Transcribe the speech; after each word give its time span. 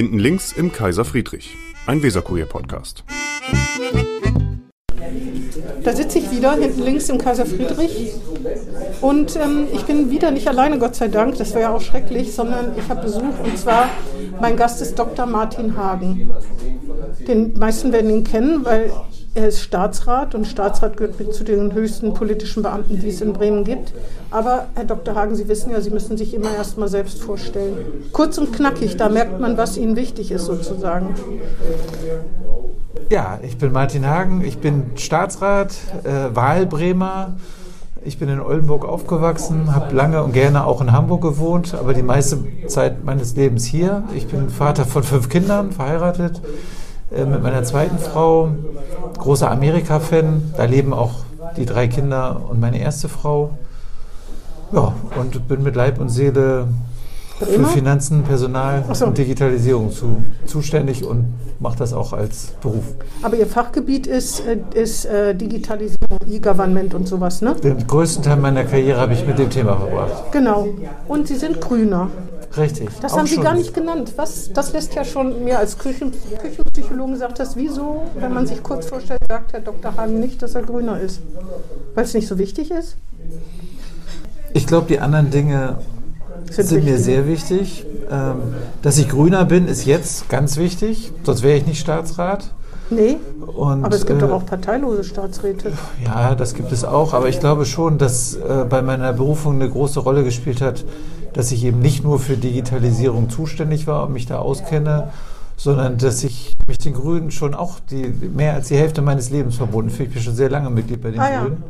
Hinten 0.00 0.18
links 0.18 0.52
im 0.52 0.72
Kaiser 0.72 1.04
Friedrich, 1.04 1.58
ein 1.86 2.02
Weserkurier-Podcast. 2.02 3.04
Da 5.84 5.92
sitze 5.92 6.20
ich 6.20 6.30
wieder 6.30 6.54
hinten 6.54 6.80
links 6.80 7.10
im 7.10 7.18
Kaiser 7.18 7.44
Friedrich 7.44 8.14
und 9.02 9.36
ähm, 9.36 9.68
ich 9.74 9.82
bin 9.82 10.10
wieder 10.10 10.30
nicht 10.30 10.48
alleine, 10.48 10.78
Gott 10.78 10.94
sei 10.94 11.08
Dank, 11.08 11.36
das 11.36 11.50
wäre 11.50 11.64
ja 11.64 11.74
auch 11.74 11.82
schrecklich, 11.82 12.32
sondern 12.34 12.72
ich 12.78 12.88
habe 12.88 13.02
Besuch 13.02 13.40
und 13.44 13.58
zwar 13.58 13.90
mein 14.40 14.56
Gast 14.56 14.80
ist 14.80 14.98
Dr. 14.98 15.26
Martin 15.26 15.76
Hagen. 15.76 16.30
Den 17.28 17.58
meisten 17.58 17.92
werden 17.92 18.10
ihn 18.10 18.24
kennen, 18.24 18.64
weil 18.64 18.90
er 19.34 19.48
ist 19.48 19.60
Staatsrat 19.60 20.34
und 20.34 20.46
Staatsrat 20.46 20.96
gehört 20.96 21.34
zu 21.34 21.44
den 21.44 21.72
höchsten 21.72 22.14
politischen 22.14 22.62
Beamten, 22.62 22.98
die 22.98 23.08
es 23.08 23.20
in 23.20 23.32
Bremen 23.32 23.64
gibt. 23.64 23.92
Aber 24.30 24.66
Herr 24.74 24.84
Dr. 24.84 25.14
Hagen, 25.14 25.36
Sie 25.36 25.46
wissen 25.46 25.70
ja, 25.70 25.80
Sie 25.80 25.90
müssen 25.90 26.16
sich 26.16 26.34
immer 26.34 26.52
erst 26.56 26.78
mal 26.78 26.88
selbst 26.88 27.22
vorstellen. 27.22 27.76
Kurz 28.12 28.38
und 28.38 28.52
knackig, 28.52 28.96
da 28.96 29.08
merkt 29.08 29.40
man, 29.40 29.56
was 29.56 29.76
Ihnen 29.76 29.94
wichtig 29.94 30.32
ist 30.32 30.46
sozusagen. 30.46 31.14
Ja, 33.08 33.38
ich 33.42 33.56
bin 33.56 33.72
Martin 33.72 34.06
Hagen, 34.06 34.42
ich 34.44 34.58
bin 34.58 34.92
Staatsrat, 34.96 35.74
äh, 36.04 36.34
Wahlbremer. 36.34 37.36
Ich 38.02 38.18
bin 38.18 38.30
in 38.30 38.40
Oldenburg 38.40 38.86
aufgewachsen, 38.86 39.74
habe 39.74 39.94
lange 39.94 40.22
und 40.22 40.32
gerne 40.32 40.64
auch 40.64 40.80
in 40.80 40.90
Hamburg 40.90 41.20
gewohnt, 41.20 41.74
aber 41.74 41.92
die 41.92 42.02
meiste 42.02 42.38
Zeit 42.66 43.04
meines 43.04 43.36
Lebens 43.36 43.66
hier. 43.66 44.04
Ich 44.14 44.26
bin 44.26 44.48
Vater 44.48 44.86
von 44.86 45.02
fünf 45.02 45.28
Kindern, 45.28 45.70
verheiratet 45.70 46.40
äh, 47.14 47.24
mit 47.24 47.42
meiner 47.42 47.62
zweiten 47.64 47.98
Frau, 47.98 48.50
großer 49.18 49.50
Amerika-Fan. 49.50 50.54
Da 50.56 50.64
leben 50.64 50.92
auch 50.92 51.24
die 51.56 51.66
drei 51.66 51.88
Kinder 51.88 52.42
und 52.48 52.60
meine 52.60 52.80
erste 52.80 53.08
Frau. 53.08 53.50
Ja, 54.72 54.92
und 55.18 55.48
bin 55.48 55.62
mit 55.62 55.74
Leib 55.74 56.00
und 56.00 56.10
Seele 56.10 56.68
für 57.40 57.64
Finanzen, 57.64 58.22
Personal 58.22 58.84
so. 58.92 59.06
und 59.06 59.18
Digitalisierung 59.18 59.90
zu, 59.90 60.22
zuständig 60.46 61.04
und 61.04 61.24
mache 61.58 61.78
das 61.78 61.92
auch 61.92 62.12
als 62.12 62.48
Beruf. 62.60 62.84
Aber 63.22 63.36
Ihr 63.36 63.46
Fachgebiet 63.46 64.06
ist, 64.06 64.40
äh, 64.46 64.58
ist 64.74 65.06
äh, 65.06 65.34
Digitalisierung, 65.34 66.18
E-Government 66.28 66.94
und 66.94 67.08
sowas, 67.08 67.40
ne? 67.42 67.54
Den 67.62 67.86
größten 67.86 68.22
Teil 68.22 68.36
meiner 68.36 68.64
Karriere 68.64 69.00
habe 69.00 69.14
ich 69.14 69.26
mit 69.26 69.38
dem 69.38 69.50
Thema 69.50 69.76
verbracht. 69.76 70.32
Genau. 70.32 70.68
Und 71.08 71.28
Sie 71.28 71.36
sind 71.36 71.60
Grüner. 71.60 72.10
Richtig. 72.56 72.88
Das 73.00 73.16
haben 73.16 73.26
Sie 73.26 73.36
gar 73.36 73.54
nicht 73.54 73.74
genannt. 73.74 74.14
Was, 74.16 74.52
das 74.52 74.72
lässt 74.72 74.94
ja 74.94 75.04
schon 75.04 75.44
mir 75.44 75.58
als 75.58 75.78
Küchen, 75.78 76.12
Küchenpsychologen 76.42 77.16
sagt 77.16 77.38
das, 77.38 77.56
wieso, 77.56 78.02
wenn 78.16 78.34
man 78.34 78.46
sich 78.46 78.62
kurz 78.62 78.86
vorstellt, 78.86 79.20
sagt 79.28 79.52
Herr 79.52 79.60
Dr. 79.60 79.96
Hagen 79.96 80.18
nicht, 80.18 80.42
dass 80.42 80.54
er 80.54 80.62
Grüner 80.62 80.98
ist? 81.00 81.20
Weil 81.94 82.04
es 82.04 82.14
nicht 82.14 82.26
so 82.26 82.38
wichtig 82.38 82.70
ist? 82.70 82.96
Ich 84.52 84.66
glaube, 84.66 84.88
die 84.88 84.98
anderen 84.98 85.30
Dinge 85.30 85.78
sind, 86.50 86.68
sind 86.68 86.84
mir 86.84 86.98
sehr 86.98 87.28
wichtig. 87.28 87.86
Ähm, 88.10 88.54
dass 88.82 88.98
ich 88.98 89.08
Grüner 89.08 89.44
bin, 89.44 89.68
ist 89.68 89.84
jetzt 89.84 90.28
ganz 90.28 90.56
wichtig, 90.56 91.12
sonst 91.22 91.44
wäre 91.44 91.56
ich 91.56 91.66
nicht 91.66 91.78
Staatsrat. 91.78 92.50
Nee, 92.90 93.18
und, 93.46 93.84
aber 93.84 93.94
es 93.94 94.04
gibt 94.04 94.20
äh, 94.20 94.26
doch 94.26 94.32
auch 94.32 94.44
parteilose 94.44 95.04
Staatsräte. 95.04 95.72
Ja, 96.04 96.34
das 96.34 96.54
gibt 96.54 96.72
es 96.72 96.84
auch, 96.84 97.14
aber 97.14 97.28
ich 97.28 97.38
glaube 97.38 97.64
schon, 97.64 97.98
dass 97.98 98.34
äh, 98.34 98.64
bei 98.68 98.82
meiner 98.82 99.12
Berufung 99.12 99.54
eine 99.54 99.70
große 99.70 100.00
Rolle 100.00 100.24
gespielt 100.24 100.60
hat, 100.60 100.84
dass 101.32 101.52
ich 101.52 101.64
eben 101.64 101.80
nicht 101.80 102.04
nur 102.04 102.18
für 102.18 102.36
Digitalisierung 102.36 103.30
zuständig 103.30 103.86
war 103.86 104.06
und 104.06 104.12
mich 104.12 104.26
da 104.26 104.38
auskenne, 104.38 105.10
sondern 105.56 105.98
dass 105.98 106.24
ich 106.24 106.54
mich 106.66 106.78
den 106.78 106.94
Grünen 106.94 107.30
schon 107.30 107.54
auch 107.54 107.80
die, 107.90 108.06
mehr 108.34 108.54
als 108.54 108.68
die 108.68 108.76
Hälfte 108.76 109.02
meines 109.02 109.30
Lebens 109.30 109.56
verbunden 109.56 109.90
fühle. 109.90 110.08
Ich 110.08 110.14
bin 110.14 110.22
schon 110.22 110.34
sehr 110.34 110.48
lange 110.48 110.70
Mitglied 110.70 111.02
bei 111.02 111.10
den 111.10 111.20
ah, 111.20 111.42
Grünen. 111.42 111.62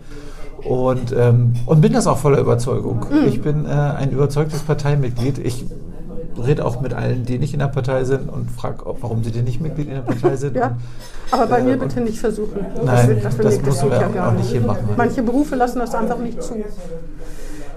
Ja. 0.63 0.71
Und, 0.71 1.15
ähm, 1.17 1.55
und 1.67 1.81
bin 1.81 1.93
das 1.93 2.07
auch 2.07 2.19
voller 2.19 2.39
Überzeugung. 2.39 3.07
Mhm. 3.11 3.29
Ich 3.29 3.41
bin 3.41 3.65
äh, 3.65 3.69
ein 3.69 4.11
überzeugtes 4.11 4.61
Parteimitglied. 4.61 5.39
Ich 5.39 5.65
rede 6.41 6.65
auch 6.65 6.81
mit 6.81 6.95
allen, 6.95 7.25
die 7.25 7.39
nicht 7.39 7.53
in 7.53 7.59
der 7.59 7.67
Partei 7.67 8.05
sind 8.05 8.29
und 8.29 8.51
frage, 8.51 8.85
warum 9.01 9.25
sie 9.25 9.31
denn 9.31 9.45
nicht 9.45 9.61
Mitglied 9.61 9.89
in 9.89 9.95
der 9.95 10.03
Partei 10.03 10.37
sind. 10.37 10.57
ja, 10.57 10.77
aber 11.31 11.47
bei 11.47 11.59
äh, 11.61 11.65
mir 11.65 11.77
bitte 11.77 12.01
nicht 12.01 12.19
versuchen. 12.19 12.65
Nein, 12.85 13.21
das, 13.23 13.37
das, 13.37 13.57
das 13.59 13.83
muss 13.83 13.83
man 13.83 14.15
ja 14.15 14.29
auch 14.29 14.33
nicht 14.33 14.51
hier 14.51 14.61
machen. 14.61 14.89
Manche 14.97 15.23
Berufe 15.23 15.57
lassen 15.57 15.81
das 15.81 15.95
einfach 15.95 16.19
nicht 16.19 16.43
zu. 16.43 16.55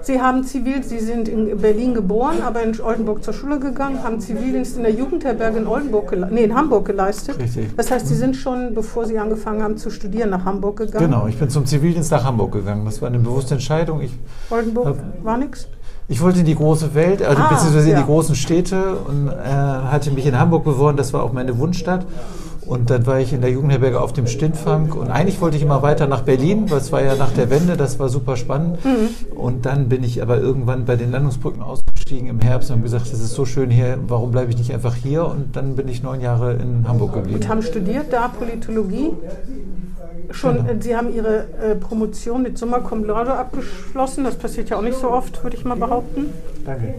Sie 0.04 0.20
haben 0.20 0.44
Zivil, 0.44 0.82
Sie 0.84 0.98
sind 0.98 1.28
in 1.28 1.56
Berlin 1.56 1.94
geboren, 1.94 2.42
aber 2.42 2.62
in 2.62 2.78
Oldenburg 2.78 3.24
zur 3.24 3.32
Schule 3.32 3.58
gegangen, 3.58 4.02
haben 4.02 4.20
Zivildienst 4.20 4.76
in 4.76 4.82
der 4.82 4.92
Jugendherberge 4.92 5.58
in 5.58 5.66
Oldenburg, 5.66 6.14
nee, 6.30 6.44
in 6.44 6.54
Hamburg 6.54 6.84
geleistet. 6.84 7.38
Richtig. 7.38 7.74
Das 7.74 7.90
heißt, 7.90 8.06
Sie 8.06 8.14
sind 8.14 8.36
schon, 8.36 8.74
bevor 8.74 9.06
Sie 9.06 9.18
angefangen 9.18 9.62
haben 9.62 9.78
zu 9.78 9.88
studieren, 9.88 10.28
nach 10.28 10.44
Hamburg 10.44 10.76
gegangen. 10.76 11.06
Genau, 11.06 11.26
ich 11.26 11.38
bin 11.38 11.48
zum 11.48 11.64
Zivildienst 11.64 12.10
nach 12.10 12.22
Hamburg 12.22 12.52
gegangen. 12.52 12.84
Das 12.84 13.00
war 13.00 13.08
eine 13.08 13.18
bewusste 13.18 13.54
Entscheidung. 13.54 14.02
Ich 14.02 14.12
Oldenburg 14.50 14.88
hab, 14.88 15.24
war 15.24 15.38
nichts? 15.38 15.68
Ich 16.06 16.20
wollte 16.20 16.40
in 16.40 16.44
die 16.44 16.54
große 16.54 16.94
Welt, 16.94 17.22
also 17.22 17.40
ah, 17.40 17.48
beziehungsweise 17.48 17.88
ja. 17.88 17.96
in 17.96 18.02
die 18.02 18.06
großen 18.06 18.34
Städte 18.34 18.96
und 18.96 19.28
äh, 19.28 19.32
hatte 19.32 20.10
mich 20.10 20.26
in 20.26 20.38
Hamburg 20.38 20.64
beworben. 20.64 20.98
Das 20.98 21.14
war 21.14 21.22
auch 21.22 21.32
meine 21.32 21.56
Wunschstadt. 21.56 22.04
Und 22.66 22.90
dann 22.90 23.06
war 23.06 23.20
ich 23.20 23.32
in 23.32 23.40
der 23.40 23.50
Jugendherberge 23.50 24.00
auf 24.00 24.12
dem 24.12 24.26
Stintfang 24.26 24.92
und 24.92 25.10
eigentlich 25.10 25.40
wollte 25.40 25.56
ich 25.56 25.62
immer 25.62 25.82
weiter 25.82 26.06
nach 26.06 26.22
Berlin, 26.22 26.70
weil 26.70 26.78
es 26.78 26.92
war 26.92 27.02
ja 27.02 27.14
nach 27.14 27.30
der 27.32 27.50
Wende, 27.50 27.76
das 27.76 27.98
war 27.98 28.08
super 28.08 28.36
spannend. 28.36 28.82
Mhm. 28.84 29.36
Und 29.36 29.66
dann 29.66 29.88
bin 29.88 30.02
ich 30.02 30.22
aber 30.22 30.38
irgendwann 30.38 30.84
bei 30.84 30.96
den 30.96 31.10
Landungsbrücken 31.10 31.62
ausgestiegen 31.62 32.28
im 32.28 32.40
Herbst 32.40 32.70
und 32.70 32.76
habe 32.76 32.84
gesagt, 32.84 33.06
es 33.06 33.20
ist 33.20 33.34
so 33.34 33.44
schön 33.44 33.70
hier, 33.70 33.98
warum 34.08 34.30
bleibe 34.30 34.50
ich 34.50 34.58
nicht 34.58 34.72
einfach 34.72 34.94
hier? 34.94 35.26
Und 35.26 35.56
dann 35.56 35.76
bin 35.76 35.88
ich 35.88 36.02
neun 36.02 36.20
Jahre 36.20 36.54
in 36.54 36.88
Hamburg 36.88 37.14
geblieben. 37.14 37.40
Und 37.40 37.48
haben 37.48 37.62
studiert 37.62 38.06
da 38.10 38.28
Politologie? 38.28 39.12
Schon, 40.30 40.66
genau. 40.66 40.80
Sie 40.80 40.96
haben 40.96 41.14
Ihre 41.14 41.46
äh, 41.60 41.74
Promotion 41.74 42.42
mit 42.42 42.56
Summa 42.56 42.78
Cum 42.78 43.04
Laude 43.04 43.34
abgeschlossen. 43.34 44.24
Das 44.24 44.36
passiert 44.36 44.70
ja 44.70 44.78
auch 44.78 44.82
nicht 44.82 44.98
so 44.98 45.10
oft, 45.10 45.42
würde 45.42 45.56
ich 45.56 45.64
mal 45.64 45.76
behaupten. 45.76 46.32
Danke. 46.64 46.94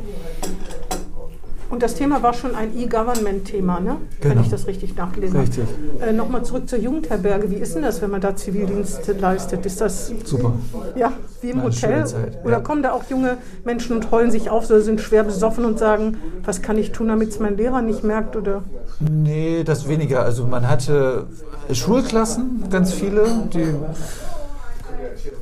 Und 1.69 1.81
das 1.81 1.95
Thema 1.95 2.21
war 2.21 2.33
schon 2.33 2.55
ein 2.55 2.77
E-Government-Thema, 2.77 3.79
ne? 3.79 3.97
Genau. 4.21 4.35
wenn 4.35 4.41
ich 4.43 4.49
das 4.49 4.67
richtig 4.67 4.95
nachgelesen 4.95 5.39
richtig. 5.39 5.63
habe. 5.99 6.11
Äh, 6.11 6.13
Nochmal 6.13 6.43
zurück 6.45 6.69
zur 6.69 6.79
Jugendherberge. 6.79 7.49
Wie 7.49 7.55
ist 7.55 7.75
denn 7.75 7.81
das, 7.81 8.01
wenn 8.01 8.11
man 8.11 8.21
da 8.21 8.35
Zivildienst 8.35 9.07
leistet? 9.19 9.65
Ist 9.65 9.81
das 9.81 10.11
super? 10.23 10.53
Ja, 10.95 11.13
wie 11.41 11.49
im 11.49 11.59
Eine 11.59 11.69
Hotel? 11.69 12.05
Oder 12.43 12.53
ja. 12.53 12.59
kommen 12.59 12.83
da 12.83 12.91
auch 12.91 13.03
junge 13.09 13.37
Menschen 13.63 13.95
und 13.95 14.11
heulen 14.11 14.29
sich 14.29 14.49
auf, 14.49 14.65
so 14.65 14.79
sind 14.79 15.01
schwer 15.01 15.23
besoffen 15.23 15.65
und 15.65 15.79
sagen, 15.79 16.17
was 16.43 16.61
kann 16.61 16.77
ich 16.77 16.91
tun, 16.91 17.07
damit 17.07 17.29
es 17.29 17.39
mein 17.39 17.57
Lehrer 17.57 17.81
nicht 17.81 18.03
merkt? 18.03 18.35
Oder? 18.35 18.63
Nee, 18.99 19.63
das 19.63 19.87
weniger. 19.87 20.23
Also 20.23 20.45
man 20.45 20.69
hatte 20.69 21.25
Schulklassen, 21.71 22.65
ganz 22.69 22.93
viele, 22.93 23.25
die 23.53 23.73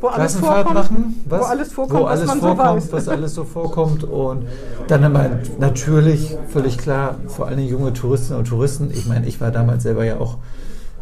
wo 0.03 0.09
alles 0.09 0.35
vorkommt, 0.35 0.73
machen, 0.73 1.23
was? 1.29 1.39
wo 1.39 1.45
alles 1.45 1.71
vorkommt, 1.71 1.99
wo 2.01 2.05
alles 2.05 2.27
was, 2.27 2.37
vorkommt 2.37 2.81
so 2.83 2.91
was 2.91 3.07
alles 3.07 3.33
so 3.33 3.43
vorkommt. 3.45 4.03
Und 4.03 4.45
dann 4.87 5.05
haben 5.05 5.13
wir 5.13 5.39
natürlich, 5.59 6.37
völlig 6.49 6.77
klar, 6.77 7.15
vor 7.27 7.47
allem 7.47 7.59
junge 7.59 7.93
Touristinnen 7.93 8.39
und 8.39 8.45
Touristen. 8.49 8.91
Ich 8.93 9.05
meine, 9.05 9.25
ich 9.27 9.39
war 9.39 9.51
damals 9.51 9.83
selber 9.83 10.03
ja 10.03 10.17
auch 10.17 10.39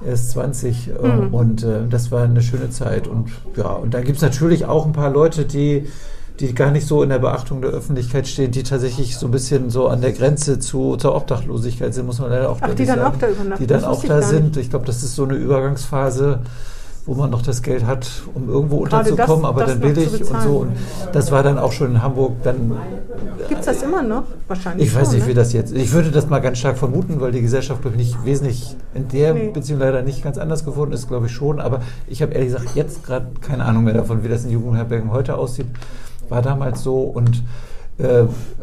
erst 0.08 0.32
20 0.32 0.88
äh, 0.88 1.08
mhm. 1.08 1.34
und 1.34 1.64
äh, 1.64 1.88
das 1.90 2.12
war 2.12 2.24
eine 2.24 2.44
schöne 2.44 2.70
Zeit. 2.70 3.08
Und 3.08 3.32
ja, 3.56 3.70
und 3.70 3.96
dann 3.96 4.04
gibt 4.04 4.18
es 4.18 4.22
natürlich 4.22 4.66
auch 4.66 4.86
ein 4.86 4.94
paar 4.94 5.10
Leute, 5.10 5.46
die 5.46 5.88
die 6.40 6.56
gar 6.56 6.72
nicht 6.72 6.88
so 6.88 7.04
in 7.04 7.10
der 7.10 7.20
Beachtung 7.20 7.62
der 7.62 7.70
Öffentlichkeit 7.70 8.28
stehen, 8.28 8.52
die 8.52 8.64
tatsächlich 8.64 9.16
so 9.18 9.28
ein 9.28 9.32
bisschen 9.32 9.70
so 9.70 9.88
an 9.88 10.02
der 10.02 10.12
Grenze 10.12 10.58
zu, 10.58 10.96
zur 10.96 11.16
Obdachlosigkeit 11.16 11.94
sind, 11.94 12.08
muss 12.08 12.20
man 12.20 12.32
leider 12.32 12.50
auch 12.50 12.58
Ach, 12.62 12.74
die 12.74 12.86
dann 12.86 13.00
sagen. 13.00 13.16
auch 13.16 13.20
da 13.20 13.28
übernachten. 13.28 13.64
Die 13.64 13.68
dann 13.68 13.84
auch 13.84 14.04
da 14.04 14.22
sind. 14.24 14.58
Ich 14.58 14.72
glaube, 14.72 14.86
das 14.86 15.04
ist 15.04 15.16
so 15.16 15.24
eine 15.24 15.36
Übergangsphase 15.36 16.40
wo 17.06 17.16
man 17.16 17.32
noch 17.32 17.42
das 17.42 17.64
Geld 17.64 17.86
hat, 17.86 18.08
um 18.36 18.48
irgendwo 18.48 18.78
unterzukommen, 18.78 19.42
das, 19.42 19.50
aber 19.50 19.62
das 19.62 19.80
dann 19.80 19.82
will 19.82 19.98
ich 19.98 20.32
und 20.32 20.42
so. 20.42 20.58
Und 20.60 20.72
das 21.14 21.32
war 21.32 21.42
dann 21.42 21.58
auch 21.58 21.72
schon 21.72 21.92
in 21.92 22.04
Hamburg. 22.04 22.34
Dann 22.44 22.78
gibt 23.48 23.62
es 23.62 23.66
das 23.66 23.82
immer 23.82 24.04
noch? 24.04 24.24
Wahrscheinlich. 24.48 24.88
Ich 24.88 24.96
weiß 24.96 25.08
schon, 25.08 25.16
nicht, 25.16 25.24
ne? 25.24 25.30
wie 25.30 25.34
das 25.34 25.52
jetzt. 25.54 25.74
Ich 25.74 25.92
würde 25.94 26.12
das 26.12 26.30
mal 26.30 26.40
ganz 26.40 26.60
stark 26.60 26.78
vermuten, 26.78 27.20
weil 27.20 27.32
die 27.32 27.42
Gesellschaft 27.42 27.82
glaube 27.82 27.98
ich 27.98 28.08
nicht 28.08 28.26
wesentlich 28.26 28.76
in 28.94 29.08
der 29.08 29.34
nee. 29.34 29.50
Beziehung 29.50 29.80
leider 29.80 30.04
nicht 30.04 30.24
ganz 30.24 30.38
anders 30.38 30.64
geworden 30.64 30.92
ist, 30.92 31.08
glaube 31.08 31.26
ich 31.26 31.32
schon. 31.32 31.60
Aber 31.60 31.82
ich 32.08 32.22
habe 32.22 32.34
ehrlich 32.34 32.54
gesagt 32.54 32.76
jetzt 32.76 33.04
gerade 33.04 33.28
keine 33.42 33.66
Ahnung 33.66 33.84
mehr 33.84 33.96
davon, 33.96 34.24
wie 34.24 34.30
das 34.30 34.44
in 34.44 34.52
Jugendherbergen 34.52 35.12
heute 35.12 35.38
aussieht. 35.38 35.68
War 36.30 36.42
damals 36.42 36.84
so 36.84 37.00
und 37.02 37.42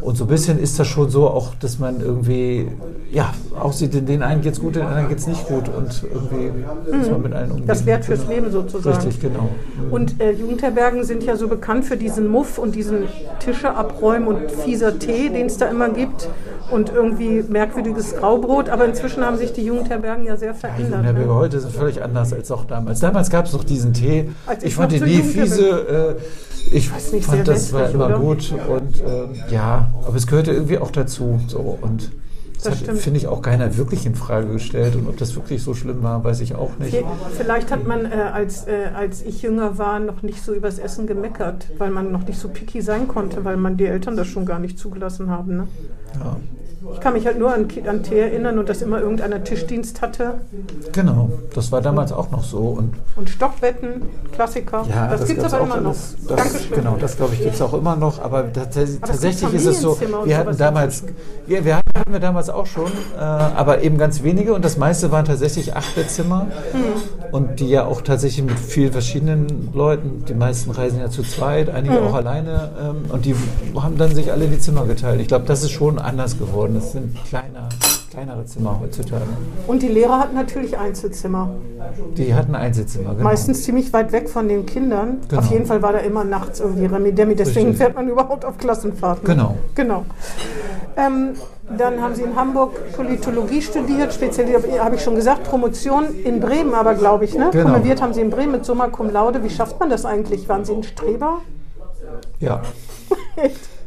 und 0.00 0.16
so 0.16 0.24
ein 0.24 0.28
bisschen 0.28 0.58
ist 0.58 0.78
das 0.78 0.86
schon 0.86 1.10
so, 1.10 1.28
auch 1.28 1.54
dass 1.56 1.78
man 1.78 2.00
irgendwie, 2.00 2.68
ja, 3.10 3.32
aussieht, 3.58 3.94
in 3.94 4.06
den 4.06 4.22
einen 4.22 4.42
geht 4.42 4.54
es 4.54 4.60
gut, 4.60 4.76
in 4.76 4.82
den 4.82 4.88
anderen 4.88 5.08
geht 5.08 5.18
es 5.18 5.26
nicht 5.26 5.46
gut. 5.46 5.68
Und 5.68 6.02
irgendwie 6.02 6.50
mhm. 6.50 6.98
muss 6.98 7.10
man 7.10 7.22
mit 7.22 7.32
allen 7.34 7.50
umgehen. 7.50 7.66
Das 7.66 7.84
Wert 7.84 8.04
fürs 8.04 8.26
Leben 8.28 8.50
sozusagen. 8.50 8.96
Richtig, 8.96 9.20
genau. 9.20 9.48
Mhm. 9.86 9.92
Und 9.92 10.20
äh, 10.20 10.32
Jugendherbergen 10.32 11.04
sind 11.04 11.24
ja 11.24 11.36
so 11.36 11.48
bekannt 11.48 11.84
für 11.84 11.96
diesen 11.96 12.28
Muff 12.28 12.58
und 12.58 12.74
diesen 12.74 13.04
Tische 13.40 13.74
abräumen 13.74 14.28
und 14.28 14.50
fieser 14.50 14.98
Tee, 14.98 15.30
den 15.30 15.46
es 15.46 15.56
da 15.56 15.66
immer 15.66 15.88
gibt. 15.88 16.28
Und 16.70 16.92
irgendwie 16.92 17.42
merkwürdiges 17.48 18.16
Graubrot. 18.16 18.68
Aber 18.68 18.84
inzwischen 18.84 19.24
haben 19.24 19.36
sich 19.36 19.52
die 19.52 19.64
Jugendherbergen 19.64 20.24
ja 20.24 20.36
sehr 20.36 20.54
verändert. 20.54 20.78
Ja, 20.80 20.86
die 20.86 20.92
Jugendherberge 20.92 21.28
ne? 21.28 21.34
heute 21.34 21.60
sind 21.60 21.72
völlig 21.72 22.02
anders 22.02 22.32
als 22.32 22.50
auch 22.50 22.64
damals. 22.66 23.00
Damals 23.00 23.30
gab 23.30 23.46
es 23.46 23.52
noch 23.52 23.64
diesen 23.64 23.94
Tee. 23.94 24.30
Als 24.46 24.62
ich, 24.62 24.68
ich 24.68 24.74
fand 24.74 24.92
den 24.92 25.04
nie 25.04 25.22
fiese. 25.22 26.16
Äh, 26.16 26.22
ich 26.70 26.90
nicht, 27.12 27.24
fand, 27.24 27.48
das 27.48 27.72
war 27.72 27.90
immer 27.90 28.18
gut. 28.18 28.52
Und 28.68 29.00
ähm, 29.00 29.27
ja, 29.50 29.92
aber 30.06 30.16
es 30.16 30.26
gehörte 30.26 30.52
irgendwie 30.52 30.78
auch 30.78 30.90
dazu. 30.90 31.40
So, 31.48 31.78
und 31.80 32.10
das, 32.62 32.82
das 32.82 33.00
finde 33.00 33.18
ich, 33.18 33.28
auch 33.28 33.40
keiner 33.40 33.76
wirklich 33.76 34.04
in 34.04 34.16
Frage 34.16 34.48
gestellt. 34.48 34.96
Und 34.96 35.08
ob 35.08 35.16
das 35.16 35.36
wirklich 35.36 35.62
so 35.62 35.74
schlimm 35.74 36.02
war, 36.02 36.24
weiß 36.24 36.40
ich 36.40 36.54
auch 36.56 36.76
nicht. 36.78 36.96
Vielleicht 37.36 37.70
hat 37.70 37.86
man, 37.86 38.04
äh, 38.04 38.16
als, 38.32 38.66
äh, 38.66 38.90
als 38.94 39.22
ich 39.22 39.42
jünger 39.42 39.78
war, 39.78 40.00
noch 40.00 40.22
nicht 40.22 40.42
so 40.42 40.52
übers 40.52 40.78
Essen 40.78 41.06
gemeckert, 41.06 41.68
weil 41.78 41.90
man 41.90 42.10
noch 42.10 42.26
nicht 42.26 42.38
so 42.38 42.48
picky 42.48 42.82
sein 42.82 43.06
konnte, 43.06 43.44
weil 43.44 43.56
man 43.56 43.76
die 43.76 43.86
Eltern 43.86 44.16
das 44.16 44.26
schon 44.26 44.44
gar 44.44 44.58
nicht 44.58 44.78
zugelassen 44.78 45.30
haben. 45.30 45.56
Ne? 45.56 45.68
Ja. 46.18 46.36
Ich 46.94 47.00
kann 47.00 47.12
mich 47.12 47.26
halt 47.26 47.38
nur 47.38 47.52
an, 47.52 47.68
an 47.86 48.02
Tee 48.02 48.18
erinnern 48.18 48.58
und 48.58 48.68
dass 48.68 48.82
immer 48.82 49.00
irgendeiner 49.00 49.42
Tischdienst 49.44 50.00
hatte. 50.02 50.34
Genau, 50.92 51.30
das 51.54 51.70
war 51.72 51.80
damals 51.80 52.12
auch 52.12 52.30
noch 52.30 52.42
so. 52.44 52.58
Und, 52.58 52.94
und 53.16 53.28
Stockbetten, 53.30 54.02
Klassiker. 54.32 54.84
Ja, 54.88 55.08
das, 55.08 55.20
das 55.20 55.28
gibt 55.28 55.42
es 55.42 55.52
aber 55.54 55.64
immer 55.64 55.80
noch. 55.80 55.94
Das, 56.28 56.54
Genau, 56.74 56.96
das 57.00 57.16
glaube 57.16 57.34
ich 57.34 57.40
gibt 57.40 57.54
es 57.54 57.62
auch 57.62 57.74
immer 57.74 57.96
noch. 57.96 58.20
Aber, 58.22 58.52
tatsächlich, 58.52 58.98
aber 59.02 59.12
tatsächlich 59.12 59.54
ist 59.54 59.66
es 59.66 59.80
so, 59.80 59.98
wir 60.24 60.36
hatten 60.36 60.56
damals, 60.56 61.04
ja, 61.46 61.64
wir 61.64 61.76
hatten 61.76 62.12
wir 62.12 62.20
damals 62.20 62.50
auch 62.50 62.66
schon, 62.66 62.86
äh, 63.16 63.20
aber 63.20 63.82
eben 63.82 63.98
ganz 63.98 64.22
wenige 64.22 64.54
und 64.54 64.64
das 64.64 64.76
meiste 64.76 65.10
waren 65.12 65.24
tatsächlich 65.24 65.74
Achterzimmer 65.76 66.46
Mhm. 66.72 67.32
und 67.32 67.60
die 67.60 67.68
ja 67.68 67.84
auch 67.86 68.00
tatsächlich 68.02 68.44
mit 68.44 68.58
vielen 68.58 68.92
verschiedenen 68.92 69.70
Leuten, 69.74 70.24
die 70.28 70.34
meisten 70.34 70.70
reisen 70.70 71.00
ja 71.00 71.10
zu 71.10 71.22
zweit, 71.22 71.68
einige 71.70 72.00
Mhm. 72.00 72.06
auch 72.06 72.14
alleine 72.14 72.70
ähm, 72.80 73.10
und 73.10 73.24
die 73.24 73.34
haben 73.76 73.96
dann 73.98 74.14
sich 74.14 74.30
alle 74.32 74.46
die 74.46 74.58
Zimmer 74.58 74.84
geteilt. 74.86 75.20
Ich 75.20 75.28
glaube, 75.28 75.44
das 75.46 75.62
ist 75.62 75.70
schon 75.70 75.98
anders 75.98 76.38
geworden. 76.38 76.76
Das 76.78 76.92
sind 76.92 77.24
kleiner, 77.24 77.68
kleinere 78.12 78.44
Zimmer 78.44 78.78
heutzutage. 78.80 79.24
Und 79.66 79.82
die 79.82 79.88
Lehrer 79.88 80.20
hatten 80.20 80.36
natürlich 80.36 80.78
Einzelzimmer. 80.78 81.50
Die 82.16 82.32
hatten 82.32 82.54
Einzelzimmer, 82.54 83.10
genau. 83.14 83.24
Meistens 83.24 83.64
ziemlich 83.64 83.92
weit 83.92 84.12
weg 84.12 84.28
von 84.28 84.48
den 84.48 84.64
Kindern. 84.64 85.18
Genau. 85.28 85.40
Auf 85.40 85.50
jeden 85.50 85.66
Fall 85.66 85.82
war 85.82 85.92
da 85.92 85.98
immer 85.98 86.22
nachts 86.22 86.60
irgendwie 86.60 86.86
Remi 86.86 87.10
Demi. 87.10 87.34
Deswegen 87.34 87.70
Richtig. 87.70 87.78
fährt 87.78 87.96
man 87.96 88.06
überhaupt 88.08 88.44
auf 88.44 88.58
Klassenfahrten. 88.58 89.24
Genau. 89.24 89.56
Genau. 89.74 90.04
Ähm, 90.96 91.30
dann 91.76 92.00
haben 92.00 92.14
Sie 92.14 92.22
in 92.22 92.36
Hamburg 92.36 92.92
Politologie 92.92 93.60
studiert, 93.60 94.14
speziell 94.14 94.46
habe 94.78 94.94
ich 94.94 95.02
schon 95.02 95.16
gesagt, 95.16 95.42
Promotion 95.42 96.04
in 96.24 96.38
Bremen, 96.38 96.74
aber 96.74 96.94
glaube 96.94 97.24
ich, 97.24 97.34
ne? 97.34 97.50
Genau. 97.50 97.70
Promoviert 97.70 98.00
haben 98.00 98.14
Sie 98.14 98.20
in 98.20 98.30
Bremen 98.30 98.52
mit 98.52 98.64
Summa 98.64 98.86
Cum 98.86 99.10
Laude. 99.10 99.42
Wie 99.42 99.50
schafft 99.50 99.80
man 99.80 99.90
das 99.90 100.04
eigentlich? 100.04 100.48
Waren 100.48 100.64
Sie 100.64 100.74
ein 100.74 100.84
Streber? 100.84 101.40
Ja. 102.38 102.62
Echt? 103.36 103.77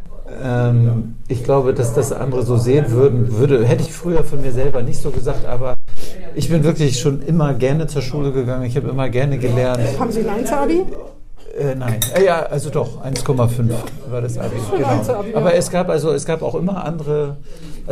Ähm, 0.44 1.16
ich 1.28 1.44
glaube, 1.44 1.74
dass 1.74 1.94
das 1.94 2.12
andere 2.12 2.44
so 2.44 2.58
sehen 2.58 2.92
würden, 2.92 3.38
würde, 3.38 3.66
hätte 3.66 3.84
ich 3.84 3.94
früher 3.94 4.24
von 4.24 4.42
mir 4.42 4.52
selber 4.52 4.84
nicht 4.84 5.02
so 5.02 5.12
gesagt, 5.12 5.46
aber 5.46 5.76
ich 6.36 6.50
bin 6.50 6.64
wirklich 6.64 7.00
schon 7.00 7.22
immer 7.22 7.54
gerne 7.54 7.88
zur 7.88 8.02
Schule 8.02 8.32
gegangen. 8.32 8.64
Ich 8.64 8.76
habe 8.76 8.90
immer 8.90 9.10
gerne 9.10 9.38
gelernt. 9.38 9.82
Haben 10.00 10.12
Sie 10.12 10.22
ein 10.22 10.30
Einzel-Abi? 10.30 10.84
Äh, 11.58 11.76
nein, 11.76 12.00
äh, 12.16 12.24
ja, 12.26 12.44
also 12.44 12.70
doch, 12.70 13.04
1,5 13.04 13.72
war 14.10 14.22
das 14.22 14.38
Abi. 14.38 14.56
Genau. 14.78 15.24
Aber 15.36 15.54
es 15.54 15.70
gab 15.70 15.90
also 15.90 16.12
es 16.12 16.26
gab 16.26 16.42
auch 16.42 16.56
immer 16.56 16.86
andere. 16.86 17.38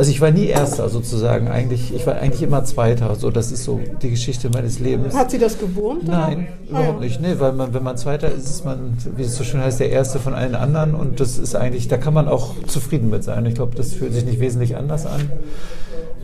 Also 0.00 0.12
ich 0.12 0.22
war 0.22 0.30
nie 0.30 0.46
Erster 0.46 0.88
sozusagen. 0.88 1.48
Eigentlich, 1.48 1.94
ich 1.94 2.06
war 2.06 2.14
eigentlich 2.14 2.40
immer 2.40 2.64
Zweiter. 2.64 3.14
So, 3.16 3.30
das 3.30 3.52
ist 3.52 3.64
so 3.64 3.78
die 4.00 4.08
Geschichte 4.08 4.48
meines 4.48 4.78
Lebens. 4.78 5.14
Hat 5.14 5.30
Sie 5.30 5.36
das 5.36 5.58
gewurmt? 5.58 6.04
oder? 6.04 6.12
Nein, 6.20 6.48
Ah, 6.48 6.70
überhaupt 6.70 7.00
nicht. 7.00 7.20
Nee, 7.20 7.34
weil 7.36 7.52
man, 7.52 7.74
wenn 7.74 7.82
man 7.82 7.98
Zweiter 7.98 8.32
ist, 8.32 8.48
ist 8.48 8.64
man, 8.64 8.96
wie 9.16 9.24
es 9.24 9.36
so 9.36 9.44
schön 9.44 9.60
heißt, 9.60 9.78
der 9.78 9.90
Erste 9.90 10.18
von 10.18 10.32
allen 10.32 10.54
anderen. 10.54 10.94
Und 10.94 11.20
das 11.20 11.36
ist 11.36 11.54
eigentlich, 11.54 11.88
da 11.88 11.98
kann 11.98 12.14
man 12.14 12.28
auch 12.28 12.54
zufrieden 12.66 13.10
mit 13.10 13.24
sein. 13.24 13.44
Ich 13.44 13.56
glaube, 13.56 13.76
das 13.76 13.92
fühlt 13.92 14.14
sich 14.14 14.24
nicht 14.24 14.40
wesentlich 14.40 14.74
anders 14.74 15.04
an. 15.04 15.30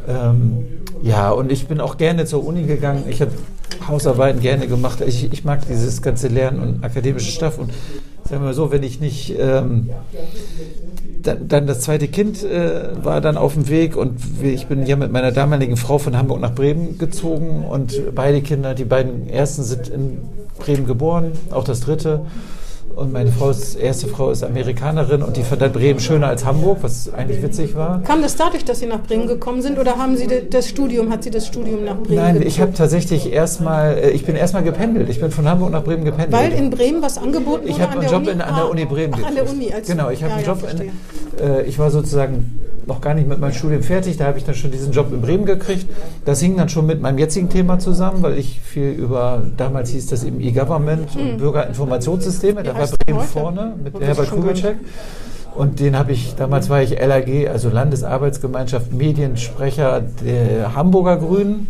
Ähm, 0.09 0.65
ja, 1.03 1.31
und 1.31 1.53
ich 1.53 1.69
bin 1.69 1.79
auch 1.83 1.99
gerne 1.99 2.25
zur 2.25 2.47
Uni 2.47 2.63
gegangen. 2.63 3.05
Ich 3.11 3.21
habe 3.21 3.33
Hausarbeiten 3.87 4.41
gerne 4.41 4.69
gemacht. 4.69 5.03
Ich, 5.07 5.31
ich 5.31 5.45
mag 5.45 5.69
dieses 5.69 6.01
ganze 6.01 6.29
Lernen 6.29 6.61
und 6.61 6.83
akademische 6.83 7.31
Stuff. 7.31 7.59
Und 7.59 7.71
sagen 8.27 8.43
wir 8.43 8.47
mal 8.47 8.55
so, 8.55 8.71
wenn 8.73 8.83
ich 8.83 9.01
nicht 9.01 9.35
ähm, 9.39 9.91
dann, 11.23 11.49
dann 11.49 11.67
das 11.67 11.81
zweite 11.81 12.09
Kind 12.09 12.43
äh, 12.43 13.05
war 13.05 13.21
dann 13.21 13.37
auf 13.37 13.55
dem 13.55 13.69
Weg 13.69 13.97
und 13.97 14.19
ich 14.43 14.67
bin 14.67 14.87
ja 14.87 14.97
mit 14.97 15.13
meiner 15.13 15.33
damaligen 15.33 15.77
Frau 15.77 15.99
von 15.99 16.17
Hamburg 16.17 16.41
nach 16.41 16.55
Bremen 16.55 16.99
gezogen 16.99 17.65
und 17.65 18.15
beide 18.15 18.43
Kinder, 18.43 18.75
die 18.75 18.85
beiden 18.85 19.29
ersten 19.29 19.63
sind 19.63 19.89
in 19.89 20.19
Bremen 20.59 20.87
geboren, 20.87 21.33
auch 21.51 21.65
das 21.65 21.81
dritte. 21.81 22.27
Und 22.97 23.13
meine 23.13 23.31
Frau 23.31 23.51
ist, 23.51 23.75
erste 23.75 24.07
Frau 24.09 24.31
ist 24.31 24.43
Amerikanerin 24.43 25.23
und 25.23 25.37
die 25.37 25.43
fand 25.43 25.61
dann 25.61 25.71
Bremen 25.71 26.01
schöner 26.01 26.29
als 26.29 26.47
Hamburg, 26.47 26.79
was 26.81 27.13
eigentlich 27.13 27.43
witzig 27.43 27.75
war. 27.75 28.01
Kam 28.01 28.23
das 28.23 28.37
dadurch, 28.37 28.65
dass 28.65 28.79
Sie 28.81 28.87
nach 28.87 29.03
Bremen 29.03 29.27
gekommen 29.27 29.61
sind 29.61 29.79
oder 29.79 29.99
haben 29.99 30.17
Sie 30.17 30.27
das 30.49 30.67
Studium, 30.67 31.11
hat 31.11 31.23
Sie 31.23 31.31
das 31.31 31.47
Studium 31.47 31.85
nach 31.85 31.97
Bremen 31.99 32.17
Nein, 32.17 32.33
gezogen? 32.37 32.49
ich 32.49 32.61
habe 32.63 32.73
tatsächlich 32.73 33.31
erstmal, 33.31 33.99
äh, 33.99 34.11
ich 34.13 34.25
bin 34.25 34.35
erstmal 34.35 34.63
gependelt. 34.63 35.11
Ich 35.11 35.21
bin 35.21 35.31
von 35.31 35.47
Hamburg 35.47 35.73
nach 35.73 35.85
Bremen 35.85 36.07
gependelt. 36.07 36.33
Weil 36.33 36.53
in 36.53 36.71
Bremen 36.71 37.03
was 37.03 37.19
angeboten 37.19 37.65
wurde 37.65 37.69
Ich 37.69 37.81
habe 37.83 37.93
einen 37.93 38.01
der 38.01 38.11
Job 38.11 38.23
Uni? 38.23 38.31
in, 38.31 38.41
an 38.41 38.55
der 38.55 38.65
Ah, 38.65 38.69
Uni 38.69 38.85
Bremen 38.87 39.15
Ach, 39.23 39.29
an 39.29 39.35
der. 39.35 39.51
Uni. 39.51 39.71
Als 39.75 39.87
genau, 39.89 40.09
ich 40.09 40.23
habe 40.25 40.31
ja, 40.31 40.37
einen 40.39 40.47
ja, 40.47 40.53
Job 40.53 40.61
verstehe. 40.61 40.91
in, 41.39 41.45
äh, 41.45 41.63
ich 41.65 41.79
war 41.79 41.91
sozusagen 41.91 42.59
noch 42.87 43.01
gar 43.01 43.15
nicht 43.15 43.29
mit 43.29 43.41
meinem 43.41 43.53
Studium 43.53 43.83
fertig, 43.83 44.17
da 44.17 44.27
habe 44.27 44.39
ich 44.39 44.45
dann 44.45 44.55
schon 44.55 44.71
diesen 44.71 44.93
Job 44.93 45.13
in 45.13 45.21
Bremen 45.21 45.45
gekriegt. 45.45 45.87
Das 46.25 46.41
hing 46.41 46.57
dann 46.57 46.69
schon 46.69 46.87
mit 46.87 47.01
meinem 47.01 47.19
jetzigen 47.19 47.49
Thema 47.49 47.79
zusammen, 47.79 48.23
weil 48.23 48.39
ich 48.39 48.61
viel 48.61 48.91
über, 48.91 49.43
damals 49.57 49.91
hieß 49.91 50.07
das 50.07 50.25
eben 50.25 50.41
E-Government 50.41 51.17
und 51.17 51.39
Bürgerinformationssysteme, 51.39 52.63
da 52.63 52.75
war 52.75 52.87
Hm. 52.87 52.97
Bremen 53.05 53.21
heute? 53.21 53.29
vorne 53.29 53.75
mit 53.83 53.95
ist 53.95 54.03
Herbert 54.03 54.31
Kubitschek. 54.31 54.77
Und 55.55 55.81
den 55.81 55.99
habe 55.99 56.13
ich, 56.13 56.35
damals 56.37 56.69
war 56.69 56.83
ich 56.83 56.91
LAG, 56.91 57.49
also 57.49 57.71
Landesarbeitsgemeinschaft 57.71 58.93
Mediensprecher 58.93 60.03
der 60.23 60.77
Hamburger 60.77 61.17
Grünen, 61.17 61.67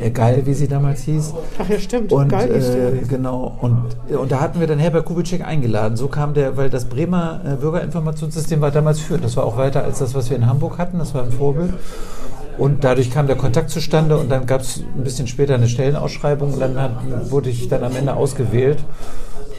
der 0.00 0.10
Geil, 0.10 0.42
wie 0.46 0.54
sie 0.54 0.66
damals 0.66 1.02
hieß. 1.02 1.34
Ach 1.58 1.68
ja, 1.68 1.78
stimmt. 1.78 2.12
Und 2.12 2.28
Geil 2.28 2.50
äh, 2.50 3.06
genau, 3.06 3.56
und, 3.60 3.96
und 4.08 4.32
da 4.32 4.40
hatten 4.40 4.60
wir 4.60 4.66
dann 4.66 4.78
Herbert 4.78 5.04
Kubitschek 5.04 5.46
eingeladen. 5.46 5.96
So 5.96 6.08
kam 6.08 6.34
der, 6.34 6.56
weil 6.56 6.70
das 6.70 6.86
Bremer 6.86 7.40
äh, 7.44 7.56
Bürgerinformationssystem 7.56 8.60
war 8.60 8.70
damals 8.70 9.00
führend. 9.00 9.24
Das 9.24 9.36
war 9.36 9.44
auch 9.44 9.56
weiter 9.56 9.84
als 9.84 9.98
das, 9.98 10.14
was 10.14 10.30
wir 10.30 10.36
in 10.36 10.46
Hamburg 10.46 10.78
hatten. 10.78 10.98
Das 10.98 11.14
war 11.14 11.22
ein 11.22 11.32
Vorbild. 11.32 11.74
Und 12.58 12.84
dadurch 12.84 13.10
kam 13.10 13.26
der 13.26 13.36
Kontakt 13.36 13.70
zustande 13.70 14.18
und 14.18 14.30
dann 14.30 14.46
gab 14.46 14.60
es 14.60 14.82
ein 14.96 15.04
bisschen 15.04 15.26
später 15.26 15.54
eine 15.54 15.68
Stellenausschreibung 15.68 16.52
und 16.54 16.60
dann 16.60 16.78
hat, 16.78 17.30
wurde 17.30 17.48
ich 17.48 17.68
dann 17.68 17.82
am 17.84 17.96
Ende 17.96 18.14
ausgewählt. 18.14 18.78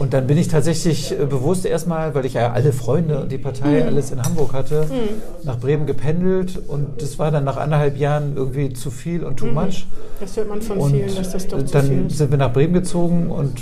Und 0.01 0.13
dann 0.13 0.25
bin 0.25 0.35
ich 0.39 0.47
tatsächlich 0.47 1.11
äh, 1.11 1.25
bewusst 1.27 1.63
erstmal, 1.63 2.15
weil 2.15 2.25
ich 2.25 2.33
ja 2.33 2.51
alle 2.53 2.73
Freunde 2.73 3.19
und 3.21 3.31
die 3.31 3.37
Partei 3.37 3.85
alles 3.85 4.09
in 4.11 4.19
Hamburg 4.23 4.51
hatte, 4.53 4.87
nach 5.43 5.59
Bremen 5.59 5.85
gependelt 5.85 6.59
und 6.67 6.99
das 7.03 7.19
war 7.19 7.29
dann 7.29 7.43
nach 7.43 7.57
anderthalb 7.57 7.97
Jahren 7.97 8.35
irgendwie 8.35 8.73
zu 8.73 8.89
viel 8.89 9.23
und 9.23 9.37
too 9.37 9.45
much. 9.45 9.85
Das 10.19 10.35
hört 10.37 10.49
man 10.49 10.59
von 10.59 10.79
Und 10.79 10.91
vielen, 10.93 11.15
dass 11.15 11.31
das 11.33 11.47
doch 11.47 11.61
dann 11.61 11.85
viel 11.87 12.09
sind 12.09 12.31
wir 12.31 12.37
nach 12.39 12.51
Bremen 12.51 12.73
gezogen 12.73 13.29
und 13.29 13.61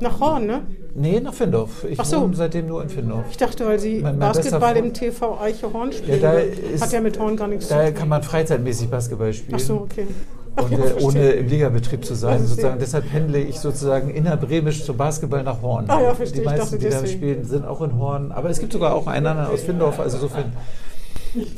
Nach 0.00 0.20
Horn, 0.20 0.46
ne? 0.46 0.60
nee, 0.94 1.18
nach 1.18 1.32
Findorf. 1.32 1.84
Ich 1.88 1.98
Ach 1.98 2.04
so. 2.04 2.20
wohne 2.20 2.36
seitdem 2.36 2.66
nur 2.66 2.82
in 2.82 2.90
Findorf. 2.90 3.24
Ich 3.30 3.38
dachte, 3.38 3.64
weil 3.66 3.78
Sie 3.78 4.00
Mein- 4.00 4.18
mein 4.18 4.32
Basketball 4.34 4.76
im 4.76 4.92
TV 4.92 5.40
Eiche 5.40 5.72
Horn 5.72 5.92
spielen. 5.92 6.20
Ja, 6.20 6.32
da 6.32 6.38
ist- 6.40 6.82
hat 6.82 6.92
ja 6.92 7.00
mit 7.00 7.18
Horn 7.18 7.36
gar 7.38 7.48
nichts 7.48 7.68
zu 7.68 7.74
Da 7.74 7.86
tun. 7.86 7.94
kann 7.94 8.08
man 8.10 8.22
freizeitmäßig 8.22 8.88
Basketball 8.90 9.32
spielen. 9.32 9.56
Ach 9.58 9.64
so, 9.64 9.74
okay. 9.90 10.06
Ja, 10.56 10.78
äh, 10.78 11.02
ohne 11.02 11.30
im 11.30 11.48
Ligabetrieb 11.48 12.04
zu 12.04 12.14
sein, 12.14 12.46
sozusagen. 12.46 12.78
Deshalb 12.78 13.10
pendle 13.10 13.38
ich 13.38 13.58
sozusagen 13.58 14.10
innerbremisch 14.10 14.84
zum 14.84 14.96
Basketball 14.96 15.42
nach 15.42 15.62
Horn. 15.62 15.86
Ah 15.88 16.00
ja, 16.00 16.14
verstehe. 16.14 16.40
Die 16.40 16.46
meisten, 16.46 16.78
dachte 16.78 16.78
die 16.78 16.90
da 16.90 17.06
spielen, 17.06 17.44
sind 17.44 17.64
auch 17.64 17.80
in 17.80 17.98
Horn. 17.98 18.32
Aber 18.32 18.50
es 18.50 18.58
gibt 18.58 18.72
sogar 18.72 18.94
auch 18.94 19.06
einen 19.06 19.26
anderen 19.26 19.50
aus 19.50 19.62
Findorf, 19.62 19.98
also 19.98 20.16
insofern 20.16 20.52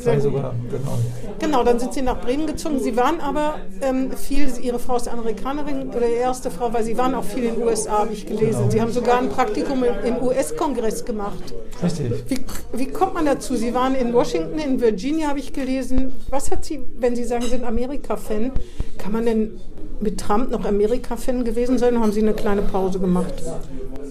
zwei 0.02 0.20
sogar, 0.20 0.54
genau. 0.70 0.98
Genau, 1.38 1.64
dann 1.64 1.78
sind 1.78 1.94
Sie 1.94 2.02
nach 2.02 2.20
Bremen 2.20 2.46
gezogen. 2.46 2.80
Sie 2.80 2.96
waren 2.96 3.20
aber 3.20 3.56
ähm, 3.80 4.12
viel, 4.12 4.48
Ihre 4.62 4.78
Frau 4.78 4.96
ist 4.96 5.08
Amerikanerin 5.08 5.90
oder 5.90 6.06
die 6.06 6.14
erste 6.14 6.50
Frau, 6.50 6.72
weil 6.72 6.84
Sie 6.84 6.96
waren 6.96 7.14
auch 7.14 7.24
viel 7.24 7.44
in 7.44 7.54
den 7.54 7.64
USA, 7.64 8.00
habe 8.00 8.12
ich 8.12 8.26
gelesen. 8.26 8.60
Genau. 8.60 8.70
Sie 8.70 8.80
haben 8.80 8.92
sogar 8.92 9.18
ein 9.18 9.28
Praktikum 9.28 9.82
im, 9.84 9.94
im 10.04 10.22
US-Kongress 10.22 11.04
gemacht. 11.04 11.54
Richtig. 11.82 12.24
Wie, 12.28 12.44
wie 12.72 12.86
kommt 12.86 13.14
man 13.14 13.26
dazu? 13.26 13.56
Sie 13.56 13.74
waren 13.74 13.94
in 13.94 14.12
Washington, 14.12 14.58
in 14.58 14.80
Virginia, 14.80 15.28
habe 15.28 15.38
ich 15.38 15.52
gelesen. 15.52 16.12
Was 16.30 16.50
hat 16.50 16.64
Sie, 16.64 16.80
wenn 16.98 17.16
Sie 17.16 17.24
sagen, 17.24 17.42
Sie 17.42 17.50
sind 17.50 17.64
Amerika-Fan, 17.64 18.52
kann 18.98 19.12
man 19.12 19.26
denn 19.26 19.60
mit 20.04 20.20
Trump 20.20 20.50
noch 20.50 20.64
Amerika-Fan 20.64 21.44
gewesen 21.44 21.78
sein? 21.78 21.94
Oder 21.94 22.02
haben 22.02 22.12
Sie 22.12 22.22
eine 22.22 22.34
kleine 22.34 22.62
Pause 22.62 23.00
gemacht? 23.00 23.34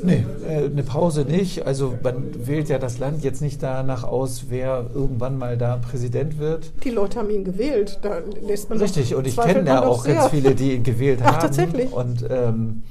Nee, 0.03 0.25
äh, 0.45 0.65
eine 0.65 0.83
Pause 0.83 1.21
nicht. 1.21 1.65
Also 1.65 1.93
man 2.03 2.25
wählt 2.45 2.67
ja 2.67 2.77
das 2.77 2.99
Land 2.99 3.23
jetzt 3.23 3.41
nicht 3.41 3.63
danach 3.63 4.03
aus, 4.03 4.45
wer 4.49 4.87
irgendwann 4.93 5.37
mal 5.37 5.57
da 5.57 5.77
Präsident 5.77 6.39
wird. 6.39 6.71
Die 6.83 6.89
Leute 6.89 7.19
haben 7.19 7.29
ihn 7.29 7.45
gewählt. 7.45 7.99
Da 8.01 8.17
lässt 8.45 8.69
man 8.69 8.79
Richtig, 8.79 9.15
und 9.15 9.25
ich 9.25 9.37
kenne 9.37 9.65
ja 9.65 9.85
auch 9.85 10.03
ganz 10.03 10.23
sehr. 10.23 10.29
viele, 10.29 10.55
die 10.55 10.73
ihn 10.73 10.83
gewählt 10.83 11.19
Ach, 11.23 11.33
haben. 11.33 11.41
tatsächlich? 11.41 11.93
Und, 11.93 12.25
ähm, 12.29 12.83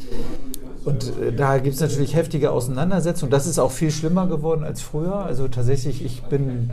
und 0.84 1.04
äh, 1.20 1.32
da 1.32 1.58
gibt 1.58 1.74
es 1.74 1.80
natürlich 1.80 2.14
heftige 2.14 2.50
Auseinandersetzungen. 2.50 3.30
Das 3.30 3.46
ist 3.46 3.58
auch 3.58 3.70
viel 3.70 3.90
schlimmer 3.90 4.26
geworden 4.26 4.64
als 4.64 4.80
früher. 4.82 5.14
Also 5.14 5.46
tatsächlich, 5.48 6.04
ich 6.04 6.22
bin, 6.24 6.70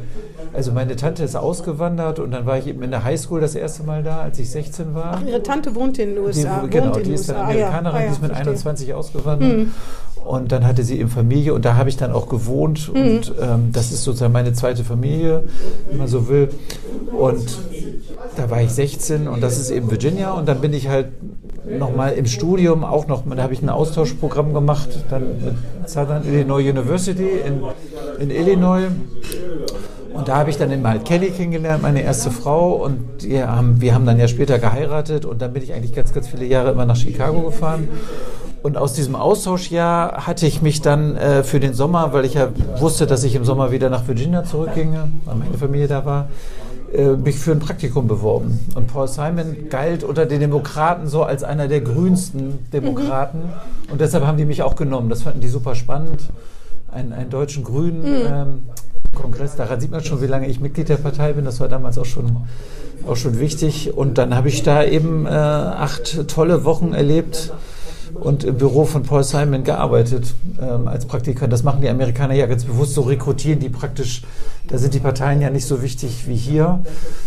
also 0.54 0.72
meine 0.72 0.96
Tante 0.96 1.24
ist 1.24 1.36
ausgewandert 1.36 2.20
und 2.20 2.32
dann 2.32 2.46
war 2.46 2.58
ich 2.58 2.68
eben 2.68 2.82
in 2.82 2.92
der 2.92 3.04
Highschool 3.04 3.40
das 3.42 3.56
erste 3.56 3.84
Mal 3.84 4.02
da, 4.04 4.22
als 4.22 4.40
ich 4.40 4.50
16 4.50 4.96
war. 4.96 5.20
Ach, 5.22 5.26
Ihre 5.28 5.44
Tante 5.44 5.76
wohnt 5.76 6.00
in 6.00 6.10
den 6.10 6.16
Die, 6.16 6.22
USA. 6.22 6.66
genau, 6.70 6.88
wohnt 6.88 6.98
in 6.98 7.04
die 7.04 7.14
ist 7.14 7.30
dann 7.30 7.36
USA. 7.38 7.48
Ah, 7.48 7.54
ja. 7.54 7.68
Amerikanerin, 7.68 7.96
Ah, 7.96 8.00
ja, 8.00 8.06
die 8.08 8.12
ist 8.14 8.22
mit 8.22 8.32
verstehe. 8.32 8.46
Hm. 8.46 8.50
21 8.50 8.94
ausgewandert. 8.94 9.68
Und 10.26 10.52
dann 10.52 10.68
hatte 10.68 10.84
sie 10.84 11.00
eben 11.00 11.10
Familie 11.10 11.54
und 11.54 11.64
da 11.66 11.76
habe 11.76 11.90
ich 11.90 11.98
dann 11.98 12.12
auch 12.12 12.28
gewohnt. 12.30 12.92
Hm. 12.94 12.96
Und 13.18 13.34
ähm, 13.42 13.70
das 13.72 13.92
ist 13.92 14.04
sozusagen 14.04 14.34
meine 14.34 14.54
zweite 14.54 14.84
Familie, 14.84 15.44
wenn 15.90 15.98
man 15.98 16.08
so 16.08 16.28
will. 16.28 16.50
Und 17.18 17.58
da 18.36 18.50
war 18.50 18.62
ich 18.62 18.72
16 18.72 19.28
und 19.28 19.42
das 19.42 19.58
ist 19.58 19.70
eben 19.70 19.90
Virginia. 19.90 20.32
Und 20.34 20.48
dann 20.48 20.62
bin 20.62 20.74
ich 20.74 20.88
halt 20.88 21.08
nochmal 21.78 22.14
im 22.14 22.26
Studium 22.26 22.84
auch 22.84 23.08
noch, 23.08 23.24
da 23.30 23.44
habe 23.44 23.54
ich 23.54 23.62
ein 23.62 23.70
Austauschprogramm 23.70 24.54
gemacht, 24.54 24.90
dann 25.10 25.24
mit 25.44 25.90
Southern 25.90 26.24
Illinois 26.26 26.70
University 26.70 27.30
in, 27.46 27.62
in 28.20 28.32
Illinois. 28.32 28.88
Und 30.14 30.28
da 30.28 30.38
habe 30.38 30.50
ich 30.50 30.58
dann 30.58 30.70
den 30.70 30.82
Mal 30.82 31.00
Kelly 31.00 31.30
kennengelernt, 31.30 31.82
meine 31.82 32.02
erste 32.02 32.32
Frau. 32.32 32.74
Und 32.74 33.00
haben, 33.32 33.80
wir 33.80 33.94
haben 33.94 34.06
dann 34.06 34.20
ja 34.20 34.28
später 34.28 34.60
geheiratet. 34.60 35.24
Und 35.24 35.42
dann 35.42 35.54
bin 35.54 35.64
ich 35.64 35.74
eigentlich 35.74 35.94
ganz, 35.94 36.14
ganz 36.14 36.28
viele 36.28 36.46
Jahre 36.46 36.72
immer 36.72 36.86
nach 36.86 36.98
Chicago 36.98 37.42
gefahren. 37.42 37.88
Und 38.62 38.76
aus 38.76 38.94
diesem 38.94 39.16
Austauschjahr 39.16 40.28
hatte 40.28 40.46
ich 40.46 40.62
mich 40.62 40.82
dann 40.82 41.16
äh, 41.16 41.44
für 41.44 41.62
den 41.62 41.74
Sommer, 41.74 42.12
weil 42.12 42.26
ich 42.26 42.34
ja 42.34 42.50
wusste, 42.80 43.08
dass 43.08 43.24
ich 43.24 43.36
im 43.36 43.46
Sommer 43.46 43.72
wieder 43.72 43.90
nach 43.90 44.08
Virginia 44.08 44.44
zurückginge, 44.44 45.10
weil 45.24 45.36
meine 45.36 45.58
Familie 45.58 45.88
da 45.88 46.04
war, 46.04 46.28
mich 47.18 47.38
für 47.38 47.52
ein 47.52 47.60
Praktikum 47.60 48.08
beworben. 48.08 48.60
Und 48.76 48.88
Paul 48.88 49.08
Simon 49.08 49.70
galt 49.70 50.04
unter 50.04 50.26
den 50.26 50.40
Demokraten 50.40 51.08
so 51.08 51.24
als 51.24 51.44
einer 51.44 51.68
der 51.68 51.82
grünsten 51.82 52.60
Demokraten. 52.74 53.40
Mhm. 53.40 53.92
Und 53.92 54.02
deshalb 54.02 54.26
haben 54.26 54.38
die 54.38 54.46
mich 54.46 54.64
auch 54.64 54.76
genommen. 54.76 55.10
Das 55.10 55.24
fanden 55.24 55.42
die 55.42 55.48
super 55.48 55.76
spannend. 55.76 56.22
Einen, 56.92 57.14
einen 57.14 57.30
deutschen 57.30 57.64
Grünen 57.64 58.02
mhm. 58.02 58.28
ähm, 58.28 58.64
Kongress. 59.14 59.56
Daran 59.56 59.80
sieht 59.80 59.92
man 59.92 60.04
schon, 60.04 60.22
wie 60.22 60.28
lange 60.28 60.48
ich 60.48 60.60
Mitglied 60.60 60.90
der 60.90 60.98
Partei 60.98 61.34
bin. 61.34 61.46
Das 61.46 61.60
war 61.60 61.68
damals 61.68 61.98
auch 61.98 62.06
schon, 62.06 62.38
auch 63.08 63.16
schon 63.16 63.40
wichtig. 63.40 63.96
Und 63.96 64.18
dann 64.18 64.36
habe 64.36 64.50
ich 64.50 64.64
da 64.64 64.84
eben 64.84 65.26
äh, 65.26 65.30
acht 65.30 66.28
tolle 66.28 66.66
Wochen 66.66 66.94
erlebt 66.94 67.54
und 68.14 68.44
im 68.44 68.58
Büro 68.58 68.86
von 68.86 69.04
Paul 69.04 69.24
Simon 69.24 69.64
gearbeitet 69.64 70.34
ähm, 70.62 70.88
als 70.88 71.06
Praktikant. 71.06 71.52
Das 71.54 71.64
machen 71.64 71.82
die 71.82 71.90
Amerikaner 71.90 72.34
ja 72.34 72.46
ganz 72.46 72.66
bewusst, 72.66 72.94
so 72.94 73.02
rekrutieren 73.02 73.60
die 73.60 73.70
praktisch 73.70 74.24
da 74.70 74.78
sind 74.78 74.94
die 74.94 75.00
Parteien 75.00 75.42
ja 75.42 75.50
nicht 75.50 75.66
so 75.66 75.82
wichtig 75.82 76.28
wie 76.28 76.36
hier, 76.36 76.82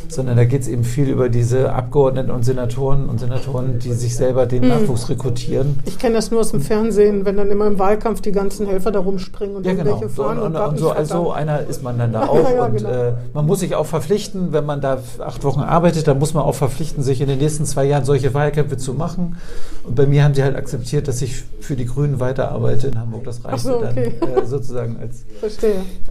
sondern 0.09 0.37
da 0.37 0.45
geht 0.45 0.63
es 0.63 0.69
eben 0.69 0.85
viel 0.85 1.09
über 1.09 1.29
diese 1.29 1.73
Abgeordneten 1.73 2.31
und 2.31 2.45
Senatoren 2.45 3.09
und 3.09 3.19
Senatoren, 3.19 3.81
die 3.81 3.93
sich 3.95 4.15
selber 4.15 4.47
den 4.47 4.63
hm. 4.63 4.69
Nachwuchs 4.69 5.09
rekrutieren. 5.09 5.81
Ich 5.85 5.99
kenne 5.99 6.15
das 6.15 6.31
nur 6.31 6.41
aus 6.41 6.53
dem 6.53 6.61
Fernsehen, 6.61 7.25
wenn 7.25 7.37
dann 7.37 7.51
immer 7.51 7.67
im 7.67 7.81
Wahlkampf 7.81 8.21
die 8.21 8.31
ganzen 8.31 8.67
Helfer 8.67 8.93
da 8.93 9.01
rumspringen 9.01 9.57
und 9.57 9.67
ja, 9.67 9.73
genau. 9.73 9.91
irgendwelche 9.91 10.15
fahren 10.15 10.39
so, 10.39 10.45
und, 10.45 10.55
und, 10.55 10.63
und 10.63 10.79
so, 10.79 10.91
also 10.91 11.33
einer 11.33 11.67
ist 11.67 11.83
man 11.83 11.99
dann 11.99 12.13
da 12.13 12.23
auch. 12.29 12.37
ja, 12.37 12.53
ja, 12.55 12.65
und 12.67 12.77
genau. 12.77 12.89
äh, 12.89 13.15
man 13.35 13.45
muss 13.45 13.59
sich 13.59 13.75
auch 13.75 13.87
verpflichten, 13.87 14.53
wenn 14.53 14.65
man 14.65 14.81
da 14.81 14.99
acht 15.19 15.43
Wochen 15.43 15.61
arbeitet, 15.61 16.07
dann 16.07 16.21
muss 16.21 16.35
man 16.35 16.45
auch 16.45 16.55
verpflichten, 16.55 17.03
sich 17.03 17.21
in 17.21 17.27
den 17.27 17.39
nächsten 17.39 17.65
zwei 17.65 17.85
Jahren 17.87 18.05
solche 18.05 18.35
Wahlkämpfe 18.35 18.77
zu 18.77 18.95
machen. 18.95 19.37
Und 19.83 19.97
bei 19.97 20.07
mir 20.07 20.23
haben 20.23 20.35
die 20.35 20.45
halt 20.45 20.55
akzeptiert, 20.55 20.72
dass 21.07 21.23
ich 21.23 21.43
für 21.61 21.77
die 21.77 21.87
Grünen 21.87 22.21
weiterarbeite 22.21 22.89
in 22.89 22.99
Hamburg. 22.99 23.25
Das 23.25 23.45
reicht 23.45 23.65
so, 23.65 23.77
okay. 23.77 24.15
dann 24.21 24.37
äh, 24.37 24.47
sozusagen 24.47 24.97
als, 25.01 25.25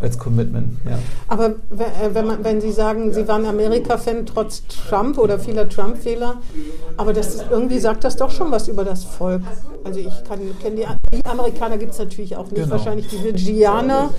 als 0.02 0.18
Commitment. 0.18 0.78
Ja. 0.86 0.98
Aber 1.28 1.48
äh, 1.48 2.14
wenn, 2.14 2.28
man, 2.28 2.44
wenn 2.44 2.62
Sie 2.62 2.72
sagen, 2.72 3.14
Sie 3.14 3.28
waren 3.28 3.46
Amerika-Fan 3.46 4.26
trotz 4.26 4.64
Trump 4.68 5.18
oder 5.18 5.40
vieler 5.40 5.68
Trump-Fehler, 5.68 6.38
aber 6.98 7.14
das 7.14 7.36
ist, 7.36 7.46
irgendwie 7.50 7.80
sagt 7.80 8.04
das 8.04 8.16
doch 8.16 8.32
schon 8.32 8.52
was 8.52 8.68
über 8.68 8.84
das 8.84 9.04
Volk. 9.04 9.42
Also 9.84 10.00
ich 10.00 10.24
kenne 10.24 10.52
die, 10.76 10.86
die, 11.18 11.26
Amerikaner 11.26 11.78
gibt 11.78 11.94
es 11.94 12.00
natürlich 12.00 12.36
auch 12.36 12.46
nicht. 12.46 12.56
Genau. 12.56 12.72
Wahrscheinlich 12.72 13.08
die 13.08 13.24
Virgianer, 13.24 14.12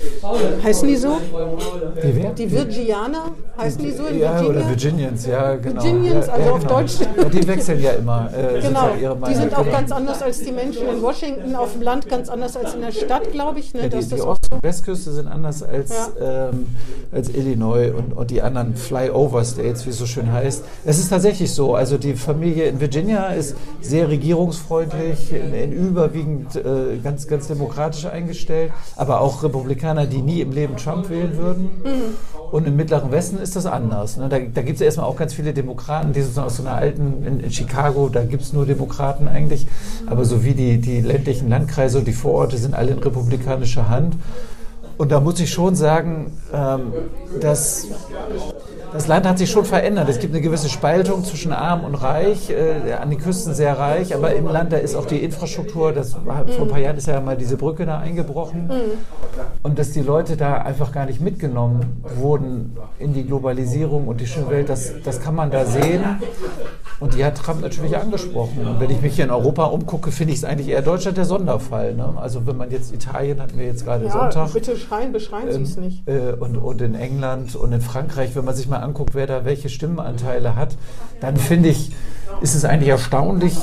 heißen 0.63 0.87
die 0.87 0.97
so? 0.97 1.17
Die 2.03 2.15
wer? 2.15 2.31
Die 2.31 2.51
Virgianer, 2.51 3.31
heißen 3.57 3.81
die 3.81 3.91
so 3.91 4.05
in 4.05 4.19
ja, 4.19 4.33
Virginia? 4.33 4.49
oder 4.49 4.69
Virginians, 4.69 5.25
ja 5.25 5.55
genau. 5.55 5.81
Virginians, 5.81 6.29
also 6.29 6.45
ja, 6.45 6.51
auf 6.51 6.59
genau. 6.59 6.79
Deutsch. 6.79 6.93
Ja, 6.99 7.23
die 7.29 7.47
wechseln 7.47 7.81
ja 7.81 7.91
immer. 7.91 8.29
Äh, 8.33 8.61
genau, 8.61 8.89
die 9.27 9.35
sind 9.35 9.57
auch 9.57 9.71
ganz 9.71 9.91
anders 9.91 10.21
als 10.21 10.32
die 10.39 10.51
Menschen 10.51 10.87
in 10.87 11.01
Washington, 11.01 11.55
auf 11.55 11.73
dem 11.73 11.81
Land 11.81 12.09
ganz 12.09 12.29
anders 12.29 12.55
als 12.57 12.73
in 12.73 12.81
der 12.81 12.91
Stadt, 12.91 13.31
glaube 13.31 13.59
ich. 13.59 13.73
Ne? 13.73 13.83
Ja, 13.83 13.87
die, 13.89 14.05
die 14.05 14.21
Ost- 14.21 14.51
und 14.51 14.63
Westküste 14.63 15.11
sind 15.11 15.27
anders 15.27 15.63
als, 15.63 15.91
ähm, 16.19 16.67
als 17.11 17.29
Illinois 17.29 17.91
und, 17.91 18.13
und 18.13 18.31
die 18.31 18.41
anderen 18.41 18.75
Flyover 18.75 19.43
States, 19.43 19.85
wie 19.85 19.89
es 19.89 19.97
so 19.97 20.05
schön 20.05 20.31
heißt. 20.31 20.63
Es 20.85 20.99
ist 20.99 21.09
tatsächlich 21.09 21.53
so, 21.53 21.75
also 21.75 21.97
die 21.97 22.13
Familie 22.15 22.65
in 22.65 22.79
Virginia 22.79 23.27
ist 23.27 23.55
sehr 23.81 24.09
regierungsfreundlich, 24.09 25.31
in, 25.33 25.53
in 25.53 25.71
überwiegend 25.71 26.55
äh, 26.55 26.97
ganz, 27.03 27.27
ganz 27.27 27.47
demokratisch 27.47 28.05
eingestellt, 28.05 28.71
aber 28.95 29.21
auch 29.21 29.43
Republikaner, 29.43 30.05
die 30.05 30.21
nie 30.21 30.41
im 30.41 30.51
Leben 30.51 30.77
Trump 30.77 31.09
wählen 31.09 31.37
würden. 31.37 31.69
Mhm. 31.83 32.42
Und 32.53 32.67
im 32.67 32.75
Mittleren 32.75 33.11
Westen 33.11 33.39
ist 33.39 33.55
das 33.55 33.65
anders. 33.65 34.15
Ne? 34.17 34.29
Da, 34.29 34.37
da 34.37 34.61
gibt 34.61 34.75
es 34.75 34.81
erstmal 34.81 35.07
auch 35.07 35.15
ganz 35.15 35.33
viele 35.33 35.53
Demokraten, 35.53 36.13
die 36.13 36.21
sozusagen 36.21 36.45
aus 36.45 36.57
so 36.57 36.61
einer 36.61 36.75
alten, 36.75 37.25
in, 37.25 37.39
in 37.39 37.51
Chicago, 37.51 38.09
da 38.09 38.23
gibt 38.23 38.43
es 38.43 38.53
nur 38.53 38.67
Demokraten 38.67 39.27
eigentlich, 39.27 39.65
aber 40.05 40.23
so 40.23 40.43
wie 40.43 40.53
die, 40.53 40.77
die 40.77 41.01
ländlichen 41.01 41.49
Landkreise 41.49 41.97
und 41.97 42.07
die 42.07 42.13
Vororte 42.13 42.57
sind 42.57 42.75
alle 42.75 42.91
in 42.91 42.99
republikanischer 42.99 43.89
Hand. 43.89 44.17
Und 44.99 45.11
da 45.11 45.19
muss 45.19 45.39
ich 45.39 45.49
schon 45.49 45.75
sagen, 45.75 46.31
ähm, 46.53 46.93
dass 47.41 47.87
das 48.93 49.07
Land 49.07 49.27
hat 49.27 49.39
sich 49.39 49.49
schon 49.49 49.65
verändert. 49.65 50.07
Es 50.07 50.19
gibt 50.19 50.35
eine 50.35 50.41
gewisse 50.41 50.69
Spaltung 50.69 51.23
zwischen 51.23 51.51
arm 51.51 51.83
und 51.83 51.95
reich, 51.95 52.51
äh, 52.51 52.93
an 52.93 53.09
den 53.09 53.19
Küsten 53.19 53.55
sehr 53.55 53.79
reich, 53.79 54.13
aber 54.13 54.35
im 54.35 54.45
Land, 54.45 54.71
da 54.71 54.77
ist 54.77 54.93
auch 54.95 55.07
die 55.07 55.17
Infrastruktur, 55.23 55.91
das 55.91 56.15
war, 56.23 56.47
vor 56.47 56.65
ein 56.65 56.71
paar 56.71 56.79
Jahren 56.79 56.97
ist 56.97 57.07
ja 57.07 57.19
mal 57.19 57.35
diese 57.35 57.57
Brücke 57.57 57.87
da 57.87 57.97
eingebrochen. 57.97 58.67
Mhm. 58.67 58.71
Und 59.63 59.79
dass 59.79 59.91
die 59.91 60.01
Leute 60.01 60.35
da 60.35 60.55
einfach 60.57 60.91
gar 60.91 61.05
nicht 61.05 61.21
mitgenommen 61.21 62.03
wurden 62.17 62.75
in 62.99 63.13
die 63.13 63.25
Globalisierung 63.25 64.09
und 64.09 64.19
die 64.19 64.27
schöne 64.27 64.49
Welt, 64.49 64.67
das, 64.67 64.93
das 65.05 65.21
kann 65.21 65.35
man 65.35 65.51
da 65.51 65.65
sehen. 65.65 66.03
Und 66.99 67.15
die 67.15 67.23
hat 67.23 67.37
Trump 67.37 67.61
natürlich 67.61 67.97
angesprochen. 67.97 68.65
Und 68.67 68.79
wenn 68.81 68.89
ich 68.89 69.01
mich 69.01 69.15
hier 69.15 69.25
in 69.25 69.31
Europa 69.31 69.65
umgucke, 69.65 70.11
finde 70.11 70.33
ich 70.33 70.39
es 70.39 70.45
eigentlich 70.45 70.67
eher 70.67 70.81
Deutschland 70.81 71.17
der 71.17 71.25
Sonderfall. 71.25 71.95
Ne? 71.95 72.13
Also 72.17 72.45
wenn 72.45 72.57
man 72.57 72.71
jetzt 72.71 72.93
Italien 72.93 73.41
hatten 73.41 73.57
wir 73.57 73.65
jetzt 73.65 73.85
gerade 73.85 74.05
ja, 74.05 74.11
Sonntag. 74.11 74.51
Bitte 74.51 74.75
schreien, 74.75 75.13
beschreien 75.13 75.51
Sie 75.51 75.61
es 75.61 75.77
ähm, 75.77 75.83
nicht. 75.83 76.07
Äh, 76.07 76.33
und, 76.39 76.57
und 76.57 76.81
in 76.81 76.95
England 76.95 77.55
und 77.55 77.71
in 77.71 77.81
Frankreich, 77.81 78.35
wenn 78.35 78.45
man 78.45 78.55
sich 78.55 78.67
mal 78.67 78.79
anguckt, 78.79 79.15
wer 79.15 79.27
da 79.27 79.45
welche 79.45 79.69
Stimmenanteile 79.69 80.55
hat, 80.55 80.77
dann 81.21 81.37
finde 81.37 81.69
ich, 81.69 81.91
ist 82.41 82.55
es 82.55 82.65
eigentlich 82.65 82.89
erstaunlich, 82.89 83.55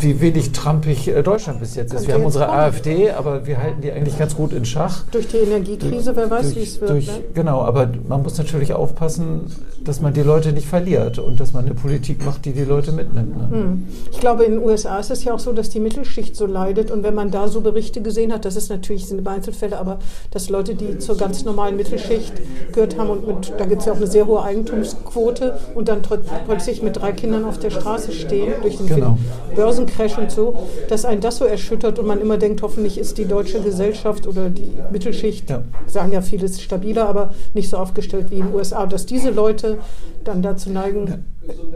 wie 0.00 0.20
wenig 0.20 0.52
trumpig 0.52 1.08
äh, 1.08 1.22
Deutschland 1.22 1.60
bis 1.60 1.74
jetzt 1.74 1.94
ist. 1.94 2.06
Wir 2.06 2.14
haben 2.14 2.24
unsere. 2.24 2.48
AfD, 2.48 3.10
aber 3.10 3.46
wir 3.46 3.58
halten 3.58 3.80
die 3.82 3.92
eigentlich 3.92 4.18
ganz 4.18 4.36
gut 4.36 4.52
in 4.52 4.64
Schach. 4.64 5.04
Durch 5.10 5.28
die 5.28 5.38
Energiekrise, 5.38 6.14
wer 6.16 6.30
weiß, 6.30 6.54
wie 6.56 6.62
es 6.62 6.80
wird. 6.80 6.90
Durch, 6.90 7.06
ne? 7.06 7.24
Genau, 7.34 7.62
aber 7.62 7.88
man 8.08 8.22
muss 8.22 8.38
natürlich 8.38 8.72
aufpassen, 8.72 9.46
dass 9.84 10.00
man 10.00 10.12
die 10.12 10.22
Leute 10.22 10.52
nicht 10.52 10.66
verliert 10.66 11.18
und 11.18 11.40
dass 11.40 11.52
man 11.52 11.64
eine 11.64 11.74
Politik 11.74 12.24
macht, 12.24 12.44
die 12.44 12.52
die 12.52 12.64
Leute 12.64 12.92
mitnimmt. 12.92 13.36
Ne? 13.36 13.48
Hm. 13.50 13.86
Ich 14.10 14.20
glaube, 14.20 14.44
in 14.44 14.52
den 14.52 14.62
USA 14.62 14.98
ist 14.98 15.10
es 15.10 15.24
ja 15.24 15.34
auch 15.34 15.38
so, 15.38 15.52
dass 15.52 15.70
die 15.70 15.80
Mittelschicht 15.80 16.36
so 16.36 16.46
leidet 16.46 16.90
und 16.90 17.02
wenn 17.02 17.14
man 17.14 17.30
da 17.30 17.48
so 17.48 17.60
Berichte 17.60 18.02
gesehen 18.02 18.32
hat, 18.32 18.44
das 18.44 18.56
ist 18.56 18.70
natürlich 18.70 19.06
sind 19.06 19.26
Einzelfälle, 19.26 19.78
aber 19.78 19.98
dass 20.30 20.48
Leute, 20.48 20.74
die 20.74 20.98
zur 20.98 21.16
ganz 21.16 21.44
normalen 21.44 21.76
Mittelschicht 21.76 22.32
gehört 22.72 22.98
haben 22.98 23.10
und 23.10 23.26
mit, 23.26 23.52
da 23.58 23.66
gibt 23.66 23.80
es 23.80 23.86
ja 23.86 23.92
auch 23.92 23.96
eine 23.96 24.06
sehr 24.06 24.26
hohe 24.26 24.42
Eigentumsquote 24.42 25.58
und 25.74 25.88
dann 25.88 26.02
plötzlich 26.46 26.82
mit 26.82 26.96
drei 26.96 27.12
Kindern 27.12 27.44
auf 27.44 27.58
der 27.58 27.70
Straße 27.70 28.12
stehen 28.18 28.52
durch 28.62 28.76
den 28.76 28.86
genau. 28.86 29.18
Börsencrash 29.54 30.18
und 30.18 30.30
so, 30.30 30.54
dass 30.88 31.04
einen 31.04 31.20
das 31.20 31.38
so 31.38 31.44
erschüttert 31.44 31.98
und 31.98 32.06
man 32.06 32.20
immer 32.20 32.36
denkt, 32.36 32.62
hoffentlich 32.62 32.98
ist 32.98 33.18
die 33.18 33.24
deutsche 33.24 33.60
Gesellschaft 33.60 34.26
oder 34.26 34.50
die 34.50 34.72
Mittelschicht, 34.90 35.50
ja. 35.50 35.62
sagen 35.86 36.12
ja 36.12 36.20
vieles 36.20 36.60
stabiler, 36.60 37.08
aber 37.08 37.34
nicht 37.54 37.68
so 37.68 37.76
aufgestellt 37.76 38.26
wie 38.30 38.36
in 38.36 38.46
den 38.46 38.54
USA, 38.54 38.86
dass 38.86 39.06
diese 39.06 39.30
Leute 39.30 39.78
dann 40.24 40.42
dazu 40.42 40.70
neigen, 40.70 41.06
ja. 41.06 41.18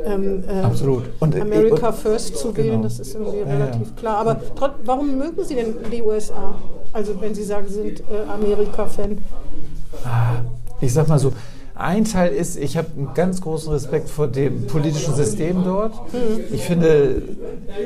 Ähm, 0.05 0.45
äh, 0.47 0.61
Absolut. 0.61 1.05
Und, 1.21 1.35
America 1.41 1.89
und, 1.89 1.97
First 1.97 2.37
zu 2.37 2.55
wählen, 2.57 2.73
genau. 2.73 2.83
das 2.83 3.01
ist 3.01 3.15
irgendwie 3.15 3.39
ja, 3.39 3.45
relativ 3.45 3.97
klar. 3.97 4.19
Aber 4.19 4.39
trot, 4.55 4.73
warum 4.85 5.17
mögen 5.17 5.43
Sie 5.45 5.55
denn 5.55 5.77
die 5.91 6.03
USA? 6.03 6.55
Also 6.93 7.19
wenn 7.21 7.35
Sie 7.35 7.43
sagen, 7.43 7.67
Sie 7.69 7.75
sind 7.75 8.01
äh, 8.01 8.31
Amerika-Fan. 8.31 9.19
Ah, 10.05 10.43
ich 10.81 10.93
sag 10.93 11.09
mal 11.09 11.19
so, 11.19 11.33
ein 11.83 12.05
Teil 12.05 12.33
ist, 12.33 12.57
ich 12.57 12.77
habe 12.77 12.89
einen 12.97 13.15
ganz 13.15 13.41
großen 13.41 13.73
Respekt 13.73 14.09
vor 14.09 14.29
dem 14.29 14.67
politischen 14.67 15.15
System 15.15 15.65
dort. 15.65 15.93
Ich 16.53 16.63
finde, 16.63 17.23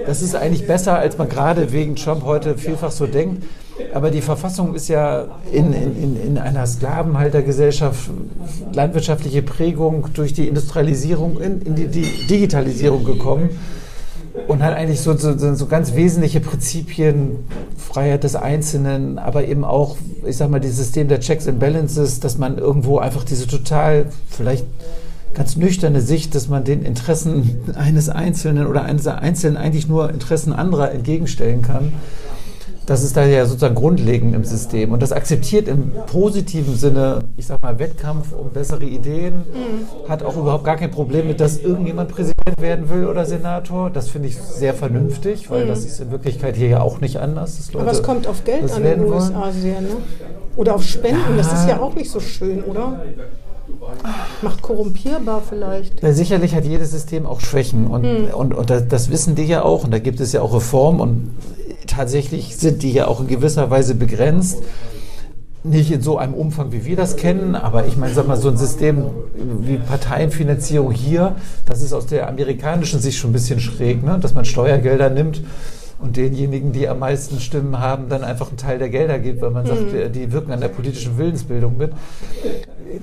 das 0.07 0.23
ist 0.23 0.35
eigentlich 0.35 0.67
besser, 0.67 0.99
als 0.99 1.19
man 1.19 1.29
gerade 1.29 1.73
wegen 1.73 1.97
Trump 1.97 2.25
heute 2.25 2.57
vielfach 2.57 2.91
so 2.91 3.07
denkt. 3.07 3.43
Aber 3.93 4.11
die 4.11 4.23
Verfassung 4.23 4.75
ist 4.75 4.89
ja 4.89 5.27
in, 5.53 5.73
in, 5.73 6.17
in 6.23 6.39
einer 6.39 6.67
Sklavenhaltergesellschaft, 6.67 8.11
landwirtschaftliche 8.73 9.43
Prägung 9.43 10.09
durch 10.15 10.33
die 10.33 10.49
Industrialisierung 10.49 11.41
in, 11.41 11.63
in 11.63 11.75
die, 11.75 11.89
die 11.89 12.27
Digitalisierung 12.27 13.05
gekommen 13.05 13.51
und 14.49 14.63
hat 14.63 14.75
eigentlich 14.75 15.01
so, 15.01 15.17
so, 15.17 15.55
so 15.55 15.67
ganz 15.67 15.95
wesentliche 15.95 16.41
Prinzipien, 16.41 17.39
Freiheit 17.77 18.25
des 18.25 18.37
Einzelnen, 18.37 19.19
aber 19.19 19.47
eben 19.47 19.65
auch, 19.65 19.97
ich 20.25 20.37
sag 20.37 20.51
mal, 20.51 20.61
dieses 20.61 20.79
System 20.79 21.09
der 21.09 21.21
Checks 21.21 21.49
and 21.49 21.59
Balances, 21.59 22.21
dass 22.21 22.39
man 22.39 22.59
irgendwo 22.59 22.99
einfach 22.99 23.25
diese 23.25 23.47
total, 23.47 24.07
vielleicht 24.29 24.67
ganz 25.35 25.57
nüchterne 25.57 26.01
Sicht, 26.01 26.35
dass 26.35 26.49
man 26.49 26.65
den 26.65 26.83
Interessen 26.83 27.61
eines 27.75 28.09
Einzelnen 28.09 28.67
oder 28.67 28.85
eines 28.85 29.07
Einzelnen 29.07 29.57
eigentlich 29.57 29.89
nur 29.89 30.11
Interessen 30.11 30.53
anderer 30.53 30.93
entgegenstellen 30.93 31.63
kann. 31.63 31.93
Das 32.87 33.03
ist 33.03 33.17
da 33.17 33.25
ja 33.25 33.45
sozusagen 33.47 33.75
grundlegend 33.75 34.35
im 34.35 34.45
System. 34.45 34.93
Und 34.93 35.03
das 35.03 35.11
akzeptiert 35.11 35.67
im 35.67 35.91
positiven 36.07 36.77
Sinne, 36.77 37.25
ich 37.37 37.47
sag 37.47 37.61
mal, 37.61 37.81
Wettkampf 37.81 38.33
um 38.33 38.51
bessere 38.51 38.85
Ideen, 38.85 39.39
mhm. 39.39 40.09
hat 40.09 40.23
auch 40.23 40.37
überhaupt 40.37 40.63
gar 40.63 40.77
kein 40.77 40.93
Problem 40.93 41.27
mit, 41.27 41.41
dass 41.41 41.59
irgendjemand 41.59 42.11
Präsident 42.11 42.61
werden 42.61 42.89
will 42.89 43.07
oder 43.07 43.27
Senator. 43.27 43.91
Das 43.91 44.09
finde 44.09 44.29
ich 44.29 44.39
sehr 44.39 44.73
vernünftig, 44.73 45.51
weil 45.51 45.65
mhm. 45.65 45.69
das 45.69 45.85
ist 45.85 46.01
in 46.01 46.13
Wirklichkeit 46.13 46.55
hier 46.55 46.69
ja 46.69 46.81
auch 46.81 47.01
nicht 47.01 47.19
anders. 47.19 47.71
Aber 47.75 47.91
es 47.91 48.05
kommt 48.05 48.29
auf 48.29 48.45
Geld 48.45 48.71
an 48.73 48.85
in 48.85 49.01
den 49.01 49.05
USA 49.05 49.51
sehr, 49.51 49.81
ne? 49.81 49.89
Oder 50.55 50.77
auf 50.77 50.85
Spenden, 50.85 51.21
ja. 51.31 51.37
das 51.37 51.53
ist 51.53 51.69
ja 51.69 51.81
auch 51.81 51.95
nicht 51.95 52.11
so 52.11 52.21
schön, 52.21 52.63
oder? 52.63 53.01
Macht 54.43 54.63
korrumpierbar 54.63 55.43
vielleicht. 55.47 56.03
Ja, 56.03 56.13
sicherlich 56.13 56.55
hat 56.55 56.65
jedes 56.65 56.93
System 56.93 57.27
auch 57.27 57.41
Schwächen 57.41 57.89
und, 57.89 58.05
hm. 58.05 58.29
und, 58.33 58.55
und 58.55 58.71
das, 58.71 58.87
das, 58.89 59.11
wissen 59.11 59.35
die 59.35 59.45
ja 59.45 59.63
auch 59.63 59.85
und 59.85 59.91
da 59.93 59.99
gibt 59.99 60.21
es 60.21 60.33
ja 60.33 60.41
auch 60.41 60.55
Reformen 60.55 61.01
und 61.01 61.31
tatsächlich 61.97 62.57
sind 62.57 62.83
die 62.83 62.93
ja 62.93 63.09
auch 63.09 63.21
in 63.21 63.27
gewisser 63.27 63.71
Weise 63.71 63.95
begrenzt. 63.95 64.59
Nicht 65.65 65.91
in 65.91 66.01
so 66.01 66.17
einem 66.19 66.35
Umfang, 66.35 66.71
wie 66.71 66.85
wir 66.85 66.95
das 66.95 67.17
kennen, 67.17 67.57
aber 67.57 67.87
ich 67.87 67.97
meine, 67.97 68.15
sag 68.15 68.29
mal, 68.29 68.37
so 68.37 68.49
ein 68.49 68.57
System 68.57 69.03
wie 69.35 69.79
Parteienfinanzierung 69.79 70.93
hier, 70.93 71.35
das 71.65 71.83
ist 71.83 71.93
aus 71.93 72.07
der 72.07 72.29
amerikanischen 72.29 73.01
Sicht 73.01 73.19
schon 73.19 73.31
ein 73.31 73.33
bisschen 73.33 73.59
schräg, 73.59 74.05
ne? 74.05 74.19
dass 74.21 74.33
man 74.33 74.45
Steuergelder 74.45 75.11
nimmt 75.11 75.43
und 75.99 76.17
denjenigen, 76.17 76.73
die 76.73 76.89
am 76.89 77.01
meisten 77.01 77.41
Stimmen 77.41 77.81
haben, 77.81 78.09
dann 78.09 78.23
einfach 78.23 78.49
einen 78.49 78.59
Teil 78.59 78.79
der 78.79 78.91
Gelder 78.91 79.19
gibt, 79.19 79.41
weil 79.41 79.51
man 79.51 79.67
sagt, 79.67 79.93
äh, 79.93 80.11
die 80.11 80.31
wirken 80.31 80.53
an 80.53 80.61
der 80.61 80.69
politischen 80.69 81.19
Willensbildung 81.19 81.77
mit. 81.79 81.91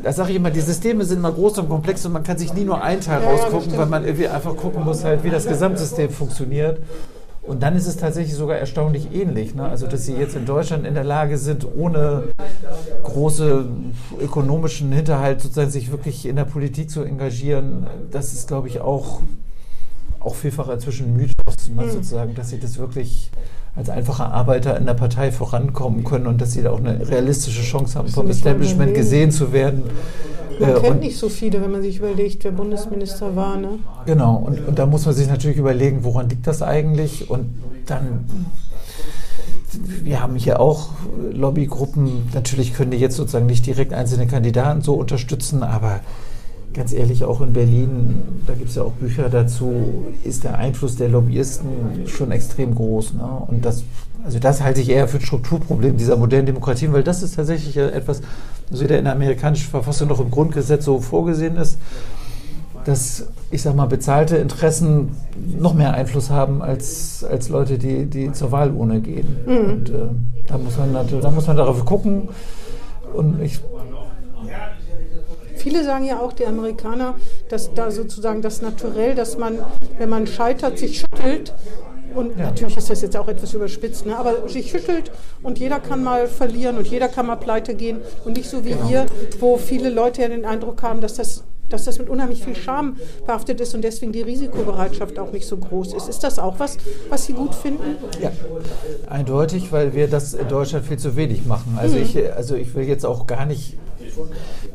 Da 0.02 0.14
sage 0.14 0.30
ich 0.30 0.38
immer, 0.38 0.52
die 0.52 0.62
Systeme 0.62 1.04
sind 1.04 1.18
immer 1.18 1.32
groß 1.32 1.58
und 1.58 1.70
komplex 1.70 2.06
und 2.06 2.14
man 2.14 2.24
kann 2.24 2.38
sich 2.38 2.54
nie 2.54 2.64
nur 2.64 2.82
einen 2.82 3.02
Teil 3.02 3.22
Ja, 3.24 3.30
rausgucken, 3.30 3.78
weil 3.78 3.88
man 3.88 4.06
irgendwie 4.06 4.28
einfach 4.28 4.56
gucken 4.56 4.86
muss, 4.86 5.04
halt, 5.04 5.24
wie 5.24 5.32
das 5.32 5.48
Gesamtsystem 5.48 6.12
funktioniert. 6.12 6.80
Und 7.44 7.62
dann 7.62 7.76
ist 7.76 7.88
es 7.88 7.98
tatsächlich 7.98 8.36
sogar 8.36 8.58
erstaunlich 8.58 9.14
ähnlich. 9.14 9.54
Ne? 9.54 9.64
Also, 9.64 9.86
dass 9.86 10.06
sie 10.06 10.14
jetzt 10.14 10.36
in 10.36 10.46
Deutschland 10.46 10.88
in 10.88 10.94
der 10.94 11.04
Lage 11.04 11.38
sind, 11.38 11.68
ohne 11.76 12.24
große 13.04 13.66
ökonomischen 14.22 14.92
Hinterhalt 14.94 15.42
sozusagen 15.42 15.70
sich 15.70 15.92
wirklich 15.92 16.26
in 16.26 16.38
der 16.38 16.46
Politik 16.46 16.90
zu 16.90 17.04
engagieren, 17.04 17.86
das 18.12 18.32
ist, 18.32 18.48
glaube 18.48 18.70
ich, 18.70 18.80
auch, 18.80 19.20
auch 20.22 20.36
vielfach 20.36 20.70
inzwischen 20.70 21.08
ein 21.08 21.18
Mythos, 21.18 21.70
ne? 21.70 21.90
sozusagen, 21.92 22.34
dass 22.34 22.50
sie 22.50 22.60
das 22.60 22.78
wirklich 22.78 23.30
als 23.76 23.90
einfache 23.90 24.26
Arbeiter 24.26 24.78
in 24.78 24.86
der 24.86 24.94
Partei 24.94 25.32
vorankommen 25.32 26.04
können 26.04 26.28
und 26.28 26.40
dass 26.40 26.54
sie 26.54 26.62
da 26.62 26.70
auch 26.70 26.80
eine 26.80 27.10
realistische 27.10 27.64
Chance 27.64 27.98
haben, 27.98 28.08
vom 28.08 28.30
Establishment 28.30 28.92
überlegen. 28.92 28.98
gesehen 28.98 29.32
zu 29.32 29.52
werden. 29.52 29.84
Man 30.60 30.69
Äh, 30.69 30.79
kennt 30.79 31.00
nicht 31.01 31.17
so 31.17 31.29
viele, 31.29 31.62
wenn 31.62 31.72
man 31.72 31.81
sich 31.81 31.98
überlegt, 31.98 32.43
wer 32.43 32.51
Bundesminister 32.51 33.36
war. 33.36 33.57
Ne? 33.57 33.79
Genau, 34.05 34.36
und, 34.36 34.67
und 34.67 34.79
da 34.79 34.86
muss 34.86 35.05
man 35.05 35.15
sich 35.15 35.27
natürlich 35.27 35.57
überlegen, 35.57 36.03
woran 36.03 36.29
liegt 36.29 36.48
das 36.48 36.62
eigentlich? 36.62 37.29
Und 37.29 37.45
dann, 37.86 38.25
wir 40.03 40.22
haben 40.22 40.36
hier 40.36 40.60
auch 40.60 40.89
Lobbygruppen, 41.31 42.29
natürlich 42.33 42.74
können 42.74 42.91
die 42.91 42.98
jetzt 42.98 43.15
sozusagen 43.15 43.45
nicht 43.45 43.65
direkt 43.65 43.93
einzelne 43.93 44.27
Kandidaten 44.27 44.81
so 44.81 44.93
unterstützen, 44.93 45.63
aber 45.63 46.01
ganz 46.74 46.91
ehrlich, 46.91 47.24
auch 47.24 47.41
in 47.41 47.53
Berlin, 47.53 48.24
da 48.48 48.53
gibt 48.53 48.69
es 48.69 48.75
ja 48.75 48.83
auch 48.83 48.93
Bücher 48.93 49.29
dazu, 49.29 50.05
ist 50.24 50.43
der 50.43 50.57
Einfluss 50.57 50.95
der 50.95 51.10
Lobbyisten 51.10 52.07
schon 52.07 52.31
extrem 52.31 52.74
groß. 52.74 53.13
Ne? 53.13 53.27
Und 53.48 53.63
das, 53.63 53.83
also 54.25 54.39
das 54.39 54.63
halte 54.63 54.81
ich 54.81 54.89
eher 54.89 55.07
für 55.07 55.17
ein 55.17 55.25
Strukturproblem 55.25 55.98
dieser 55.98 56.17
modernen 56.17 56.48
Demokratien, 56.48 56.91
weil 56.91 57.03
das 57.03 57.22
ist 57.22 57.36
tatsächlich 57.36 57.77
etwas, 57.77 58.22
was 58.70 58.82
weder 58.82 58.98
in 58.98 59.05
der 59.05 59.13
amerikanischen 59.13 59.70
Verfassung 59.70 60.08
noch 60.08 60.20
im 60.20 60.32
Grundgesetz 60.32 60.86
so 60.86 61.00
vorgesehen 61.00 61.58
ist 61.58 61.77
dass, 62.86 63.27
ich 63.51 63.62
sag 63.62 63.75
mal, 63.75 63.86
bezahlte 63.86 64.38
Interessen 64.38 65.15
noch 65.58 65.74
mehr 65.74 65.93
Einfluss 65.93 66.29
haben 66.29 66.62
als, 66.62 67.24
als 67.24 67.50
Leute, 67.50 67.77
die, 67.77 68.05
die 68.05 68.32
zur 68.32 68.51
Wahlurne 68.51 69.01
gehen. 69.01 69.38
Und 69.46 69.89
äh, 69.89 70.10
da, 70.48 70.58
muss 70.58 70.77
man 70.77 70.91
natürlich, 70.91 71.24
da 71.24 71.32
muss 71.32 71.48
man 71.48 71.58
darauf 71.58 71.84
gucken. 71.86 72.29
Und 73.13 73.41
ich, 73.41 73.60
Viele 75.55 75.86
sagen 75.86 76.03
ja 76.03 76.20
auch, 76.20 76.34
die 76.34 76.46
Amerikaner, 76.46 77.15
dass 77.48 77.74
da 77.74 77.89
sozusagen 77.89 78.41
das 78.41 78.62
Naturell, 78.62 79.15
dass 79.15 79.38
man, 79.38 79.60
wenn 79.98 80.10
man 80.10 80.27
scheitert, 80.27 80.77
sich 80.77 81.00
schüttelt. 81.00 81.53
Und 82.15 82.38
natürlich 82.38 82.77
ist 82.77 82.89
das 82.89 83.01
jetzt 83.01 83.17
auch 83.17 83.27
etwas 83.27 83.53
überspitzt, 83.53 84.05
ne? 84.05 84.17
aber 84.17 84.48
sich 84.48 84.70
schüttelt 84.70 85.12
und 85.41 85.60
jeder 85.60 85.79
kann 85.79 86.03
mal 86.03 86.27
verlieren 86.27 86.77
und 86.77 86.88
jeder 86.88 87.08
kann 87.08 87.27
mal 87.27 87.36
pleite 87.36 87.75
gehen. 87.75 88.00
Und 88.25 88.38
nicht 88.38 88.50
so 88.50 88.65
wie 88.65 88.75
hier, 88.88 89.05
wo 89.39 89.58
viele 89.58 89.89
Leute 89.89 90.22
ja 90.22 90.27
den 90.27 90.46
Eindruck 90.46 90.82
haben, 90.84 91.01
dass 91.01 91.15
das, 91.15 91.43
dass 91.70 91.86
das 91.86 92.00
mit 92.00 92.10
unheimlich 92.10 92.43
viel 92.43 92.55
Scham 92.55 92.98
behaftet 93.25 93.62
ist 93.62 93.74
und 93.74 93.84
deswegen 93.84 94.12
die 94.12 94.22
Risikobereitschaft 94.22 95.17
auch 95.20 95.32
nicht 95.32 95.48
so 95.48 95.58
groß 95.58 95.93
ist. 95.93 96.10
Ist 96.10 96.24
das 96.24 96.39
auch 96.39 96.60
was, 96.60 96.77
was 97.10 97.25
Sie 97.25 97.34
gut 97.34 97.55
finden? 97.55 97.98
ja, 98.22 98.32
eindeutig, 99.10 99.72
weil 99.72 99.93
wir 99.93 100.08
das 100.08 100.34
in 100.34 100.48
Deutschland 100.48 100.86
viel 100.86 100.98
zu 100.98 101.15
wenig 101.15 101.46
machen. 101.46 101.77
Also, 101.79 101.98
ich, 101.98 102.17
also 102.34 102.55
ich 102.55 102.74
will 102.75 102.84
jetzt 102.84 103.05
auch 103.05 103.27
gar 103.27 103.46
nicht 103.46 103.77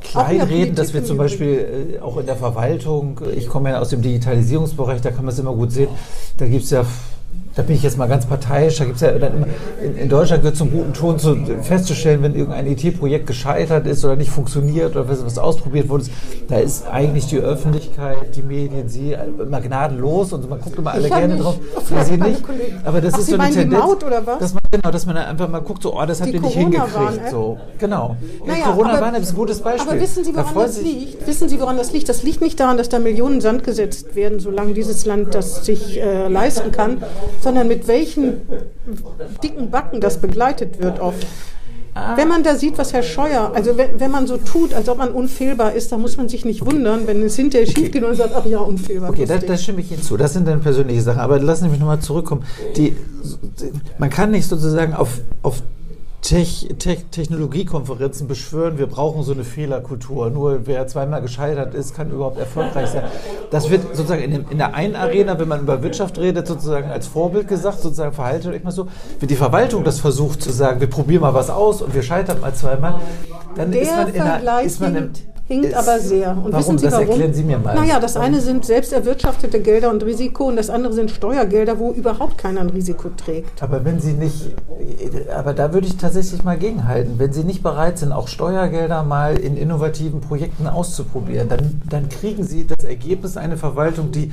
kleinreden, 0.01 0.75
dass 0.75 0.95
wir 0.95 1.05
zum 1.05 1.17
Beispiel 1.17 1.97
äh, 1.97 2.01
auch 2.01 2.17
in 2.17 2.27
der 2.27 2.37
Verwaltung, 2.37 3.21
ich 3.35 3.49
komme 3.49 3.71
ja 3.71 3.81
aus 3.81 3.91
dem 3.91 4.03
Digitalisierungsbereich, 4.03 5.01
da 5.01 5.11
kann 5.11 5.25
man 5.25 5.33
es 5.33 5.39
immer 5.39 5.55
gut 5.55 5.73
sehen, 5.73 5.89
da 6.37 6.47
gibt 6.47 6.65
es 6.65 6.71
ja 6.71 6.85
da 7.59 7.65
bin 7.65 7.75
ich 7.75 7.83
jetzt 7.83 7.99
mal 7.99 8.07
ganz 8.07 8.25
parteiisch, 8.25 8.77
da 8.79 8.85
gibt 8.85 8.97
es 8.97 9.03
ja 9.03 9.11
dann 9.19 9.35
immer, 9.35 9.47
in, 9.83 9.97
in 9.97 10.09
Deutschland 10.09 10.43
gehört 10.43 10.57
zum 10.57 10.71
guten 10.71 10.93
Ton 10.93 11.19
zu, 11.19 11.37
festzustellen, 11.63 12.23
wenn 12.23 12.37
irgendein 12.37 12.69
IT-Projekt 12.69 13.27
gescheitert 13.27 13.85
ist 13.89 14.05
oder 14.05 14.15
nicht 14.15 14.31
funktioniert 14.31 14.95
oder 14.95 15.09
was, 15.09 15.25
was 15.27 15.39
ausprobiert 15.39 15.89
wurde, 15.89 16.05
da 16.47 16.59
ist 16.59 16.87
eigentlich 16.87 17.27
die 17.27 17.39
Öffentlichkeit, 17.39 18.37
die 18.37 18.43
Medien, 18.43 18.89
sie 18.89 19.17
immer 19.41 19.61
gnadenlos 19.61 20.33
und 20.33 20.49
man 20.49 20.61
guckt 20.61 20.79
immer 20.79 20.93
alle 20.93 21.09
gerne 21.09 21.35
nicht. 21.35 21.45
drauf. 21.45 21.57
Auf 21.75 21.91
Ja, 21.91 22.05
sie 22.05 22.17
nicht. 22.17 22.45
Kollegen. 22.45 22.81
Aber 22.85 23.01
das 23.01 23.15
Ach, 23.15 23.19
ist 23.19 23.27
Sie 23.27 23.33
so 23.33 23.35
eine 23.39 23.43
meinen 23.43 23.53
die 23.55 23.59
Tendenz. 23.59 23.83
Maut 23.83 24.05
oder 24.05 24.25
was? 24.25 24.39
Dass 24.39 24.55
man, 24.55 24.63
genau, 24.71 24.91
dass 24.93 25.07
man 25.07 25.17
dann 25.17 25.25
einfach 25.27 25.49
mal 25.49 25.59
guckt, 25.59 25.83
so, 25.83 26.01
oh, 26.01 26.07
das 26.07 26.21
habt 26.21 26.33
ihr 26.33 26.41
nicht 26.41 26.55
hingekriegt. 26.57 27.29
So. 27.29 27.59
Genau. 27.81 28.15
Naja, 28.47 28.67
Corona-Warn-App 28.67 29.23
ist 29.23 29.31
ein 29.31 29.37
gutes 29.37 29.61
Beispiel. 29.61 29.91
Aber 29.91 30.01
wissen 30.01 30.23
Sie, 30.23 30.31
Da 30.33 30.43
woran 30.43 30.53
freuen 30.55 30.67
das 30.69 30.81
liegt? 30.81 31.27
Wissen 31.27 31.49
Sie, 31.49 31.59
woran 31.61 31.77
das 31.77 31.93
liegt? 31.93 32.09
Das 32.09 32.23
liegt 32.23 32.41
nicht 32.41 32.61
daran, 32.61 32.77
dass 32.77 32.89
da 32.89 33.01
Millionen 33.01 33.41
Sand 33.41 33.65
gesetzt 33.65 34.15
werden, 34.15 34.39
solange 34.39 34.75
dieses 34.75 35.05
Land 35.07 35.35
das 35.35 35.65
sich 35.67 36.01
äh, 36.01 36.29
leisten 36.29 36.71
kann, 36.71 37.03
sondern 37.49 37.67
mit 37.67 37.89
welchen 37.89 38.43
dicken 39.43 39.71
Backen 39.71 40.03
das 40.03 40.19
begleitet 40.19 40.83
wird 40.83 41.01
oft. 41.01 41.27
Wenn 42.15 42.29
man 42.29 42.43
da 42.43 42.55
sieht, 42.57 42.77
was 42.77 42.93
Herr 42.93 43.03
Scheuer, 43.03 43.53
also 43.55 43.79
wenn, 43.79 43.99
wenn 43.99 44.11
man 44.11 44.27
so 44.27 44.37
tut, 44.37 44.75
als 44.75 44.87
ob 44.91 44.99
man 44.99 45.13
unfehlbar 45.13 45.73
ist, 45.73 45.91
dann 45.91 46.03
muss 46.03 46.19
man 46.19 46.29
sich 46.29 46.45
nicht 46.45 46.65
wundern, 46.67 47.07
wenn 47.07 47.23
es 47.23 47.37
hinterher 47.37 47.67
schief 47.67 47.91
geht 47.91 48.03
und 48.03 48.11
man 48.11 48.17
sagt, 48.17 48.35
ach 48.37 48.45
ja, 48.45 48.59
unfehlbar. 48.59 49.09
Okay, 49.09 49.25
da, 49.25 49.35
lustig. 49.35 49.49
da 49.49 49.57
stimme 49.57 49.81
ich 49.81 49.91
Ihnen 49.91 50.03
zu. 50.03 50.19
Das 50.19 50.35
sind 50.35 50.47
dann 50.47 50.61
persönliche 50.61 51.01
Sachen. 51.01 51.21
Aber 51.21 51.41
lassen 51.41 51.65
Sie 51.65 51.71
mich 51.71 51.81
nochmal 51.81 52.01
zurückkommen. 52.01 52.45
Die, 52.77 52.95
man 53.97 54.11
kann 54.11 54.31
nicht 54.31 54.47
sozusagen 54.47 54.93
auf, 54.93 55.23
auf 55.43 55.63
Tech, 56.21 56.69
Tech, 56.79 57.05
Technologiekonferenzen 57.11 58.27
beschwören, 58.27 58.77
wir 58.77 58.89
brauchen 58.89 59.23
so 59.23 59.33
eine 59.33 59.45
Fehlerkultur. 59.45 60.31
Nur 60.31 60.67
wer 60.67 60.87
zweimal 60.89 61.23
gescheitert 61.23 61.75
ist, 61.75 61.95
kann 61.95 62.11
überhaupt 62.11 62.39
erfolgreich 62.39 62.89
sein. 62.89 63.05
Das 63.51 63.71
wird 63.71 63.83
sozusagen 63.95 64.23
in, 64.23 64.33
dem, 64.33 64.47
in 64.51 64.59
der 64.59 64.75
einen 64.75 64.97
Arena, 64.97 65.39
wenn 65.39 65.49
man 65.49 65.61
über 65.61 65.83
Wirtschaft 65.83 66.19
redet, 66.19 66.49
sozusagen 66.49 66.91
als 66.91 67.07
Vorbild 67.07 67.47
gesagt, 67.47 67.81
sozusagen 67.81 68.13
verhaltet 68.13 68.53
euch 68.53 68.65
mal 68.65 68.73
so. 68.73 68.89
Wenn 69.21 69.29
die 69.29 69.37
Verwaltung 69.37 69.85
das 69.85 70.01
versucht 70.01 70.43
zu 70.43 70.51
sagen, 70.51 70.81
wir 70.81 70.91
probieren 70.91 71.23
mal 71.23 71.35
was 71.35 71.51
aus 71.51 71.83
und 71.83 71.95
wir 71.95 72.03
scheitern 72.03 72.41
mal 72.41 72.53
zweimal, 72.53 73.01
dann 73.55 73.71
Der 73.71 73.83
ist 73.83 73.97
man 73.97 74.09
in 74.09 74.21
einer, 74.21 74.31
Vergleich 74.33 74.67
ist 74.67 74.81
man 74.81 74.97
im, 74.97 75.13
hinkt, 75.49 75.75
aber 75.75 75.99
sehr. 75.99 76.31
Und 76.31 76.53
warum? 76.53 76.55
wissen 76.55 76.79
Sie 76.79 76.85
das 76.85 76.95
warum? 76.95 77.09
erklären 77.09 77.35
Sie 77.35 77.43
mir 77.43 77.59
mal. 77.59 77.75
Naja, 77.75 77.99
das 77.99 78.17
eine 78.17 78.41
sind 78.41 78.65
selbst 78.65 78.93
erwirtschaftete 78.93 79.61
Gelder 79.61 79.91
und 79.91 80.05
Risiko 80.05 80.45
und 80.49 80.57
das 80.57 80.71
andere 80.71 80.93
sind 80.93 81.11
Steuergelder, 81.11 81.79
wo 81.79 81.91
überhaupt 81.93 82.39
keiner 82.39 82.61
ein 82.61 82.71
Risiko 82.71 83.09
trägt. 83.17 83.63
Aber 83.63 83.85
wenn 83.85 83.99
Sie 83.99 84.13
nicht, 84.13 84.55
aber 85.35 85.55
da 85.55 85.73
würde 85.73 85.87
ich 85.87 85.97
tatsächlich 85.97 86.45
mal 86.45 86.59
gegenhalten, 86.59 87.19
wenn 87.19 87.33
Sie 87.33 87.45
nicht 87.45 87.63
bereit 87.63 87.99
sind, 87.99 88.13
auch 88.13 88.29
Steuergelder 88.29 89.03
mal 89.03 89.37
in 89.37 89.57
innovativen 89.57 90.21
Projekten 90.21 90.67
auszuprobieren, 90.67 91.49
dann, 91.49 91.83
dann 91.89 92.09
kriegen 92.09 92.45
Sie 92.45 92.67
das 92.67 92.85
Ergebnis 92.85 93.37
einer 93.37 93.57
Verwaltung, 93.57 94.13
die 94.13 94.31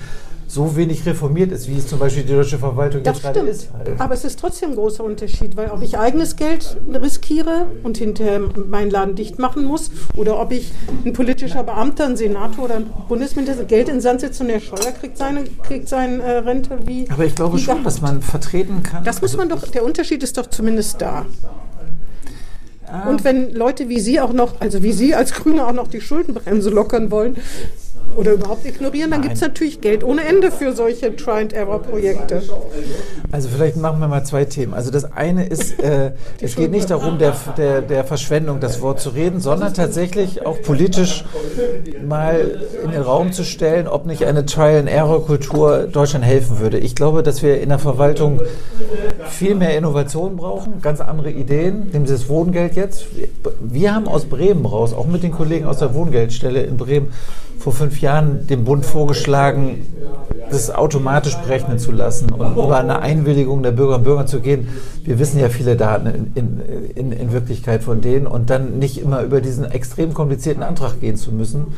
so 0.48 0.76
wenig 0.76 1.06
reformiert 1.06 1.52
ist, 1.52 1.68
wie 1.68 1.78
es 1.78 1.88
zum 1.88 2.00
Beispiel 2.00 2.24
die 2.24 2.34
deutsche 2.34 2.58
Verwaltung 2.58 3.04
Das 3.04 3.22
jetzt 3.22 3.30
stimmt. 3.32 3.50
ist. 3.50 3.74
Halt. 3.74 4.00
Aber 4.00 4.14
es 4.14 4.24
ist 4.24 4.40
trotzdem 4.40 4.70
ein 4.72 4.76
großer 4.76 5.04
Unterschied, 5.04 5.58
weil 5.58 5.70
ob 5.72 5.82
ich 5.82 5.98
eigenes 5.98 6.36
Geld 6.36 6.78
riskiere 6.94 7.68
und 7.84 7.98
hinterher 7.98 8.42
meinen 8.70 8.92
Laden 8.92 9.16
dicht 9.16 9.40
machen 9.40 9.66
muss 9.66 9.92
oder 10.16 10.40
ob 10.40 10.52
ich 10.52 10.72
ein 11.04 11.14
politischer 11.14 11.64
Beamter, 11.64 12.06
ein 12.06 12.18
Senator 12.18 12.66
oder 12.66 12.76
ein 12.76 12.86
Bundesminister 13.08 13.64
Geld 13.66 13.90
in 13.90 14.02
Sand 14.02 14.22
setzt 14.22 14.40
und 14.42 14.48
der 14.50 14.60
Steuer 14.60 14.92
kriegt 14.92 15.18
seine, 15.18 15.46
kriegt 15.64 15.90
seine 15.90 16.22
äh, 16.22 16.38
Rente 16.40 16.78
wie. 16.86 17.08
Aber 17.10 17.26
ich 17.26 17.36
glaube 17.36 17.58
schon, 17.58 17.76
gehabt. 17.76 17.86
dass 17.88 18.02
man 18.02 18.22
vertreten 18.22 18.84
kann. 18.84 19.04
Das 19.04 19.22
muss 19.22 19.36
man 19.36 19.50
doch, 19.50 19.68
der 19.68 19.84
Unterschied 19.84 20.22
ist 20.24 20.38
doch 20.38 20.48
zumindest 20.48 21.02
da. 21.02 21.26
Und 23.10 23.24
wenn 23.24 23.54
Leute 23.54 23.90
wie 23.90 24.00
Sie 24.00 24.22
auch 24.22 24.32
noch, 24.32 24.62
also 24.62 24.84
wie 24.84 24.92
Sie 24.94 25.16
als 25.16 25.34
Grüne 25.34 25.66
auch 25.66 25.74
noch 25.74 25.88
die 25.88 26.02
Schuldenbremse 26.02 26.70
lockern 26.70 27.10
wollen 27.10 27.36
oder 28.16 28.34
überhaupt 28.34 28.66
ignorieren, 28.66 29.12
dann 29.12 29.22
gibt 29.22 29.36
es 29.36 29.42
natürlich 29.42 29.82
Geld 29.82 30.04
ohne 30.04 30.24
Ende 30.24 30.52
für 30.52 30.74
solche 30.74 31.16
Try-and-Error-Projekte. 31.16 32.42
Also 33.32 33.50
vielleicht 33.50 33.78
machen 33.78 34.00
wir 34.00 34.08
mal 34.08 34.24
zwei 34.24 34.46
Themen. 34.46 34.74
Also 34.74 34.92
das 34.92 35.12
eine 35.12 35.48
ist, 35.48 35.80
äh, 35.80 36.12
es 36.42 36.56
geht 36.56 36.72
nicht 36.72 36.90
darum, 36.90 37.18
der, 37.20 37.36
der, 37.58 37.82
der 37.82 38.04
Verschwendung 38.04 38.60
das 38.60 38.82
Wort 38.82 39.00
zu 39.00 39.10
reden, 39.10 39.40
sondern 39.40 39.74
tatsächlich 39.74 40.46
auch 40.46 40.62
politisch 40.62 41.26
mal 42.08 42.60
in 42.84 42.92
den 42.92 43.02
Raum 43.02 43.32
zu 43.32 43.44
stellen, 43.44 43.88
ob 43.88 44.06
nicht 44.06 44.26
eine 44.26 44.46
Trial-and-Error-Kultur 44.46 45.88
Deutschland 45.92 46.26
helfen 46.26 46.60
würde. 46.60 46.78
Ich 46.78 46.96
glaube, 46.96 47.24
dass 47.24 47.44
wir 47.44 47.62
in 47.62 47.70
der 47.70 47.80
Verwaltung 47.80 48.40
viel 49.30 49.56
mehr 49.56 49.78
Innovation 49.78 50.38
brauchen, 50.38 50.82
ganz 50.82 51.02
andere 51.02 51.32
Ideen. 51.32 51.90
Nehmen 51.92 52.06
Sie 52.06 52.14
das 52.14 52.30
Wohngeld 52.30 52.76
jetzt. 52.76 53.06
Wir 53.60 53.94
haben 53.94 54.08
aus 54.08 54.26
Bremen 54.26 54.66
raus, 54.66 54.94
auch 54.94 55.08
mit 55.08 55.24
den 55.24 55.32
Kollegen 55.32 55.66
aus 55.66 55.80
der 55.80 55.94
Wohngeldstelle 55.94 56.64
in 56.64 56.78
Bremen, 56.78 57.12
vor 57.66 57.74
fünf 57.74 58.00
Jahren 58.00 58.46
dem 58.46 58.64
Bund 58.64 58.86
vorgeschlagen, 58.86 59.88
das 60.52 60.70
automatisch 60.70 61.36
berechnen 61.36 61.80
zu 61.80 61.92
lassen 61.92 62.30
und 62.32 62.52
über 62.52 62.78
eine 62.78 63.00
Einwilligung 63.00 63.64
der 63.64 63.72
Bürger 63.72 63.96
und 63.96 64.04
Bürger 64.04 64.28
zu 64.28 64.40
gehen. 64.40 64.68
Wir 65.04 65.18
wissen 65.18 65.40
ja 65.40 65.50
viele 65.50 65.76
Daten 65.76 66.06
in, 66.06 66.32
in, 66.36 66.62
in, 66.96 67.12
in 67.12 67.32
Wirklichkeit 67.32 67.84
von 67.84 68.02
denen 68.02 68.28
und 68.28 68.52
dann 68.52 68.78
nicht 68.78 69.02
immer 69.02 69.24
über 69.24 69.42
diesen 69.42 69.66
extrem 69.66 70.14
komplizierten 70.14 70.62
Antrag 70.62 71.02
gehen 71.02 71.16
zu 71.16 71.32
müssen. 71.32 71.74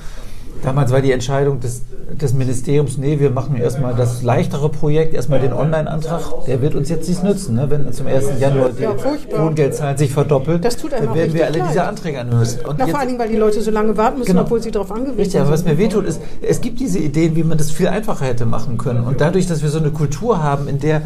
Damals 0.63 0.91
war 0.91 1.02
die 1.02 1.12
Entscheidung 1.12 1.60
des, 1.60 1.82
des 2.20 2.34
Ministeriums, 2.34 2.98
nee, 2.98 3.20
wir 3.20 3.30
machen 3.30 3.56
erstmal 3.58 3.93
das 3.96 4.24
leichtere 4.24 4.70
Projekt, 4.70 5.13
erstmal 5.13 5.39
den 5.39 5.54
Online-Antrag. 5.54 6.22
Der 6.48 6.62
wird 6.62 6.76
uns 6.76 6.89
jetzt 6.89 7.08
nichts 7.08 7.24
nützen, 7.24 7.56
ne? 7.56 7.70
wenn 7.70 7.91
zum 7.93 8.08
1. 8.08 8.26
Januar 8.39 8.70
die 8.70 8.84
Ja. 8.84 8.96
Wohngeldzahl 9.38 9.98
sich 9.98 10.12
verdoppelt. 10.12 10.65
Das 10.65 10.78
tut 10.78 10.91
dann 10.93 11.13
werden 11.13 11.34
wir 11.34 11.46
alle 11.46 11.62
diese. 11.67 11.84
Anträge 11.84 12.24
müssen. 12.24 12.65
Und 12.65 12.78
Na, 12.80 12.86
jetzt- 12.86 12.91
vor 12.91 13.00
allen 13.00 13.08
Dingen, 13.10 13.20
weil 13.20 13.30
die 13.30 13.36
Leute 13.36 13.62
so 13.62 13.72
lange 13.72 13.96
warten 13.98 14.20
müssen, 14.20 14.32
Genau. 14.32 14.41
obwohl 14.43 14.62
sie 14.62 14.72
darauf 14.72 14.91
angewiesen 14.91 15.20
Richtig, 15.20 15.39
aber 15.41 15.52
was 15.52 15.62
sind. 15.62 15.70
mir 15.72 15.78
wehtut, 15.78 16.06
ist, 16.06 16.22
es 16.41 16.60
gibt 16.62 16.80
diese 16.80 17.00
Ideen, 17.00 17.36
wie 17.36 17.43
man 17.43 17.58
das 17.58 17.72
viel 17.72 17.88
einfacher 17.88 18.26
hätte 18.26 18.46
machen 18.46 18.78
können. 18.78 19.04
Und 19.04 19.22
dadurch, 19.22 19.48
dass 19.48 19.62
wir 19.62 19.70
so 19.70 19.80
eine 19.80 19.91
Kultur 19.91 20.41
haben, 20.43 20.67
in 20.67 20.80
der 20.80 21.02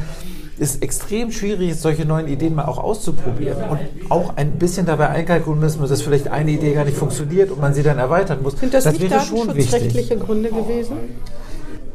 es 0.61 0.77
extrem 0.77 1.31
schwierig 1.31 1.71
ist, 1.71 1.81
solche 1.81 2.05
neuen 2.05 2.27
Ideen 2.27 2.53
mal 2.53 2.65
auch 2.65 2.77
auszuprobieren 2.77 3.63
und 3.69 3.79
auch 4.09 4.37
ein 4.37 4.51
bisschen 4.59 4.85
dabei 4.85 5.09
einkalkulieren 5.09 5.59
müssen, 5.59 5.81
dass 5.81 6.01
vielleicht 6.03 6.27
eine 6.27 6.51
Idee 6.51 6.73
gar 6.73 6.85
nicht 6.85 6.97
funktioniert 6.97 7.49
und 7.49 7.59
man 7.59 7.73
sie 7.73 7.81
dann 7.81 7.97
erweitern 7.97 8.43
muss. 8.43 8.59
Sind 8.59 8.73
das, 8.73 8.83
das 8.83 8.99
nicht 8.99 9.11
datenschutzrechtliche 9.11 10.17
Gründe 10.17 10.49
gewesen? 10.49 10.97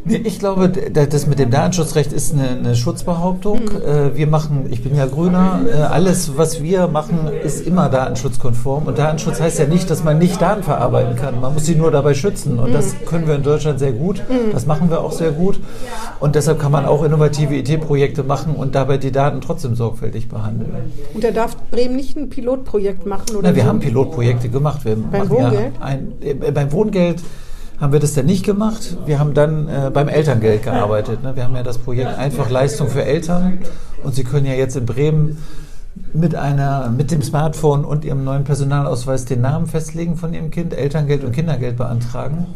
Nee, 0.08 0.22
ich 0.24 0.38
glaube, 0.38 0.68
das 0.68 1.26
mit 1.26 1.38
dem 1.38 1.50
Datenschutzrecht 1.50 2.12
ist 2.12 2.32
eine, 2.32 2.48
eine 2.50 2.76
Schutzbehauptung. 2.76 3.60
Mhm. 3.64 4.16
Wir 4.16 4.26
machen, 4.26 4.66
ich 4.70 4.82
bin 4.82 4.94
ja 4.94 5.06
Grüner, 5.06 5.60
äh, 5.68 5.76
alles, 5.76 6.36
was 6.36 6.62
wir 6.62 6.86
machen, 6.86 7.28
ist 7.42 7.66
immer 7.66 7.88
datenschutzkonform. 7.88 8.86
Und 8.86 8.98
Datenschutz 8.98 9.40
heißt 9.40 9.58
ja 9.58 9.66
nicht, 9.66 9.90
dass 9.90 10.04
man 10.04 10.18
nicht 10.18 10.40
Daten 10.40 10.62
verarbeiten 10.62 11.16
kann. 11.16 11.40
Man 11.40 11.54
muss 11.54 11.66
sie 11.66 11.74
nur 11.74 11.90
dabei 11.90 12.14
schützen. 12.14 12.58
Und 12.58 12.70
mhm. 12.70 12.74
das 12.74 12.94
können 13.04 13.26
wir 13.26 13.34
in 13.34 13.42
Deutschland 13.42 13.78
sehr 13.80 13.92
gut. 13.92 14.22
Mhm. 14.28 14.52
Das 14.52 14.66
machen 14.66 14.90
wir 14.90 15.00
auch 15.00 15.12
sehr 15.12 15.32
gut. 15.32 15.58
Und 16.20 16.34
deshalb 16.36 16.60
kann 16.60 16.72
man 16.72 16.86
auch 16.86 17.02
innovative 17.02 17.54
IT-Projekte 17.56 18.22
machen 18.22 18.54
und 18.54 18.74
dabei 18.74 18.98
die 18.98 19.12
Daten 19.12 19.40
trotzdem 19.40 19.74
sorgfältig 19.74 20.28
behandeln. 20.28 20.70
Und 21.14 21.24
da 21.24 21.32
darf 21.32 21.56
Bremen 21.70 21.96
nicht 21.96 22.16
ein 22.16 22.28
Pilotprojekt 22.28 23.06
machen? 23.06 23.36
Oder 23.36 23.50
Na, 23.50 23.56
wir 23.56 23.64
so? 23.64 23.68
haben 23.68 23.80
Pilotprojekte 23.80 24.48
gemacht. 24.48 24.84
Wir 24.84 24.96
beim 24.96 25.28
Wohngeld? 25.30 25.74
Ja 25.80 25.86
ein, 25.86 26.12
äh, 26.20 26.34
beim 26.34 26.72
Wohngeld 26.72 27.22
haben 27.80 27.92
wir 27.92 28.00
das 28.00 28.14
dann 28.14 28.26
nicht 28.26 28.44
gemacht. 28.44 28.96
Wir 29.06 29.18
haben 29.18 29.34
dann 29.34 29.68
äh, 29.68 29.90
beim 29.92 30.08
Elterngeld 30.08 30.62
gearbeitet. 30.62 31.22
Ne? 31.22 31.36
Wir 31.36 31.44
haben 31.44 31.54
ja 31.54 31.62
das 31.62 31.78
Projekt 31.78 32.16
Einfach 32.16 32.50
Leistung 32.50 32.88
für 32.88 33.04
Eltern 33.04 33.58
und 34.02 34.14
Sie 34.14 34.24
können 34.24 34.46
ja 34.46 34.54
jetzt 34.54 34.76
in 34.76 34.86
Bremen 34.86 35.38
mit 36.12 36.34
einer, 36.34 36.90
mit 36.90 37.10
dem 37.10 37.22
Smartphone 37.22 37.84
und 37.84 38.04
Ihrem 38.04 38.24
neuen 38.24 38.44
Personalausweis 38.44 39.24
den 39.24 39.40
Namen 39.40 39.66
festlegen 39.66 40.16
von 40.16 40.34
Ihrem 40.34 40.50
Kind, 40.50 40.74
Elterngeld 40.74 41.24
und 41.24 41.32
Kindergeld 41.32 41.76
beantragen 41.76 42.46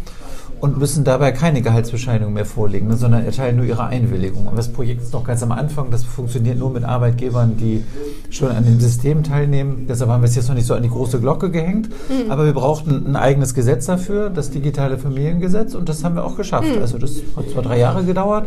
und 0.61 0.79
müssen 0.79 1.05
dabei 1.05 1.33
keine 1.33 1.63
Gehaltsbescheinigung 1.63 2.35
mehr 2.35 2.45
vorlegen, 2.45 2.89
ne, 2.89 2.97
sondern 2.97 3.25
erteilen 3.25 3.57
nur 3.57 3.65
ihre 3.65 3.85
Einwilligung. 3.85 4.47
Und 4.47 4.57
das 4.57 4.69
Projekt 4.69 5.03
ist 5.03 5.13
noch 5.13 5.25
ganz 5.25 5.43
am 5.43 5.53
Anfang. 5.53 5.91
Das 5.91 6.05
funktioniert 6.05 6.59
nur 6.59 6.71
mit 6.71 6.85
Arbeitgebern, 6.85 7.57
die 7.57 7.83
schon 8.29 8.51
an 8.51 8.65
dem 8.65 8.79
System 8.79 9.23
teilnehmen. 9.23 9.87
Deshalb 9.89 10.11
haben 10.11 10.23
wir 10.23 10.29
es 10.29 10.37
jetzt 10.37 10.49
noch 10.49 10.55
nicht 10.55 10.67
so 10.67 10.75
an 10.75 10.83
die 10.83 10.91
große 10.91 11.19
Glocke 11.19 11.51
gehängt. 11.51 11.89
Mhm. 11.89 12.31
Aber 12.31 12.45
wir 12.45 12.53
brauchten 12.53 13.07
ein 13.07 13.17
eigenes 13.17 13.55
Gesetz 13.55 13.87
dafür, 13.87 14.29
das 14.29 14.51
digitale 14.51 14.99
Familiengesetz. 14.99 15.75
Und 15.75 15.89
das 15.89 16.05
haben 16.05 16.15
wir 16.15 16.25
auch 16.25 16.37
geschafft. 16.37 16.75
Mhm. 16.77 16.83
Also 16.83 16.99
das 16.99 17.17
hat 17.37 17.49
zwar 17.51 17.63
drei 17.63 17.79
Jahre 17.79 18.05
gedauert, 18.05 18.47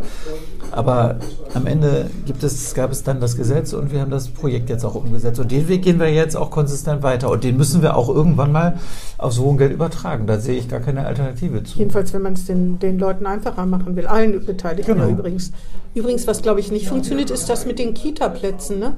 aber 0.70 1.16
am 1.52 1.66
Ende 1.66 2.10
gibt 2.26 2.42
es, 2.42 2.74
gab 2.74 2.92
es 2.92 3.02
dann 3.02 3.20
das 3.20 3.36
Gesetz 3.36 3.72
und 3.72 3.92
wir 3.92 4.00
haben 4.00 4.10
das 4.10 4.28
Projekt 4.28 4.70
jetzt 4.70 4.84
auch 4.84 4.94
umgesetzt. 4.94 5.40
Und 5.40 5.50
den 5.50 5.68
Weg 5.68 5.82
gehen 5.82 5.98
wir 5.98 6.12
jetzt 6.12 6.36
auch 6.36 6.50
konsistent 6.50 7.02
weiter. 7.02 7.30
Und 7.30 7.44
den 7.44 7.56
müssen 7.56 7.82
wir 7.82 7.96
auch 7.96 8.08
irgendwann 8.08 8.52
mal 8.52 8.78
aufs 9.18 9.38
Wohngeld 9.38 9.72
übertragen. 9.72 10.26
Da 10.26 10.38
sehe 10.38 10.56
ich 10.56 10.68
gar 10.68 10.80
keine 10.80 11.06
Alternative 11.06 11.62
zu. 11.62 11.78
Jedenfalls, 11.78 12.03
wenn 12.12 12.22
man 12.22 12.34
es 12.34 12.46
den, 12.46 12.78
den 12.78 12.98
Leuten 12.98 13.26
einfacher 13.26 13.66
machen 13.66 13.96
will, 13.96 14.06
allen 14.06 14.44
Beteiligten 14.44 14.94
genau. 14.94 15.08
übrigens. 15.08 15.52
Übrigens, 15.94 16.26
was 16.26 16.42
glaube 16.42 16.60
ich 16.60 16.72
nicht 16.72 16.88
funktioniert, 16.88 17.30
ist 17.30 17.48
das 17.48 17.66
mit 17.66 17.78
den 17.78 17.94
Kita-Plätzen. 17.94 18.80
Ne? 18.80 18.94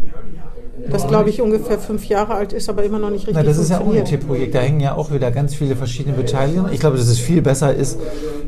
Das, 0.90 1.06
glaube 1.06 1.30
ich, 1.30 1.40
ungefähr 1.40 1.78
fünf 1.78 2.04
Jahre 2.06 2.34
alt 2.34 2.52
ist, 2.52 2.68
aber 2.68 2.84
immer 2.84 2.98
noch 2.98 3.10
nicht 3.10 3.26
richtig 3.26 3.36
Na, 3.36 3.42
Das 3.42 3.58
ist 3.58 3.70
ja 3.70 3.80
auch 3.80 3.92
ein 3.92 4.20
projekt 4.20 4.54
Da 4.54 4.60
hängen 4.60 4.80
ja 4.80 4.94
auch 4.94 5.10
wieder 5.10 5.30
ganz 5.30 5.54
viele 5.54 5.74
verschiedene 5.74 6.14
Beteiligungen. 6.14 6.72
Ich 6.72 6.80
glaube, 6.80 6.96
dass 6.96 7.08
es 7.08 7.18
viel 7.18 7.42
besser 7.42 7.74
ist 7.74 7.98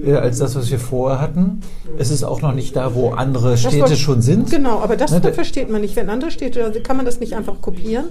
äh, 0.04 0.14
als 0.14 0.38
das, 0.38 0.54
was 0.54 0.70
wir 0.70 0.78
vorher 0.78 1.20
hatten. 1.20 1.60
Es 1.98 2.10
ist 2.10 2.24
auch 2.24 2.42
noch 2.42 2.54
nicht 2.54 2.76
da, 2.76 2.94
wo 2.94 3.10
andere 3.10 3.56
Städte 3.56 3.96
schon 3.96 4.22
sind. 4.22 4.50
Genau, 4.50 4.80
aber 4.80 4.96
das 4.96 5.10
ne, 5.10 5.32
versteht 5.32 5.70
man 5.70 5.80
nicht. 5.80 5.96
Wenn 5.96 6.10
andere 6.10 6.30
Städte, 6.30 6.70
kann 6.82 6.96
man 6.96 7.06
das 7.06 7.18
nicht 7.20 7.34
einfach 7.34 7.60
kopieren? 7.60 8.06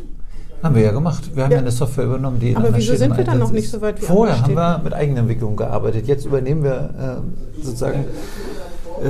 Haben 0.64 0.76
wir 0.76 0.82
ja 0.82 0.92
gemacht. 0.92 1.24
Wir 1.36 1.44
haben 1.44 1.52
ja, 1.52 1.58
ja 1.58 1.62
eine 1.62 1.72
Software 1.72 2.06
übernommen, 2.06 2.40
die 2.40 2.50
in 2.50 2.58
Aber 2.58 2.76
wieso 2.76 2.96
sind 2.96 3.16
wir 3.16 3.24
dann 3.24 3.40
noch 3.40 3.52
nicht 3.52 3.70
so 3.70 3.80
weit 3.82 4.02
wie 4.02 4.06
Vorher 4.06 4.42
haben 4.42 4.56
wir 4.56 4.82
mit 4.84 4.94
Eigenentwicklung 4.94 5.56
gearbeitet. 5.56 6.08
Jetzt 6.08 6.26
übernehmen 6.26 6.64
wir 6.64 7.22
äh, 7.60 7.64
sozusagen 7.64 8.06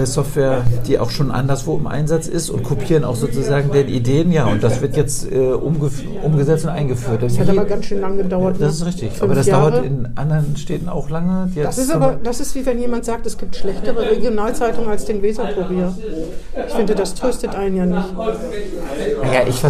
Software, 0.05 0.63
die 0.87 0.99
auch 0.99 1.09
schon 1.09 1.31
anderswo 1.31 1.77
im 1.77 1.87
Einsatz 1.87 2.27
ist 2.27 2.49
und 2.49 2.63
kopieren 2.63 3.03
auch 3.03 3.15
sozusagen 3.15 3.71
den 3.71 3.87
Ideen. 3.87 4.31
Ja, 4.31 4.45
und 4.47 4.63
das 4.63 4.81
wird 4.81 4.95
jetzt 4.95 5.31
äh, 5.31 5.37
umgesetzt 5.37 6.65
und 6.65 6.71
eingeführt. 6.71 7.23
Das 7.23 7.37
hat 7.39 7.49
aber 7.49 7.65
ganz 7.65 7.85
schön 7.85 8.01
lange 8.01 8.23
gedauert. 8.23 8.57
Das 8.59 8.75
ist 8.75 8.81
ne? 8.81 8.87
richtig. 8.87 9.11
aber 9.21 9.35
das 9.35 9.47
Jahre. 9.47 9.71
dauert 9.71 9.85
in 9.85 10.09
anderen 10.15 10.57
Städten 10.57 10.89
auch 10.89 11.09
lange. 11.09 11.49
Das 11.55 11.77
ist 11.77 11.91
aber, 11.91 12.17
das 12.21 12.39
ist 12.39 12.55
wie 12.55 12.65
wenn 12.65 12.79
jemand 12.79 13.05
sagt, 13.05 13.25
es 13.25 13.37
gibt 13.37 13.55
schlechtere 13.55 14.09
Regionalzeitungen 14.09 14.89
als 14.89 15.05
den 15.05 15.21
Weserkurier. 15.21 15.93
Ich 16.67 16.73
finde, 16.73 16.95
das 16.95 17.13
tröstet 17.15 17.55
einen 17.55 17.75
ja 17.77 17.85
nicht. 17.85 18.07
Ja, 19.33 19.47
ich 19.47 19.61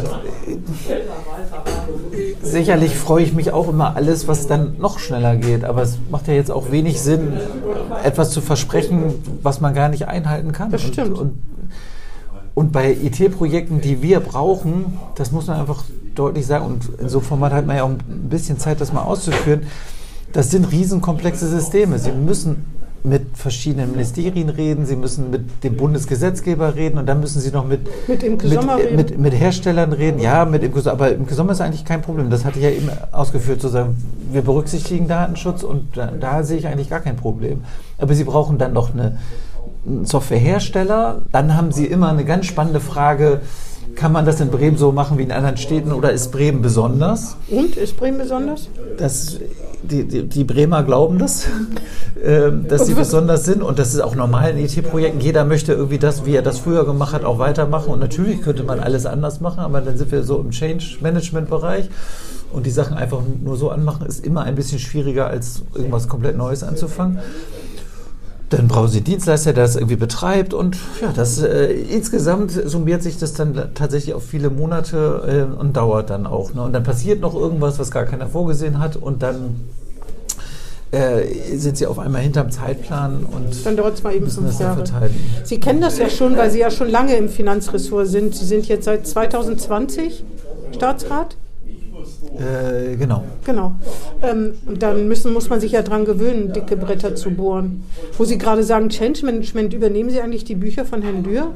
sicherlich 2.42 2.96
freue 2.96 3.24
ich 3.24 3.34
mich 3.34 3.52
auch 3.52 3.68
immer 3.70 3.96
alles, 3.96 4.28
was 4.28 4.48
dann 4.48 4.76
noch 4.80 5.00
schneller 5.00 5.36
geht. 5.36 5.64
Aber 5.64 5.82
es 5.82 5.98
macht 6.10 6.28
ja 6.28 6.34
jetzt 6.34 6.52
auch 6.52 6.72
wenig 6.72 7.02
Sinn, 7.02 7.34
etwas 8.04 8.32
zu 8.32 8.42
versprechen, 8.42 9.16
was 9.44 9.62
man 9.62 9.74
gar 9.74 9.90
nicht 9.90 10.07
einhalten 10.08 10.52
kann. 10.52 10.72
Das 10.72 10.82
stimmt. 10.82 11.10
Und, 11.10 11.20
und, 11.20 11.34
und 12.56 12.72
bei 12.72 12.92
IT-Projekten, 12.92 13.82
die 13.82 14.02
wir 14.02 14.20
brauchen, 14.20 14.98
das 15.16 15.32
muss 15.32 15.48
man 15.48 15.60
einfach 15.60 15.84
deutlich 16.16 16.46
sagen, 16.46 16.66
und 16.66 16.90
in 17.00 17.10
so 17.10 17.20
einem 17.20 17.28
Format 17.28 17.54
hat 17.54 17.68
man 17.68 17.78
ja 17.78 17.84
auch 17.84 17.90
ein 17.90 18.30
bisschen 18.30 18.58
Zeit, 18.58 18.82
das 18.82 18.92
mal 18.92 19.04
auszuführen, 19.04 19.62
das 20.34 20.52
sind 20.52 20.72
riesenkomplexe 20.72 21.48
Systeme. 21.48 22.00
Sie 22.00 22.12
müssen 22.12 22.66
mit 23.04 23.38
verschiedenen 23.38 23.92
Ministerien 23.92 24.50
reden, 24.50 24.86
sie 24.86 24.96
müssen 24.96 25.30
mit 25.30 25.64
dem 25.64 25.78
Bundesgesetzgeber 25.78 26.76
reden 26.76 26.98
und 26.98 27.06
dann 27.06 27.20
müssen 27.20 27.40
sie 27.40 27.52
noch 27.52 27.66
mit, 27.66 27.88
mit, 28.08 28.24
Imke 28.24 28.48
mit, 28.48 28.58
reden. 28.58 28.96
mit, 28.96 29.18
mit 29.18 29.34
Herstellern 29.34 29.94
reden. 29.94 30.20
Ja, 30.20 30.46
mit 30.46 30.64
Imke 30.64 30.82
Sommer, 30.82 30.94
aber 30.94 31.12
Imke 31.12 31.34
Sommer 31.34 31.54
ist 31.54 31.62
eigentlich 31.62 31.86
kein 31.86 32.02
Problem. 32.02 32.30
Das 32.30 32.44
hatte 32.44 32.60
ich 32.60 32.66
ja 32.66 32.72
eben 32.72 32.90
ausgeführt, 33.12 33.62
zu 33.62 33.70
sagen, 33.70 33.96
wir 34.32 34.42
berücksichtigen 34.42 35.08
Datenschutz 35.08 35.64
und 35.64 35.96
da, 35.96 36.08
da 36.08 36.44
sehe 36.44 36.58
ich 36.58 36.68
eigentlich 36.68 36.90
gar 36.90 37.00
kein 37.00 37.16
Problem. 37.16 37.64
Aber 37.98 38.14
sie 38.14 38.24
brauchen 38.24 38.58
dann 38.58 38.74
noch 38.74 38.94
eine, 38.94 39.18
Softwarehersteller. 40.04 41.22
Dann 41.32 41.56
haben 41.56 41.72
sie 41.72 41.86
immer 41.86 42.10
eine 42.10 42.26
ganz 42.26 42.46
spannende 42.46 42.80
Frage, 42.80 43.42
kann 43.98 44.12
man 44.12 44.26
das 44.26 44.40
in 44.40 44.50
Bremen 44.50 44.78
so 44.78 44.92
machen 44.92 45.18
wie 45.18 45.24
in 45.24 45.32
anderen 45.32 45.58
Städten 45.58 45.92
oder 45.92 46.12
ist 46.12 46.32
Bremen 46.32 46.62
besonders? 46.62 47.36
Und 47.50 47.76
ist 47.76 47.98
Bremen 47.98 48.20
besonders? 48.20 48.70
Das, 48.98 49.40
die, 49.82 50.04
die, 50.04 50.24
die 50.24 50.44
Bremer 50.44 50.84
glauben 50.84 51.18
das, 51.18 51.48
äh, 52.24 52.52
dass 52.68 52.86
sie 52.86 52.94
besonders 52.94 53.46
sind 53.46 53.64
und 53.64 53.80
das 53.80 53.94
ist 53.94 54.02
auch 54.02 54.16
normal 54.16 54.52
in 54.52 54.58
IT-Projekten. 54.60 55.20
Jeder 55.20 55.46
möchte 55.46 55.74
irgendwie 55.74 55.98
das, 55.98 56.26
wie 56.26 56.36
er 56.36 56.44
das 56.44 56.60
früher 56.60 56.86
gemacht 56.86 57.14
hat, 57.14 57.26
auch 57.26 57.40
weitermachen 57.40 57.92
und 57.92 58.00
natürlich 58.00 58.42
könnte 58.42 58.64
man 58.64 58.80
alles 58.80 59.06
anders 59.06 59.42
machen, 59.42 59.60
aber 59.60 59.82
dann 59.82 59.98
sind 59.98 60.12
wir 60.12 60.24
so 60.24 60.40
im 60.40 60.52
Change-Management-Bereich 60.52 61.90
und 62.54 62.66
die 62.66 62.72
Sachen 62.72 62.96
einfach 62.96 63.22
nur 63.44 63.58
so 63.58 63.70
anmachen, 63.72 64.06
ist 64.06 64.26
immer 64.26 64.44
ein 64.44 64.56
bisschen 64.56 64.80
schwieriger, 64.80 65.28
als 65.28 65.64
irgendwas 65.74 66.08
komplett 66.08 66.38
Neues 66.38 66.64
anzufangen. 66.64 67.20
Dann 68.50 68.70
brauchen 68.70 68.88
Sie 68.88 69.02
Dienstleister, 69.02 69.52
der 69.52 69.66
das 69.66 69.76
irgendwie 69.76 69.98
betreibt 69.98 70.54
und 70.54 70.78
ja, 71.02 71.12
das 71.14 71.42
äh, 71.42 71.66
insgesamt 71.66 72.52
summiert 72.52 73.04
sich 73.04 73.18
das 73.18 73.34
dann 73.34 73.72
tatsächlich 73.74 74.14
auf 74.14 74.24
viele 74.24 74.50
Monate 74.50 75.48
äh, 75.54 75.60
und 75.60 75.76
dauert 75.76 76.10
dann 76.10 76.26
auch. 76.26 76.54
Ne? 76.54 76.64
Und 76.64 76.72
dann 76.72 76.84
passiert 76.84 77.20
noch 77.20 77.36
irgendwas, 77.36 77.78
was 77.78 77.92
gar 77.92 78.06
keiner 78.06 78.28
vorgesehen 78.28 78.80
hat 78.80 78.96
und 78.96 79.22
dann 79.22 79.56
äh, 80.92 81.58
sind 81.58 81.78
Sie 81.78 81.86
auf 81.86 82.00
einmal 82.00 82.22
hinterm 82.22 82.50
Zeitplan 82.50 83.26
und 83.26 83.66
dann 83.66 83.76
dauert 83.76 83.96
es 83.96 84.04
mal 84.04 84.16
eben 84.16 84.30
fünf 84.30 84.58
Jahre. 84.58 84.84
Sie 85.44 85.60
kennen 85.60 85.82
das 85.82 85.98
ja 85.98 86.10
schon, 86.10 86.38
weil 86.38 86.50
Sie 86.50 86.60
ja 86.60 86.72
schon 86.72 86.90
lange 86.90 87.18
im 87.18 87.28
Finanzressort 87.28 88.08
sind. 88.08 88.34
Sie 88.34 88.46
sind 88.46 88.68
jetzt 88.70 88.86
seit 88.86 89.06
2020 89.06 90.24
Staatsrat. 90.74 91.36
Äh, 92.40 92.96
genau. 92.96 93.24
Genau. 93.46 93.74
Ähm, 94.22 94.54
dann 94.80 95.08
müssen, 95.08 95.34
muss 95.34 95.50
man 95.50 95.60
sich 95.60 95.72
ja 95.72 95.82
dran 95.82 96.06
gewöhnen, 96.06 96.54
dicke 96.54 96.78
Bretter 96.78 97.16
zu 97.16 97.32
bohren. 97.32 97.84
Wo 98.18 98.26
Sie 98.26 98.38
gerade 98.38 98.64
sagen, 98.64 98.90
Change 98.90 99.26
Management, 99.26 99.74
übernehmen 99.74 100.10
Sie 100.10 100.22
eigentlich 100.22 100.44
die 100.44 100.56
Bücher 100.56 100.86
von 100.86 101.02
Herrn 101.02 101.24
Dürr? 101.24 101.54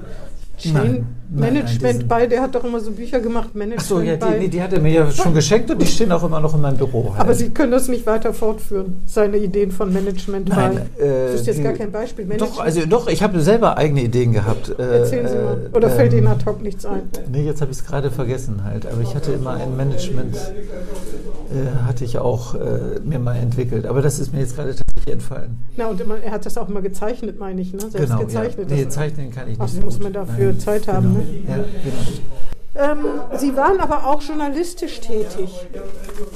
Chain 0.58 1.06
Management 1.34 2.08
bei, 2.08 2.28
der 2.28 2.42
hat 2.42 2.56
doch 2.56 2.64
immer 2.64 2.80
so 2.80 2.92
Bücher 2.92 3.20
gemacht, 3.20 3.56
Management 3.56 3.82
Achso, 3.82 4.02
ja, 4.02 4.18
die, 4.18 4.40
nee, 4.40 4.48
die 4.50 4.62
hat 4.62 4.74
er 4.74 4.82
mir 4.82 4.92
ja 4.92 5.12
schon 5.12 5.34
geschenkt 5.34 5.72
und 5.72 5.82
die 5.82 5.86
stehen 5.86 6.12
auch 6.12 6.24
immer 6.24 6.42
noch 6.42 6.54
in 6.54 6.62
meinem 6.62 6.78
Büro. 6.78 7.12
Halt. 7.12 7.22
Aber 7.22 7.34
Sie 7.34 7.50
können 7.50 7.72
das 7.72 7.88
nicht 7.88 8.06
weiter 8.06 8.34
fortführen, 8.34 9.02
seine 9.06 9.38
Ideen 9.38 9.72
von 9.72 9.94
Management 9.94 10.50
Nein, 10.50 10.82
bei. 10.98 11.04
Äh, 11.04 11.32
das 11.32 11.42
ist 11.42 11.48
jetzt 11.48 11.64
gar 11.64 11.74
kein 11.74 11.92
Beispiel. 11.92 12.26
Management. 12.26 12.58
Doch, 12.58 12.64
also 12.64 12.86
doch, 12.86 13.08
ich 13.08 13.24
habe 13.24 13.40
selber 13.40 13.78
eigene 13.78 14.04
Ideen 14.04 14.34
gehabt. 14.34 14.76
Äh, 14.78 15.00
Erzählen 15.00 15.28
Sie 15.28 15.36
mal. 15.36 15.70
Oder 15.74 15.88
äh, 15.88 15.92
fällt 15.92 16.14
Ihnen 16.14 16.28
ad 16.28 16.46
hoc 16.46 16.62
nichts 16.62 16.86
ein? 16.86 17.04
Nee, 17.32 17.46
jetzt 17.46 17.62
habe 17.62 17.72
ich 17.72 17.78
es 17.78 17.86
gerade 17.86 18.12
vergessen 18.12 18.64
halt. 18.66 18.86
Aber 18.86 19.02
ich 19.02 19.16
hatte 19.16 19.32
immer 19.32 19.52
ein 19.52 19.78
Management, 19.78 20.36
äh, 20.36 21.86
hatte 21.86 22.04
ich 22.04 22.18
auch 22.18 22.56
äh, 22.56 23.00
mir 23.06 23.20
mal 23.20 23.38
entwickelt. 23.38 23.86
Aber 23.86 24.02
das 24.02 24.20
ist 24.20 24.34
mir 24.34 24.42
jetzt 24.42 24.58
gerade 24.58 24.76
tatsächlich 24.76 25.14
entfallen. 25.14 25.58
Na, 25.78 25.88
und 25.88 26.02
immer, 26.02 26.18
er 26.18 26.32
hat 26.32 26.46
das 26.46 26.58
auch 26.58 26.68
immer 26.68 26.82
gezeichnet, 26.82 27.40
meine 27.40 27.62
ich, 27.62 27.74
ne? 27.74 27.80
Selbst 27.80 27.98
genau, 27.98 28.20
gezeichnet. 28.20 28.70
Ja. 28.70 28.76
Nee, 28.76 28.90
zeichnen 28.90 29.32
kann 29.32 29.44
ich 29.44 29.58
nicht. 29.58 29.62
Ach, 29.62 29.68
so 29.68 29.82
muss 29.82 30.00
man 30.00 30.12
dafür 30.14 30.48
Nein. 30.48 30.60
Zeit 30.60 30.88
haben, 30.88 31.14
genau. 31.14 31.20
ne? 31.20 31.21
Ja, 31.48 31.56
genau. 31.56 32.51
Ähm, 32.74 33.00
Sie 33.38 33.56
waren 33.58 33.82
aber 33.82 34.08
auch 34.08 34.22
journalistisch 34.22 35.02
tätig, 35.02 35.68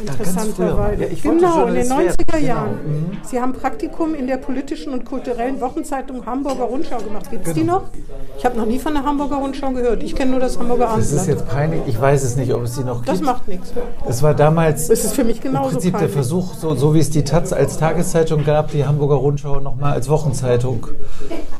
interessanterweise. 0.01 1.03
Ja, 1.03 1.09
genau, 1.21 1.67
in 1.67 1.75
den 1.75 1.87
90er 1.87 2.37
Jahren. 2.37 2.79
Genau. 2.83 2.97
Mhm. 2.97 3.17
Sie 3.23 3.39
haben 3.39 3.53
Praktikum 3.53 4.13
in 4.13 4.27
der 4.27 4.37
politischen 4.37 4.91
und 4.91 5.05
kulturellen 5.05 5.61
Wochenzeitung 5.61 6.25
Hamburger 6.25 6.65
Rundschau 6.65 6.97
gemacht. 6.97 7.31
Gibt 7.31 7.47
es 7.47 7.53
genau. 7.53 7.79
die 7.79 7.85
noch? 7.85 7.89
Ich 8.37 8.43
habe 8.43 8.57
noch 8.57 8.65
nie 8.65 8.79
von 8.79 8.93
der 8.93 9.05
Hamburger 9.05 9.37
Rundschau 9.37 9.71
gehört. 9.71 10.03
Ich 10.03 10.13
kenne 10.13 10.31
nur 10.31 10.41
das 10.41 10.59
Hamburger 10.59 10.89
Abendblatt. 10.89 11.13
Das 11.13 11.21
ist 11.21 11.27
jetzt 11.27 11.47
peinlich. 11.47 11.81
Ich 11.87 11.99
weiß 11.99 12.23
es 12.23 12.35
nicht, 12.35 12.53
ob 12.53 12.63
es 12.63 12.75
die 12.75 12.83
noch 12.83 12.97
gibt. 12.97 13.09
Das 13.09 13.21
macht 13.21 13.47
nichts. 13.47 13.71
Es 14.05 14.21
war 14.21 14.33
damals 14.33 14.89
es 14.89 15.05
ist 15.05 15.15
für 15.15 15.23
mich 15.23 15.39
genauso 15.39 15.67
im 15.67 15.73
Prinzip 15.75 15.93
peinlich. 15.93 16.11
der 16.11 16.21
Versuch, 16.21 16.53
so, 16.55 16.75
so 16.75 16.93
wie 16.93 16.99
es 16.99 17.09
die 17.09 17.23
Taz 17.23 17.53
als 17.53 17.77
Tageszeitung 17.77 18.43
gab, 18.43 18.71
die 18.71 18.85
Hamburger 18.85 19.15
Rundschau 19.15 19.61
nochmal 19.61 19.93
als 19.93 20.09
Wochenzeitung 20.09 20.87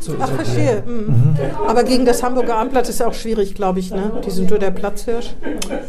So, 0.02 0.14
Ach, 0.20 0.30
verstehe. 0.30 0.84
Mhm. 0.86 1.38
Aber 1.66 1.84
gegen 1.86 2.06
das 2.06 2.22
Hamburger 2.22 2.58
Abendblatt 2.58 2.90
ist 2.90 3.02
auch 3.02 3.14
schwierig, 3.14 3.56
glaube 3.56 3.80
ich. 3.80 3.92
Ne? 3.92 4.12
Die 4.26 4.32
sind 4.32 4.50
nur 4.50 4.60
der 4.66 4.72
Platzhirsch. 4.72 5.34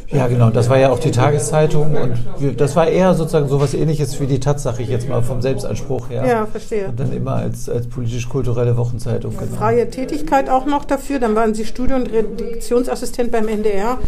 Ja, 0.08 0.26
genau. 0.28 0.50
Das 0.50 0.68
war 0.68 0.78
ja 0.78 0.90
auch 0.90 0.98
die 0.98 1.10
Tageszeitung 1.10 1.94
und 1.96 2.14
wir, 2.38 2.52
das 2.52 2.76
war 2.76 2.86
eher 2.86 3.14
sozusagen 3.14 3.48
sowas 3.48 3.74
ähnliches 3.74 4.20
wie 4.20 4.26
die 4.26 4.38
Taz, 4.38 4.62
sag 4.62 4.78
ich 4.80 4.88
jetzt 4.88 5.08
mal, 5.08 5.22
vom 5.22 5.40
Selbstanspruch 5.42 6.10
her. 6.10 6.24
Ja, 6.26 6.46
verstehe. 6.46 6.88
Und 6.88 7.00
dann 7.00 7.12
immer 7.12 7.36
als, 7.36 7.68
als 7.68 7.86
politisch-kulturelle 7.88 8.76
Wochenzeitung. 8.76 9.32
Genau. 9.36 9.56
Freie 9.56 9.88
Tätigkeit 9.90 10.48
auch 10.50 10.66
noch 10.66 10.84
dafür. 10.84 11.18
Dann 11.18 11.34
waren 11.34 11.54
Sie 11.54 11.64
Studie- 11.64 11.94
und 11.94 12.12
Redaktionsassistent 12.12 13.32
beim 13.32 13.48
NDR. 13.48 13.98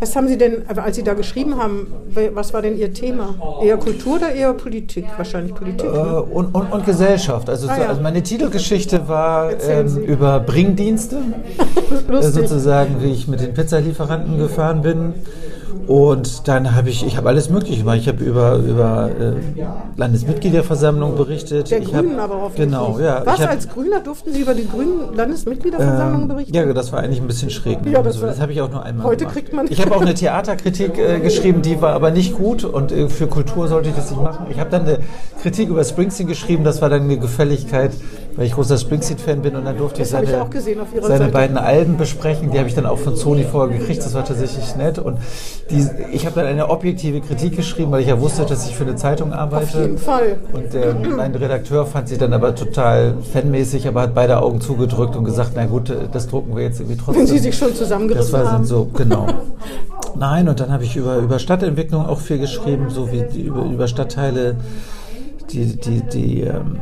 Was 0.00 0.16
haben 0.16 0.26
Sie 0.28 0.36
denn, 0.36 0.64
als 0.68 0.96
Sie 0.96 1.02
da 1.04 1.14
geschrieben 1.14 1.56
haben, 1.58 1.86
was 2.34 2.52
war 2.52 2.62
denn 2.62 2.76
Ihr 2.76 2.92
Thema? 2.92 3.34
Eher 3.62 3.76
Kultur 3.76 4.16
oder 4.16 4.32
eher 4.32 4.52
Politik? 4.54 5.04
Wahrscheinlich 5.16 5.54
Politik. 5.54 5.84
Äh, 5.88 5.94
Ne? 6.04 6.22
und, 6.22 6.54
und, 6.54 6.72
und 6.72 6.84
Gesellschaft. 6.86 7.48
Also, 7.48 7.68
Ah, 7.68 7.78
ja. 7.78 7.86
also 7.88 8.00
meine 8.02 8.22
Titelgeschichte 8.22 9.08
war 9.08 9.50
ähm, 9.62 9.96
über 9.98 10.40
Bringdienste. 10.40 11.16
äh, 12.08 12.12
Lustig. 12.12 12.34
sozusagen, 12.34 12.96
wie 13.00 13.12
ich 13.12 13.28
mit 13.28 13.40
den 13.40 13.54
Pizzalieferanten 14.14 14.38
gefahren 14.38 14.82
bin. 14.82 15.14
Und 15.86 16.48
dann 16.48 16.74
habe 16.74 16.88
ich, 16.88 17.04
ich 17.06 17.18
habe 17.18 17.28
alles 17.28 17.50
Mögliche 17.50 17.80
gemacht. 17.80 17.98
Ich 17.98 18.08
habe 18.08 18.24
über, 18.24 18.54
über 18.56 19.10
äh, 19.20 19.34
Landesmitgliederversammlung 19.98 21.14
berichtet. 21.14 21.70
Der 21.70 21.80
ich 21.80 21.92
Grünen 21.92 22.16
hab, 22.16 22.30
aber 22.30 22.42
auch. 22.44 22.54
Genau, 22.54 22.98
ja. 22.98 23.20
Was, 23.26 23.40
hab, 23.40 23.50
als 23.50 23.68
Grüner 23.68 24.00
durften 24.00 24.32
Sie 24.32 24.40
über 24.40 24.54
die 24.54 24.66
Grünen 24.66 25.14
Landesmitgliederversammlung 25.14 26.22
ähm, 26.22 26.28
berichten? 26.28 26.54
ja, 26.54 26.72
das 26.72 26.90
war 26.90 27.00
eigentlich 27.00 27.20
ein 27.20 27.26
bisschen 27.26 27.50
schräg. 27.50 27.84
Ne? 27.84 27.90
Ja, 27.92 28.02
das 28.02 28.14
Also, 28.14 28.26
das 28.28 28.40
habe 28.40 28.52
ich 28.52 28.62
auch 28.62 28.70
nur 28.70 28.82
einmal 28.82 29.04
Heute 29.04 29.24
gemacht. 29.24 29.34
kriegt 29.34 29.52
man- 29.52 29.66
Ich 29.68 29.78
habe 29.82 29.94
auch 29.94 30.00
eine 30.00 30.14
Theaterkritik 30.14 30.96
äh, 30.96 31.20
geschrieben, 31.20 31.60
die 31.60 31.82
war 31.82 31.92
aber 31.92 32.10
nicht 32.10 32.34
gut 32.34 32.64
und 32.64 32.90
äh, 32.90 33.10
für 33.10 33.26
Kultur 33.26 33.68
sollte 33.68 33.90
ich 33.90 33.94
das 33.94 34.10
nicht 34.10 34.22
machen. 34.22 34.46
Ich 34.48 34.58
habe 34.60 34.70
dann 34.70 34.82
eine 34.86 35.00
Kritik 35.42 35.68
über 35.68 35.84
Springsteen 35.84 36.28
geschrieben, 36.28 36.64
das 36.64 36.80
war 36.80 36.88
dann 36.88 37.02
eine 37.02 37.18
Gefälligkeit, 37.18 37.90
weil 38.36 38.46
ich 38.46 38.52
großer 38.52 38.76
Springsteen-Fan 38.78 39.42
bin 39.42 39.54
und 39.56 39.64
dann 39.64 39.76
durfte 39.76 40.00
Das 40.00 40.12
ich 40.12 40.20
ich 40.20 40.28
seine, 40.30 40.42
auch 40.42 40.50
gesehen 40.50 40.80
seine 41.00 41.18
Seite. 41.18 41.30
beiden 41.32 41.56
Alben 41.56 41.96
besprechen. 41.96 42.50
Die 42.50 42.58
habe 42.58 42.68
ich 42.68 42.74
dann 42.74 42.86
auch 42.86 42.98
von 42.98 43.14
Sony 43.16 43.44
vorher 43.44 43.76
gekriegt, 43.78 43.98
das 44.04 44.14
war 44.14 44.24
tatsächlich 44.24 44.74
nett. 44.76 44.98
Und 44.98 45.18
die, 45.70 45.86
ich 46.12 46.26
habe 46.26 46.36
dann 46.40 46.46
eine 46.46 46.68
objektive 46.70 47.20
Kritik 47.20 47.56
geschrieben, 47.56 47.92
weil 47.92 48.00
ich 48.02 48.08
ja 48.08 48.20
wusste, 48.20 48.44
dass 48.44 48.68
ich 48.68 48.76
für 48.76 48.84
eine 48.84 48.96
Zeitung 48.96 49.32
arbeite. 49.32 49.64
Auf 49.66 49.74
jeden 49.74 49.98
Fall. 49.98 50.36
Und 50.52 50.72
der, 50.72 50.94
mein 50.94 51.34
Redakteur 51.34 51.86
fand 51.86 52.08
sie 52.08 52.18
dann 52.18 52.32
aber 52.32 52.54
total 52.54 53.14
fanmäßig, 53.32 53.86
aber 53.88 54.02
hat 54.02 54.14
beide 54.14 54.40
Augen 54.42 54.60
zugedrückt 54.60 55.16
und 55.16 55.24
gesagt, 55.24 55.52
na 55.54 55.66
gut, 55.66 55.92
das 56.12 56.26
drucken 56.28 56.56
wir 56.56 56.64
jetzt 56.64 56.80
irgendwie 56.80 56.96
trotzdem. 56.96 57.20
Wenn 57.22 57.26
Sie 57.26 57.38
sich 57.38 57.56
schon 57.56 57.68
das 57.68 57.78
zusammengerissen 57.78 58.32
war 58.32 58.52
haben. 58.52 58.64
so, 58.64 58.88
genau. 58.92 59.26
Nein, 60.16 60.48
und 60.48 60.60
dann 60.60 60.70
habe 60.72 60.84
ich 60.84 60.96
über, 60.96 61.16
über 61.18 61.38
Stadtentwicklung 61.38 62.06
auch 62.06 62.20
viel 62.20 62.38
geschrieben, 62.38 62.88
so 62.90 63.10
wie 63.10 63.24
die, 63.32 63.42
über, 63.42 63.64
über 63.64 63.88
Stadtteile, 63.88 64.56
die, 65.50 65.76
die, 65.76 66.02
die, 66.02 66.40
ähm, 66.42 66.78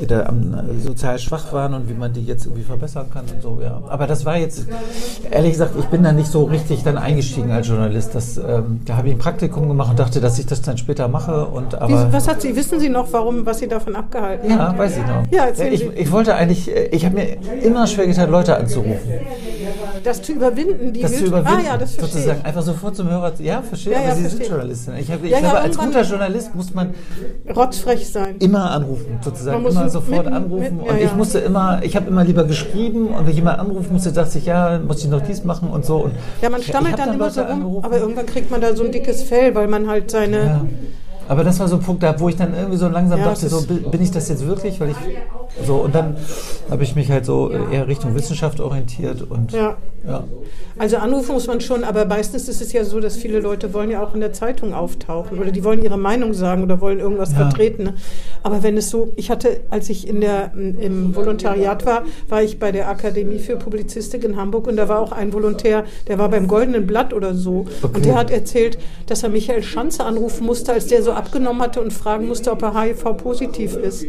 die 0.00 0.06
da 0.06 0.22
äh, 0.22 0.80
sozial 0.80 1.18
schwach 1.18 1.52
waren 1.52 1.74
und 1.74 1.88
wie 1.88 1.94
man 1.94 2.12
die 2.12 2.24
jetzt 2.24 2.44
irgendwie 2.44 2.62
verbessern 2.62 3.06
kann 3.12 3.24
und 3.32 3.42
so, 3.42 3.58
ja. 3.62 3.82
Aber 3.88 4.06
das 4.06 4.24
war 4.24 4.36
jetzt, 4.36 4.66
ehrlich 5.30 5.52
gesagt, 5.52 5.72
ich 5.78 5.86
bin 5.86 6.02
da 6.02 6.12
nicht 6.12 6.30
so 6.30 6.44
richtig 6.44 6.82
dann 6.82 6.98
eingestiegen 6.98 7.50
als 7.50 7.68
Journalist. 7.68 8.14
Das, 8.14 8.36
ähm, 8.36 8.80
da 8.84 8.96
habe 8.96 9.08
ich 9.08 9.14
ein 9.14 9.18
Praktikum 9.18 9.68
gemacht 9.68 9.90
und 9.90 9.98
dachte, 9.98 10.20
dass 10.20 10.38
ich 10.38 10.46
das 10.46 10.62
dann 10.62 10.78
später 10.78 11.08
mache. 11.08 11.46
Und, 11.46 11.74
aber, 11.74 12.12
was 12.12 12.28
hat 12.28 12.42
Sie, 12.42 12.54
wissen 12.56 12.80
Sie 12.80 12.88
noch, 12.88 13.12
warum, 13.12 13.46
was 13.46 13.58
Sie 13.58 13.68
davon 13.68 13.96
abgehalten 13.96 14.50
hat? 14.52 14.72
ja, 14.72 14.78
weiß 14.78 14.96
ich 14.98 15.06
noch. 15.06 15.22
Ja, 15.30 15.48
ich, 15.50 15.82
ich 15.82 16.12
wollte 16.12 16.34
eigentlich, 16.34 16.74
äh, 16.74 16.86
ich 16.88 17.04
habe 17.04 17.14
mir 17.14 17.36
immer 17.62 17.86
schwer 17.86 18.06
getan, 18.06 18.30
Leute 18.30 18.56
anzurufen. 18.56 18.98
Das 20.06 20.22
zu 20.22 20.32
überwinden, 20.32 20.92
die 20.92 21.02
Das 21.02 21.12
zu 21.12 21.18
Wild- 21.18 21.28
überwinden, 21.28 21.58
Ah 21.66 21.66
ja, 21.72 21.76
das 21.76 21.94
verstehe 21.94 22.20
sozusagen. 22.20 22.38
ich. 22.40 22.46
Einfach 22.46 22.62
sofort 22.62 22.96
zum 22.96 23.10
Hörer. 23.10 23.32
Ja, 23.40 23.60
verstehe, 23.62 23.92
Ja, 23.92 23.98
aber 23.98 24.08
ja, 24.08 24.14
Sie 24.14 24.20
verstehe. 24.22 24.40
sind 24.44 24.50
Journalistin. 24.50 24.94
Ich, 24.98 25.10
hab, 25.10 25.24
ich 25.24 25.30
Ja, 25.30 25.40
glaube, 25.40 25.58
als 25.60 25.76
guter 25.78 26.02
Journalist 26.02 26.54
muss 26.54 26.72
man 26.74 26.94
Rotzfrech 27.54 28.08
sein. 28.08 28.36
immer 28.38 28.70
anrufen, 28.70 29.18
sozusagen. 29.22 29.56
Man 29.56 29.62
muss 29.64 29.74
Immer 29.74 29.88
sofort 29.90 30.24
mitten- 30.24 30.32
anrufen. 30.36 30.60
mitten- 30.76 30.80
und 30.90 31.00
ich 31.00 31.14
musste 31.14 31.38
immer, 31.40 31.80
ich 31.82 31.96
habe 31.96 32.06
immer 32.08 32.24
lieber 32.24 32.44
geschrieben 32.44 33.08
und 33.08 33.24
wenn 33.24 33.30
ich 33.30 33.36
jemand 33.36 33.58
anrufen 33.58 33.92
musste, 33.92 34.12
dachte 34.12 34.38
ich, 34.38 34.46
ja, 34.46 34.78
muss 34.78 35.02
ich 35.04 35.10
noch 35.10 35.20
dies 35.22 35.44
machen 35.44 35.68
und 35.70 35.84
so. 35.84 35.96
Und 36.04 36.12
Ja, 36.40 36.50
man 36.50 36.62
stammelt 36.62 36.92
hab 36.98 37.04
dann 37.06 37.14
immer 37.14 37.24
Leute 37.24 37.34
so 37.34 37.42
rum, 37.42 37.50
angerufen. 37.52 37.84
aber 37.84 37.98
irgendwann 37.98 38.26
kriegt 38.26 38.50
man 38.50 38.60
da 38.60 38.74
so 38.74 38.84
ein 38.84 38.92
dickes 38.92 39.22
Fell, 39.22 39.54
weil 39.54 39.68
man 39.68 39.88
halt 39.88 40.10
seine. 40.10 40.66
Aber 41.28 41.44
das 41.44 41.58
war 41.58 41.68
so 41.68 41.76
ein 41.76 41.82
Punkt, 41.82 42.04
wo 42.18 42.28
ich 42.28 42.36
dann 42.36 42.54
irgendwie 42.54 42.76
so 42.76 42.88
langsam 42.88 43.18
Ja, 43.18 43.26
dachte, 43.26 43.48
so, 43.48 43.62
bin 43.62 44.00
ich 44.02 44.10
das 44.10 44.28
jetzt 44.28 44.46
wirklich? 44.46 44.80
Weil 44.80 44.90
ich 44.90 44.96
so 45.66 45.76
und 45.76 45.94
dann 45.94 46.16
habe 46.70 46.82
ich 46.84 46.94
mich 46.94 47.10
halt 47.10 47.24
so 47.24 47.50
eher 47.50 47.88
Richtung 47.88 48.14
Wissenschaft 48.14 48.60
orientiert 48.60 49.22
und 49.28 49.52
Ja. 49.52 49.76
ja. 50.06 50.24
Also 50.78 50.98
anrufen 50.98 51.32
muss 51.32 51.46
man 51.46 51.62
schon, 51.62 51.84
aber 51.84 52.04
meistens 52.04 52.50
ist 52.50 52.60
es 52.60 52.70
ja 52.74 52.84
so, 52.84 53.00
dass 53.00 53.16
viele 53.16 53.40
Leute 53.40 53.72
wollen 53.72 53.90
ja 53.90 54.02
auch 54.04 54.12
in 54.12 54.20
der 54.20 54.34
Zeitung 54.34 54.74
auftauchen 54.74 55.38
oder 55.38 55.50
die 55.50 55.64
wollen 55.64 55.82
ihre 55.82 55.96
Meinung 55.96 56.34
sagen 56.34 56.62
oder 56.62 56.82
wollen 56.82 57.00
irgendwas 57.00 57.30
Ja. 57.32 57.36
vertreten. 57.38 57.84
Ne? 57.84 57.94
Aber 58.42 58.62
wenn 58.62 58.76
es 58.76 58.90
so, 58.90 59.10
ich 59.16 59.30
hatte, 59.30 59.60
als 59.70 59.88
ich 59.88 60.06
in 60.06 60.20
der, 60.20 60.52
im 60.54 61.16
Volontariat 61.16 61.86
war, 61.86 62.02
war 62.28 62.42
ich 62.42 62.58
bei 62.58 62.72
der 62.72 62.90
Akademie 62.90 63.38
für 63.38 63.56
Publizistik 63.56 64.22
in 64.22 64.36
Hamburg 64.36 64.66
und 64.66 64.76
da 64.76 64.86
war 64.86 65.00
auch 65.00 65.12
ein 65.12 65.32
Volontär, 65.32 65.84
der 66.08 66.18
war 66.18 66.28
beim 66.28 66.46
Goldenen 66.46 66.86
Blatt 66.86 67.14
oder 67.14 67.34
so 67.34 67.64
Okay. 67.82 67.96
und 67.96 68.04
der 68.04 68.16
hat 68.16 68.30
erzählt, 68.30 68.76
dass 69.06 69.22
er 69.22 69.30
Michael 69.30 69.62
Schanze 69.62 70.04
anrufen 70.04 70.44
musste, 70.44 70.74
als 70.74 70.88
der 70.88 71.02
so 71.02 71.12
abgenommen 71.16 71.62
hatte 71.62 71.80
und 71.80 71.92
fragen 71.92 72.26
musste, 72.28 72.52
ob 72.52 72.62
er 72.62 72.74
HIV-positiv 72.80 73.76
ist. 73.76 74.06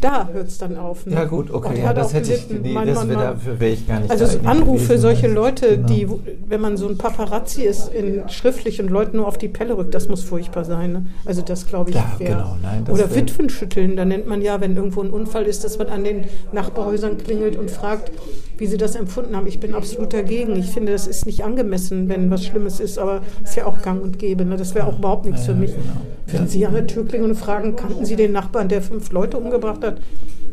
Da 0.00 0.28
hört 0.32 0.46
es 0.46 0.58
dann 0.58 0.76
auf. 0.78 1.06
Ne? 1.06 1.14
Ja 1.16 1.24
gut, 1.24 1.50
okay, 1.50 1.80
ja, 1.82 1.92
das 1.92 2.14
hätte 2.14 2.32
ich, 2.32 2.46
gelitten. 2.46 2.68
nee, 2.68 2.72
Mein 2.72 2.86
das 2.86 2.98
Mann 3.04 3.14
dafür 3.14 3.58
wäre 3.58 3.72
ich 3.72 3.84
gar 3.88 3.98
nicht 3.98 4.12
also 4.12 4.38
Anrufe, 4.44 4.96
solche 4.96 5.26
Leute, 5.26 5.70
Genau. 5.70 5.86
die, 5.88 6.06
wenn 6.46 6.60
man 6.60 6.76
so 6.76 6.86
ein 6.86 6.96
Paparazzi 6.96 7.62
ist, 7.62 7.92
in, 7.92 8.28
schriftlich 8.28 8.80
und 8.80 8.90
Leuten 8.90 9.16
nur 9.16 9.26
auf 9.26 9.38
die 9.38 9.48
Pelle 9.48 9.76
rückt, 9.76 9.92
das 9.94 10.08
muss 10.08 10.22
furchtbar 10.22 10.64
sein. 10.64 10.92
Ne? 10.92 11.06
Also 11.24 11.42
das 11.42 11.66
glaube 11.66 11.90
ich 11.90 11.96
Ja, 11.96 12.12
wär- 12.18 12.28
genau, 12.28 12.56
nein, 12.62 12.84
Oder 12.88 13.12
Witwen 13.12 13.50
schütteln, 13.50 13.96
da 13.96 14.04
nennt 14.04 14.28
man 14.28 14.40
ja, 14.40 14.60
wenn 14.60 14.76
irgendwo 14.76 15.02
ein 15.02 15.10
Unfall 15.10 15.46
ist, 15.46 15.64
dass 15.64 15.78
man 15.78 15.88
an 15.88 16.04
den 16.04 16.26
Nachbarhäusern 16.52 17.18
klingelt 17.18 17.56
und 17.56 17.68
fragt, 17.68 18.12
wie 18.56 18.68
sie 18.68 18.76
das 18.76 18.94
empfunden 18.94 19.34
haben. 19.34 19.48
Ich 19.48 19.58
bin 19.58 19.74
absolut 19.74 20.12
dagegen. 20.12 20.54
Ich 20.54 20.66
finde, 20.70 20.92
das 20.92 21.08
ist 21.08 21.26
nicht 21.26 21.44
angemessen, 21.44 22.08
wenn 22.08 22.30
was 22.30 22.44
Schlimmes 22.44 22.78
ist, 22.78 22.98
aber 23.00 23.22
ist 23.42 23.56
ja 23.56 23.66
auch 23.66 23.82
gang 23.82 24.00
und 24.00 24.20
gäbe. 24.20 24.44
Ne? 24.44 24.56
Das 24.56 24.76
wäre 24.76 24.86
auch 24.86 24.98
überhaupt 24.98 25.24
nichts 25.26 25.40
Ja, 25.40 25.54
für 25.54 25.58
mich. 25.58 25.72
genau. 25.72 26.02
Wenn 26.30 26.42
Ja. 26.42 26.46
Sie 26.46 26.66
an 26.66 26.74
der 26.74 26.86
Tür 26.86 27.06
klingeln 27.06 27.30
und 27.32 27.36
fragen, 27.36 27.74
kannten 27.74 28.04
Sie 28.04 28.14
den 28.16 28.32
Nachbarn, 28.32 28.68
der 28.68 28.82
fünf 28.82 29.10
Leute 29.12 29.38
umgebracht 29.38 29.82
hat? 29.84 29.98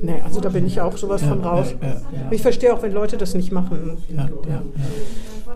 Nee, 0.02 0.22
also 0.24 0.40
da 0.42 0.50
bin 0.50 0.66
ich 0.66 0.80
auch 0.82 0.96
sowas 0.98 1.22
von 1.22 1.42
raus. 1.42 1.74
ja, 1.82 1.88
ja. 1.90 1.98
Ich 2.32 2.42
verstehe 2.42 2.74
auch, 2.74 2.82
wenn 2.82 2.92
Leute 2.94 3.18
das 3.18 3.34
nicht 3.34 3.52
machen. 3.52 3.98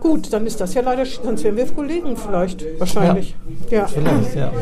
Gut, 0.00 0.32
dann 0.32 0.46
ist 0.46 0.60
das 0.60 0.74
ja 0.74 0.82
leider, 0.82 1.04
sonst 1.04 1.44
wären 1.44 1.56
wir 1.56 1.66
Kollegen 1.66 2.16
vielleicht, 2.16 2.64
wahrscheinlich. 2.78 3.34
Ja. 3.70 3.86
Vielleicht, 3.86 4.34
ja. 4.36 4.52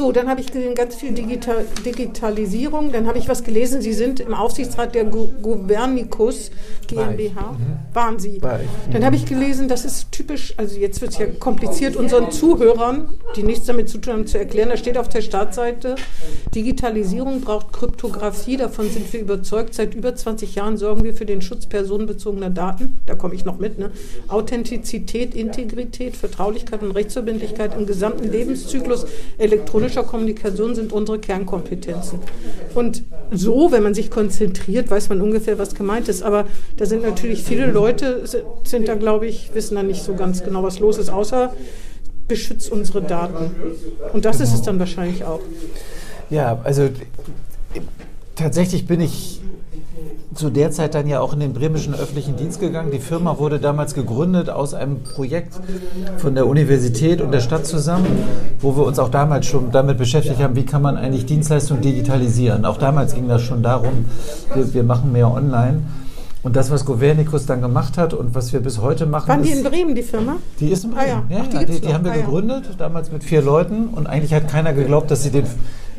So, 0.00 0.12
dann 0.12 0.30
habe 0.30 0.40
ich 0.40 0.50
gesehen, 0.50 0.74
ganz 0.74 0.94
viel 0.94 1.12
Digital 1.12 1.66
Digitalisierung. 1.84 2.90
Dann 2.90 3.06
habe 3.06 3.18
ich 3.18 3.28
was 3.28 3.44
gelesen, 3.44 3.82
Sie 3.82 3.92
sind 3.92 4.18
im 4.18 4.32
Aufsichtsrat 4.32 4.94
der 4.94 5.04
Gu 5.04 5.30
Guvernicus 5.42 6.50
War 6.94 7.10
ich. 7.10 7.18
GmbH. 7.18 7.56
Waren 7.92 8.18
Sie? 8.18 8.40
War 8.40 8.60
ich. 8.62 8.68
Dann 8.94 9.04
habe 9.04 9.16
ich 9.16 9.26
gelesen, 9.26 9.68
das 9.68 9.84
ist 9.84 10.10
typisch, 10.10 10.54
also 10.56 10.78
jetzt 10.78 11.02
wird 11.02 11.10
es 11.10 11.18
ja 11.18 11.26
kompliziert, 11.26 11.96
unseren 11.96 12.30
Zuhörern, 12.30 13.10
die 13.36 13.42
nichts 13.42 13.66
damit 13.66 13.90
zu 13.90 13.98
tun 13.98 14.14
haben, 14.14 14.26
zu 14.26 14.38
erklären. 14.38 14.70
Da 14.70 14.78
steht 14.78 14.96
auf 14.96 15.10
der 15.10 15.20
Startseite, 15.20 15.96
Digitalisierung 16.54 17.42
braucht 17.42 17.70
Kryptographie, 17.74 18.56
davon 18.56 18.88
sind 18.88 19.12
wir 19.12 19.20
überzeugt. 19.20 19.74
Seit 19.74 19.94
über 19.94 20.14
20 20.14 20.54
Jahren 20.54 20.78
sorgen 20.78 21.04
wir 21.04 21.12
für 21.12 21.26
den 21.26 21.42
Schutz 21.42 21.66
personenbezogener 21.66 22.48
Daten. 22.48 23.00
Da 23.04 23.16
komme 23.16 23.34
ich 23.34 23.44
noch 23.44 23.58
mit. 23.58 23.78
Ne? 23.78 23.90
Authentizität, 24.30 25.34
Integrität, 25.34 26.16
Vertraulichkeit 26.16 26.82
und 26.82 26.92
Rechtsverbindlichkeit 26.92 27.76
im 27.76 27.86
gesamten 27.86 28.30
Lebenszyklus 28.30 29.06
elektronischer 29.38 30.04
Kommunikation 30.04 30.74
sind 30.74 30.92
unsere 30.92 31.18
Kernkompetenzen. 31.18 32.20
Und 32.74 33.02
so, 33.30 33.72
wenn 33.72 33.82
man 33.82 33.94
sich 33.94 34.10
konzentriert, 34.10 34.90
weiß 34.90 35.08
man 35.08 35.20
ungefähr, 35.20 35.58
was 35.58 35.74
gemeint 35.74 36.08
ist. 36.08 36.22
Aber 36.22 36.46
da 36.76 36.86
sind 36.86 37.02
natürlich 37.02 37.42
viele 37.42 37.70
Leute, 37.70 38.24
sind, 38.64 38.88
da, 38.88 38.94
glaube 38.94 39.26
ich, 39.26 39.54
wissen 39.54 39.74
da 39.74 39.82
nicht 39.82 40.02
so 40.02 40.14
ganz 40.14 40.44
genau, 40.44 40.62
was 40.62 40.78
los 40.78 40.98
ist, 40.98 41.10
außer 41.10 41.52
beschützt 42.28 42.70
unsere 42.70 43.02
Daten. 43.02 43.50
Und 44.12 44.24
das 44.24 44.40
ist 44.40 44.54
es 44.54 44.62
dann 44.62 44.78
wahrscheinlich 44.78 45.24
auch. 45.24 45.40
Ja, 46.30 46.60
also 46.62 46.88
tatsächlich 48.36 48.86
bin 48.86 49.00
ich 49.00 49.39
zu 50.40 50.48
der 50.48 50.70
Zeit 50.70 50.94
dann 50.94 51.06
ja 51.06 51.20
auch 51.20 51.34
in 51.34 51.40
den 51.40 51.52
bremischen 51.52 51.94
öffentlichen 51.94 52.34
Dienst 52.34 52.60
gegangen. 52.60 52.90
Die 52.90 52.98
Firma 52.98 53.38
wurde 53.38 53.60
damals 53.60 53.92
gegründet 53.92 54.48
aus 54.48 54.72
einem 54.72 55.02
Projekt 55.02 55.52
von 56.16 56.34
der 56.34 56.46
Universität 56.46 57.20
und 57.20 57.30
der 57.30 57.40
Stadt 57.40 57.66
zusammen, 57.66 58.06
wo 58.58 58.74
wir 58.74 58.84
uns 58.84 58.98
auch 58.98 59.10
damals 59.10 59.44
schon 59.46 59.70
damit 59.70 59.98
beschäftigt 59.98 60.40
haben, 60.40 60.56
wie 60.56 60.64
kann 60.64 60.80
man 60.80 60.96
eigentlich 60.96 61.26
Dienstleistungen 61.26 61.82
digitalisieren. 61.82 62.64
Auch 62.64 62.78
damals 62.78 63.14
ging 63.14 63.28
das 63.28 63.42
schon 63.42 63.62
darum, 63.62 64.06
wir, 64.54 64.72
wir 64.72 64.82
machen 64.82 65.12
mehr 65.12 65.30
online. 65.30 65.82
Und 66.42 66.56
das, 66.56 66.70
was 66.70 66.86
Governicus 66.86 67.44
dann 67.44 67.60
gemacht 67.60 67.98
hat 67.98 68.14
und 68.14 68.34
was 68.34 68.50
wir 68.54 68.60
bis 68.60 68.80
heute 68.80 69.04
machen, 69.04 69.28
Waren 69.28 69.42
die 69.42 69.50
ist, 69.50 69.58
in 69.58 69.70
Bremen, 69.70 69.94
die 69.94 70.02
Firma? 70.02 70.36
die 70.58 70.68
ist 70.70 70.84
in 70.84 70.94
Ah 70.96 71.06
ja. 71.06 71.14
Bremen. 71.16 71.30
Ja, 71.30 71.38
Ach, 71.44 71.48
die 71.50 71.56
ja, 71.56 71.64
die, 71.64 71.80
die 71.82 71.92
haben 71.92 72.04
wir 72.04 72.12
Ah 72.12 72.16
gegründet, 72.16 72.64
damals 72.78 73.12
mit 73.12 73.22
vier 73.22 73.42
Leuten. 73.42 73.88
Und 73.88 74.06
eigentlich 74.06 74.32
hat 74.32 74.48
keiner 74.48 74.72
geglaubt, 74.72 75.10
dass 75.10 75.22
sie 75.22 75.30
den, 75.30 75.44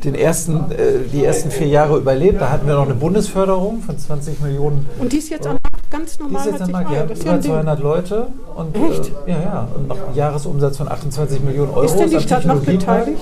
den 0.04 0.14
ersten, 0.14 0.70
äh, 0.72 1.08
die 1.12 1.24
ersten 1.24 1.50
vier 1.50 1.68
Jahre 1.68 1.96
überlebt. 1.98 2.40
Da 2.40 2.50
hatten 2.50 2.66
wir 2.66 2.74
noch 2.74 2.84
eine 2.86 2.94
Bundesförderung 2.94 3.82
von 3.82 3.98
20 3.98 4.40
Millionen. 4.40 4.86
Und 4.98 5.12
die 5.12 5.18
ist 5.18 5.30
jetzt 5.30 5.44
Markt 5.46 5.60
ganz 5.90 6.16
Die 6.16 6.22
normal. 6.24 6.46
ist 6.46 6.52
jetzt 6.52 6.64
sich- 6.64 6.72
Markt. 6.72 6.90
Die 6.90 6.94
ja, 6.94 7.00
ja 7.00 7.04
über 7.06 7.30
ein 7.30 7.40
Ding. 7.40 7.50
200 7.52 7.80
Leute. 7.80 8.26
Und, 8.56 8.76
Echt? 8.76 9.12
Äh, 9.26 9.30
ja, 9.30 9.40
ja. 9.40 9.68
Und 9.74 9.88
noch 9.88 10.06
einen 10.06 10.14
Jahresumsatz 10.16 10.76
von 10.78 10.88
28 10.88 11.40
Millionen 11.42 11.70
Euro. 11.70 11.82
Ist 11.82 11.96
denn 11.96 12.10
die 12.10 12.20
Stadt 12.20 12.44
noch 12.46 12.60
beteiligt? 12.60 13.18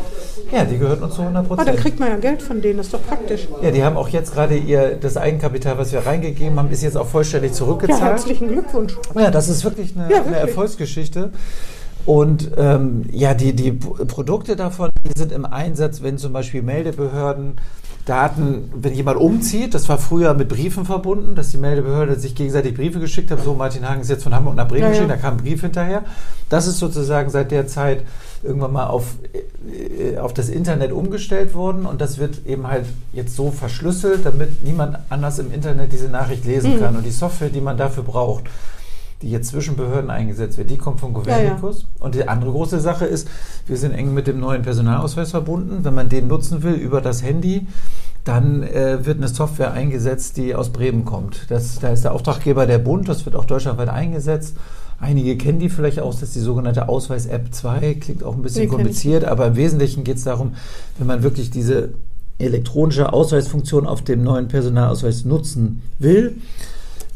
Ja, 0.53 0.65
die 0.65 0.79
gehört 0.79 1.01
uns 1.01 1.15
zu 1.15 1.23
100 1.23 1.45
Ah, 1.45 1.49
dann 1.49 1.57
Prozent. 1.59 1.79
kriegt 1.79 2.01
man 2.01 2.09
ja 2.09 2.17
Geld 2.17 2.43
von 2.43 2.61
denen, 2.61 2.79
das 2.79 2.87
ist 2.87 2.95
doch 2.95 3.07
praktisch. 3.07 3.47
Ja, 3.63 3.71
die 3.71 3.85
haben 3.85 3.97
auch 3.97 4.09
jetzt 4.09 4.35
gerade 4.35 4.57
ihr 4.57 4.97
das 5.01 5.17
Eigenkapital, 5.17 5.79
was 5.79 5.93
wir 5.93 6.05
reingegeben 6.05 6.59
haben, 6.59 6.71
ist 6.73 6.83
jetzt 6.83 6.97
auch 6.97 7.07
vollständig 7.07 7.53
Ja, 7.53 7.57
zurückgezahlt. 7.59 8.01
herzlichen 8.03 8.49
Glückwunsch. 8.49 8.97
Ja, 9.15 9.31
das 9.31 9.49
ist 9.49 9.63
wirklich 9.63 9.95
eine, 9.95 10.11
Ja, 10.11 10.17
eine 10.17 10.27
wirklich. 10.27 10.49
Erfolgsgeschichte. 10.49 11.31
Und 12.07 12.51
ähm, 12.57 13.05
ja, 13.13 13.35
die, 13.35 13.53
die 13.55 13.73
Produkte 13.73 14.57
davon 14.57 14.91
die 15.05 15.19
sind 15.19 15.33
im 15.33 15.45
Einsatz, 15.45 16.03
wenn 16.03 16.19
zum 16.19 16.33
Beispiel 16.33 16.63
Meldebehörden 16.63 17.55
Daten, 18.07 18.71
wenn 18.75 18.95
jemand 18.95 19.21
umzieht, 19.21 19.75
das 19.75 19.89
war 19.89 19.99
früher 19.99 20.33
mit 20.35 20.49
Briefen 20.49 20.85
verbunden, 20.87 21.35
dass 21.35 21.51
die 21.51 21.59
Meldebehörde 21.59 22.19
sich 22.19 22.35
gegenseitig 22.35 22.75
Briefe 22.75 22.99
geschickt 22.99 23.31
hat. 23.31 23.45
So, 23.45 23.55
Martin 23.55 23.87
Hagen 23.89 24.01
ist 24.01 24.09
jetzt 24.09 24.25
von 24.25 24.35
Hamburg 24.35 24.57
nach 24.57 24.67
Bremen 24.67 24.81
Ja, 24.81 24.87
ja. 24.87 24.93
geschickt, 24.93 25.11
da 25.11 25.17
kam 25.17 25.35
ein 25.35 25.43
Brief 25.45 25.61
hinterher. 25.61 26.03
Das 26.49 26.67
ist 26.67 26.79
sozusagen 26.79 27.29
seit 27.31 27.51
der 27.51 27.67
Zeit 27.69 28.03
irgendwann 28.43 28.73
mal 28.73 28.87
auf, 28.87 29.15
äh, 30.03 30.17
auf 30.17 30.33
das 30.33 30.49
Internet 30.49 30.93
umgestellt 30.93 31.55
worden 31.55 31.85
und 31.85 32.01
das 32.01 32.17
wird 32.19 32.47
eben 32.47 32.67
halt 32.67 32.87
jetzt 33.13 33.37
so 33.37 33.51
verschlüsselt, 33.51 34.25
damit 34.25 34.65
niemand 34.65 34.97
anders 35.11 35.39
im 35.39 35.53
Internet 35.53 35.93
diese 35.93 36.09
Nachricht 36.09 36.47
lesen 36.47 36.77
Mhm. 36.77 36.81
kann. 36.81 36.97
Und 36.97 37.05
die 37.05 37.11
Software, 37.11 37.51
die 37.51 37.61
man 37.61 37.77
dafür 37.77 38.03
braucht, 38.03 38.45
die 39.23 39.31
jetzt 39.31 39.49
zwischen 39.49 39.77
Behörden 39.77 40.11
eingesetzt 40.11 40.57
wird, 40.57 40.71
die 40.71 40.79
kommt 40.79 41.01
von 41.01 41.13
Governicus. 41.13 41.87
Und 41.99 42.15
die 42.15 42.27
andere 42.27 42.53
große 42.53 42.81
Sache 42.81 43.05
ist, 43.05 43.29
wir 43.67 43.77
sind 43.77 43.93
eng 43.93 44.15
mit 44.15 44.27
dem 44.27 44.41
neuen 44.41 44.63
Personalausweis 44.63 45.31
verbunden. 45.31 45.85
Wenn 45.85 45.95
man 45.95 46.09
den 46.09 46.27
nutzen 46.27 46.63
will 46.63 46.73
über 46.73 47.01
das 47.01 47.23
Handy, 47.23 47.67
dann 48.25 48.63
äh, 48.63 49.05
wird 49.05 49.19
eine 49.19 49.29
Software 49.29 49.73
eingesetzt, 49.73 50.37
die 50.37 50.55
aus 50.55 50.71
Bremen 50.71 51.05
kommt. 51.05 51.51
Das, 51.51 51.79
da 51.79 51.91
ist 51.91 52.05
der 52.05 52.13
Auftraggeber 52.13 52.67
der 52.67 52.79
Bund, 52.79 53.09
das 53.09 53.25
wird 53.25 53.37
auch 53.37 53.45
deutschlandweit 53.45 53.89
eingesetzt. 53.89 54.57
Einige 54.99 55.37
kennen 55.39 55.59
die 55.59 55.71
vielleicht 55.71 56.01
auch, 56.01 56.13
das 56.13 56.25
ist 56.25 56.37
die 56.37 56.41
sogenannte 56.41 56.89
Ausweis-App 56.89 57.55
2, 57.55 57.95
klingt 57.95 58.23
auch 58.23 58.35
ein 58.35 58.43
bisschen 58.43 58.65
ich 58.65 58.69
kompliziert, 58.69 59.25
aber 59.25 59.47
im 59.47 59.57
Wesentlichen 59.57 60.05
geht 60.05 60.19
es 60.19 60.25
darum, 60.25 60.55
wenn 60.99 61.07
man 61.07 61.23
wirklich 61.23 61.51
diese 61.51 61.91
elektronische 62.39 63.13
Ausweisfunktion 63.13 63.87
auf 63.87 64.03
dem 64.03 64.23
neuen 64.23 64.49
Personalausweis 64.49 65.25
nutzen 65.25 65.83
will, 65.99 66.37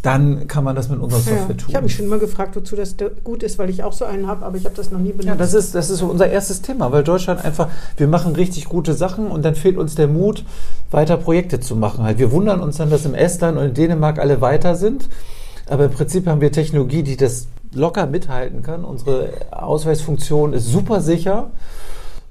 dann 0.05 0.47
kann 0.49 0.65
man 0.65 0.77
das 0.77 0.91
mit 0.91 1.01
unserer 1.01 1.21
Ja, 1.21 1.39
Software 1.39 1.57
tun. 1.57 1.67
ich 1.69 1.75
habe 1.75 1.85
mich 1.85 1.95
schon 1.95 2.05
immer 2.05 2.19
gefragt, 2.19 2.55
wozu 2.57 2.77
das 2.77 2.95
da 2.97 3.07
gut 3.25 3.43
ist, 3.43 3.59
weil 3.59 3.71
ich 3.71 3.83
auch 3.83 3.95
so 3.95 4.05
einen 4.05 4.27
habe, 4.27 4.45
aber 4.45 4.57
ich 4.59 4.67
habe 4.67 4.77
das 4.77 4.91
noch 4.91 4.99
nie 4.99 5.11
benutzt. 5.13 5.29
Ja, 5.29 5.35
das 5.35 5.55
ist, 5.55 5.75
das 5.75 5.89
ist 5.89 6.01
so 6.01 6.07
unser 6.07 6.29
erstes 6.29 6.61
Thema, 6.61 6.93
weil 6.93 7.03
Deutschland 7.03 7.43
einfach, 7.43 7.69
wir 7.97 8.07
machen 8.07 8.35
richtig 8.37 8.67
gute 8.67 8.93
Sachen 8.93 9.29
und 9.29 9.45
dann 9.47 9.55
fehlt 9.55 9.79
uns 9.79 9.95
der 9.95 10.07
Mut, 10.07 10.45
weiter 10.91 11.17
Projekte 11.17 11.59
zu 11.59 11.75
machen. 11.75 12.05
Halt, 12.05 12.19
wir 12.19 12.33
wundern 12.33 12.61
uns 12.61 12.77
dann, 12.77 12.91
dass 12.91 13.07
im 13.07 13.15
Estland 13.15 13.57
und 13.57 13.65
in 13.65 13.75
Dänemark 13.75 14.19
alle 14.19 14.43
weiter 14.43 14.75
sind. 14.77 15.09
Aber 15.71 15.87
im 15.87 15.91
Prinzip 15.93 16.27
haben 16.27 16.43
wir 16.43 16.53
Technologie, 16.53 17.03
die 17.03 17.17
das 17.17 17.47
locker 17.73 18.07
mithalten 18.07 18.63
kann. 18.63 18.85
Unsere 18.85 19.31
Ausweisfunktion 19.53 20.53
ist 20.53 20.67
super 20.67 21.01
sicher. 21.01 21.51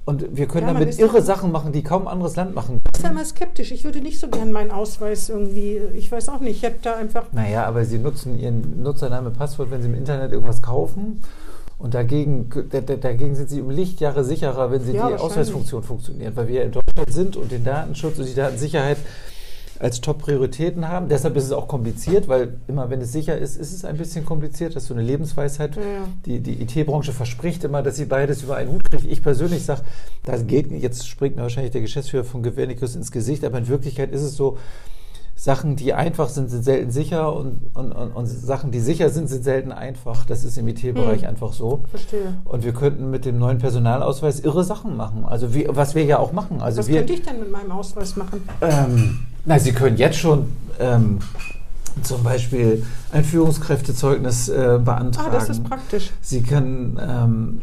Und 0.06 0.36
wir 0.36 0.46
können 0.46 0.66
Ja, 0.66 0.74
damit 0.74 0.98
irre 0.98 1.22
Sachen 1.22 1.50
machen, 1.50 1.72
die 1.72 1.82
kaum 1.82 2.06
anderes 2.06 2.36
Land 2.36 2.54
machen. 2.54 2.80
Ich 2.94 3.00
bin 3.02 3.10
immer 3.12 3.24
skeptisch. 3.24 3.72
Ich 3.72 3.84
würde 3.84 4.00
nicht 4.02 4.20
so 4.20 4.28
gern 4.28 4.52
meinen 4.52 4.70
Ausweis 4.70 5.30
irgendwie, 5.30 5.80
ich 5.94 6.12
weiß 6.12 6.28
auch 6.28 6.40
nicht, 6.40 6.56
ich 6.56 6.62
hätte 6.62 6.78
da 6.82 6.92
einfach. 6.96 7.24
Naja, 7.32 7.64
aber 7.64 7.84
Sie 7.86 7.98
nutzen 7.98 8.38
Ihren 8.38 8.82
Nutzername, 8.82 9.30
Passwort, 9.30 9.70
wenn 9.70 9.80
Sie 9.80 9.88
im 9.88 9.94
Internet 9.94 10.32
irgendwas 10.32 10.60
kaufen. 10.60 11.22
Und 11.78 11.94
dagegen, 11.94 12.50
da- 12.70 12.80
da- 12.80 12.96
dagegen 12.96 13.34
sind 13.34 13.48
Sie 13.50 13.60
um 13.62 13.70
Lichtjahre 13.70 14.24
sicherer, 14.24 14.70
wenn 14.70 14.82
Sie 14.82 14.92
Ja, 14.92 15.08
die. 15.08 15.14
Ausweisfunktion 15.14 15.82
funktioniert, 15.82 16.36
weil 16.36 16.48
wir 16.48 16.64
in 16.64 16.72
Deutschland 16.72 17.10
sind 17.12 17.36
und 17.36 17.50
den 17.50 17.64
Datenschutz 17.64 18.18
und 18.18 18.28
die 18.28 18.34
Datensicherheit 18.34 18.98
als 19.80 20.00
Top-Prioritäten 20.00 20.88
haben. 20.88 21.08
Deshalb 21.08 21.36
ist 21.36 21.44
es 21.44 21.52
auch 21.52 21.68
kompliziert, 21.68 22.28
weil 22.28 22.58
immer 22.68 22.90
wenn 22.90 23.00
es 23.00 23.12
sicher 23.12 23.36
ist, 23.36 23.56
ist 23.56 23.72
es 23.72 23.84
ein 23.84 23.96
bisschen 23.96 24.24
kompliziert. 24.24 24.76
Das 24.76 24.84
ist 24.84 24.88
so 24.88 24.94
eine 24.94 25.02
Lebensweisheit. 25.02 25.76
Ja. 25.76 25.82
Die, 26.26 26.40
die 26.40 26.62
IT-Branche 26.62 27.12
verspricht 27.12 27.64
immer, 27.64 27.82
dass 27.82 27.96
sie 27.96 28.04
beides 28.04 28.42
über 28.42 28.56
einen 28.56 28.70
Hut 28.70 28.90
kriegt. 28.90 29.04
Ich 29.04 29.22
persönlich 29.22 29.64
sage, 29.64 29.82
das 30.22 30.46
geht 30.46 30.70
nicht. 30.70 30.82
Jetzt 30.82 31.08
springt 31.08 31.36
mir 31.36 31.42
wahrscheinlich 31.42 31.72
der 31.72 31.80
Geschäftsführer 31.80 32.24
von 32.24 32.42
Gewernicus 32.42 32.94
ins 32.96 33.10
Gesicht, 33.10 33.44
aber 33.44 33.58
in 33.58 33.68
Wirklichkeit 33.68 34.12
ist 34.12 34.22
es 34.22 34.36
so, 34.36 34.58
Sachen, 35.36 35.74
die 35.74 35.92
einfach 35.92 36.28
sind, 36.28 36.48
sind 36.48 36.62
selten 36.62 36.92
sicher 36.92 37.34
und, 37.34 37.58
und, 37.74 37.90
und, 37.90 38.12
und 38.12 38.26
Sachen, 38.26 38.70
die 38.70 38.78
sicher 38.78 39.10
sind, 39.10 39.28
sind 39.28 39.42
selten 39.42 39.72
einfach. 39.72 40.24
Das 40.26 40.44
ist 40.44 40.56
im 40.56 40.68
IT-Bereich 40.68 41.22
Hm. 41.22 41.28
einfach 41.28 41.52
so. 41.52 41.82
Verstehe. 41.90 42.34
Und 42.44 42.62
wir 42.64 42.72
könnten 42.72 43.10
mit 43.10 43.24
dem 43.24 43.38
neuen 43.38 43.58
Personalausweis 43.58 44.38
irre 44.40 44.62
Sachen 44.62 44.96
machen. 44.96 45.24
Also 45.24 45.52
wie, 45.52 45.66
was 45.68 45.96
wir 45.96 46.04
ja 46.04 46.20
auch 46.20 46.30
machen. 46.32 46.60
Also 46.62 46.78
Was 46.78 46.86
wir, 46.88 46.98
könnte 46.98 47.14
ich 47.14 47.22
denn 47.22 47.40
mit 47.40 47.50
meinem 47.50 47.72
Ausweis 47.72 48.14
machen? 48.14 48.48
ähm, 48.60 49.18
na, 49.44 49.58
Sie 49.58 49.72
können 49.72 49.96
jetzt 49.96 50.18
schon 50.18 50.52
ähm, 50.78 51.18
zum 52.02 52.22
Beispiel 52.22 52.84
ein 53.12 53.24
Führungskräftezeugnis 53.24 54.48
äh, 54.48 54.80
beantragen. 54.82 55.28
Ah, 55.30 55.34
das 55.34 55.48
ist 55.48 55.64
praktisch. 55.64 56.10
Sie 56.20 56.42
können, 56.42 56.98
ähm, 57.00 57.60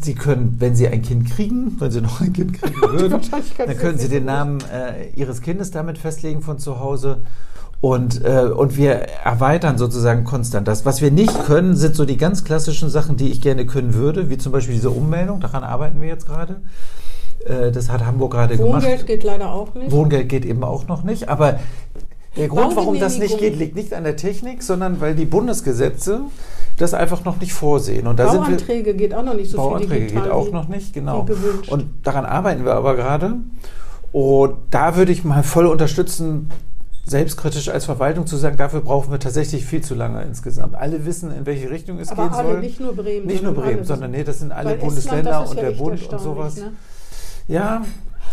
Sie 0.00 0.14
können, 0.14 0.56
wenn 0.58 0.74
Sie 0.74 0.88
ein 0.88 1.02
Kind 1.02 1.30
kriegen, 1.30 1.76
wenn 1.78 1.90
Sie 1.90 2.00
noch 2.00 2.20
ein 2.20 2.32
Kind 2.32 2.54
kriegen 2.54 2.80
würden, 2.92 3.20
dann 3.58 3.76
können 3.76 3.98
Sie 3.98 4.08
den. 4.08 4.24
Namen 4.24 4.60
äh, 4.72 5.10
Ihres 5.14 5.42
Kindes 5.42 5.70
damit 5.70 5.98
festlegen 5.98 6.40
von 6.40 6.58
zu 6.58 6.80
Hause. 6.80 7.22
Und, 7.80 8.24
äh, 8.24 8.44
und 8.44 8.78
wir 8.78 8.92
erweitern 8.92 9.76
sozusagen 9.76 10.24
konstant 10.24 10.66
das. 10.66 10.86
Was 10.86 11.02
wir 11.02 11.10
nicht 11.10 11.44
können, 11.44 11.76
sind 11.76 11.94
so 11.94 12.06
die 12.06 12.16
ganz 12.16 12.42
klassischen 12.42 12.88
Sachen, 12.88 13.18
die 13.18 13.30
ich 13.30 13.42
gerne 13.42 13.66
können 13.66 13.92
würde, 13.92 14.30
wie 14.30 14.38
zum 14.38 14.52
Beispiel 14.52 14.74
diese 14.74 14.88
Ummeldung. 14.88 15.40
Daran 15.40 15.64
arbeiten 15.64 16.00
wir 16.00 16.08
jetzt 16.08 16.26
gerade. 16.26 16.62
Äh, 17.44 17.70
das 17.70 17.90
hat 17.90 18.04
Hamburg 18.04 18.32
gerade 18.32 18.56
gemacht. 18.56 18.82
Wohngeld 18.82 19.06
geht 19.06 19.24
leider 19.24 19.52
auch 19.52 19.74
nicht. 19.74 19.90
Wohngeld 19.90 20.28
geht 20.28 20.44
eben 20.44 20.64
auch 20.64 20.86
noch 20.86 21.02
nicht. 21.04 21.28
Aber 21.28 21.58
der 22.36 22.48
Grund, 22.48 22.74
warum 22.76 22.98
das 22.98 23.18
nicht 23.18 23.38
geht, 23.38 23.56
liegt 23.56 23.76
nicht 23.76 23.94
an 23.94 24.04
der 24.04 24.16
Technik, 24.16 24.62
sondern 24.62 25.00
weil 25.00 25.14
die 25.14 25.24
Bundesgesetze 25.24 26.22
das 26.76 26.92
einfach 26.92 27.24
noch 27.24 27.40
nicht 27.40 27.52
vorsehen. 27.52 28.06
Und 28.06 28.18
da 28.18 28.30
sind 28.30 28.40
wir, 28.40 28.46
Bauanträge 28.46 28.94
geht 28.94 29.14
auch 29.14 29.22
noch 29.22 29.34
nicht 29.34 29.50
so 29.50 29.58
viel 29.58 29.70
Bauanträge 29.70 30.06
digital 30.06 30.22
geht 30.24 30.32
auch 30.32 30.50
noch 30.50 30.68
nicht, 30.68 30.92
genau. 30.92 31.26
Und 31.68 31.86
daran 32.02 32.24
arbeiten 32.24 32.64
wir 32.64 32.74
aber 32.74 32.96
gerade. 32.96 33.36
Und 34.10 34.56
da 34.70 34.96
würde 34.96 35.12
ich 35.12 35.24
mal 35.24 35.42
voll 35.42 35.66
unterstützen, 35.66 36.50
selbstkritisch 37.06 37.68
als 37.68 37.84
Verwaltung 37.84 38.26
zu 38.26 38.36
sagen, 38.36 38.56
dafür 38.56 38.80
brauchen 38.80 39.12
wir 39.12 39.20
tatsächlich 39.20 39.64
viel 39.64 39.82
zu 39.82 39.94
lange 39.94 40.22
insgesamt. 40.22 40.74
Alle 40.74 41.04
wissen, 41.04 41.30
in 41.30 41.46
welche 41.46 41.70
Richtung 41.70 41.98
es 41.98 42.10
aber 42.10 42.24
gehen 42.24 42.34
alle, 42.34 42.48
soll. 42.52 42.60
nicht 42.60 42.80
nur 42.80 42.94
Bremen. 42.96 43.26
Nicht 43.26 43.42
nur 43.42 43.52
Bremen, 43.52 43.84
sondern 43.84 44.10
nee, 44.10 44.24
das 44.24 44.40
sind 44.40 44.52
alle 44.52 44.70
Weil 44.70 44.78
Bundesländer 44.78 45.42
Estland, 45.42 45.50
und 45.50 45.56
ja 45.56 45.62
der 45.70 45.76
Bund 45.76 46.12
und 46.12 46.20
sowas. 46.20 46.56
Ne? 46.56 46.72
Ja, 47.48 47.84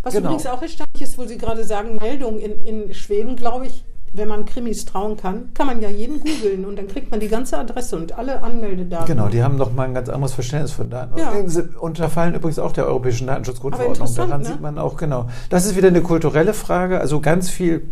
Was 0.04 0.14
genau. 0.14 0.28
übrigens 0.28 0.48
auch 0.48 0.62
erstaunlich 0.62 1.02
ist, 1.02 1.18
wo 1.18 1.26
Sie 1.26 1.38
gerade 1.38 1.64
sagen, 1.64 1.98
Meldung 1.98 2.40
in, 2.40 2.60
in 2.60 2.94
Schweden, 2.94 3.36
glaube 3.36 3.68
ich, 3.68 3.84
wenn 4.14 4.28
man 4.28 4.46
Krimis 4.46 4.86
trauen 4.86 5.16
kann, 5.16 5.54
kann 5.54 5.68
man 5.68 5.82
ja 5.82 5.90
jeden 5.90 6.20
googeln 6.20 6.66
und 6.66 6.76
dann 6.76 6.88
kriegt 6.88 7.12
man 7.12 7.20
die 7.20 7.30
ganze 7.30 7.58
Adresse 7.58 7.96
und 7.96 8.18
alle 8.18 8.44
Anmeldedaten. 8.44 9.08
Genau, 9.08 9.30
die 9.30 9.42
haben 9.42 9.56
noch 9.56 9.72
mal 9.72 9.84
ein 9.84 9.94
ganz 9.94 10.10
anderes 10.10 10.34
Verständnis 10.34 10.74
von 10.74 10.90
Daten. 10.90 11.18
Ja. 11.18 11.32
Und 11.32 11.50
sie 11.50 11.70
unterfallen 11.80 12.36
übrigens 12.36 12.60
auch 12.60 12.74
der 12.74 12.88
europäischen 12.88 13.28
Datenschutzgrundverordnung. 13.28 14.14
Daran 14.16 14.42
ne? 14.42 14.48
sieht 14.48 14.62
man 14.62 14.78
auch, 14.78 14.98
genau. 14.98 15.30
Das 15.50 15.66
ist 15.66 15.78
wieder 15.78 15.88
eine 15.88 16.02
kulturelle 16.02 16.54
Frage. 16.54 17.00
Also 17.00 17.22
ganz 17.22 17.50
viel 17.50 17.84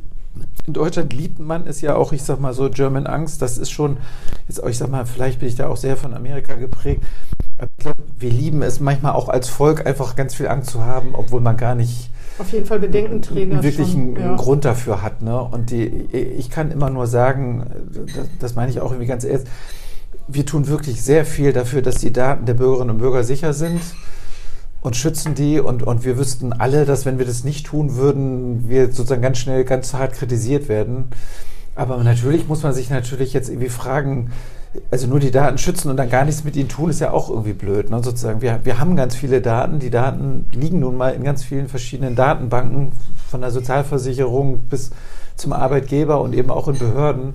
in 0.68 0.74
Deutschland 0.74 1.14
liebt 1.14 1.40
man 1.40 1.66
es 1.68 1.82
ja 1.82 1.96
auch, 1.96 2.12
ich 2.12 2.24
sag 2.24 2.40
mal 2.40 2.54
so, 2.54 2.70
German 2.70 3.08
Angst. 3.08 3.42
Das 3.42 3.58
ist 3.58 3.72
schon, 3.72 3.98
jetzt, 4.48 4.62
ich 4.68 4.78
sag 4.78 4.90
mal, 4.90 5.06
vielleicht 5.06 5.40
bin 5.40 5.48
ich 5.48 5.56
da 5.56 5.68
auch 5.68 5.78
sehr 5.78 5.98
von 5.98 6.14
Amerika 6.14 6.56
geprägt. 6.56 7.04
Ich 7.62 7.84
glaube, 7.84 8.04
wir 8.18 8.30
lieben 8.30 8.62
es 8.62 8.80
manchmal 8.80 9.14
auch 9.14 9.30
als 9.30 9.50
Volk 9.50 9.86
einfach 9.86 10.16
ganz 10.16 10.36
viel 10.36 10.48
Angst 10.48 10.70
zu 10.70 10.86
haben, 10.86 11.10
obwohl 11.14 11.42
man 11.42 11.58
gar 11.58 11.76
nicht 11.76 12.10
Auf 12.38 12.52
jeden 12.52 12.66
Fall 12.66 12.80
Bedenkenträger. 12.80 13.62
wirklich 13.64 13.92
schon, 13.92 14.16
einen 14.16 14.20
ja. 14.20 14.36
Grund 14.36 14.66
dafür 14.66 15.02
hat. 15.02 15.22
Ne? 15.22 15.42
Und 15.42 15.72
die, 15.72 15.86
ich 15.86 16.50
kann 16.50 16.72
immer 16.72 16.90
nur 16.90 17.08
sagen, 17.08 17.66
das, 18.16 18.30
das 18.40 18.56
meine 18.56 18.72
ich 18.72 18.80
auch 18.80 18.92
irgendwie 18.92 19.08
ganz 19.08 19.24
ehrlich, 19.24 19.48
wir 20.28 20.46
tun 20.46 20.68
wirklich 20.68 21.02
sehr 21.02 21.26
viel 21.26 21.54
dafür, 21.54 21.82
dass 21.82 21.96
die 21.96 22.14
Daten 22.14 22.46
der 22.46 22.54
Bürgerinnen 22.54 22.92
und 22.92 22.98
Bürger 23.00 23.24
sicher 23.24 23.54
sind 23.54 23.82
und 24.82 24.96
schützen 24.96 25.36
die. 25.36 25.60
Und, 25.60 25.84
und 25.84 26.06
wir 26.06 26.18
wüssten 26.18 26.54
alle, 26.54 26.86
dass 26.86 27.06
wenn 27.06 27.18
wir 27.18 27.26
das 27.26 27.44
nicht 27.44 27.66
tun 27.66 27.96
würden, 27.96 28.70
wir 28.70 28.88
sozusagen 28.88 29.22
ganz 29.22 29.40
schnell 29.40 29.66
ganz 29.66 29.94
hart 29.94 30.14
kritisiert 30.14 30.70
werden. 30.70 31.10
Aber 31.76 31.98
natürlich 32.04 32.48
muss 32.48 32.64
man 32.64 32.74
sich 32.74 32.90
natürlich 32.90 33.34
jetzt 33.34 33.50
irgendwie 33.50 33.70
fragen, 33.70 34.32
also 34.92 35.08
nur 35.08 35.20
die 35.20 35.32
Daten 35.32 35.58
schützen 35.58 35.90
und 35.90 35.98
dann 35.98 36.10
gar 36.10 36.26
nichts 36.26 36.44
mit 36.44 36.56
ihnen 36.56 36.70
tun, 36.70 36.90
ist 36.90 37.00
ja 37.00 37.12
auch 37.12 37.30
irgendwie 37.30 37.54
blöd. 37.54 37.90
Ne? 37.90 38.04
Sozusagen, 38.04 38.42
wir, 38.42 38.60
wir 38.64 38.80
haben 38.80 38.96
ganz 38.96 39.16
viele 39.16 39.42
Daten. 39.42 39.80
Die 39.80 39.90
Daten 39.90 40.48
liegen 40.52 40.80
nun 40.80 40.96
mal 40.96 41.14
in 41.14 41.24
ganz 41.24 41.44
vielen 41.44 41.68
verschiedenen 41.68 42.16
Datenbanken, 42.16 42.92
von 43.30 43.42
der 43.42 43.52
Sozialversicherung 43.52 44.60
bis 44.70 44.92
zum 45.36 45.54
Arbeitgeber 45.54 46.22
und 46.22 46.34
eben 46.36 46.52
auch 46.52 46.68
in 46.68 46.78
Behörden. 46.78 47.34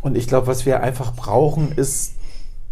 Und 0.00 0.16
ich 0.16 0.26
glaube, 0.26 0.46
was 0.46 0.66
wir 0.66 0.82
einfach 0.82 1.14
brauchen, 1.14 1.72
ist 1.72 2.14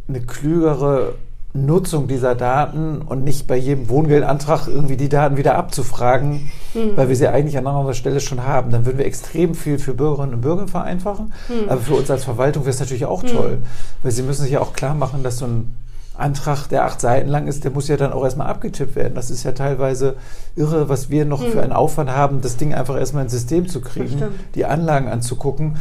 eine 0.09 0.20
klügere 0.20 1.14
Nutzung 1.57 2.09
dieser 2.09 2.35
Daten 2.35 3.00
und 3.00 3.23
nicht 3.23 3.46
bei 3.46 3.57
jedem 3.57 3.88
Wohngeldantrag 3.88 4.67
irgendwie 4.67 4.96
die 4.96 5.09
Daten 5.09 5.37
wieder 5.37 5.55
abzufragen, 5.55 6.50
weil 6.96 7.09
wir 7.09 7.15
sie 7.15 7.29
eigentlich 7.29 7.57
an 7.57 7.69
anderer 7.69 7.94
Stelle 7.94 8.19
schon 8.19 8.44
haben. 8.44 8.73
Dann 8.73 8.85
würden 8.87 8.98
wir 8.98 9.07
extrem 9.07 9.55
viel 9.55 9.79
für 9.79 9.94
Bürgerinnen 9.94 10.35
und 10.35 10.40
Bürger 10.40 10.67
vereinfachen. 10.67 11.33
Aber 11.69 11.81
für 11.81 11.94
uns 11.94 12.11
als 12.11 12.25
Verwaltung 12.25 12.65
wäre 12.65 12.71
es 12.71 12.81
natürlich 12.81 13.07
auch 13.07 13.23
toll, 13.23 13.59
weil 14.02 14.11
sie 14.11 14.25
müssen 14.25 14.42
sich 14.42 14.50
ja 14.50 14.61
auch 14.61 14.73
klar 14.73 14.96
machen, 14.96 15.23
dass 15.23 15.38
so 15.38 15.46
ein 15.46 15.77
Antrag, 16.17 16.67
der 16.69 16.87
acht 16.87 17.00
Seiten 17.00 17.29
lang 17.29 17.46
ist, 17.46 17.63
der 17.63 17.71
muss 17.71 17.87
ja 17.87 17.96
dann 17.96 18.13
auch 18.13 18.25
erstmal 18.25 18.48
abgetippt 18.48 18.96
werden. 18.96 19.15
Das 19.15 19.31
ist 19.31 19.44
ja 19.44 19.52
teilweise 19.52 20.17
irre, 20.57 20.88
was 20.88 21.09
wir 21.09 21.25
noch 21.25 21.42
für 21.42 21.63
einen 21.63 21.73
Aufwand 21.73 22.11
haben, 22.11 22.40
das 22.40 22.57
Ding 22.57 22.75
einfach 22.75 22.96
erstmal 22.96 23.25
ins 23.25 23.33
System 23.33 23.69
zu 23.69 23.81
kriegen, 23.81 24.21
die 24.57 24.65
Anlagen 24.65 25.09
anzugucken. 25.09 25.77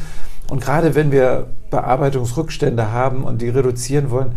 Und 0.51 0.61
gerade 0.61 0.93
wenn 0.93 1.11
wir 1.11 1.47
Bearbeitungsrückstände 1.71 2.91
haben 2.91 3.23
und 3.23 3.41
die 3.41 3.49
reduzieren 3.49 4.11
wollen, 4.11 4.33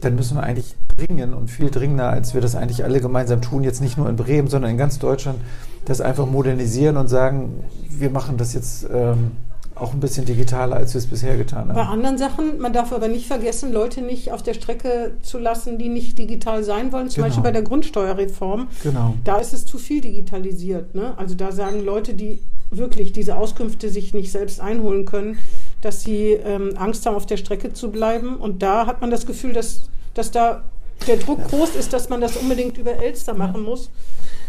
dann 0.00 0.14
müssen 0.16 0.36
wir 0.36 0.42
eigentlich 0.42 0.74
dringen 0.96 1.34
und 1.34 1.50
viel 1.50 1.70
dringender, 1.70 2.08
als 2.10 2.34
wir 2.34 2.40
das 2.40 2.54
eigentlich 2.54 2.84
alle 2.84 3.00
gemeinsam 3.00 3.42
tun, 3.42 3.62
jetzt 3.64 3.80
nicht 3.80 3.96
nur 3.98 4.08
in 4.08 4.16
Bremen, 4.16 4.48
sondern 4.48 4.70
in 4.70 4.78
ganz 4.78 4.98
Deutschland, 4.98 5.38
das 5.84 6.00
einfach 6.00 6.26
modernisieren 6.26 6.96
und 6.96 7.08
sagen, 7.08 7.64
wir 7.88 8.10
machen 8.10 8.36
das 8.36 8.54
jetzt 8.54 8.86
ähm, 8.92 9.32
auch 9.74 9.92
ein 9.92 10.00
bisschen 10.00 10.24
digitaler, 10.24 10.76
als 10.76 10.94
wir 10.94 10.98
es 10.98 11.06
bisher 11.06 11.36
getan 11.36 11.68
haben. 11.68 11.74
Bei 11.74 11.84
anderen 11.84 12.16
Sachen, 12.18 12.58
man 12.58 12.72
darf 12.72 12.92
aber 12.92 13.08
nicht 13.08 13.26
vergessen, 13.26 13.72
Leute 13.72 14.00
nicht 14.00 14.32
auf 14.32 14.42
der 14.42 14.54
Strecke 14.54 15.12
zu 15.22 15.38
lassen, 15.38 15.78
die 15.78 15.88
nicht 15.88 16.18
digital 16.18 16.64
sein 16.64 16.92
wollen. 16.92 17.08
Zum 17.10 17.16
Genau. 17.16 17.26
Beispiel 17.26 17.42
bei 17.44 17.50
der 17.52 17.62
Grundsteuerreform. 17.62 18.68
Genau. 18.82 19.14
Da 19.24 19.36
ist 19.36 19.52
es 19.52 19.66
zu 19.66 19.78
viel 19.78 20.00
digitalisiert. 20.00 20.94
Ne? 20.94 21.12
Also 21.18 21.34
da 21.34 21.52
sagen 21.52 21.84
Leute, 21.84 22.14
die 22.14 22.40
wirklich 22.70 23.12
diese 23.12 23.36
Auskünfte 23.36 23.90
sich 23.90 24.12
nicht 24.14 24.32
selbst 24.32 24.60
einholen 24.60 25.04
können, 25.04 25.38
dass 25.86 26.02
sie 26.02 26.32
ähm, 26.32 26.76
Angst 26.76 27.06
haben, 27.06 27.14
auf 27.14 27.26
der 27.26 27.36
Strecke 27.36 27.72
zu 27.72 27.92
bleiben. 27.92 28.36
Und 28.36 28.60
da 28.62 28.86
hat 28.86 29.00
man 29.00 29.10
das 29.10 29.24
Gefühl, 29.24 29.52
dass, 29.52 29.88
dass 30.14 30.32
da 30.32 30.64
der 31.06 31.16
Druck 31.18 31.48
groß 31.48 31.76
ist, 31.76 31.92
dass 31.92 32.08
man 32.08 32.20
das 32.20 32.36
unbedingt 32.36 32.76
über 32.76 32.92
Elster 32.92 33.34
machen 33.34 33.62
muss. 33.62 33.90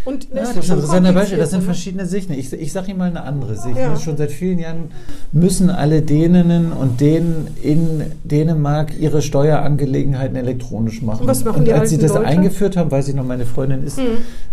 Und 0.08 0.30
Ja, 0.34 0.42
das 0.42 0.56
ist 0.56 0.72
ein 0.72 0.78
interessanter 0.78 1.12
Beispiel. 1.12 1.38
Das 1.38 1.50
sind 1.50 1.60
komplizierter, 1.60 1.60
ne? 1.60 1.62
verschiedene 1.66 2.06
Sichten. 2.06 2.34
Ich, 2.34 2.54
ich 2.54 2.72
sage 2.72 2.92
Ihnen 2.92 2.98
mal 3.00 3.10
eine 3.10 3.24
andere 3.24 3.58
Sicht. 3.58 3.76
Ja. 3.78 3.90
Ne? 3.90 4.00
Schon 4.00 4.16
seit 4.16 4.32
vielen 4.32 4.58
Jahren 4.58 4.86
müssen 5.34 5.70
alle 5.70 6.02
Däninnen 6.02 6.72
und 6.72 7.02
Dänen 7.02 7.48
in 7.62 8.04
Dänemark 8.24 8.98
ihre 8.98 9.22
Steuerangelegenheiten 9.22 10.38
elektronisch 10.38 11.02
machen. 11.02 11.22
Und 11.24 11.28
was 11.28 11.44
machen 11.44 11.58
und 11.60 11.66
die 11.68 11.74
als 11.74 11.90
sie 11.90 11.98
das 11.98 12.14
Leute? 12.14 12.26
eingeführt 12.26 12.78
haben, 12.78 12.90
weiß 12.90 13.10
ich 13.10 13.16
noch, 13.16 13.26
meine 13.26 13.46
Freundin 13.46 13.84
ist, 13.84 13.98
Mhm. 13.98 14.04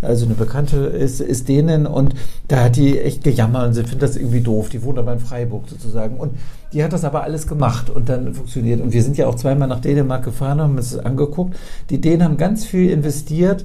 also 0.02 0.24
eine 0.26 0.34
Bekannte 0.34 0.76
ist, 0.78 1.20
ist 1.20 1.48
Dänin 1.48 1.86
und 1.86 2.14
da 2.48 2.64
hat 2.64 2.74
die 2.74 2.98
echt 2.98 3.22
gejammert 3.22 3.68
und 3.68 3.74
sie 3.74 3.82
findet 3.82 4.02
das 4.02 4.16
irgendwie 4.16 4.40
doof. 4.40 4.70
Die 4.70 4.82
wohnt 4.82 4.98
aber 4.98 5.12
in 5.12 5.20
Freiburg 5.20 5.68
sozusagen. 5.68 6.16
Und 6.16 6.32
die 6.72 6.82
hat 6.82 6.92
das 6.92 7.04
aber 7.04 7.22
alles 7.22 7.46
gemacht 7.46 7.90
und 7.90 8.08
dann 8.08 8.34
funktioniert. 8.34 8.80
Und 8.80 8.92
wir 8.92 9.04
sind 9.04 9.16
ja 9.16 9.28
auch 9.28 9.36
zweimal 9.36 9.68
nach 9.68 9.80
Dänemark 9.80 10.24
gefahren, 10.24 10.60
haben 10.60 10.76
uns 10.76 10.90
das 10.94 11.04
angeguckt. 11.04 11.54
Die 11.90 12.00
Dänen 12.00 12.24
haben 12.24 12.36
ganz 12.38 12.64
viel 12.64 12.90
investiert 12.90 13.64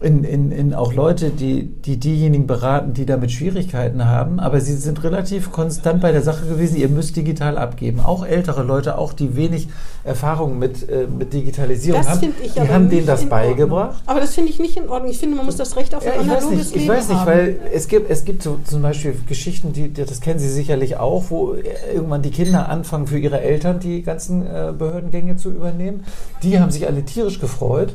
in, 0.00 0.22
in, 0.24 0.52
in 0.52 0.74
auch 0.74 0.92
Leute, 0.92 1.30
die, 1.30 1.64
die 1.64 1.96
diejenigen 1.96 2.46
beraten, 2.46 2.94
die 2.94 3.06
damit 3.06 3.32
Schwierigkeiten 3.32 4.04
haben. 4.04 4.38
Aber 4.38 4.60
sie 4.60 4.74
sind 4.74 5.02
relativ 5.02 5.50
konstant 5.50 6.00
bei 6.00 6.12
der 6.12 6.22
Sache 6.22 6.46
gewesen. 6.46 6.76
Ihr 6.76 6.88
müsst 6.88 7.16
digital 7.16 7.58
abgeben. 7.58 8.00
Auch 8.00 8.24
ältere 8.24 8.62
Leute, 8.62 8.98
auch 8.98 9.12
die 9.12 9.34
wenig 9.36 9.68
Erfahrung 10.04 10.58
mit, 10.58 10.88
äh, 10.88 11.06
mit 11.06 11.32
Digitalisierung 11.32 12.00
Das 12.00 12.10
haben, 12.10 12.20
finde 12.20 12.36
ich 12.42 12.52
die 12.52 12.60
haben 12.60 12.88
denen 12.88 13.06
das 13.06 13.24
beigebracht. 13.26 14.02
Aber 14.06 14.20
das 14.20 14.34
finde 14.34 14.50
ich 14.50 14.58
nicht 14.60 14.76
in 14.76 14.88
Ordnung. 14.88 15.10
Ich 15.10 15.18
finde, 15.18 15.36
man 15.36 15.46
muss 15.46 15.56
das 15.56 15.76
Recht 15.76 15.94
auf 15.94 16.04
Ja, 16.04 16.12
ein 16.12 16.20
ich 16.22 16.28
weiß 16.28 16.36
analoges 16.44 16.74
nicht, 16.74 16.82
ich 16.82 16.88
weiß 16.88 17.08
nicht, 17.08 17.18
haben. 17.18 17.26
weil 17.26 17.56
es 17.72 17.88
gibt, 17.88 18.10
es 18.10 18.24
gibt 18.24 18.42
so 18.42 18.58
zum 18.64 18.82
Beispiel 18.82 19.14
Geschichten, 19.26 19.72
die, 19.72 19.92
das 19.92 20.20
kennen 20.20 20.38
Sie 20.38 20.48
sicherlich 20.48 20.96
auch, 20.96 21.24
wo 21.30 21.54
irgendwann 21.92 22.22
die 22.22 22.30
Kinder 22.30 22.68
anfangen, 22.68 23.06
für 23.08 23.18
ihre 23.18 23.40
Eltern 23.40 23.80
die 23.80 24.02
ganzen 24.02 24.42
äh, 24.46 24.72
Behördengänge 24.76 25.36
zu 25.36 25.50
übernehmen. 25.50 26.04
Die 26.42 26.60
haben 26.60 26.70
sich 26.70 26.86
alle 26.86 27.04
tierisch 27.04 27.40
gefreut. 27.40 27.94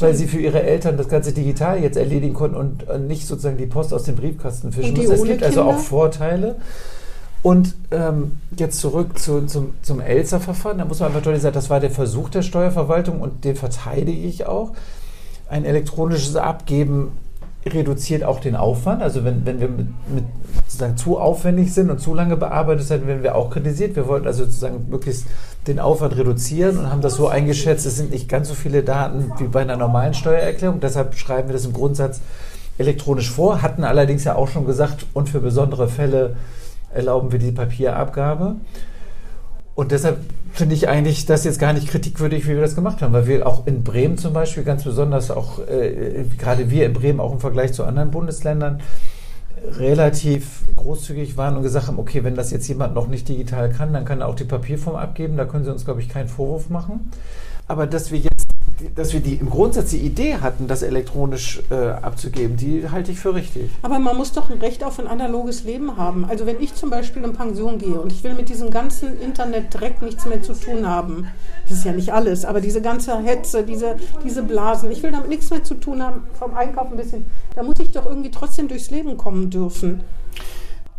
Weil 0.00 0.14
sie 0.14 0.26
für 0.26 0.38
ihre 0.38 0.62
Eltern 0.62 0.96
das 0.96 1.08
ganze 1.08 1.32
digital 1.32 1.82
jetzt 1.82 1.96
erledigen 1.96 2.34
konnten 2.34 2.56
und 2.56 2.88
äh, 2.88 2.98
nicht 2.98 3.26
sozusagen 3.26 3.56
die 3.56 3.66
Post 3.66 3.92
aus 3.92 4.04
dem 4.04 4.16
Briefkasten 4.16 4.72
fischen 4.72 4.94
müssen. 4.94 5.12
Es 5.12 5.24
gibt 5.24 5.42
also 5.42 5.60
Kinder? 5.60 5.76
auch 5.76 5.78
Vorteile. 5.78 6.56
Und 7.42 7.74
ähm, 7.90 8.38
jetzt 8.56 8.78
zurück 8.78 9.18
zu, 9.18 9.46
zum, 9.46 9.74
zum 9.82 10.00
Elster-Verfahren. 10.00 10.78
Da 10.78 10.84
muss 10.84 11.00
man 11.00 11.08
einfach 11.08 11.22
deutlich 11.22 11.42
sagen, 11.42 11.54
das 11.54 11.70
war 11.70 11.80
der 11.80 11.90
Versuch 11.90 12.28
der 12.28 12.42
Steuerverwaltung 12.42 13.20
und 13.20 13.44
den 13.44 13.56
verteidige 13.56 14.26
ich 14.26 14.46
auch. 14.46 14.72
Ein 15.48 15.64
elektronisches 15.64 16.36
Abgeben 16.36 17.12
reduziert 17.66 18.24
auch 18.24 18.40
den 18.40 18.56
Aufwand. 18.56 19.02
Also 19.02 19.24
wenn, 19.24 19.46
wenn 19.46 19.60
wir 19.60 19.68
mit, 19.68 19.86
mit 20.12 20.24
sozusagen 20.66 20.96
zu 20.96 21.18
aufwendig 21.18 21.72
sind 21.72 21.90
und 21.90 22.00
zu 22.00 22.14
lange 22.14 22.36
bearbeitet 22.36 22.86
sind, 22.86 23.06
werden 23.06 23.22
wir 23.22 23.34
auch 23.34 23.50
kritisiert. 23.50 23.94
Wir 23.94 24.08
wollten 24.08 24.26
also 24.26 24.44
sozusagen 24.44 24.86
möglichst 24.88 25.26
den 25.66 25.78
Aufwand 25.78 26.16
reduzieren 26.16 26.78
und 26.78 26.90
haben 26.90 27.02
das 27.02 27.14
so 27.14 27.28
eingeschätzt, 27.28 27.86
es 27.86 27.96
sind 27.96 28.10
nicht 28.10 28.28
ganz 28.28 28.48
so 28.48 28.54
viele 28.54 28.82
Daten 28.82 29.32
wie 29.38 29.44
bei 29.44 29.62
einer 29.62 29.76
normalen 29.76 30.14
Steuererklärung. 30.14 30.80
Deshalb 30.80 31.14
schreiben 31.14 31.48
wir 31.48 31.52
das 31.52 31.64
im 31.64 31.72
Grundsatz 31.72 32.20
elektronisch 32.78 33.30
vor, 33.30 33.62
hatten 33.62 33.84
allerdings 33.84 34.24
ja 34.24 34.34
auch 34.34 34.48
schon 34.48 34.66
gesagt, 34.66 35.06
und 35.12 35.28
für 35.28 35.40
besondere 35.40 35.88
Fälle 35.88 36.36
erlauben 36.92 37.30
wir 37.32 37.38
die 37.38 37.52
Papierabgabe. 37.52 38.56
Und 39.74 39.92
deshalb 39.92 40.18
finde 40.52 40.74
ich 40.74 40.88
eigentlich 40.88 41.26
das 41.26 41.44
jetzt 41.44 41.58
gar 41.58 41.72
nicht 41.72 41.88
kritikwürdig, 41.88 42.44
wie 42.44 42.50
wir 42.50 42.60
das 42.60 42.74
gemacht 42.74 43.00
haben, 43.00 43.12
weil 43.12 43.26
wir 43.26 43.46
auch 43.46 43.66
in 43.66 43.82
Bremen 43.82 44.18
zum 44.18 44.32
Beispiel 44.32 44.64
ganz 44.64 44.84
besonders 44.84 45.30
auch, 45.30 45.60
äh, 45.66 46.24
gerade 46.38 46.70
wir 46.70 46.86
in 46.86 46.92
Bremen 46.92 47.20
auch 47.20 47.32
im 47.32 47.40
Vergleich 47.40 47.72
zu 47.72 47.84
anderen 47.84 48.10
Bundesländern, 48.10 48.80
relativ 49.78 50.64
großzügig 50.76 51.36
waren 51.36 51.56
und 51.56 51.62
gesagt 51.62 51.86
haben, 51.86 51.98
okay, 51.98 52.24
wenn 52.24 52.34
das 52.34 52.50
jetzt 52.50 52.68
jemand 52.68 52.94
noch 52.94 53.06
nicht 53.06 53.28
digital 53.28 53.70
kann, 53.70 53.92
dann 53.92 54.04
kann 54.04 54.20
er 54.20 54.28
auch 54.28 54.34
die 54.34 54.44
Papierform 54.44 54.96
abgeben, 54.96 55.36
da 55.36 55.44
können 55.44 55.64
sie 55.64 55.70
uns, 55.70 55.84
glaube 55.84 56.00
ich, 56.00 56.08
keinen 56.08 56.28
Vorwurf 56.28 56.68
machen. 56.68 57.10
Aber 57.68 57.86
dass 57.86 58.10
wir 58.10 58.18
jetzt, 58.18 58.31
dass 58.94 59.12
wir 59.12 59.20
die 59.20 59.34
im 59.34 59.50
Grundsatz 59.50 59.90
die 59.90 59.98
Idee 59.98 60.36
hatten, 60.36 60.68
das 60.68 60.82
elektronisch 60.82 61.62
äh, 61.70 61.74
abzugeben, 61.74 62.56
die 62.56 62.88
halte 62.90 63.12
ich 63.12 63.18
für 63.18 63.34
richtig. 63.34 63.70
Aber 63.82 63.98
man 63.98 64.16
muss 64.16 64.32
doch 64.32 64.50
ein 64.50 64.58
Recht 64.58 64.84
auf 64.84 64.98
ein 64.98 65.06
analoges 65.06 65.64
Leben 65.64 65.96
haben. 65.96 66.24
Also 66.24 66.46
wenn 66.46 66.60
ich 66.60 66.74
zum 66.74 66.90
Beispiel 66.90 67.24
in 67.24 67.32
Pension 67.32 67.78
gehe 67.78 68.00
und 68.00 68.12
ich 68.12 68.22
will 68.24 68.34
mit 68.34 68.48
diesem 68.48 68.70
ganzen 68.70 69.20
Internet-Dreck 69.20 70.02
nichts 70.02 70.26
mehr 70.26 70.42
zu 70.42 70.54
tun 70.54 70.86
haben, 70.86 71.26
das 71.68 71.78
ist 71.78 71.84
ja 71.84 71.92
nicht 71.92 72.12
alles, 72.12 72.44
aber 72.44 72.60
diese 72.60 72.82
ganze 72.82 73.18
Hetze, 73.18 73.62
diese, 73.62 73.96
diese 74.24 74.42
Blasen, 74.42 74.90
ich 74.90 75.02
will 75.02 75.12
damit 75.12 75.28
nichts 75.28 75.50
mehr 75.50 75.64
zu 75.64 75.74
tun 75.74 76.02
haben, 76.02 76.22
vom 76.38 76.54
Einkauf 76.54 76.90
ein 76.90 76.96
bisschen, 76.96 77.26
da 77.54 77.62
muss 77.62 77.78
ich 77.80 77.92
doch 77.92 78.06
irgendwie 78.06 78.30
trotzdem 78.30 78.68
durchs 78.68 78.90
Leben 78.90 79.16
kommen 79.16 79.50
dürfen. 79.50 80.02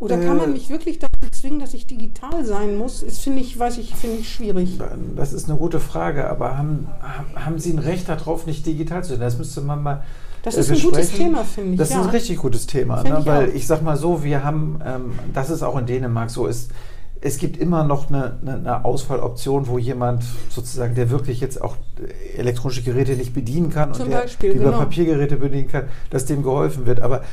Oder 0.04 0.18
kann 0.18 0.36
man 0.36 0.50
Äh. 0.50 0.54
mich 0.54 0.70
wirklich 0.70 1.00
dazu 1.00 1.14
zwingen, 1.32 1.60
dass 1.60 1.74
ich 1.74 1.88
digital 1.88 2.44
sein 2.44 2.78
muss? 2.78 3.02
Ist, 3.02 3.22
finde 3.22 3.40
ich, 3.40 3.58
weiß 3.58 3.78
ich, 3.78 3.96
finde 3.96 4.18
ich 4.18 4.30
schwierig. 4.30 4.78
Das 5.16 5.32
ist 5.32 5.50
eine 5.50 5.58
gute 5.58 5.80
Frage, 5.80 6.30
aber 6.30 6.58
haben, 6.58 6.90
haben- 7.36 7.60
Sie 7.60 7.72
ein 7.72 7.80
Recht 7.80 8.10
darauf, 8.10 8.46
nicht 8.46 8.66
digital 8.66 9.04
zu 9.04 9.12
sein? 9.12 9.22
Das 9.22 9.38
müsste 9.38 9.62
man 9.62 9.82
mal. 9.82 10.04
Das 10.44 10.58
äh, 10.58 10.60
ist 10.60 10.72
ein 10.72 10.82
gutes 10.82 11.08
besprechen. 11.08 11.26
Thema, 11.28 11.44
finde 11.46 11.72
ich. 11.72 11.78
Das 11.78 11.90
ist 11.90 11.96
ja. 11.96 12.02
ein 12.02 12.10
richtig 12.10 12.38
gutes 12.38 12.68
Thema, 12.68 13.02
ne? 13.02 13.18
ich 13.22 13.26
weil 13.26 13.50
auch. 13.50 13.54
ich 13.54 13.66
sag 13.66 13.82
mal 13.82 13.96
so, 13.96 14.26
wir 14.26 14.44
haben, 14.44 14.82
ähm, 14.86 15.14
das 15.34 15.50
ist 15.50 15.64
auch 15.64 15.78
in 15.78 15.86
Dänemark 15.86 16.30
so, 16.30 16.48
ist, 16.48 16.72
es 17.22 17.38
gibt 17.38 17.56
immer 17.56 17.86
noch 17.86 18.10
eine, 18.10 18.38
eine, 18.42 18.56
eine 18.56 18.84
Ausfalloption, 18.84 19.68
wo 19.68 19.78
jemand 19.78 20.26
sozusagen, 20.50 20.96
der 20.96 21.10
wirklich 21.10 21.40
jetzt 21.40 21.62
auch 21.62 21.78
elektronische 22.36 22.82
Geräte 22.84 23.14
nicht 23.14 23.34
bedienen 23.34 23.70
kann 23.70 23.94
Zum 23.94 24.06
und 24.06 24.12
der 24.12 24.18
Beispiel, 24.18 24.52
über 24.52 24.66
genau. 24.66 24.80
Papiergeräte 24.80 25.38
bedienen 25.38 25.70
kann, 25.70 25.86
dass 26.10 26.26
dem 26.26 26.44
geholfen 26.44 26.86
wird. 26.86 27.00
Aber 27.00 27.24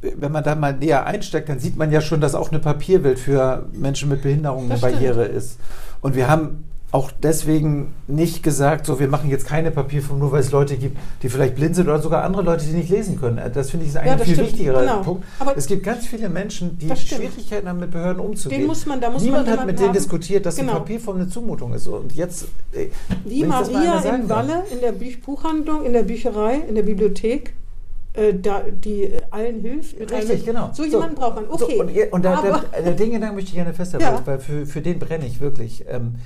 wenn 0.00 0.32
man 0.32 0.44
da 0.44 0.54
mal 0.54 0.74
näher 0.74 1.06
einsteckt, 1.06 1.48
dann 1.48 1.58
sieht 1.58 1.76
man 1.76 1.90
ja 1.92 2.00
schon, 2.00 2.20
dass 2.20 2.34
auch 2.34 2.50
eine 2.50 2.60
Papierwelt 2.60 3.18
für 3.18 3.66
Menschen 3.72 4.08
mit 4.08 4.22
Behinderung 4.22 4.68
Das 4.68 4.82
eine 4.84 4.94
stimmt. 4.96 5.14
Barriere 5.14 5.24
ist. 5.26 5.58
Und 6.00 6.14
wir 6.14 6.28
haben 6.28 6.64
auch 6.90 7.10
deswegen 7.10 7.92
nicht 8.06 8.44
gesagt, 8.44 8.86
so 8.86 9.00
wir 9.00 9.08
machen 9.08 9.28
jetzt 9.28 9.46
keine 9.46 9.72
Papierform, 9.72 10.20
nur 10.20 10.30
weil 10.30 10.38
es 10.40 10.52
Leute 10.52 10.76
gibt, 10.76 10.96
die 11.22 11.28
vielleicht 11.28 11.56
blind 11.56 11.74
sind 11.74 11.88
oder 11.88 12.00
sogar 12.00 12.22
andere 12.22 12.42
Leute, 12.44 12.64
die 12.64 12.70
nicht 12.72 12.88
lesen 12.88 13.18
können. 13.18 13.40
Das 13.52 13.70
finde 13.70 13.84
ich 13.86 13.90
ist 13.90 13.96
Ja, 13.96 14.02
ein 14.02 14.18
das 14.18 14.22
viel 14.26 14.34
stimmt. 14.34 14.50
wichtigerer 14.50 14.80
Genau. 14.82 15.02
Punkt. 15.02 15.24
Aber 15.40 15.56
es 15.56 15.66
gibt 15.66 15.82
ganz 15.82 16.06
viele 16.06 16.28
Menschen, 16.28 16.78
die. 16.78 16.94
Schwierigkeiten 16.94 17.68
haben, 17.68 17.80
mit 17.80 17.90
Behörden 17.90 18.20
umzugehen. 18.20 18.60
Den 18.60 18.66
muss 18.68 18.86
man- 18.86 19.00
da 19.00 19.10
muss 19.10 19.22
Niemand 19.24 19.48
man 19.48 19.58
hat 19.58 19.66
mit 19.66 19.76
denen 19.76 19.88
haben. 19.88 19.94
diskutiert, 19.94 20.46
dass 20.46 20.54
Genau. 20.54 20.70
eine 20.70 20.80
Papierform 20.82 21.16
eine 21.16 21.28
Zumutung 21.28 21.74
ist. 21.74 21.88
Und 21.88 22.12
jetzt, 22.14 22.44
äh, 22.72 22.86
mal 23.44 23.62
Maria 23.68 24.00
darf. 24.00 24.28
Walle 24.28 24.62
in 24.72 24.80
der 24.80 24.92
Buchhandlung, 24.92 25.84
in 25.84 25.94
der 25.94 26.04
Bücherei, 26.04 26.62
in 26.68 26.76
der 26.76 26.84
Bibliothek, 26.84 27.54
äh, 28.14 28.32
da, 28.34 28.62
die 28.70 29.04
äh, 29.04 29.20
allen 29.30 29.60
hilft. 29.60 29.98
Mit 29.98 30.12
Richtig, 30.12 30.30
allen, 30.30 30.44
genau. 30.44 30.70
So 30.72 30.84
jemanden 30.84 31.16
braucht 31.16 31.34
man. 31.34 31.44
Okay. 31.48 31.74
So, 31.76 31.80
und 31.80 32.12
und 32.12 32.24
da, 32.24 32.34
aber, 32.38 32.64
da, 32.72 32.80
der 32.80 32.92
den 32.92 33.12
Gedanken 33.12 33.34
möchte 33.34 33.48
ich 33.50 33.54
gerne 33.54 33.74
festhalten, 33.74 34.06
Ja. 34.06 34.22
weil 34.24 34.38
für, 34.38 34.66
für 34.66 34.80
den 34.80 34.98
brenne 34.98 35.26
ich 35.26 35.40
wirklich. 35.40 35.84
Ähm, 35.88 36.16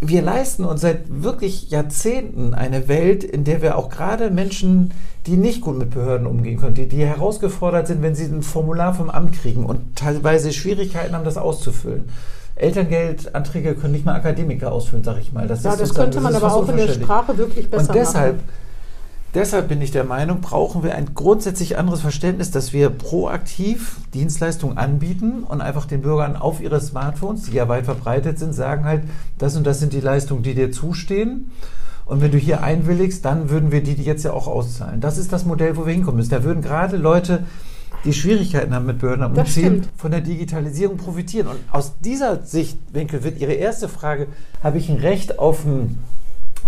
wir 0.00 0.22
leisten 0.22 0.64
uns 0.64 0.80
seit 0.80 1.22
wirklich 1.22 1.70
Jahrzehnten 1.70 2.54
eine 2.54 2.88
Welt, 2.88 3.22
in 3.22 3.44
der 3.44 3.62
wir 3.62 3.76
auch 3.76 3.88
gerade 3.88 4.30
Menschen, 4.30 4.92
die 5.26 5.36
nicht 5.36 5.60
gut 5.60 5.78
mit 5.78 5.90
Behörden 5.90 6.26
umgehen 6.26 6.58
können, 6.58 6.74
die, 6.74 6.88
die 6.88 7.04
herausgefordert 7.04 7.86
sind, 7.86 8.02
wenn 8.02 8.14
sie 8.14 8.24
ein 8.24 8.42
Formular 8.42 8.94
vom 8.94 9.10
Amt 9.10 9.34
kriegen 9.34 9.66
und 9.66 9.96
teilweise 9.96 10.52
Schwierigkeiten 10.52 11.14
haben, 11.14 11.24
das 11.24 11.36
auszufüllen. 11.36 12.08
Elterngeldanträge 12.56 13.74
können 13.74 13.92
nicht 13.92 14.04
mal 14.04 14.14
Akademiker 14.14 14.72
ausfüllen, 14.72 15.04
sag 15.04 15.18
ich 15.18 15.32
mal. 15.32 15.46
Das, 15.46 15.62
ja, 15.62 15.76
das 15.76 15.94
könnte 15.94 16.20
man 16.20 16.34
ist 16.34 16.42
aber 16.42 16.54
auch 16.54 16.68
in 16.68 16.76
der. 16.76 16.88
Sprache 16.88 17.36
wirklich 17.38 17.70
besser 17.70 17.88
Und 17.88 17.94
deshalb, 17.94 18.36
machen. 18.36 18.48
Deshalb 19.34 19.68
bin 19.68 19.80
ich 19.82 19.90
der 19.90 20.04
Meinung, 20.04 20.40
brauchen 20.40 20.82
wir 20.82 20.94
ein 20.94 21.14
grundsätzlich 21.14 21.78
anderes 21.78 22.00
Verständnis, 22.00 22.50
dass 22.50 22.72
wir 22.72 22.90
proaktiv 22.90 23.96
Dienstleistungen 24.14 24.78
anbieten 24.78 25.44
und 25.44 25.60
einfach 25.60 25.86
den 25.86 26.02
Bürgern 26.02 26.36
auf 26.36 26.60
ihre 26.60 26.80
Smartphones, 26.80 27.44
die 27.44 27.52
ja 27.52 27.68
weit 27.68 27.84
verbreitet 27.84 28.38
sind, 28.38 28.54
sagen 28.54 28.84
halt, 28.84 29.04
das 29.38 29.56
und 29.56 29.66
das 29.66 29.80
sind 29.80 29.92
die 29.92 30.00
Leistungen, 30.00 30.42
die 30.42 30.54
dir 30.54 30.72
zustehen. 30.72 31.50
Und 32.06 32.20
wenn 32.20 32.32
du 32.32 32.38
hier 32.38 32.64
einwilligst, 32.64 33.24
dann 33.24 33.50
würden 33.50 33.70
wir 33.70 33.84
die, 33.84 33.94
die 33.94 34.02
jetzt 34.02 34.24
ja 34.24 34.32
auch 34.32 34.48
auszahlen. 34.48 35.00
Das 35.00 35.16
ist 35.16 35.32
das 35.32 35.44
Modell, 35.44 35.76
wo 35.76 35.86
wir 35.86 35.92
hinkommen 35.92 36.16
müssen. 36.16 36.30
Da 36.30 36.42
würden 36.42 36.60
gerade 36.60 36.96
Leute, 36.96 37.44
die 38.04 38.12
Schwierigkeiten 38.12 38.74
haben 38.74 38.86
mit 38.86 39.00
Das 39.00 39.12
Umziehen, 39.12 39.44
stimmt. 39.44 39.88
von 39.96 40.10
der 40.10 40.20
Digitalisierung 40.20 40.96
profitieren. 40.96 41.46
Und 41.46 41.58
aus 41.70 41.92
dieser 42.00 42.42
Sichtwinkel 42.42 43.22
wird 43.22 43.38
Ihre 43.38 43.52
erste 43.52 43.88
Frage, 43.88 44.26
habe 44.62 44.78
ich 44.78 44.88
ein 44.88 44.96
Recht 44.96 45.38
auf 45.38 45.64
ein 45.64 45.98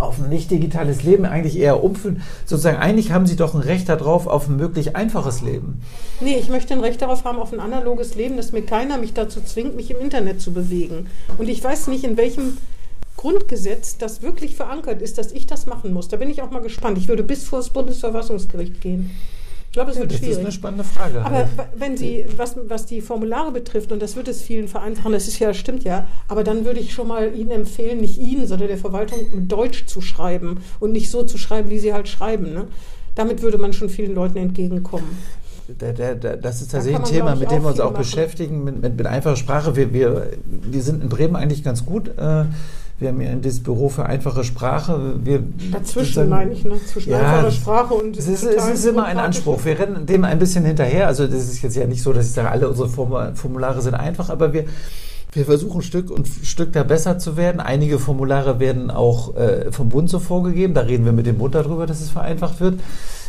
auf 0.03 0.21
ein 0.21 0.29
nicht 0.29 0.51
digitales 0.51 1.03
Leben 1.03 1.25
eigentlich 1.25 1.59
eher 1.59 1.83
umfüllen. 1.83 2.23
Sozusagen, 2.45 2.79
eigentlich 2.79 3.13
haben 3.13 3.27
sie 3.27 3.37
doch 3.37 3.55
ein 3.55 3.61
Recht 3.61 3.89
darauf 3.89 4.27
auf 4.27 4.49
ein 4.49 4.57
möglich 4.57 4.97
einfaches 4.97 5.43
Leben. 5.43 5.83
Nee, 6.21 6.37
ich 6.37 6.49
möchte 6.49 6.75
ein 6.75 6.81
Recht 6.81 7.01
darauf 7.03 7.25
haben, 7.25 7.39
auf 7.39 7.53
ein 7.53 7.61
analoges 7.61 8.15
Leben, 8.15 8.37
dass 8.37 8.53
mir 8.53 8.63
keiner 8.63 8.99
mich 8.99 9.15
dazu 9.15 9.41
zwingt, 9.41 9.77
mich 9.77 9.91
im 9.91 10.01
Internet 10.01 10.41
zu 10.41 10.53
bewegen. 10.53 11.07
Und 11.39 11.49
ich 11.49 11.63
weiß 11.63 11.89
nicht, 11.89 12.05
in 12.05 12.17
welchem 12.17 12.59
Grundgesetz, 13.17 13.99
das 13.99 14.23
wirklich 14.23 14.57
verankert 14.57 15.01
ist, 15.03 15.19
dass 15.19 15.33
ich 15.33 15.47
das 15.47 15.67
machen 15.67 15.93
muss. 15.93 16.09
Da 16.09 16.17
bin 16.17 16.31
ich 16.31 16.43
auch 16.43 16.51
mal 16.51 16.63
gespannt. 16.63 16.99
Ich 16.99 17.09
würde 17.09 17.23
bis 17.23 17.45
vor 17.45 17.61
das 17.61 17.71
Bundesverfassungsgericht 17.71 18.81
gehen. 18.81 19.11
Ich 19.73 19.75
glaube, 19.75 19.91
es 19.91 19.97
Ja, 19.97 20.03
wird 20.03 20.13
das 20.13 20.19
schwierig. 20.19 20.35
ist 20.35 20.41
eine 20.41 20.53
spannende 20.53 20.85
Frage. 20.85 21.25
Aber 21.25 21.45
w- 21.45 21.63
wenn 21.77 21.97
Sie, 21.97 22.27
was, 22.37 22.57
was 22.69 22.85
die 22.85 23.01
Formulare 23.01 23.53
betrifft, 23.53 23.91
und 23.91 24.03
das 24.03 24.17
wird 24.17 24.29
es 24.29 24.43
vielen 24.43 24.69
vereinfachen, 24.69 25.13
das 25.13 25.29
ist 25.29 25.39
ja, 25.39 25.55
stimmt 25.55 25.83
ja, 25.85 26.07
aber 26.29 26.45
dann 26.45 26.67
würde 26.67 26.79
ich 26.79 26.93
schon 26.93 27.09
mal 27.09 27.35
Ihnen 27.35 27.51
empfehlen, 27.53 27.99
nicht 28.03 28.19
Ihnen, 28.19 28.47
sondern 28.47 28.69
der 28.69 28.77
Verwaltung 28.77 29.21
Deutsch 29.49 29.87
zu 29.87 30.03
schreiben 30.03 30.61
und 30.79 30.93
nicht 30.93 31.11
so 31.11 31.23
zu 31.23 31.39
schreiben, 31.39 31.71
wie 31.71 31.79
Sie 31.79 31.95
halt 31.95 32.07
schreiben. 32.07 32.53
Ne? 32.53 32.67
Damit 33.15 33.41
würde 33.41 33.57
man 33.57 33.73
schon 33.73 33.89
vielen 33.89 34.15
Leuten 34.15 34.37
entgegenkommen. 34.37 35.17
Da, 35.79 35.93
da, 35.93 36.15
da, 36.17 36.37
das 36.37 36.61
ist 36.61 36.71
Da 36.75 36.77
tatsächlich 36.77 37.03
ein 37.03 37.11
Thema, 37.11 37.35
mit 37.35 37.51
dem 37.51 37.63
wir 37.63 37.71
uns 37.71 37.81
auch 37.81 37.93
machen. 37.93 38.03
beschäftigen, 38.03 38.65
mit, 38.65 38.83
mit, 38.83 38.95
mit 38.99 39.07
einfacher 39.07 39.37
Sprache. 39.37 39.75
Wir, 39.75 39.95
wir, 39.95 40.33
wir 40.45 40.83
sind 40.83 41.03
in 41.03 41.09
Bremen 41.09 41.35
eigentlich 41.35 41.65
ganz 41.65 41.87
gut. 41.87 42.09
Äh, 42.19 42.45
wir 43.03 43.11
haben 43.11 43.21
hier 43.21 43.35
dieses 43.35 43.63
Büro 43.63 43.89
für 43.91 44.07
einfache 44.07 44.45
Sprache. 44.45 45.15
Wir, 45.23 45.43
Dazwischen 45.71 46.29
meine 46.31 46.53
ich, 46.53 46.65
ne? 46.65 46.77
zwischen 46.91 47.11
Ja, 47.11 47.19
einfacher 47.19 47.51
Sprache 47.51 47.95
und 47.95 48.17
Es 48.17 48.27
ist, 48.29 48.45
es 48.45 48.67
ist 48.69 48.85
immer 48.87 49.05
ein 49.05 49.19
Anspruch. 49.19 49.63
Wir 49.65 49.79
rennen 49.79 50.07
dem 50.07 50.25
ein 50.25 50.39
bisschen 50.39 50.65
hinterher. 50.65 51.09
Also 51.09 51.27
das 51.27 51.49
ist 51.49 51.63
jetzt 51.63 51.77
ja 51.77 51.87
nicht 51.87 52.03
so, 52.03 52.13
dass 52.13 52.27
ich 52.27 52.33
sage, 52.33 52.51
alle 52.51 52.69
unsere 52.69 52.89
Formu- 52.89 53.35
Formulare 53.35 53.83
sind 53.83 53.95
einfach, 53.95 54.31
aber 54.31 54.53
wir, 54.55 54.65
wir 55.33 55.45
versuchen 55.45 55.83
Stück 55.83 56.11
und 56.11 56.27
Stück 56.29 56.73
da 56.73 56.83
besser 56.83 57.19
zu 57.19 57.37
werden. 57.37 57.61
Einige 57.61 57.99
Formulare 57.99 58.61
werden 58.61 58.91
auch 58.91 59.35
äh, 59.37 59.73
vom 59.73 59.89
Bund 59.89 60.09
so 60.09 60.19
vorgegeben. 60.19 60.75
Da 60.75 60.83
reden 60.83 61.05
wir 61.05 61.13
mit 61.13 61.27
dem 61.27 61.39
Bund 61.39 61.55
darüber, 61.55 61.87
dass 61.87 62.01
es 62.01 62.11
vereinfacht 62.11 62.61
wird. 62.61 62.79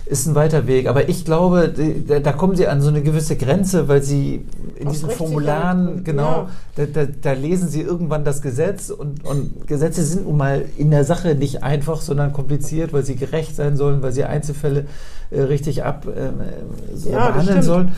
Ist 0.05 0.25
ein 0.27 0.35
weiter 0.35 0.67
Weg. 0.67 0.87
Aber 0.87 1.07
ich 1.07 1.23
glaube, 1.23 1.73
da, 2.07 2.19
da 2.19 2.31
kommen 2.33 2.55
Sie 2.55 2.67
an 2.67 2.81
so 2.81 2.89
eine 2.89 3.01
gewisse 3.01 3.37
Grenze, 3.37 3.87
weil 3.87 4.03
Sie 4.03 4.45
in 4.75 4.87
Aus 4.87 4.95
diesen 4.95 5.09
Formularen, 5.11 6.03
genau, 6.03 6.23
ja. 6.23 6.49
da, 6.75 6.85
da, 6.85 7.05
da 7.05 7.31
lesen 7.31 7.69
Sie 7.69 7.81
irgendwann 7.81 8.25
das 8.25 8.41
Gesetz 8.41 8.89
und, 8.89 9.23
und 9.25 9.65
Gesetze 9.65 10.03
sind 10.03 10.25
nun 10.25 10.37
mal 10.37 10.65
in 10.77 10.91
der 10.91 11.05
Sache 11.05 11.35
nicht 11.35 11.63
einfach, 11.63 12.01
sondern 12.01 12.33
kompliziert, 12.33 12.91
weil 12.91 13.05
sie 13.05 13.15
gerecht 13.15 13.55
sein 13.55 13.77
sollen, 13.77 14.01
weil 14.01 14.11
sie 14.11 14.25
Einzelfälle 14.25 14.85
äh, 15.31 15.41
richtig 15.41 15.83
ab 15.83 16.05
ähm, 16.07 16.41
äh, 16.41 16.97
so 16.97 17.09
Ja, 17.09 17.29
behandeln 17.31 17.63
sollen. 17.63 17.91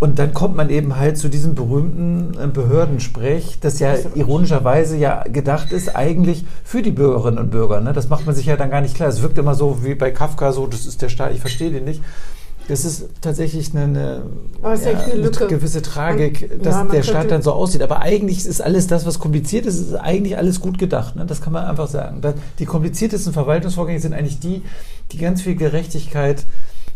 Und 0.00 0.18
dann 0.18 0.32
kommt 0.32 0.56
man 0.56 0.70
eben 0.70 0.96
halt 0.96 1.18
zu 1.18 1.28
diesem 1.28 1.54
berühmten 1.54 2.32
äh, 2.42 2.46
Behördensprech, 2.46 3.58
das 3.60 3.78
ja 3.80 3.94
ironischerweise 4.14 4.96
ja 4.96 5.24
gedacht 5.24 5.72
ist 5.72 5.94
eigentlich 5.94 6.46
für 6.64 6.80
die 6.80 6.90
Bürgerinnen 6.90 7.38
und 7.38 7.50
Bürger. 7.50 7.82
Ne? 7.82 7.92
Das 7.92 8.08
macht 8.08 8.24
man 8.24 8.34
sich 8.34 8.46
ja 8.46 8.56
dann 8.56 8.70
gar 8.70 8.80
nicht 8.80 8.94
klar. 8.94 9.10
Es 9.10 9.20
wirkt 9.20 9.36
immer 9.36 9.54
so 9.54 9.84
wie 9.84 9.94
bei 9.94 10.10
Kafka, 10.10 10.52
so 10.52 10.66
das 10.66 10.86
ist 10.86 11.02
der 11.02 11.10
Staat, 11.10 11.34
ich 11.34 11.40
verstehe 11.40 11.70
den 11.70 11.84
nicht. 11.84 12.00
Das 12.66 12.84
ist 12.84 13.08
tatsächlich 13.20 13.74
eine, 13.74 13.82
eine, 14.62 14.74
es 14.74 14.80
ist 14.82 14.86
eine 14.86 15.48
gewisse 15.48 15.82
Tragik, 15.82 16.48
Man- 16.48 16.62
dass 16.62 16.74
ja, 16.76 16.84
der 16.84 17.02
Staat 17.02 17.30
dann 17.30 17.42
so 17.42 17.52
aussieht. 17.52 17.82
Aber 17.82 18.00
eigentlich 18.00 18.46
ist 18.46 18.62
alles 18.62 18.86
das, 18.86 19.04
was 19.04 19.18
kompliziert 19.18 19.66
ist, 19.66 19.80
ist 19.80 19.94
eigentlich 19.94 20.38
alles 20.38 20.60
gut 20.60 20.78
gedacht. 20.78 21.16
Ne? 21.16 21.26
Das 21.26 21.42
kann 21.42 21.52
man 21.52 21.64
einfach 21.64 21.88
sagen. 21.88 22.22
Die 22.58 22.66
kompliziertesten 22.66 23.32
Verwaltungsvorgänge 23.32 24.00
sind 24.00 24.14
eigentlich 24.14 24.38
die, 24.38 24.62
die 25.12 25.18
ganz 25.18 25.42
viel 25.42 25.56
Gerechtigkeit 25.56 26.44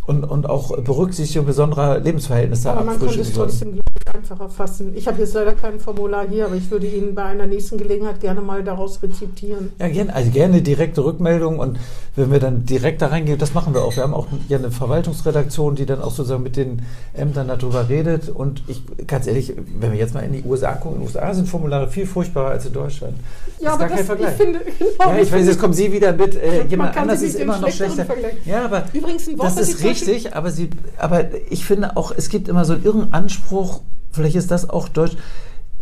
und, 0.07 0.25
und 0.25 0.49
auch 0.49 0.77
Berücksichtigung 0.83 1.47
besonderer 1.47 1.99
Lebensverhältnisse 1.99 2.71
Aber 2.71 2.85
man 2.85 2.99
könnte 2.99 3.21
es 3.21 3.33
trotzdem 3.33 3.81
einfacher 4.15 4.49
fassen. 4.49 4.93
Ich 4.95 5.07
habe 5.09 5.21
jetzt 5.21 5.35
leider 5.35 5.53
kein 5.53 5.81
Formular 5.81 6.27
hier, 6.29 6.47
aber 6.47 6.55
ich 6.55 6.71
würde 6.71 6.87
Ihnen 6.87 7.15
bei 7.15 7.25
einer 7.25 7.47
nächsten 7.47 7.79
Gelegenheit 7.79 8.21
gerne 8.21 8.41
mal 8.41 8.63
daraus 8.63 9.03
rezitieren. 9.03 9.73
Ja, 9.79 9.89
gerne, 9.89 10.15
also 10.15 10.31
gerne 10.31 10.63
direkte 10.63 11.05
Rückmeldung 11.05 11.59
und 11.59 11.79
wenn 12.17 12.31
wir 12.31 12.39
dann 12.39 12.65
direkt 12.65 13.03
da 13.03 13.09
reingehen, 13.09 13.39
das 13.39 13.55
machen 13.55 13.75
wir 13.75 13.83
auch. 13.83 13.97
Wir 13.97 14.03
haben 14.03 14.15
auch 14.15 14.27
ja 14.49 14.59
eine 14.59 14.71
Verwaltungsredaktion, 14.71 15.75
die 15.75 15.87
dann 15.87 16.01
auch 16.01 16.13
sozusagen 16.13 16.43
mit 16.43 16.57
den 16.57 16.83
Ämtern 17.15 17.49
darüber 17.49 17.89
redet. 17.89 18.29
Und 18.29 18.63
ich, 18.69 18.83
ganz 19.07 19.27
ehrlich, 19.27 19.53
wenn 19.81 19.91
wir 19.91 19.99
jetzt 19.99 20.15
mal 20.15 20.21
in 20.21 20.33
die 20.33 20.43
USA 20.45 20.75
gucken, 20.75 20.99
in 20.99 21.01
den 21.01 21.07
USA 21.07 21.35
sind 21.35 21.49
Formulare 21.49 21.89
viel 21.89 22.07
furchtbarer 22.07 22.51
als 22.51 22.67
in 22.67 22.73
Deutschland. 22.73 23.15
Ja, 23.59 23.75
ist 23.75 23.81
aber 23.81 23.89
das, 23.89 24.07
Vergleich. 24.07 24.31
ich 24.33 24.37
finde, 24.37 24.61
genau, 24.79 24.91
ja, 25.01 25.07
das 25.09 25.17
ich 25.17 25.19
weiß, 25.23 25.29
finde 25.31 25.51
jetzt 25.51 25.61
kommen 25.61 25.75
Sie 25.75 25.93
wieder 25.93 26.13
mit, 26.13 26.37
äh, 26.37 26.59
Man 26.59 26.71
jemand 26.71 26.97
anders 26.97 27.23
ist 27.23 27.35
immer 27.35 27.59
noch 27.59 27.71
schlechter. 27.71 28.07
Ja, 28.45 28.67
aber 28.67 28.85
Übrigens 28.93 29.29
ein 29.29 29.39
Wort, 29.39 29.49
das 29.49 29.57
ist 29.57 29.73
Beispiel- 29.73 29.94
richtig, 29.95 30.35
aber, 30.35 30.51
Sie, 30.51 30.71
aber 30.99 31.27
ich 31.51 31.65
finde 31.65 31.97
auch, 31.97 32.13
es 32.17 32.29
gibt 32.29 32.49
immer 32.49 32.65
so 32.65 32.75
einen 32.75 32.85
irren 32.85 33.13
Anspruch, 33.13 33.81
vielleicht 34.13 34.37
ist 34.37 34.51
das 34.51 34.69
auch 34.69 34.89
Deutsch, 34.89 35.17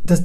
dass, 0.04 0.24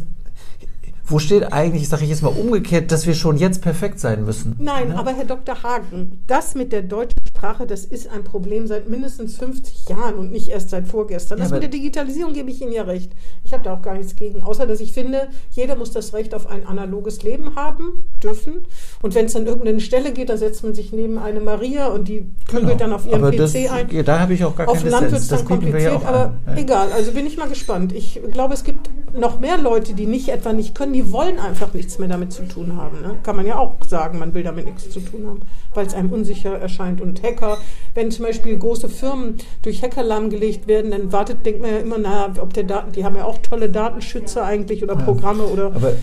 wo 1.09 1.19
steht 1.19 1.53
eigentlich, 1.53 1.87
sage 1.87 2.03
ich 2.03 2.09
jetzt 2.09 2.21
mal 2.21 2.29
umgekehrt, 2.29 2.91
dass 2.91 3.07
wir 3.07 3.13
schon 3.15 3.37
jetzt 3.37 3.61
perfekt 3.61 3.99
sein 3.99 4.25
müssen? 4.25 4.55
Nein, 4.59 4.89
Ne? 4.89 4.99
aber 4.99 5.13
Herr 5.13 5.25
Dr. 5.25 5.63
Hagen, 5.63 6.19
das 6.27 6.53
mit 6.53 6.71
der 6.73 6.81
deutschen 6.81 7.17
Sprache, 7.27 7.65
das 7.65 7.85
ist 7.85 8.09
ein 8.09 8.23
Problem 8.25 8.67
seit 8.67 8.89
mindestens 8.89 9.37
50 9.37 9.87
Jahren 9.89 10.15
und 10.15 10.31
nicht 10.31 10.49
erst 10.49 10.69
seit 10.69 10.87
vorgestern. 10.87 11.37
Ja, 11.37 11.45
Das 11.45 11.51
mit 11.53 11.61
der 11.63 11.69
Digitalisierung 11.69 12.33
gebe 12.33 12.49
ich 12.51 12.61
Ihnen 12.61 12.71
ja 12.73 12.83
recht. 12.83 13.11
Ich 13.43 13.53
habe 13.53 13.63
da 13.63 13.73
auch 13.73 13.81
gar 13.81 13.93
nichts 13.95 14.15
gegen, 14.15 14.41
außer 14.43 14.65
dass 14.67 14.79
ich 14.81 14.91
finde, 14.93 15.27
jeder 15.51 15.75
muss 15.77 15.91
das 15.91 16.13
Recht 16.13 16.33
auf 16.35 16.47
ein 16.47 16.65
analoges 16.67 17.23
Leben 17.23 17.55
haben, 17.55 18.03
dürfen. 18.21 18.65
Und 19.01 19.15
wenn 19.15 19.25
es 19.27 19.33
dann 19.33 19.45
irgendeine 19.47 19.79
Stelle 19.79 20.11
geht, 20.11 20.29
da 20.29 20.35
setzt 20.37 20.63
man 20.63 20.75
sich 20.75 20.91
neben 20.91 21.17
eine 21.17 21.39
Maria 21.39 21.87
und 21.87 22.07
die 22.09 22.25
prügelt 22.47 22.81
dann 22.81 22.91
auf 22.91 23.05
ihren 23.05 23.21
Genau. 23.21 23.27
aber 23.27 23.37
PC 23.37 23.37
das, 23.37 23.71
ein. 23.71 23.89
ja, 23.91 24.03
Da 24.03 24.19
habe 24.19 24.33
ich 24.33 24.43
auch 24.43 24.55
gar 24.55 24.67
Auf 24.67 24.79
keine 24.79 24.89
Land 24.89 25.11
wird 25.11 25.21
es 25.21 25.27
dann 25.29 25.39
ja 25.39 25.45
kompliziert, 25.45 25.93
auch 25.93 26.05
aber 26.05 26.25
an. 26.25 26.39
Ja. 26.47 26.61
egal. 26.61 26.91
Also 26.91 27.11
bin 27.13 27.25
ich 27.25 27.37
mal 27.37 27.47
gespannt. 27.47 27.93
Ich 27.93 28.19
glaube, 28.31 28.53
es 28.53 28.63
gibt 28.63 28.89
noch 29.17 29.39
mehr 29.39 29.57
Leute, 29.57 29.93
die 29.93 30.05
nicht 30.05 30.29
etwa 30.29 30.51
nicht 30.53 30.75
können, 30.75 30.93
die 30.97 31.11
wollen 31.11 31.37
einfach 31.37 31.75
nichts 31.75 31.99
mehr 31.99 32.07
damit 32.07 32.33
zu 32.33 32.47
tun 32.47 32.75
haben. 32.75 33.01
Ne? 33.03 33.19
Kann 33.21 33.35
man 33.35 33.45
ja 33.45 33.59
auch 33.59 33.75
sagen, 33.87 34.17
man 34.17 34.33
will 34.33 34.41
damit 34.41 34.65
nichts 34.65 34.89
zu 34.89 34.99
tun 34.99 35.27
haben, 35.27 35.41
weil 35.75 35.85
es 35.85 35.93
einem 35.93 36.11
unsicher 36.11 36.57
erscheint. 36.57 37.01
Und 37.01 37.21
Hacker, 37.21 37.59
wenn 37.93 38.09
zum 38.09 38.25
Beispiel 38.25 38.57
große 38.57 38.89
Firmen 38.89 39.37
durch 39.61 39.83
Hacker 39.83 40.01
lahmgelegt 40.01 40.67
werden, 40.67 40.89
dann 40.89 41.11
wartet, 41.11 41.45
denkt 41.45 41.61
man 41.61 41.69
ja 41.69 41.77
immer, 41.77 41.99
na, 41.99 42.33
ob 42.41 42.51
der 42.53 42.63
Daten, 42.63 42.93
die 42.93 43.05
haben 43.05 43.15
ja 43.15 43.25
auch 43.25 43.37
tolle 43.37 43.69
Datenschützer 43.69 44.43
eigentlich 44.43 44.81
oder 44.81 44.95
Programme 44.95 45.43
oder. 45.43 45.67
Aber 45.67 45.93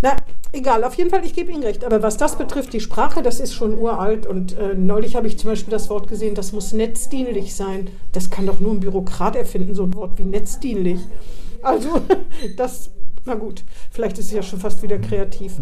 Na, 0.00 0.16
egal, 0.52 0.84
auf 0.84 0.94
jeden 0.94 1.10
Fall, 1.10 1.22
ich 1.22 1.34
gebe 1.34 1.52
Ihnen 1.52 1.62
recht. 1.62 1.84
Aber 1.84 2.02
was 2.02 2.16
das 2.16 2.38
betrifft, 2.38 2.72
die 2.72 2.80
Sprache, 2.80 3.20
das 3.20 3.40
ist 3.40 3.52
schon 3.52 3.78
uralt. 3.78 4.26
Und 4.26 4.56
äh, 4.56 4.72
neulich 4.74 5.16
habe 5.16 5.26
ich 5.26 5.38
zum 5.38 5.50
Beispiel 5.50 5.70
das 5.70 5.90
Wort 5.90 6.08
gesehen, 6.08 6.34
das 6.34 6.54
muss 6.54 6.72
netzdienlich 6.72 7.54
sein. 7.54 7.90
Das 8.12 8.30
kann 8.30 8.46
doch 8.46 8.58
nur 8.58 8.72
ein 8.72 8.80
Bürokrat 8.80 9.36
erfinden, 9.36 9.74
so 9.74 9.82
ein 9.82 9.92
Wort 9.92 10.16
wie 10.16 10.24
netzdienlich. 10.24 11.00
Also, 11.60 12.00
das, 12.56 12.90
na 13.24 13.34
gut, 13.34 13.64
vielleicht 13.90 14.18
ist 14.18 14.26
es 14.26 14.32
ja 14.32 14.42
schon 14.42 14.60
fast 14.60 14.82
wieder 14.82 14.98
kreativ. 14.98 15.52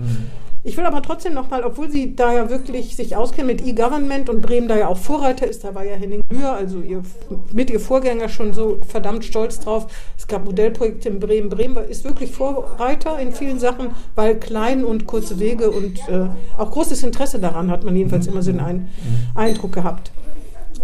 Ich 0.65 0.77
will 0.77 0.85
aber 0.85 1.03
trotzdem 1.03 1.35
nochmal, 1.35 1.63
obwohl 1.63 1.91
Sie 1.91 2.17
da 2.17 2.33
ja 2.33 2.51
wirklich 2.51 2.97
sich 2.97 3.17
auskennen 3.17 3.47
mit 3.47 3.67
E-Government 3.67 4.29
und 4.29 4.43
Bremen 4.43 4.69
da 4.69 4.77
ja 4.77 4.89
auch 4.89 4.97
Vorreiter 4.97 5.47
ist, 5.47 5.65
da 5.65 5.75
war 5.75 5.85
ja 5.85 5.95
Henning 5.95 6.23
Bühr, 6.29 6.53
also 6.53 6.81
ihr, 6.81 7.03
mit 7.53 7.71
Ihr 7.71 7.81
Vorgänger 7.81 8.29
schon 8.29 8.53
so 8.53 8.79
verdammt 8.87 9.25
stolz 9.25 9.61
drauf. 9.61 9.87
Es 10.17 10.27
gab 10.27 10.45
Modellprojekte 10.45 11.09
in 11.09 11.21
Bremen. 11.21 11.49
Bremen 11.49 11.77
ist 11.89 12.05
wirklich 12.05 12.33
Vorreiter 12.33 13.19
in 13.19 13.33
vielen 13.33 13.59
Sachen, 13.59 13.93
weil 14.15 14.39
klein 14.39 14.85
und 14.85 15.07
kurze 15.07 15.39
Wege 15.39 15.71
und 15.71 16.01
äh, 16.09 16.27
auch 16.59 16.71
großes 16.71 17.03
Interesse 17.03 17.39
daran 17.39 17.71
hat 17.71 17.85
man 17.85 17.95
jedenfalls 17.97 18.27
immer 18.27 18.43
so 18.43 18.51
den 18.51 18.61
Ein 18.61 18.89
Eindruck 19.35 19.73
gehabt. 19.73 20.11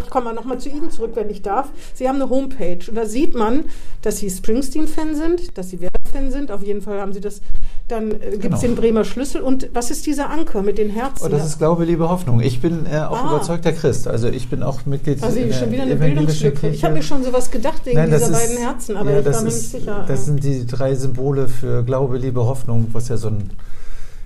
Ich 0.03 0.11
komme 0.11 0.27
mal 0.27 0.35
nochmal 0.35 0.59
zu 0.59 0.69
Ihnen 0.69 0.91
zurück, 0.91 1.13
wenn 1.15 1.31
ich 1.31 1.43
darf. 1.43 1.69
Sie 1.95 2.09
haben 2.09 2.17
eine 2.17 2.31
Homepage 2.31 2.79
und 2.89 2.95
da 2.97 3.07
sieht 3.07 3.35
man, 3.35 3.65
dass 4.03 4.19
Sie 4.19 4.31
Springsteen-Fan 4.31 5.15
sind, 5.15 5.57
dass 5.59 5.71
Sie 5.71 5.81
Werder-Fan 5.81 6.31
sind. 6.31 6.51
Auf 6.51 6.63
jeden 6.63 6.83
Fall 6.83 7.01
haben 7.01 7.13
Sie 7.13 7.21
das. 7.21 7.41
Dann 7.89 8.11
äh, 8.13 8.15
gibt 8.31 8.43
Genau. 8.43 8.55
es 8.57 8.63
den 8.63 8.75
Bremer 8.77 9.05
Schlüssel. 9.05 9.43
Und 9.43 9.69
was 9.75 9.91
ist 9.91 10.07
dieser 10.07 10.31
Anker 10.31 10.63
mit 10.63 10.79
den 10.79 10.91
Herzen? 10.91 11.25
Oh, 11.27 11.29
das 11.29 11.45
ist 11.47 11.59
Glaube, 11.59 11.85
Liebe, 11.85 12.09
Hoffnung. 12.09 12.41
Ich 12.41 12.61
bin 12.61 12.87
äh, 12.87 12.99
auch 13.01 13.23
Ah. 13.25 13.29
überzeugter 13.37 13.73
Christ. 13.73 14.09
Also 14.09 14.29
ich 14.29 14.49
bin 14.49 14.63
auch 14.63 14.87
Mitglied 14.87 15.23
also 15.23 15.39
in 15.39 15.53
schon 15.53 15.71
wieder 15.71 15.83
eine 15.83 15.97
Bildungslücke. 15.97 16.69
Ich 16.69 16.83
habe 16.85 16.95
mir 16.95 17.03
schon 17.03 17.23
sowas 17.25 17.51
gedacht 17.51 17.85
wegen 17.85 17.97
Nein, 17.99 18.11
dieser 18.11 18.27
ist- 18.27 18.33
beiden 18.33 18.57
Herzen, 18.59 18.97
aber 18.97 19.11
ja, 19.13 19.19
ich 19.19 19.25
das 19.25 19.37
war 19.37 19.43
mir 19.43 19.49
nicht 19.49 19.57
ist- 19.59 19.71
sicher. 19.73 20.05
Das 20.09 20.21
ja. 20.21 20.25
sind 20.27 20.45
die 20.45 20.67
drei 20.67 20.95
Symbole 20.95 21.49
für 21.49 21.83
Glaube, 21.85 22.17
Liebe, 22.19 22.45
Hoffnung, 22.45 22.87
was 22.93 23.09
ja 23.09 23.17
so 23.17 23.29
ein 23.29 23.51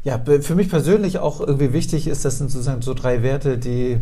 ja, 0.05 0.19
für 0.41 0.55
mich 0.55 0.71
persönlich 0.71 1.19
auch 1.19 1.41
irgendwie 1.41 1.73
wichtig 1.73 2.07
ist, 2.07 2.25
das 2.25 2.39
sind 2.39 2.51
sozusagen 2.51 2.81
so 2.83 2.95
drei 2.95 3.23
Werte, 3.23 3.59
die, 3.59 3.99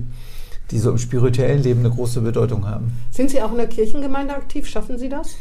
die 0.71 0.79
so 0.79 0.91
im 0.91 0.99
spirituellen 0.99 1.63
Leben 1.63 1.81
eine 1.81 1.91
große 1.91 2.21
Bedeutung 2.21 2.67
haben. 2.67 2.93
Sind 3.11 3.31
Sie 3.31 3.41
auch 3.43 3.53
in 3.53 3.59
der 3.59 3.69
Kirchengemeinde 3.69 4.35
aktiv? 4.35 4.67
Schaffen 4.67 4.99
Sie 4.99 5.09
das? 5.09 5.37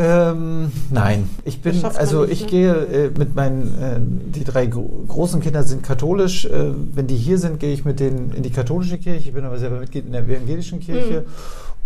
Ähm, 0.00 0.70
nein, 0.90 1.28
ich 1.44 1.60
bin, 1.60 1.84
also 1.84 2.20
nicht, 2.20 2.32
ich 2.32 2.40
ne? 2.42 2.46
gehe 2.46 2.72
äh, 2.72 3.10
mit 3.18 3.34
meinen, 3.34 3.62
äh, 3.82 3.98
die 4.00 4.44
drei 4.44 4.66
gro 4.66 5.04
großen 5.08 5.40
Kinder 5.40 5.64
sind 5.64 5.82
katholisch. 5.82 6.44
Äh, 6.44 6.72
wenn 6.94 7.08
die 7.08 7.16
hier 7.16 7.36
sind, 7.38 7.58
gehe 7.58 7.72
ich 7.72 7.84
mit 7.84 7.98
denen 7.98 8.32
in 8.32 8.44
die 8.44 8.50
katholische 8.50 8.98
Kirche. 8.98 9.28
Ich 9.28 9.32
bin 9.32 9.44
aber 9.44 9.58
selber 9.58 9.80
Mitglied 9.80 10.06
in 10.06 10.12
der 10.12 10.22
evangelischen 10.22 10.78
Kirche. 10.78 11.24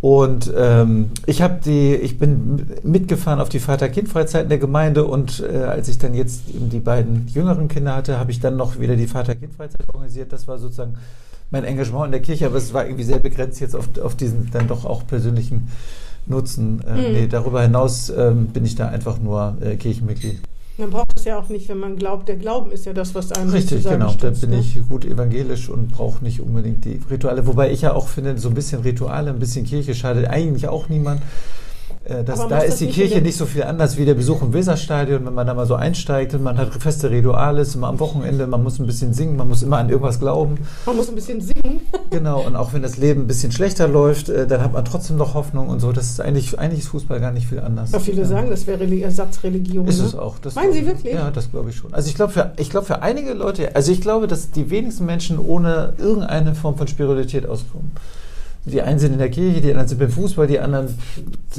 Und 0.02 0.52
ähm, 0.54 1.10
ich 1.26 1.40
habe 1.40 1.60
die, 1.64 1.94
ich 1.94 2.18
bin 2.18 2.66
mitgefahren 2.82 3.40
auf 3.40 3.48
die 3.48 3.60
Vater-Kind-Freizeit 3.60 4.42
in 4.42 4.48
der 4.48 4.58
Gemeinde 4.58 5.04
und 5.04 5.40
äh, 5.40 5.58
als 5.58 5.88
ich 5.88 5.96
dann 5.96 6.12
jetzt 6.12 6.50
eben 6.50 6.68
die 6.68 6.80
beiden 6.80 7.28
jüngeren 7.28 7.68
Kinder 7.68 7.94
hatte, 7.94 8.18
habe 8.18 8.32
ich 8.32 8.40
dann 8.40 8.56
noch 8.56 8.80
wieder 8.80 8.96
die 8.96 9.06
Vater-Kind-Freizeit 9.06 9.88
organisiert. 9.88 10.32
Das 10.32 10.48
war 10.48 10.58
sozusagen 10.58 10.96
mein 11.52 11.64
Engagement 11.64 12.06
in 12.06 12.12
der 12.12 12.20
Kirche, 12.22 12.46
aber 12.46 12.56
es 12.56 12.74
war 12.74 12.84
irgendwie 12.84 13.04
sehr 13.04 13.18
begrenzt 13.20 13.60
jetzt 13.60 13.76
auf, 13.76 13.88
auf 14.02 14.16
diesen 14.16 14.50
dann 14.50 14.66
doch 14.66 14.84
auch 14.84 15.06
persönlichen 15.06 15.68
Nutzen. 16.26 16.82
Äh, 16.86 16.92
Mhm. 16.94 17.12
nee, 17.12 17.26
darüber 17.28 17.62
hinaus 17.62 18.10
ähm, 18.10 18.46
bin 18.46 18.64
ich 18.64 18.74
da 18.74 18.88
einfach 18.88 19.18
nur 19.20 19.56
äh, 19.60 19.76
Kirchenmitglied. 19.76 20.40
Man 20.78 20.90
braucht 20.90 21.18
es 21.18 21.24
ja 21.26 21.38
auch 21.38 21.48
nicht, 21.50 21.68
wenn 21.68 21.78
man 21.78 21.96
glaubt. 21.96 22.28
Der 22.28 22.36
Glauben 22.36 22.70
ist 22.70 22.86
ja 22.86 22.94
das, 22.94 23.14
was 23.14 23.30
einen 23.32 23.50
Richtig, 23.50 23.84
genau. 23.84 24.06
Da 24.06 24.12
stützt, 24.12 24.40
bin 24.40 24.50
ne? 24.50 24.60
ich 24.60 24.80
gut 24.88 25.04
evangelisch 25.04 25.68
und 25.68 25.90
brauche 25.92 26.24
nicht 26.24 26.40
unbedingt 26.40 26.84
die 26.86 26.98
Rituale. 27.10 27.46
Wobei 27.46 27.70
ich 27.70 27.82
ja 27.82 27.92
auch 27.92 28.08
finde, 28.08 28.38
so 28.38 28.48
ein 28.48 28.54
bisschen 28.54 28.80
Rituale, 28.80 29.30
ein 29.30 29.38
bisschen 29.38 29.66
Kirche 29.66 29.94
schadet 29.94 30.28
eigentlich 30.28 30.68
auch 30.68 30.88
niemand. 30.88 31.20
Äh, 32.04 32.24
das, 32.24 32.46
da 32.48 32.58
ist 32.58 32.80
die 32.80 32.88
Kirche 32.88 33.20
nicht 33.20 33.36
so 33.36 33.46
viel 33.46 33.62
anders 33.62 33.96
wie 33.96 34.04
der 34.04 34.14
Besuch 34.14 34.42
im 34.42 34.52
Weserstadion, 34.52 35.24
wenn 35.24 35.34
man 35.34 35.46
da 35.46 35.54
mal 35.54 35.66
so 35.66 35.74
einsteigt 35.74 36.34
und 36.34 36.42
man 36.42 36.58
hat 36.58 36.72
feste 36.74 37.10
Rituale, 37.10 37.62
ist 37.62 37.74
immer 37.74 37.88
am 37.88 38.00
Wochenende, 38.00 38.46
man 38.46 38.62
muss 38.62 38.78
ein 38.78 38.86
bisschen 38.86 39.12
singen, 39.14 39.36
man 39.36 39.48
muss 39.48 39.62
immer 39.62 39.78
an 39.78 39.88
irgendwas 39.88 40.18
glauben. 40.18 40.58
Man 40.86 40.96
muss 40.96 41.08
ein 41.08 41.14
bisschen 41.14 41.40
singen. 41.40 41.80
Genau, 42.10 42.42
und 42.42 42.56
auch 42.56 42.74
wenn 42.74 42.82
das 42.82 42.98
Leben 42.98 43.22
ein 43.22 43.26
bisschen 43.26 43.52
schlechter 43.52 43.88
läuft, 43.88 44.28
äh, 44.28 44.46
dann 44.46 44.60
hat 44.60 44.74
man 44.74 44.84
trotzdem 44.84 45.16
noch 45.16 45.32
Hoffnung 45.32 45.70
und 45.70 45.80
so. 45.80 45.92
Das 45.92 46.10
ist 46.10 46.20
eigentlich, 46.20 46.58
eigentlich 46.58 46.80
ist 46.80 46.88
Fußball 46.88 47.20
gar 47.20 47.32
nicht 47.32 47.46
viel 47.46 47.60
anders. 47.60 47.92
Ja, 47.92 48.00
viele 48.00 48.26
sagen, 48.26 48.50
das 48.50 48.66
wäre 48.66 48.84
Reli- 48.84 49.02
Ersatzreligion. 49.02 49.86
Ist 49.86 49.98
ne? 49.98 50.06
es 50.08 50.14
auch. 50.14 50.38
Das 50.38 50.54
Meinen 50.54 50.74
Sie 50.74 50.86
wirklich? 50.86 51.14
Ja, 51.14 51.30
das 51.30 51.50
glaube 51.50 51.70
ich 51.70 51.76
schon. 51.76 51.94
Also 51.94 52.10
ich 52.10 52.14
glaube 52.14 52.32
für, 52.34 52.52
ich 52.58 52.68
glaube 52.68 52.86
für 52.86 53.00
einige 53.00 53.32
Leute, 53.32 53.74
also 53.74 53.92
ich 53.92 54.02
glaube, 54.02 54.26
dass 54.26 54.50
die 54.50 54.68
wenigsten 54.68 55.06
Menschen 55.06 55.38
ohne 55.38 55.94
irgendeine 55.96 56.54
Form 56.54 56.76
von 56.76 56.86
Spiritualität 56.86 57.46
auskommen. 57.46 57.92
Die 58.64 58.80
einen 58.80 58.98
sind 59.00 59.12
in 59.12 59.18
der 59.18 59.30
Kirche, 59.30 59.60
die 59.60 59.70
anderen 59.70 59.88
sind 59.88 59.98
beim 59.98 60.10
Fußball, 60.10 60.46
die 60.46 60.60
anderen 60.60 60.96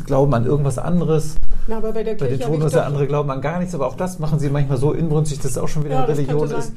glauben 0.05 0.33
an 0.33 0.45
irgendwas 0.45 0.77
anderes. 0.77 1.35
Na, 1.67 1.77
aber 1.77 1.91
bei 1.91 2.03
der 2.03 2.15
Bei 2.15 2.27
den 2.27 2.39
Tonus, 2.39 2.71
der 2.71 2.85
andere 2.85 3.07
glauben 3.07 3.29
an 3.29 3.41
gar 3.41 3.59
nichts, 3.59 3.75
aber 3.75 3.87
auch 3.87 3.95
das 3.97 4.19
machen 4.19 4.39
sie 4.39 4.49
manchmal 4.49 4.77
so 4.77 4.93
inbrünstig, 4.93 5.39
dass 5.39 5.51
es 5.51 5.57
auch 5.57 5.67
schon 5.67 5.83
wieder 5.83 5.95
Ja, 5.95 6.03
Religion 6.05 6.45
ist. 6.45 6.53
Also 6.53 6.71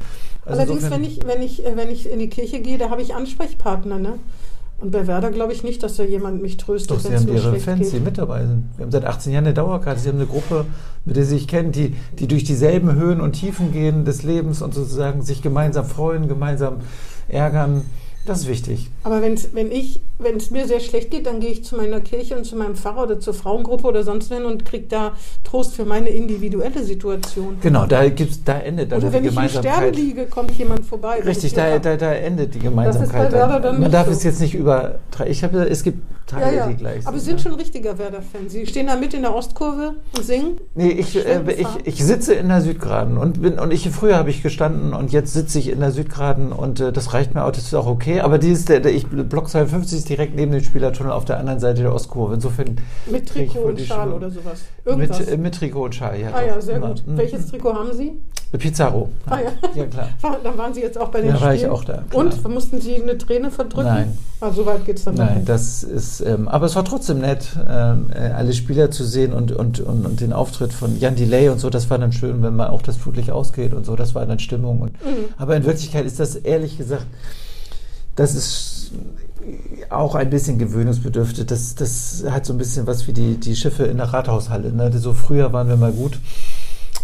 Allerdings, 0.45 0.83
insofern- 0.83 1.01
wenn 1.03 1.05
ich, 1.09 1.27
wenn, 1.27 1.43
ich, 1.43 1.67
äh, 1.67 1.77
wenn 1.77 1.91
ich 1.91 2.11
in 2.11 2.19
die 2.19 2.29
Kirche 2.29 2.61
gehe, 2.61 2.77
da 2.77 2.91
habe 2.91 3.03
ich 3.03 3.15
Ansprechpartner. 3.15 3.99
Ne? 3.99 4.15
Und 4.79 4.91
bei 4.91 5.07
Werder 5.07 5.31
glaube 5.31 5.53
ich 5.53 5.63
nicht, 5.65 5.83
dass 5.83 5.97
da 5.97 6.03
jemand 6.03 6.43
mich 6.43 6.57
tröstet, 6.57 6.91
Doch, 6.91 7.01
sie 7.01 7.15
haben 7.15 7.29
ihre 7.29 7.57
Fans, 7.57 7.89
die 7.89 7.97
geht. 7.97 8.05
mit 8.05 8.19
dabei 8.19 8.45
sind. 8.47 8.65
Wir 8.77 8.85
haben 8.85 8.93
seit 8.93 9.05
18 9.05 9.33
Jahren 9.33 9.45
eine 9.45 9.55
Dauerkarte. 9.55 10.01
Sie 10.01 10.09
haben 10.09 10.17
eine 10.19 10.27
Gruppe, 10.27 10.67
mit 11.05 11.17
der 11.17 11.25
sie 11.25 11.37
sich 11.39 11.49
kennen, 11.49 11.73
die, 11.73 11.95
die 12.19 12.27
durch 12.27 12.45
dieselben 12.45 12.95
Höhen 12.95 13.21
und 13.21 13.33
Tiefen 13.33 13.73
gehen 13.73 14.05
des 14.05 14.23
Lebens 14.23 14.61
und 14.61 14.75
sozusagen 14.75 15.23
sich 15.23 15.41
gemeinsam 15.41 15.85
freuen, 15.87 16.29
gemeinsam 16.29 16.79
ärgern. 17.29 17.83
Das 18.27 18.41
ist 18.41 18.49
wichtig. 18.49 18.91
Aber 19.05 19.23
wenn's, 19.23 19.49
wenn 19.53 19.71
ich, 19.71 20.01
wenn 20.19 20.37
es 20.37 20.51
mir 20.51 20.67
sehr 20.67 20.81
schlecht 20.81 21.11
geht, 21.13 21.27
dann 21.27 21.41
gehe 21.41 21.51
ich 21.51 21.65
zu 21.65 21.77
meiner 21.77 22.01
Kirche 22.01 22.37
und 22.37 22.45
zu 22.45 22.57
meinem 22.57 22.75
Pfarrer 22.75 23.05
oder 23.05 23.21
zur 23.21 23.35
Frauengruppe 23.35 23.87
oder 23.87 24.03
sonst 24.03 24.31
wen 24.31 24.45
und 24.45 24.65
kriege 24.65 24.87
da 24.89 25.13
Trost 25.45 25.75
für 25.75 25.85
meine 25.85 26.09
individuelle 26.09 26.83
Situation. 26.83 27.59
Genau, 27.61 27.87
da, 27.87 28.09
gibt's, 28.09 28.43
da 28.45 28.59
endet 28.59 28.91
dann 28.91 28.99
Oder 28.99 29.09
die 29.09 29.15
wenn 29.15 29.25
ich 29.25 29.37
im 29.37 29.49
Sterben 29.49 29.63
Gemeinsamkeit. 29.63 29.97
liege, 29.97 30.27
kommt 30.27 30.51
jemand 30.53 30.85
vorbei. 30.85 31.21
Richtig, 31.25 31.55
da, 31.55 31.79
da, 31.79 31.97
da 31.97 32.13
endet 32.13 32.55
die 32.55 32.59
Das 32.59 32.65
ist 32.65 32.71
Gemeinsamkeit. 32.71 33.31
bei 33.31 33.59
dann 33.61 33.81
Man 33.81 33.91
darf 33.91 34.09
es 34.09 34.25
jetzt 34.25 34.41
nicht 34.41 34.55
über. 34.55 34.99
Ich 35.27 35.45
habe, 35.45 35.61
es 35.69 35.83
gibt 35.85 35.99
Teile, 36.27 36.57
ja. 36.57 36.67
die 36.67 36.75
gleich 36.75 37.07
Aber 37.07 37.19
Sie 37.19 37.25
sind. 37.25 37.39
sind 37.41 37.51
schon 37.51 37.59
richtiger 37.59 37.99
Werder-Fan. 37.99 38.49
Sie 38.49 38.67
stehen 38.67 38.89
da 38.89 38.97
mit 38.97 39.15
in 39.15 39.23
der 39.23 39.35
Ostkurve 39.35 39.97
und 40.17 40.25
singen. 40.25 40.61
Nee, 40.75 40.91
ich, 40.91 41.17
äh, 41.17 41.41
ich, 41.53 41.69
ich 41.85 42.05
sitze 42.05 42.35
in 42.35 42.49
der 42.49 42.61
Südgraden 42.61 43.17
und 43.17 43.43
bin 43.43 43.59
und 43.59 43.73
ich 43.73 43.89
früher 43.91 44.17
habe 44.17 44.31
ich 44.31 44.43
gestanden 44.43 44.93
und 44.93 45.13
jetzt 45.13 45.33
sitze 45.33 45.59
ich 45.59 45.69
in 45.69 45.81
der 45.81 45.93
Südgraden 45.93 46.53
und 46.53 46.81
äh, 46.81 46.93
das 46.93 47.15
reicht 47.15 47.35
mir 47.35 47.45
auch, 47.45 47.53
das 47.53 47.65
ist 47.65 47.75
auch 47.75 47.87
okay. 47.87 48.21
Aber 48.21 48.39
dieses, 48.39 48.65
der, 48.65 48.81
der 48.81 48.93
ich 48.93 49.07
Block 49.07 49.49
52 49.49 49.99
ist 49.99 50.09
direkt 50.09 50.35
neben 50.35 50.53
dem 50.53 50.63
Spielertunnel 50.63 51.13
auf 51.13 51.25
der 51.25 51.39
anderen 51.39 51.61
Seite 51.61 51.83
der 51.83 51.95
Ostkurve. 51.95 52.35
Insofern 52.35 52.77
Mit 53.11 53.29
Trikot 53.29 53.61
und 53.61 53.81
Schal 53.81 54.13
oder 54.13 54.31
sowas. 54.31 54.61
Irgendwas. 54.87 55.19
mit, 55.19 55.29
äh, 55.29 55.37
mit 55.37 55.55
Trikot 55.55 55.85
und 55.85 55.95
Schal. 55.95 56.19
Ja, 56.21 56.31
ah 56.33 56.43
ja, 56.47 56.61
sehr 56.61 56.77
immer. 56.77 56.89
gut. 56.89 57.03
Mhm. 57.07 57.17
Welches 57.19 57.47
Trikot 57.49 57.75
haben 57.75 57.93
Sie? 57.93 58.13
Pizarro. 58.57 59.11
Ah 59.29 59.39
ja. 59.41 59.51
ja 59.75 59.85
klar. 59.87 60.09
War- 60.23 60.39
Dann 60.43 60.57
waren 60.57 60.73
Sie 60.73 60.81
jetzt 60.81 60.97
auch 60.99 61.09
bei 61.09 61.21
den 61.21 61.31
Ja, 61.35 61.41
war 61.41 61.53
Spielen. 61.53 61.57
ich 61.57 61.67
auch 61.69 61.85
da, 61.85 62.05
klar. 62.09 62.25
Und 62.25 62.49
mussten 62.49 62.81
Sie 62.81 62.95
eine 63.03 63.19
Träne 63.19 63.51
verdrücken? 63.51 63.85
Nein. 63.89 64.19
Ah, 64.41 64.51
so 64.51 64.65
weit 64.65 64.85
geht 64.87 64.97
es 64.99 65.05
dann 65.05 65.17
Nein, 65.17 65.35
nicht. 65.39 65.49
das 65.49 65.83
ist, 65.83 66.21
ähm, 66.21 66.47
aber 66.49 66.67
es 66.67 66.77
war 66.77 66.85
trotzdem 66.85 67.19
nett, 67.21 67.49
ähm, 67.69 68.07
äh, 68.15 68.19
alle 68.31 68.53
Spieler 68.55 68.91
zu 68.91 69.05
sehen 69.05 69.33
und, 69.35 69.51
und, 69.53 69.81
und, 69.81 70.07
und 70.07 70.21
den 70.21 70.33
Auftritt 70.33 70.73
von 70.73 70.99
Jan 70.99 71.17
Delay 71.17 71.49
und 71.51 71.59
so, 71.59 71.69
das 71.71 71.91
war 71.91 71.99
dann 71.99 72.13
schön, 72.13 72.43
wenn 72.43 72.55
man 72.57 72.69
auch 72.69 72.83
das 72.83 72.97
Flutlicht 72.97 73.31
ausgeht 73.31 73.75
und 73.75 73.85
so, 73.85 73.97
das 73.97 74.15
war 74.15 74.25
dann 74.25 74.39
Stimmung. 74.39 74.81
Und, 74.81 74.93
Mhm. 75.05 75.25
Aber 75.37 75.57
in 75.57 75.65
Wirklichkeit 75.65 76.07
ist 76.07 76.21
das 76.21 76.37
ehrlich 76.37 76.79
gesagt, 76.79 77.07
das 78.15 78.35
ist 78.35 78.93
auch 79.91 80.15
ein 80.15 80.31
bisschen 80.31 80.59
gewöhnungsbedürftig. 80.59 81.47
Das, 81.47 81.75
das 81.75 82.25
hat 82.29 82.47
so 82.47 82.53
ein 82.55 82.59
bisschen 82.59 82.87
was 82.87 83.07
wie 83.07 83.13
die, 83.13 83.39
die 83.39 83.57
Schiffe 83.57 83.85
in 83.85 83.99
der 83.99 84.13
Rathaushalle. 84.13 84.73
Ne? 84.73 84.91
So 84.99 85.13
früher 85.13 85.53
waren 85.53 85.69
wir 85.69 85.77
mal 85.77 85.93
gut. 85.93 86.19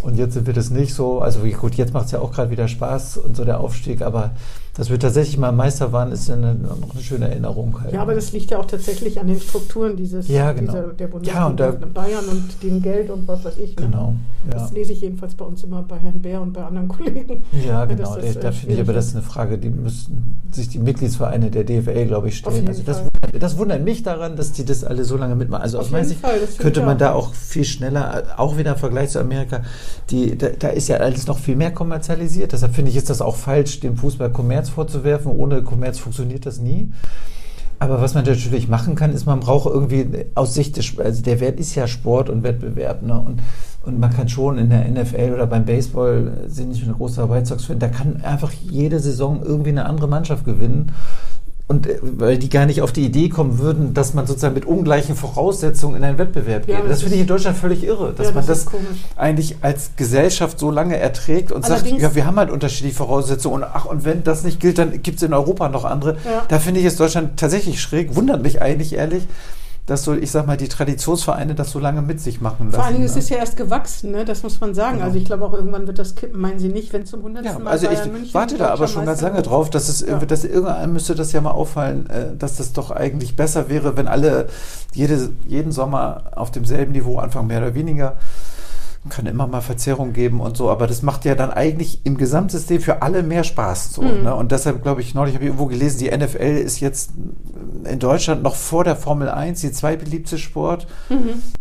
Und 0.01 0.17
jetzt 0.17 0.33
sind 0.33 0.47
wir 0.47 0.53
das 0.53 0.69
nicht 0.69 0.93
so. 0.93 1.21
Also 1.21 1.39
gut, 1.39 1.75
jetzt 1.75 1.93
macht 1.93 2.07
es 2.07 2.11
ja 2.11 2.19
auch 2.19 2.31
gerade 2.31 2.51
wieder 2.51 2.67
Spaß 2.67 3.17
und 3.17 3.37
so 3.37 3.45
der 3.45 3.61
Aufstieg, 3.61 4.01
aber 4.01 4.31
dass 4.75 4.89
wir 4.89 4.99
tatsächlich 4.99 5.37
mal 5.37 5.51
Meister 5.51 5.91
waren, 5.91 6.11
ist 6.11 6.29
eine, 6.31 6.55
noch 6.55 6.93
eine 6.93 7.03
schöne 7.03 7.29
Erinnerung. 7.29 7.79
Halt. 7.81 7.93
Ja, 7.93 8.01
aber 8.01 8.15
das 8.15 8.31
liegt 8.31 8.49
ja 8.51 8.57
auch 8.59 8.65
tatsächlich 8.65 9.19
an 9.19 9.27
den 9.27 9.39
Strukturen 9.39 9.95
dieses 9.95 10.27
Ja, 10.27 10.51
genau. 10.51 10.71
dieser, 10.73 10.87
der 10.93 11.07
Bundesliga 11.07 11.39
Ja, 11.41 11.47
und 11.47 11.59
da- 11.59 11.71
Bayern 11.71 12.25
und 12.31 12.63
dem 12.63 12.81
Geld 12.81 13.09
und 13.11 13.27
was 13.27 13.45
weiß 13.45 13.57
ich. 13.57 13.75
ne? 13.77 13.85
Genau. 13.85 14.15
Ja, 14.45 14.57
Das 14.57 14.71
lese 14.73 14.93
ich 14.93 15.01
jedenfalls 15.01 15.35
bei 15.35 15.45
uns 15.45 15.63
immer 15.63 15.83
bei 15.83 15.97
Herrn 15.97 16.21
Bär 16.21 16.41
und 16.41 16.53
bei 16.53 16.63
anderen 16.63 16.87
Kollegen. 16.89 17.43
ja 17.65 17.85
genau. 17.85 18.15
das, 18.15 18.33
da 18.33 18.39
äh, 18.39 18.41
da 18.41 18.51
finde 18.51 18.75
ich 18.75 18.81
aber, 18.81 18.93
das 18.93 19.07
ist. 19.07 19.15
eine 19.15 19.23
Frage, 19.23 19.57
die 19.57 19.69
müssten 19.69 20.35
sich 20.51 20.69
die 20.69 20.79
Mitgliedsvereine 20.79 21.49
der 21.51 21.63
DFL, 21.63 22.05
glaube 22.07 22.29
ich, 22.29 22.37
stellen. 22.37 22.67
Also 22.67 22.83
das, 22.83 22.99
wundert- 23.03 23.41
das 23.43 23.57
wundert 23.57 23.83
mich 23.83 24.03
daran, 24.03 24.35
dass 24.35 24.51
die 24.51 24.65
das 24.65 24.83
alle 24.83 25.03
so 25.05 25.17
lange 25.17 25.35
mitmachen. 25.35 25.61
Also 25.63 25.77
Auf 25.77 25.85
aus 25.85 25.91
meiner 25.91 26.05
Sicht 26.05 26.23
das 26.23 26.57
könnte 26.57 26.81
man 26.81 26.97
da 26.97 27.13
auch 27.13 27.33
viel 27.33 27.63
schneller, 27.63 28.23
auch 28.37 28.57
wieder 28.57 28.71
im 28.73 28.77
Vergleich 28.77 29.09
zu 29.11 29.19
Amerika, 29.19 29.61
die, 30.09 30.37
da, 30.37 30.47
da 30.57 30.67
ist 30.69 30.87
ja 30.89 30.97
alles 30.97 31.27
noch 31.27 31.37
viel 31.39 31.55
mehr 31.55 31.71
kommerzialisiert. 31.71 32.51
Deshalb 32.51 32.73
finde 32.75 32.91
ich, 32.91 32.97
ist 32.97 33.09
das 33.09 33.21
auch 33.21 33.35
falsch, 33.35 33.79
dem 33.79 33.95
Fußball 33.97 34.31
Kommerz 34.63 34.69
vorzuwerfen. 34.69 35.31
Ohne 35.31 35.61
Kommerz 35.61 35.99
funktioniert 35.99 36.45
das 36.45 36.59
nie. 36.59 36.91
Aber 37.79 38.01
was 38.01 38.13
man 38.13 38.23
natürlich 38.23 38.69
machen 38.69 38.95
kann, 38.95 39.11
ist, 39.11 39.25
man 39.25 39.41
braucht 39.41 39.69
irgendwie 39.69 40.25
aus 40.35 40.53
Sicht 40.53 40.77
des, 40.77 40.97
also 40.97 41.21
der 41.21 41.41
Wert 41.41 41.59
ist 41.59 41.75
ja 41.75 41.87
Sport 41.87 42.29
und 42.29 42.43
Wettbewerb, 42.43 43.01
ne? 43.01 43.19
Und, 43.19 43.41
und 43.85 43.99
man 43.99 44.13
kann 44.13 44.29
schon 44.29 44.57
in 44.57 44.69
der 44.69 44.87
NFL 44.89 45.33
oder 45.33 45.47
beim 45.47 45.65
Baseball, 45.65 46.45
sind 46.47 46.71
ich 46.71 46.85
ein 46.85 46.93
großer 46.93 47.29
White 47.29 47.47
Sox-Fan, 47.47 47.79
da 47.79 47.89
kann 47.89 48.21
einfach 48.21 48.53
jede 48.53 48.99
Saison 48.99 49.41
irgendwie 49.43 49.71
eine 49.71 49.85
andere 49.85 50.07
Mannschaft 50.07 50.45
gewinnen. 50.45 50.93
Und 51.65 51.87
äh, 51.87 51.97
weil 52.01 52.37
die 52.37 52.49
gar 52.49 52.65
nicht 52.65 52.81
auf 52.81 52.91
die 52.91 53.05
Idee 53.05 53.29
kommen 53.29 53.57
würden, 53.57 53.93
dass 53.93 54.13
man 54.13 54.27
sozusagen 54.27 54.53
mit 54.53 54.65
ungleichen 54.65 55.15
Voraussetzungen 55.15 55.95
in 55.95 56.03
einen 56.03 56.17
Wettbewerb 56.17 56.67
Ja, 56.67 56.75
geht. 56.75 56.83
das 56.85 56.91
Das 56.91 56.99
finde 57.01 57.15
ich 57.15 57.21
in 57.21 57.27
Deutschland 57.27 57.57
völlig 57.57 57.83
irre, 57.85 58.13
dass 58.13 58.27
Ja, 58.27 58.33
man 58.33 58.45
das 58.45 58.57
ist 58.59 58.65
das 58.65 58.71
komisch. 58.73 58.97
eigentlich 59.15 59.55
als 59.61 59.91
Gesellschaft 59.95 60.59
so 60.59 60.69
lange 60.71 60.97
erträgt 60.97 61.51
und 61.53 61.63
Allerdings- 61.63 62.01
sagt, 62.01 62.01
ja, 62.01 62.15
wir 62.15 62.25
haben 62.25 62.35
halt 62.37 62.51
unterschiedliche 62.51 62.95
Voraussetzungen 62.97 63.55
und 63.55 63.63
ach, 63.63 63.85
und 63.85 64.03
wenn 64.03 64.23
das 64.23 64.43
nicht 64.43 64.59
gilt, 64.59 64.77
dann 64.77 65.01
gibt 65.01 65.17
es 65.17 65.23
in 65.23 65.33
Europa 65.33 65.69
noch 65.69 65.85
andere. 65.85 66.17
Ja. 66.25 66.43
Da 66.49 66.59
finde 66.59 66.81
ich 66.81 66.85
es 66.85 66.97
Deutschland 66.97 67.39
tatsächlich 67.39 67.81
schräg, 67.81 68.13
wundert 68.15 68.43
mich 68.43 68.61
eigentlich 68.61 68.93
ehrlich, 68.95 69.23
dass 69.85 70.03
so, 70.03 70.13
ich 70.13 70.31
sag 70.31 70.47
mal, 70.47 70.55
die 70.55 70.69
Traditionsvereine 70.69 71.55
das 71.55 71.71
so 71.71 71.79
lange 71.79 72.01
mit 72.01 72.21
sich 72.21 72.39
machen 72.39 72.67
lassen. 72.67 72.75
Vor 72.75 72.85
allen 72.85 72.93
Dingen 72.93 73.05
ist 73.05 73.15
ne? 73.15 73.19
es 73.19 73.29
ja 73.29 73.37
erst 73.37 73.57
gewachsen, 73.57 74.11
ne? 74.11 74.23
das 74.23 74.41
muss 74.41 74.61
man 74.61 74.73
sagen. 74.73 74.93
Genau. 74.93 75.05
Also 75.05 75.17
ich 75.17 75.25
glaube 75.25 75.43
auch 75.43 75.53
irgendwann 75.53 75.87
wird 75.87 75.99
das 75.99 76.15
kippen, 76.15 76.39
meinen 76.39 76.59
Sie 76.59 76.69
nicht, 76.69 76.93
wenn 76.93 77.05
zum 77.05 77.19
100. 77.19 77.43
Ja, 77.43 77.59
Mal 77.59 77.71
also 77.71 77.87
ich 77.87 77.97
Bayern 77.97 78.11
München 78.13 78.33
warte 78.33 78.57
da 78.57 78.69
aber 78.69 78.87
schon 78.87 79.05
ganz 79.05 79.19
lange 79.21 79.41
drauf, 79.41 79.69
dass 79.69 79.89
es 79.89 80.01
Ja. 80.01 80.17
dass 80.19 80.45
irgendwann 80.45 80.93
müsste 80.93 81.15
das 81.15 81.33
ja 81.33 81.41
mal 81.41 81.51
auffallen, 81.51 82.09
äh, 82.09 82.35
dass 82.37 82.55
das 82.55 82.71
doch 82.71 82.91
eigentlich 82.91 83.35
besser 83.35 83.67
wäre, 83.67 83.97
wenn 83.97 84.07
alle 84.07 84.47
jede, 84.93 85.31
jeden 85.47 85.73
Sommer 85.73 86.23
auf 86.35 86.51
demselben 86.51 86.93
Niveau 86.93 87.19
anfangen, 87.19 87.47
mehr 87.47 87.59
oder 87.59 87.75
weniger. 87.75 88.15
Kann 89.09 89.25
immer 89.25 89.47
mal 89.47 89.59
Verzerrung 89.59 90.13
geben 90.13 90.39
und 90.39 90.55
so, 90.55 90.69
aber 90.69 90.87
das 90.87 91.01
macht 91.01 91.25
ja 91.25 91.35
dann 91.35 91.51
eigentlich 91.51 92.05
im 92.05 92.15
Gesamtsystem 92.15 92.79
für 92.79 93.01
alle 93.01 93.21
mehr 93.21 93.43
Spaß. 93.43 93.91
So, 93.93 94.01
Mhm. 94.01 94.23
ne? 94.23 94.33
Und 94.33 94.53
deshalb 94.53 94.81
glaube 94.81 95.01
ich, 95.01 95.13
neulich 95.13 95.35
habe 95.35 95.43
ich 95.43 95.49
irgendwo 95.49 95.65
gelesen, 95.65 95.99
die 95.99 96.09
NFL 96.09 96.57
ist 96.57 96.79
jetzt 96.79 97.11
in 97.83 97.99
Deutschland 97.99 98.43
noch 98.43 98.55
vor 98.55 98.85
der 98.85 98.95
Formel 98.95 99.27
1 99.29 99.59
die 99.59 99.73
zweitbeliebteste 99.73 100.37
Sport. 100.37 100.87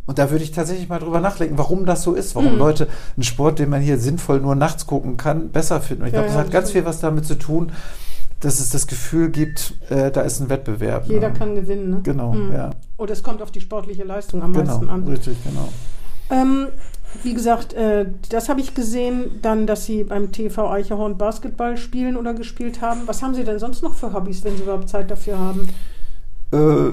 Und 0.07 0.19
da 0.19 0.31
würde 0.31 0.45
ich 0.45 0.53
tatsächlich 0.53 0.89
mal 0.89 1.01
drüber 1.01 1.19
nachdenken, 1.21 1.59
warum 1.59 1.85
das 1.85 2.03
so 2.03 2.15
ist, 2.15 2.37
warum 2.37 2.53
Mhm. 2.53 2.59
Leute 2.59 2.87
einen 3.17 3.25
Sport, 3.25 3.59
den 3.59 3.71
man 3.71 3.81
hier 3.81 3.99
sinnvoll 3.99 4.39
nur 4.41 4.55
nachts 4.55 4.87
gucken 4.87 5.17
kann, 5.17 5.51
besser 5.51 5.81
finden. 5.81 6.03
Und 6.03 6.09
ich 6.09 6.15
Ja, 6.15 6.21
glaube, 6.21 6.29
das 6.33 6.37
ja, 6.37 6.45
hat 6.45 6.53
ganz 6.53 6.71
stimmt. 6.71 6.85
viel 6.85 6.89
was 6.89 7.01
damit 7.01 7.27
zu 7.27 7.35
tun, 7.37 7.73
dass 8.39 8.61
es 8.61 8.71
das 8.71 8.87
Gefühl 8.87 9.31
gibt, 9.31 9.75
äh, 9.91 10.13
da 10.13 10.21
ist 10.21 10.41
ein 10.41 10.49
Wettbewerb. 10.49 11.07
Jeder 11.07 11.31
ne? 11.31 11.35
kann 11.39 11.55
gewinnen. 11.57 11.91
Ne? 11.91 12.01
Genau, 12.05 12.33
Mhm. 12.35 12.53
ja. 12.53 12.71
Und 12.97 13.11
es 13.11 13.23
kommt 13.25 13.43
auf 13.43 13.51
die 13.51 13.61
sportliche 13.61 14.05
Leistung 14.05 14.43
am 14.43 14.53
Genau, 14.53 14.65
meisten 14.79 14.89
an. 14.89 15.05
richtig, 15.09 15.37
genau. 15.45 15.69
Ähm, 16.31 16.69
wie 17.23 17.35
gesagt, 17.35 17.73
äh, 17.75 18.07
das 18.31 18.49
habe 18.49 18.61
ich 18.61 18.75
gesehen, 18.75 19.41
dann, 19.43 19.67
dass 19.67 19.87
Sie 19.87 20.05
beim 20.05 20.33
TV 20.33 20.71
Eicherhorn 20.71 21.19
Basketball 21.19 21.77
spielen 21.77 22.17
oder 22.17 22.35
gespielt 22.35 22.81
haben. 22.81 23.03
Was 23.07 23.23
haben 23.23 23.35
Sie 23.35 23.45
denn 23.45 23.59
sonst 23.59 23.83
noch 23.83 23.95
für 23.95 24.13
Hobbys, 24.13 24.45
wenn 24.45 24.57
Sie 24.57 24.63
überhaupt 24.63 24.89
Zeit 24.89 25.11
dafür 25.11 25.39
haben? 25.39 25.69
Äh, 26.53 26.93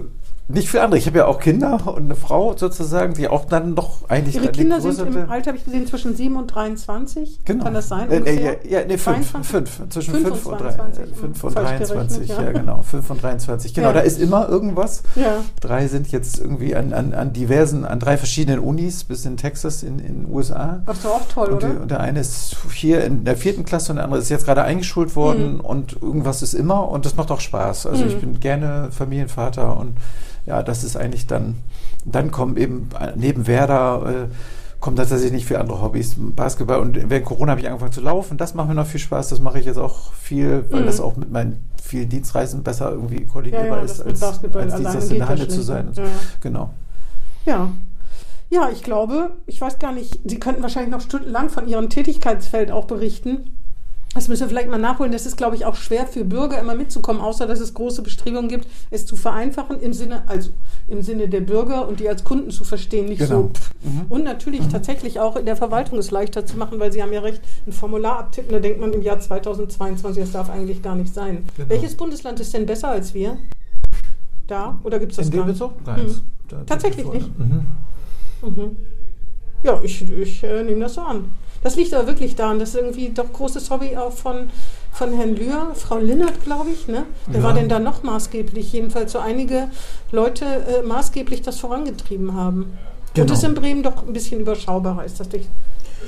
nicht 0.49 0.69
viel 0.69 0.79
andere. 0.79 0.97
Ich 0.97 1.05
habe 1.07 1.19
ja 1.19 1.25
auch 1.27 1.39
Kinder 1.39 1.79
und 1.95 2.05
eine 2.05 2.15
Frau 2.15 2.55
sozusagen, 2.57 3.13
die 3.13 3.27
auch 3.27 3.45
dann 3.45 3.75
doch 3.75 4.09
eigentlich 4.09 4.35
Ihre 4.35 4.49
Kinder 4.49 4.81
sind 4.81 4.99
im 4.99 5.29
Alter, 5.29 5.49
habe 5.49 5.57
ich 5.57 5.63
gesehen, 5.65 5.85
zwischen 5.87 6.15
7 6.15 6.35
und 6.35 6.47
23. 6.47 7.39
Genau. 7.45 7.63
Kann 7.65 7.73
das 7.75 7.87
sein? 7.87 8.11
Äh, 8.11 8.17
Ungefähr? 8.17 8.65
äh, 8.65 8.69
ja, 8.71 8.79
ja, 8.79 8.85
nee, 8.87 8.97
fünf, 8.97 9.31
22? 9.31 9.47
fünf. 9.75 9.89
Zwischen 9.89 10.13
Fünf 10.15 10.27
5 10.27 10.45
und 10.47 10.51
und, 10.53 10.61
drei- 10.61 10.71
22, 10.73 11.03
äh, 11.03 11.15
fünf 11.15 11.43
und 11.43 11.51
falsch 11.53 11.67
23, 11.69 12.17
gerechnet, 12.27 12.37
ja. 12.39 12.43
ja. 12.45 12.51
genau. 12.59 12.81
5 12.81 13.09
und 13.11 13.23
23. 13.23 13.73
Genau, 13.73 13.87
Ja. 13.87 13.93
da 13.93 13.99
ist 13.99 14.19
immer 14.19 14.49
irgendwas. 14.49 15.03
Ja. 15.15 15.37
Drei 15.61 15.87
sind 15.87 16.11
jetzt 16.11 16.39
irgendwie 16.39 16.75
an, 16.75 16.93
an, 16.93 17.13
an 17.13 17.31
diversen, 17.33 17.85
an 17.85 17.99
drei 17.99 18.17
verschiedenen 18.17 18.59
Unis, 18.59 19.03
bis 19.03 19.25
in 19.25 19.37
Texas 19.37 19.83
in 19.83 19.97
den 19.99 20.25
USA. 20.31 20.81
Das 20.85 20.97
ist 20.97 21.05
doch 21.05 21.11
auch 21.11 21.27
toll, 21.31 21.49
Und, 21.49 21.63
oder? 21.63 21.81
und 21.81 21.91
der 21.91 21.99
eine 21.99 22.19
ist 22.21 22.55
hier 22.73 23.03
in 23.03 23.23
der 23.23 23.37
vierten 23.37 23.65
Klasse 23.65 23.91
und 23.91 23.97
der 23.97 24.05
andere 24.05 24.19
ist 24.19 24.29
jetzt 24.29 24.45
gerade 24.45 24.63
eingeschult 24.63 25.15
worden 25.15 25.55
Mhm. 25.55 25.59
und 25.61 26.01
irgendwas 26.01 26.41
ist 26.41 26.53
immer 26.55 26.89
und 26.89 27.05
das 27.05 27.15
macht 27.15 27.29
auch 27.31 27.39
Spaß. 27.39 27.85
Also 27.85 28.03
Mhm. 28.03 28.09
ich 28.09 28.17
bin 28.19 28.39
gerne 28.39 28.89
Familienvater 28.91 29.77
und 29.77 29.93
ja, 30.49 30.63
das 30.63 30.83
ist 30.83 30.97
eigentlich 30.97 31.27
dann, 31.27 31.55
dann 32.05 32.31
kommen 32.31 32.57
eben 32.57 32.89
neben 33.15 33.47
Werder 33.47 34.27
äh, 34.27 34.33
kommen 34.79 34.95
tatsächlich 34.95 35.31
nicht 35.33 35.45
viele 35.45 35.59
andere 35.59 35.81
Hobbys. 35.81 36.15
Basketball 36.17 36.79
und 36.79 37.09
während 37.09 37.25
Corona 37.25 37.51
habe 37.51 37.61
ich 37.61 37.67
angefangen 37.67 37.91
zu 37.91 37.99
laufen. 38.01 38.37
Das 38.37 38.53
macht 38.53 38.69
mir 38.69 38.75
noch 38.75 38.87
viel 38.87 38.99
Spaß. 38.99 39.27
Das 39.29 39.39
mache 39.41 39.59
ich 39.59 39.65
jetzt 39.65 39.77
auch 39.77 40.13
viel, 40.13 40.63
weil 40.71 40.81
Mhm. 40.81 40.85
das 40.85 41.01
auch 41.01 41.17
mit 41.17 41.31
meinen 41.31 41.63
vielen 41.83 42.07
Dienstreisen 42.07 42.63
besser 42.63 42.91
irgendwie 42.91 43.21
Ja, 43.23 43.27
koordinierbar 43.29 43.79
ja, 43.79 43.83
ist, 43.83 43.99
das 43.99 44.41
mit 44.41 44.55
als, 44.55 44.73
als 44.73 44.81
Dienstag 44.81 45.11
in 45.11 45.17
der 45.17 45.27
Halle 45.27 45.47
zu 45.49 45.61
sein. 45.61 45.89
Ja, 45.95 46.03
ja. 46.03 46.09
Genau. 46.41 46.69
Ja. 47.45 47.71
Ja, 48.49 48.69
ich 48.71 48.81
glaube, 48.81 49.31
ich 49.45 49.59
weiß 49.61 49.77
gar 49.79 49.91
nicht, 49.91 50.19
Sie 50.25 50.39
könnten 50.39 50.63
wahrscheinlich 50.63 50.91
noch 50.91 51.01
stundenlang 51.01 51.49
von 51.49 51.67
Ihrem 51.67 51.89
Tätigkeitsfeld 51.89 52.71
auch 52.71 52.85
berichten. 52.85 53.51
Das 54.15 54.27
müssen 54.27 54.41
wir 54.41 54.49
vielleicht 54.49 54.69
mal 54.69 54.79
nachholen. 54.79 55.11
Das 55.11 55.25
ist, 55.27 55.37
glaube 55.37 55.55
ich, 55.55 55.65
auch 55.65 55.75
schwer 55.75 56.07
für 56.07 56.25
Bürger 56.25 56.59
immer 56.59 56.73
mitzukommen, 56.73 57.21
außer 57.21 57.45
dass 57.45 57.59
es 57.59 57.75
große 57.75 58.01
Bestrebungen 58.01 58.49
gibt, 58.49 58.67
es 58.89 59.05
zu 59.05 59.15
vereinfachen 59.15 59.79
im 59.79 59.93
Sinne, 59.93 60.23
also 60.27 60.49
im 60.87 61.03
Sinne 61.03 61.27
der 61.29 61.41
Bürger 61.41 61.87
und 61.87 61.99
die 61.99 62.09
als 62.09 62.23
Kunden 62.23 62.49
zu 62.49 62.63
verstehen, 62.63 63.05
nicht 63.05 63.19
Genau. 63.19 63.51
so. 63.83 63.87
Mhm. 63.87 64.05
Und 64.09 64.23
natürlich 64.23 64.61
mhm. 64.61 64.69
tatsächlich 64.69 65.19
auch 65.19 65.35
in 65.35 65.45
der 65.45 65.55
Verwaltung 65.55 65.99
es 65.99 66.09
leichter 66.09 66.43
zu 66.45 66.57
machen, 66.57 66.79
weil 66.79 66.91
Sie 66.91 67.03
haben 67.03 67.13
ja 67.13 67.21
recht, 67.21 67.41
ein 67.67 67.71
Formular 67.71 68.17
abtippen, 68.19 68.51
da 68.51 68.59
denkt 68.59 68.81
man 68.81 68.93
im 68.93 69.03
Jahr 69.03 69.19
2022, 69.19 70.23
das 70.23 70.31
darf 70.31 70.49
eigentlich 70.49 70.81
gar 70.81 70.95
nicht 70.95 71.13
sein. 71.13 71.45
Genau. 71.55 71.69
Welches 71.69 71.95
Bundesland 71.95 72.39
ist 72.39 72.51
denn 72.53 72.65
besser 72.65 72.87
als 72.89 73.13
wir? 73.13 73.37
Da? 74.47 74.79
Oder 74.83 74.97
gibt 74.97 75.11
es 75.11 75.17
das 75.17 75.27
In 75.27 75.31
dem 75.33 75.37
gar 75.41 75.45
nicht? 75.47 75.59
Bezug? 75.59 75.73
Nein. 75.85 76.05
Mhm. 76.07 76.65
Tatsächlich 76.65 77.05
nicht? 77.05 77.39
Mhm. 77.39 77.67
Mhm. 78.41 78.75
Ja, 79.61 79.79
ich, 79.83 80.09
ich 80.09 80.43
äh, 80.43 80.63
nehme 80.63 80.79
das 80.81 80.95
so 80.95 81.01
an. 81.01 81.25
Das 81.61 81.75
liegt 81.75 81.93
aber 81.93 82.07
wirklich 82.07 82.35
daran, 82.35 82.59
dass 82.59 82.73
irgendwie 82.75 83.09
doch 83.09 83.31
großes 83.33 83.69
Hobby 83.69 83.97
auch 83.97 84.13
von, 84.13 84.49
von 84.93 85.13
Herrn 85.13 85.35
Lühr, 85.35 85.71
Frau 85.75 85.97
Linnert, 85.97 86.43
glaube 86.43 86.69
ich, 86.71 86.87
ne? 86.87 87.03
Wer 87.27 87.39
Ja. 87.41 87.43
war 87.47 87.53
denn 87.53 87.67
da 87.69 87.79
noch 87.79 88.01
maßgeblich? 88.03 88.71
Jedenfalls 88.71 89.11
so 89.11 89.19
einige 89.19 89.67
Leute 90.11 90.45
äh, 90.45 90.81
maßgeblich 90.87 91.41
das 91.41 91.59
vorangetrieben 91.59 92.33
haben. 92.33 92.61
Und 92.61 93.13
Genau. 93.15 93.33
es 93.33 93.43
in 93.43 93.55
Bremen 93.55 93.83
doch 93.83 94.05
ein 94.07 94.13
bisschen 94.13 94.39
überschaubarer 94.39 95.03
ist. 95.03 95.19
Das 95.19 95.29
nicht- 95.31 95.49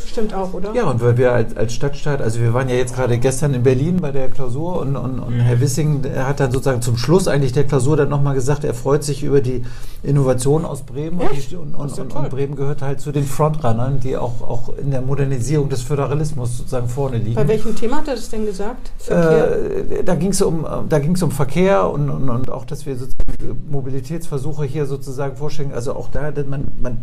stimmt 0.07 0.33
auch, 0.33 0.53
oder? 0.53 0.73
Ja, 0.73 0.89
und 0.89 1.01
weil 1.01 1.17
wir 1.17 1.31
als, 1.31 1.55
als 1.55 1.73
Stadtstaat, 1.73 2.21
also 2.21 2.39
wir 2.39 2.53
waren 2.53 2.69
ja 2.69 2.75
jetzt 2.75 2.95
gerade 2.95 3.17
gestern 3.17 3.53
in 3.53 3.63
Berlin 3.63 3.97
bei 4.01 4.11
der 4.11 4.29
Klausur 4.29 4.79
und, 4.79 4.95
und, 4.95 5.19
und 5.19 5.39
Herr 5.39 5.59
Wissing 5.59 6.01
der 6.01 6.27
hat 6.27 6.39
dann 6.39 6.51
sozusagen 6.51 6.81
zum 6.81 6.97
Schluss 6.97 7.27
eigentlich 7.27 7.53
der 7.53 7.65
Klausur 7.65 7.97
dann 7.97 8.09
nochmal 8.09 8.35
gesagt, 8.35 8.63
er 8.63 8.73
freut 8.73 9.03
sich 9.03 9.23
über 9.23 9.41
die 9.41 9.63
Innovation 10.03 10.65
aus 10.65 10.81
Bremen 10.81 11.19
und, 11.19 11.51
die, 11.51 11.55
und, 11.55 11.75
und, 11.75 12.15
und, 12.15 12.29
Bremen 12.29 12.55
gehört 12.55 12.81
halt 12.81 13.01
zu 13.01 13.11
den 13.11 13.25
Frontrunnern, 13.25 13.99
die 13.99 14.17
auch, 14.17 14.41
auch 14.41 14.77
in 14.77 14.91
der 14.91 15.01
Modernisierung 15.01 15.69
des 15.69 15.81
Föderalismus 15.81 16.57
sozusagen 16.57 16.89
vorne 16.89 17.17
liegen. 17.17 17.35
Bei 17.35 17.47
welchem 17.47 17.75
Thema 17.75 17.97
hat 17.97 18.07
er 18.07 18.15
das 18.15 18.29
denn 18.29 18.45
gesagt? 18.45 18.91
Verkehr? 18.97 19.99
Äh, 19.99 20.03
da 20.03 20.15
ging 20.15 20.31
es 20.31 20.41
um, 20.41 20.65
da 20.89 20.99
ging's 20.99 21.21
um 21.21 21.31
Verkehr 21.31 21.89
und, 21.89 22.09
und, 22.09 22.29
und 22.29 22.49
auch, 22.49 22.65
dass 22.65 22.85
wir 22.85 22.95
sozusagen 22.95 23.21
Mobilitätsversuche 23.69 24.65
hier 24.65 24.85
sozusagen 24.85 25.35
vorstellen. 25.35 25.71
Also 25.73 25.93
auch 25.93 26.09
da, 26.09 26.31
man, 26.47 26.67
man, 26.81 26.97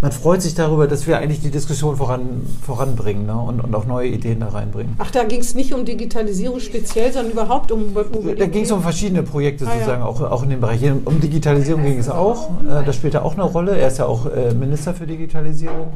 man 0.00 0.12
freut 0.12 0.42
sich 0.42 0.54
darüber, 0.54 0.86
dass 0.86 1.06
wir 1.06 1.18
eigentlich 1.18 1.40
die 1.40 1.50
Diskussion 1.50 1.96
voran, 1.96 2.46
voranbringen 2.62 3.26
ne? 3.26 3.36
und, 3.36 3.60
und 3.60 3.74
auch 3.74 3.84
neue 3.84 4.08
Ideen 4.08 4.40
da 4.40 4.48
reinbringen. 4.48 4.94
Ach, 4.98 5.10
da 5.10 5.24
ging 5.24 5.40
es 5.40 5.54
nicht 5.54 5.74
um 5.74 5.84
Digitalisierung 5.84 6.60
speziell, 6.60 7.12
sondern 7.12 7.32
überhaupt 7.32 7.72
um 7.72 7.92
Mobilität. 7.92 8.40
Da 8.40 8.46
ging 8.46 8.64
es 8.64 8.70
um 8.70 8.80
verschiedene 8.82 9.24
Projekte 9.24 9.66
Ah, 9.66 9.70
ja. 9.70 9.74
sozusagen, 9.74 10.02
auch, 10.02 10.20
auch 10.20 10.42
in 10.44 10.50
dem 10.50 10.60
Bereich. 10.60 10.80
Hier 10.80 10.96
Um 11.04 11.20
Digitalisierung 11.20 11.82
ging 11.82 11.98
es 11.98 12.08
auch. 12.08 12.50
Äh, 12.62 12.84
das 12.84 12.94
spielt 12.94 13.14
ja 13.14 13.22
auch 13.22 13.34
eine 13.34 13.42
Rolle. 13.42 13.76
Er 13.76 13.88
ist 13.88 13.98
ja 13.98 14.06
auch 14.06 14.26
äh, 14.26 14.54
Minister 14.54 14.94
für 14.94 15.06
Digitalisierung. 15.06 15.88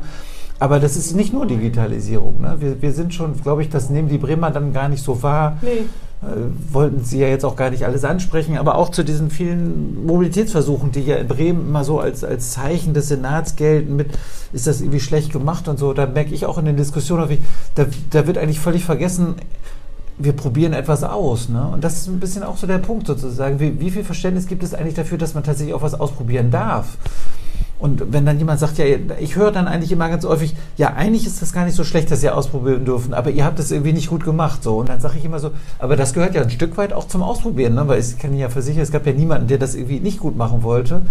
Aber 0.59 0.81
das 0.81 0.97
ist 0.97 1.15
nicht 1.15 1.33
nur 1.33 1.47
Digitalisierung. 1.47 2.41
Ne? 2.41 2.57
Wir, 2.59 2.83
wir 2.83 2.93
sind 2.93 3.15
schon, 3.15 3.41
glaube 3.41 3.63
ich, 3.63 3.69
das 3.69 3.91
nehmen 3.91 4.09
die 4.09 4.19
Bremer 4.19 4.51
dann 4.51 4.73
gar 4.73 4.89
nicht 4.89 5.03
so 5.03 5.23
wahr. 5.23 5.59
Nee. 5.63 5.87
Äh, 6.23 6.73
wollten 6.73 7.03
Sie 7.03 7.19
ja 7.19 7.27
jetzt 7.27 7.45
auch 7.45 7.57
gar 7.57 7.71
nicht 7.71 7.85
alles 7.85 8.05
ansprechen, 8.05 8.57
aber 8.57 8.77
auch 8.77 8.91
zu 8.91 9.05
diesen 9.05 9.29
vielen 9.29 10.07
Mobilitätsversuchen, 10.07 10.93
die 10.93 11.01
ja 11.01 11.17
in 11.17 11.27
Bremen 11.27 11.69
immer 11.69 11.83
so 11.83 11.99
als, 11.99 12.23
als 12.23 12.53
Zeichen 12.53 12.95
des 12.95 13.09
Senats 13.09 13.57
gelten, 13.57 13.97
mit 13.97 14.11
ist 14.53 14.69
das 14.69 14.81
irgendwie 14.81 15.01
schlecht 15.01 15.33
gemacht 15.33 15.67
und 15.67 15.81
so, 15.81 15.93
da 15.93 16.07
merke 16.07 16.33
ich 16.33 16.47
auch 16.47 16.59
in 16.59 16.67
den 16.67 16.77
Diskussionen, 16.77 17.39
da, 17.75 17.87
da 18.11 18.27
wird 18.29 18.39
eigentlich 18.39 18.61
völlig 18.61 18.85
vergessen, 18.85 19.35
wir 20.17 20.33
probieren 20.33 20.75
etwas 20.75 21.03
aus. 21.03 21.49
Ne? 21.49 21.67
Und 21.67 21.83
das 21.83 21.97
ist 21.97 22.07
ein 22.07 22.21
bisschen 22.21 22.45
auch 22.45 22.57
so 22.57 22.69
der 22.69 22.79
Punkt 22.79 23.09
sozusagen. 23.09 23.59
Wie, 23.59 23.81
wie 23.81 23.91
viel 23.91 24.05
Verständnis 24.05 24.47
gibt 24.47 24.63
es 24.63 24.75
eigentlich 24.75 24.95
dafür, 24.95 25.19
dass 25.19 25.35
man 25.35 25.43
tatsächlich 25.43 25.75
auch 25.75 25.83
was 25.83 25.99
ausprobieren 25.99 26.53
darf? 26.53 26.99
Und 27.83 28.13
wenn 28.13 28.25
dann 28.25 28.39
jemand 28.39 28.61
sagt, 28.61 28.79
ja, 28.79 28.85
ich 29.19 29.35
höre 29.35 29.51
dann 29.51 29.67
eigentlich 29.67 29.91
immer 29.91 30.09
ganz 30.09 30.25
häufig, 30.25 30.55
ja, 30.77 30.93
eigentlich 30.93 31.27
ist 31.27 31.43
das 31.43 31.53
gar 31.53 31.65
nicht 31.65 31.75
so 31.75 31.83
schlecht, 31.83 32.13
dass 32.13 32.23
ihr 32.23 32.37
ausprobieren 32.37 32.85
dürfen, 32.85 33.13
aber 33.13 33.31
ihr 33.31 33.45
habt 33.45 33.59
das 33.59 33.73
irgendwie 33.73 33.93
nicht 33.93 34.09
gut 34.09 34.25
gemacht. 34.25 34.63
So. 34.63 34.77
Und 34.77 34.89
dann 34.89 35.01
sage 35.01 35.19
ich 35.19 35.25
immer 35.25 35.41
so, 35.41 35.51
aber 35.81 35.97
das 35.97 36.13
gehört 36.13 36.37
ja 36.37 36.43
ein 36.43 36.51
Stück 36.51 36.77
weit 36.77 36.93
auch 36.93 37.09
zum 37.09 37.25
Ausprobieren, 37.25 37.75
ne? 37.75 37.89
weil 37.89 37.99
ich 37.99 38.17
kann 38.21 38.31
Ihnen 38.31 38.39
ja 38.39 38.51
versichern, 38.51 38.83
es 38.83 38.93
gab 38.93 39.05
ja 39.05 39.13
niemanden, 39.13 39.49
der 39.49 39.59
das 39.59 39.75
irgendwie 39.75 39.99
nicht 39.99 40.21
gut 40.21 40.37
machen 40.37 40.63
wollte. 40.63 41.03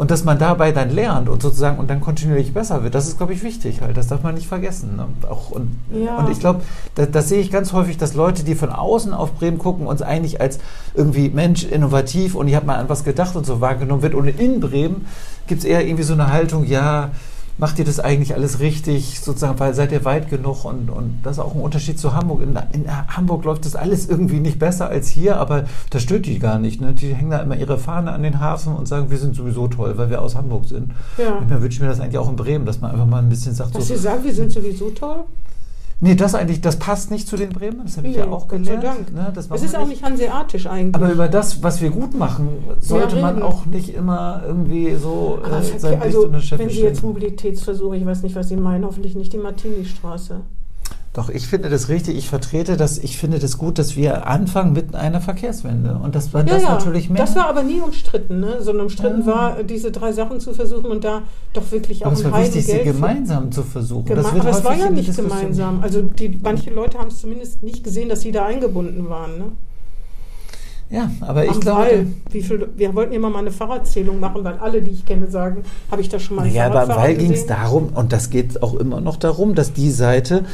Und 0.00 0.10
dass 0.10 0.24
man 0.24 0.38
dabei 0.38 0.72
dann 0.72 0.88
lernt 0.88 1.28
und 1.28 1.42
sozusagen 1.42 1.78
und 1.78 1.90
dann 1.90 2.00
kontinuierlich 2.00 2.54
besser 2.54 2.82
wird, 2.82 2.94
das 2.94 3.06
ist, 3.06 3.18
glaube 3.18 3.34
ich, 3.34 3.42
wichtig 3.42 3.82
halt. 3.82 3.98
Das 3.98 4.06
darf 4.06 4.22
man 4.22 4.34
nicht 4.34 4.46
vergessen. 4.46 4.96
Ne? 4.96 5.04
Auch, 5.28 5.50
und, 5.50 5.76
Ja. 5.92 6.16
und 6.16 6.30
ich 6.30 6.40
glaube, 6.40 6.62
das, 6.94 7.10
das 7.10 7.28
sehe 7.28 7.38
ich 7.42 7.50
ganz 7.50 7.74
häufig, 7.74 7.98
dass 7.98 8.14
Leute, 8.14 8.42
die 8.42 8.54
von 8.54 8.70
außen 8.70 9.12
auf 9.12 9.34
Bremen 9.34 9.58
gucken, 9.58 9.86
uns 9.86 10.00
eigentlich 10.00 10.40
als 10.40 10.58
irgendwie 10.94 11.28
Mensch, 11.28 11.64
innovativ 11.64 12.34
und 12.34 12.48
ich 12.48 12.54
habe 12.54 12.64
mal 12.64 12.76
an 12.76 12.88
was 12.88 13.04
gedacht 13.04 13.36
und 13.36 13.44
so 13.44 13.60
wahrgenommen 13.60 14.00
wird. 14.00 14.14
Und 14.14 14.26
in 14.26 14.60
Bremen 14.60 15.04
gibt 15.46 15.60
es 15.60 15.64
eher 15.66 15.86
irgendwie 15.86 16.04
so 16.04 16.14
eine 16.14 16.32
Haltung, 16.32 16.64
ja, 16.64 17.10
macht 17.60 17.78
ihr 17.78 17.84
das 17.84 18.00
eigentlich 18.00 18.34
alles 18.34 18.58
richtig, 18.58 19.20
sozusagen, 19.20 19.60
weil 19.60 19.74
seid 19.74 19.92
ihr 19.92 20.04
weit 20.04 20.30
genug 20.30 20.64
und, 20.64 20.88
und 20.88 21.20
das 21.22 21.36
ist 21.36 21.38
auch 21.38 21.54
ein 21.54 21.60
Unterschied 21.60 21.98
zu 21.98 22.14
Hamburg. 22.14 22.42
In, 22.42 22.58
in 22.72 22.86
Hamburg 23.08 23.44
läuft 23.44 23.66
das 23.66 23.76
alles 23.76 24.08
irgendwie 24.08 24.40
nicht 24.40 24.58
besser 24.58 24.88
als 24.88 25.08
hier, 25.08 25.36
aber 25.36 25.64
das 25.90 26.02
stört 26.02 26.26
die 26.26 26.38
gar 26.38 26.58
nicht. 26.58 26.80
Ne? 26.80 26.94
Die 26.94 27.14
hängen 27.14 27.30
da 27.30 27.38
immer 27.38 27.56
ihre 27.56 27.78
Fahne 27.78 28.12
an 28.12 28.22
den 28.22 28.40
Hafen 28.40 28.74
und 28.74 28.88
sagen, 28.88 29.10
wir 29.10 29.18
sind 29.18 29.36
sowieso 29.36 29.68
toll, 29.68 29.92
weil 29.96 30.08
wir 30.08 30.22
aus 30.22 30.34
Hamburg 30.34 30.64
sind. 30.64 30.92
Ja. 31.18 31.36
Und 31.36 31.50
dann 31.50 31.60
wünsche 31.62 31.76
ich 31.76 31.80
mir 31.80 31.88
das 31.88 32.00
eigentlich 32.00 32.18
auch 32.18 32.28
in 32.28 32.36
Bremen, 32.36 32.64
dass 32.64 32.80
man 32.80 32.92
einfach 32.92 33.06
mal 33.06 33.18
ein 33.18 33.28
bisschen 33.28 33.54
sagt, 33.54 33.74
Dass 33.74 33.86
so, 33.86 33.94
Sie 33.94 34.00
sagen, 34.00 34.24
wir 34.24 34.34
sind 34.34 34.50
sowieso 34.50 34.90
toll? 34.90 35.24
Nee, 36.00 36.14
das 36.14 36.34
eigentlich, 36.34 36.60
das 36.60 36.78
passt 36.78 37.10
nicht 37.10 37.28
zu 37.28 37.36
den 37.36 37.50
Bremen, 37.50 37.80
das 37.84 37.96
habe 37.96 38.08
ich 38.08 38.14
Nee, 38.16 38.20
ja 38.22 38.28
auch 38.28 38.48
Gott 38.48 38.64
sei 38.64 38.76
gelernt. 38.76 38.84
Dank. 38.84 39.12
Ne? 39.14 39.32
Das 39.34 39.48
Es 39.50 39.62
ist 39.62 39.76
auch 39.76 39.86
nicht 39.86 40.02
hanseatisch 40.02 40.66
eigentlich. 40.66 40.94
aber 40.94 41.12
über 41.12 41.28
das, 41.28 41.62
was 41.62 41.80
wir 41.80 41.90
gut 41.90 42.18
machen, 42.18 42.48
sollte 42.80 43.16
Ja, 43.16 43.22
man 43.22 43.42
auch 43.42 43.66
nicht 43.66 43.94
immer 43.94 44.42
irgendwie 44.46 44.94
so 44.96 45.38
äh, 45.44 45.78
sein 45.78 45.92
Licht 45.92 46.02
also, 46.02 46.26
den 46.26 46.40
Scheffel 46.40 46.66
wenn 46.66 46.72
Sie 46.74 46.82
jetzt 46.82 47.02
Mobilitätsversuche, 47.02 47.96
ich 47.96 48.06
weiß 48.06 48.22
nicht, 48.22 48.34
was 48.34 48.48
Sie 48.48 48.56
meinen, 48.56 48.84
hoffentlich 48.84 49.14
nicht 49.14 49.32
die 49.32 49.38
Martini-Straße. 49.38 50.40
Doch, 51.12 51.28
ich 51.28 51.48
finde 51.48 51.68
das 51.68 51.88
richtig. 51.88 52.16
Ich 52.16 52.28
vertrete 52.28 52.76
das. 52.76 52.96
Ich 52.98 53.18
finde 53.18 53.40
das 53.40 53.58
gut, 53.58 53.80
dass 53.80 53.96
wir 53.96 54.28
anfangen 54.28 54.72
mit 54.72 54.94
einer 54.94 55.20
Verkehrswende. 55.20 55.98
Und 56.00 56.14
dass 56.14 56.32
man 56.32 56.46
das 56.46 56.62
natürlich 56.62 57.10
mehr. 57.10 57.20
das 57.20 57.34
war 57.34 57.48
aber 57.48 57.64
nie 57.64 57.80
umstritten, 57.80 58.38
ne? 58.38 58.62
sondern 58.62 58.84
umstritten 58.86 59.22
Ja. 59.22 59.26
war, 59.26 59.62
diese 59.64 59.90
drei 59.90 60.12
Sachen 60.12 60.38
zu 60.38 60.54
versuchen 60.54 60.86
und 60.88 61.02
da 61.02 61.22
doch 61.52 61.72
wirklich 61.72 62.02
auch 62.02 62.12
aber 62.12 62.14
es 62.14 62.24
ein 62.24 62.30
war 62.30 62.40
wichtig, 62.42 62.64
sie 62.64 62.72
Heidengeld 62.74 62.94
für- 62.96 63.00
gemeinsam 63.02 63.50
zu 63.50 63.64
versuchen. 63.64 64.04
Geme 64.04 64.22
Das 64.22 64.26
aber 64.32 64.50
es 64.50 64.64
war 64.64 64.76
ja 64.76 64.88
nicht 64.88 65.16
gemeinsam. 65.16 65.80
Also 65.82 66.02
die, 66.02 66.38
manche 66.40 66.70
Leute 66.70 66.98
haben 66.98 67.08
es 67.08 67.20
zumindest 67.20 67.60
nicht 67.64 67.82
gesehen, 67.82 68.08
dass 68.08 68.20
sie 68.20 68.30
da 68.30 68.46
eingebunden 68.46 69.08
waren. 69.08 69.36
Ne? 69.36 69.44
Ja, 70.92 71.08
aber 71.20 71.44
ich 71.44 71.50
Am 71.52 71.60
glaube. 71.60 71.80
Wall. 71.82 72.06
Wie 72.30 72.42
viel, 72.42 72.68
wir 72.76 72.92
wollten 72.96 73.12
immer 73.14 73.30
mal 73.30 73.38
eine 73.38 73.52
Fahrradzählung 73.52 74.18
machen, 74.18 74.42
weil 74.42 74.54
alle, 74.58 74.82
die 74.82 74.90
ich 74.90 75.06
kenne, 75.06 75.28
sagen, 75.30 75.62
habe 75.88 76.02
ich 76.02 76.08
da 76.08 76.18
schon 76.18 76.34
mal 76.36 76.48
Ja, 76.48 76.66
aber 76.66 76.80
am 76.82 76.88
Fahrradfahrer 76.88 77.02
Wall 77.08 77.14
ging 77.16 77.32
es 77.32 77.46
darum, 77.46 77.90
und 77.94 78.12
das 78.12 78.28
geht 78.30 78.60
auch 78.60 78.74
immer 78.74 79.00
noch 79.00 79.16
darum, 79.16 79.54
dass 79.54 79.72
die 79.72 79.92
Seite, 79.92 80.44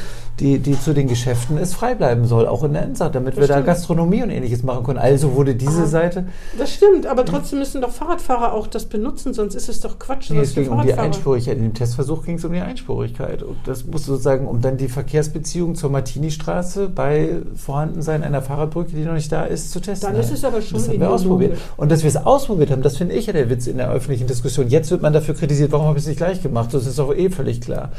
die, 0.40 0.58
die 0.58 0.78
zu 0.78 0.92
den 0.92 1.08
Geschäften 1.08 1.56
ist, 1.56 1.74
frei 1.74 1.94
bleiben 1.94 2.26
soll, 2.26 2.46
auch 2.46 2.62
in 2.62 2.74
der 2.74 2.82
Innenstadt, 2.82 3.14
damit 3.14 3.34
Das 3.34 3.40
wir 3.40 3.46
da 3.48 3.54
stimmt. 3.54 3.66
Gastronomie 3.66 4.22
und 4.22 4.30
ähnliches 4.30 4.62
machen 4.62 4.84
können. 4.84 4.98
Also 4.98 5.34
wurde 5.34 5.54
diese 5.54 5.84
Ah. 5.84 5.86
Seite, 5.86 6.26
Das 6.58 6.72
stimmt, 6.74 7.06
aber 7.06 7.24
trotzdem 7.24 7.58
müssen 7.58 7.80
doch 7.80 7.90
Fahrradfahrer 7.90 8.52
auch 8.52 8.66
das 8.66 8.84
benutzen, 8.84 9.32
sonst 9.32 9.54
ist 9.54 9.68
es 9.70 9.80
doch 9.80 9.98
Quatsch. 9.98 10.30
nee, 10.30 10.40
es 10.40 10.54
ging 10.54 10.68
um 10.68 10.82
die. 10.82 10.92
Einspurigkeit. 10.92 11.56
In 11.56 11.62
dem 11.62 11.74
Testversuch 11.74 12.24
ging 12.24 12.36
es 12.36 12.44
um 12.44 12.52
die 12.52 12.60
Einspurigkeit. 12.60 13.42
Und 13.42 13.56
das 13.64 13.86
muss 13.86 14.04
sozusagen, 14.06 14.46
um 14.46 14.60
dann 14.60 14.76
die 14.76 14.88
Verkehrsbeziehung 14.88 15.74
zur 15.74 15.90
Martini-Straße 15.90 16.88
bei 16.88 17.38
Vorhandensein 17.54 18.22
einer 18.22 18.42
Fahrradbrücke, 18.42 18.92
die 18.94 19.04
noch 19.04 19.14
nicht 19.14 19.32
da 19.32 19.44
ist, 19.44 19.70
zu 19.70 19.80
testen. 19.80 20.10
Dann 20.12 20.20
ist 20.20 20.32
es 20.32 20.44
aber 20.44 20.60
schon 20.60 20.78
das 20.78 20.88
haben 20.88 21.00
wir 21.00 21.10
ausprobiert. 21.10 21.56
Und 21.76 21.90
dass 21.90 22.02
wir 22.02 22.08
es 22.08 22.16
ausprobiert 22.16 22.70
haben, 22.70 22.82
das 22.82 22.96
finde 22.98 23.14
ich 23.14 23.26
ja 23.26 23.32
der 23.32 23.48
Witz 23.48 23.66
in 23.66 23.78
der 23.78 23.90
öffentlichen 23.90 24.26
Diskussion. 24.26 24.68
Jetzt 24.68 24.90
wird 24.90 25.00
man 25.02 25.12
dafür 25.12 25.34
kritisiert, 25.34 25.72
warum 25.72 25.86
habe 25.86 25.96
ich 25.98 26.04
es 26.04 26.08
nicht 26.08 26.18
gleich 26.18 26.42
gemacht? 26.42 26.74
Das 26.74 26.86
ist 26.86 26.98
doch 26.98 27.14
eh 27.14 27.30
völlig 27.30 27.60
klar. 27.62 27.90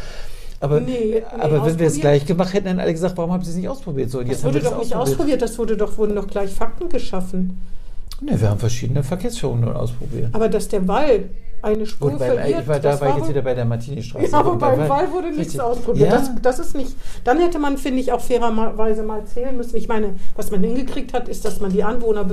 Aber, 0.59 0.79
Nee, 0.79 1.21
nee, 1.21 1.23
aber 1.39 1.65
wenn 1.65 1.77
wir 1.77 1.87
es 1.87 1.99
gleich 1.99 2.25
gemacht 2.25 2.53
hätten, 2.53 2.67
hätten 2.67 2.79
alle 2.79 2.91
gesagt, 2.91 3.15
warum 3.17 3.31
haben 3.31 3.43
sie 3.43 3.51
es 3.51 3.57
nicht 3.57 3.69
ausprobiert? 3.69 4.09
So, 4.09 4.23
Das 4.23 4.43
wurde 4.43 4.59
doch 4.59 4.79
nicht 4.79 4.95
ausprobiert, 4.95 5.41
das 5.41 5.57
wurde 5.57 5.77
doch, 5.77 5.97
wurden 5.97 6.15
doch 6.15 6.27
gleich 6.27 6.51
Fakten 6.51 6.89
geschaffen. 6.89 7.61
Nee, 8.21 8.39
wir 8.39 8.49
haben 8.49 8.59
verschiedene 8.59 9.03
Verkehrsführungen 9.03 9.71
ausprobiert. 9.75 10.29
Aber 10.33 10.49
dass 10.49 10.67
der 10.67 10.87
Wall 10.87 11.29
eine 11.61 11.85
Spur 11.85 12.11
Gut, 12.11 12.19
beim, 12.19 12.33
verliert, 12.35 12.61
ich 12.61 12.67
war, 12.67 12.79
da 12.79 12.91
das 12.91 13.01
war 13.01 13.09
ich 13.09 13.15
jetzt 13.17 13.29
wieder 13.29 13.41
bei 13.41 13.53
der 13.53 13.65
Martini-Straße. 13.65 14.27
Ja, 14.31 14.37
aber 14.39 14.55
beim 14.55 14.79
war- 14.79 14.89
Wall 14.89 15.11
wurde 15.11 15.31
nichts 15.31 15.59
ausprobiert. 15.59 16.11
Ja, 16.11 16.17
Das, 16.17 16.31
das 16.41 16.59
ist 16.59 16.75
nicht. 16.75 16.95
Dann 17.23 17.39
hätte 17.39 17.59
man, 17.59 17.77
finde 17.77 17.99
ich, 17.99 18.11
auch 18.11 18.21
fairerweise 18.21 19.03
mal 19.03 19.25
zählen 19.25 19.55
müssen. 19.57 19.75
Ich 19.75 19.87
meine, 19.87 20.15
was 20.35 20.51
man 20.51 20.63
hingekriegt 20.63 21.13
hat, 21.13 21.27
ist, 21.27 21.45
dass 21.45 21.59
man 21.59 21.71
die 21.71 21.83
Anwohner, 21.83 22.25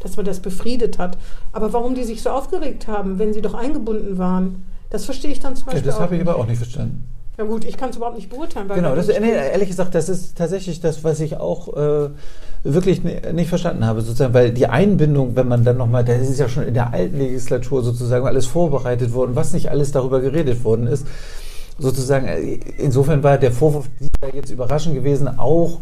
dass 0.00 0.16
man 0.16 0.26
das 0.26 0.40
befriedet 0.40 0.98
hat. 0.98 1.18
Aber 1.52 1.72
warum 1.72 1.94
die 1.94 2.04
sich 2.04 2.22
so 2.22 2.30
aufgeregt 2.30 2.86
haben, 2.88 3.18
wenn 3.18 3.32
sie 3.32 3.42
doch 3.42 3.54
eingebunden 3.54 4.18
waren, 4.18 4.64
das 4.90 5.04
verstehe 5.04 5.30
ich 5.32 5.40
dann 5.40 5.54
zum 5.54 5.66
ja, 5.66 5.72
Beispiel 5.72 5.86
das 5.86 5.96
auch 5.96 6.02
habe 6.02 6.16
ich 6.16 6.22
aber 6.22 6.36
auch 6.36 6.46
nicht 6.46 6.58
verstanden. 6.58 7.04
Ja 7.38 7.44
gut, 7.44 7.64
ich 7.64 7.76
kann 7.76 7.90
es 7.90 7.96
überhaupt 7.96 8.16
nicht 8.16 8.28
beurteilen. 8.28 8.68
Weil 8.68 8.76
Genau, 8.76 8.96
das, 8.96 9.06
nee, 9.06 9.30
ehrlich 9.30 9.68
gesagt, 9.68 9.94
das 9.94 10.08
ist 10.08 10.36
tatsächlich 10.36 10.80
das, 10.80 11.04
was 11.04 11.20
ich 11.20 11.36
auch 11.36 11.68
äh, 11.76 12.10
wirklich 12.64 13.04
ni- 13.04 13.20
nicht 13.32 13.48
verstanden 13.48 13.84
habe, 13.86 14.00
sozusagen, 14.00 14.34
weil 14.34 14.50
die 14.50 14.66
Einbindung, 14.66 15.36
wenn 15.36 15.46
man 15.46 15.64
dann 15.64 15.76
nochmal, 15.76 16.04
das 16.04 16.28
ist 16.28 16.40
ja 16.40 16.48
schon 16.48 16.64
in 16.64 16.74
der 16.74 16.92
alten 16.92 17.16
Legislatur 17.16 17.82
sozusagen 17.84 18.26
alles 18.26 18.46
vorbereitet 18.46 19.12
worden, 19.14 19.36
was 19.36 19.52
nicht 19.52 19.70
alles 19.70 19.92
darüber 19.92 20.20
geredet 20.20 20.64
worden 20.64 20.88
ist, 20.88 21.06
sozusagen, 21.78 22.26
äh, 22.26 22.58
insofern 22.78 23.22
war 23.22 23.38
der 23.38 23.52
Vorwurf 23.52 23.86
dieser 24.00 24.34
jetzt 24.34 24.50
überraschend 24.50 24.96
gewesen, 24.96 25.28
auch 25.38 25.78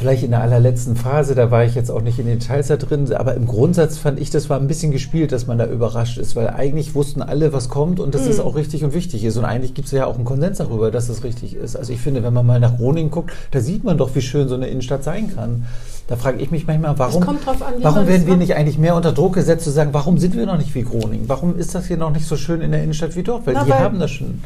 Vielleicht 0.00 0.22
in 0.22 0.30
der 0.30 0.40
allerletzten 0.40 0.96
Phase, 0.96 1.34
da 1.34 1.50
war 1.50 1.62
ich 1.66 1.74
jetzt 1.74 1.90
auch 1.90 2.00
nicht 2.00 2.18
in 2.18 2.24
den 2.24 2.38
Details 2.38 2.68
da 2.68 2.78
drin, 2.78 3.12
aber 3.12 3.34
im 3.34 3.46
Grundsatz 3.46 3.98
fand 3.98 4.18
ich, 4.18 4.30
das 4.30 4.48
war 4.48 4.58
ein 4.58 4.66
bisschen 4.66 4.92
gespielt, 4.92 5.30
dass 5.30 5.46
man 5.46 5.58
da 5.58 5.66
überrascht 5.66 6.16
ist, 6.16 6.34
weil 6.36 6.48
eigentlich 6.48 6.94
wussten 6.94 7.20
alle, 7.20 7.52
was 7.52 7.68
kommt 7.68 8.00
und 8.00 8.14
dass 8.14 8.22
es 8.26 8.38
Mhm. 8.38 8.44
auch 8.44 8.56
richtig 8.56 8.82
und 8.82 8.94
wichtig 8.94 9.24
ist. 9.24 9.36
Und 9.36 9.44
eigentlich 9.44 9.74
gibt 9.74 9.88
es 9.88 9.92
ja 9.92 10.06
auch 10.06 10.14
einen 10.14 10.24
Konsens 10.24 10.56
darüber, 10.56 10.90
dass 10.90 11.10
es 11.10 11.22
richtig 11.22 11.54
ist. 11.54 11.76
Also 11.76 11.92
ich 11.92 12.00
finde, 12.00 12.22
wenn 12.22 12.32
man 12.32 12.46
mal 12.46 12.58
nach 12.58 12.78
Groningen 12.78 13.10
guckt, 13.10 13.32
da 13.50 13.60
sieht 13.60 13.84
man 13.84 13.98
doch, 13.98 14.14
wie 14.14 14.22
schön 14.22 14.48
so 14.48 14.54
eine 14.54 14.68
Innenstadt 14.68 15.04
sein 15.04 15.34
kann. 15.36 15.66
Da 16.08 16.16
frage 16.16 16.40
ich 16.42 16.50
mich 16.50 16.66
manchmal, 16.66 16.98
warum, 16.98 17.22
an, 17.28 17.36
warum 17.82 18.06
werden 18.08 18.22
es 18.22 18.26
wir 18.26 18.36
nicht 18.38 18.54
eigentlich 18.56 18.78
mehr 18.78 18.96
unter 18.96 19.12
Druck 19.12 19.34
gesetzt, 19.34 19.64
zu 19.64 19.70
sagen, 19.70 19.90
warum 19.92 20.16
sind 20.16 20.34
wir 20.34 20.46
noch 20.46 20.56
nicht 20.56 20.74
wie 20.74 20.82
Groningen? 20.82 21.28
Warum 21.28 21.58
ist 21.58 21.74
das 21.74 21.88
hier 21.88 21.98
noch 21.98 22.10
nicht 22.10 22.24
so 22.26 22.36
schön 22.38 22.62
in 22.62 22.70
der 22.72 22.82
Innenstadt 22.82 23.16
wie 23.16 23.22
dort? 23.22 23.46
Weil 23.46 23.52
Na, 23.52 23.64
die 23.64 23.70
weil- 23.70 23.78
haben 23.80 23.98
das 24.00 24.10
schon. 24.12 24.42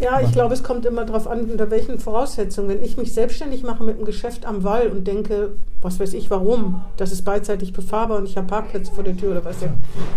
Ja, 0.00 0.20
ich 0.20 0.30
glaube, 0.32 0.54
es 0.54 0.62
kommt 0.62 0.86
immer 0.86 1.04
darauf 1.04 1.26
an, 1.26 1.50
unter 1.50 1.70
welchen 1.70 1.98
Voraussetzungen. 1.98 2.68
Wenn 2.68 2.82
ich 2.84 2.96
mich 2.96 3.12
selbstständig 3.12 3.64
mache 3.64 3.82
mit 3.82 3.96
einem 3.96 4.04
Geschäft 4.04 4.46
am 4.46 4.62
Wall 4.62 4.88
und 4.88 5.06
denke, 5.06 5.54
was 5.82 5.98
weiß 5.98 6.14
ich, 6.14 6.30
warum, 6.30 6.82
das 6.96 7.10
ist 7.10 7.24
beidseitig 7.24 7.72
befahrbar 7.72 8.18
und 8.18 8.24
ich 8.26 8.36
habe 8.36 8.46
Parkplätze 8.46 8.92
vor 8.92 9.02
der 9.04 9.16
Tür 9.16 9.32
oder 9.32 9.44
was, 9.44 9.58
der 9.58 9.72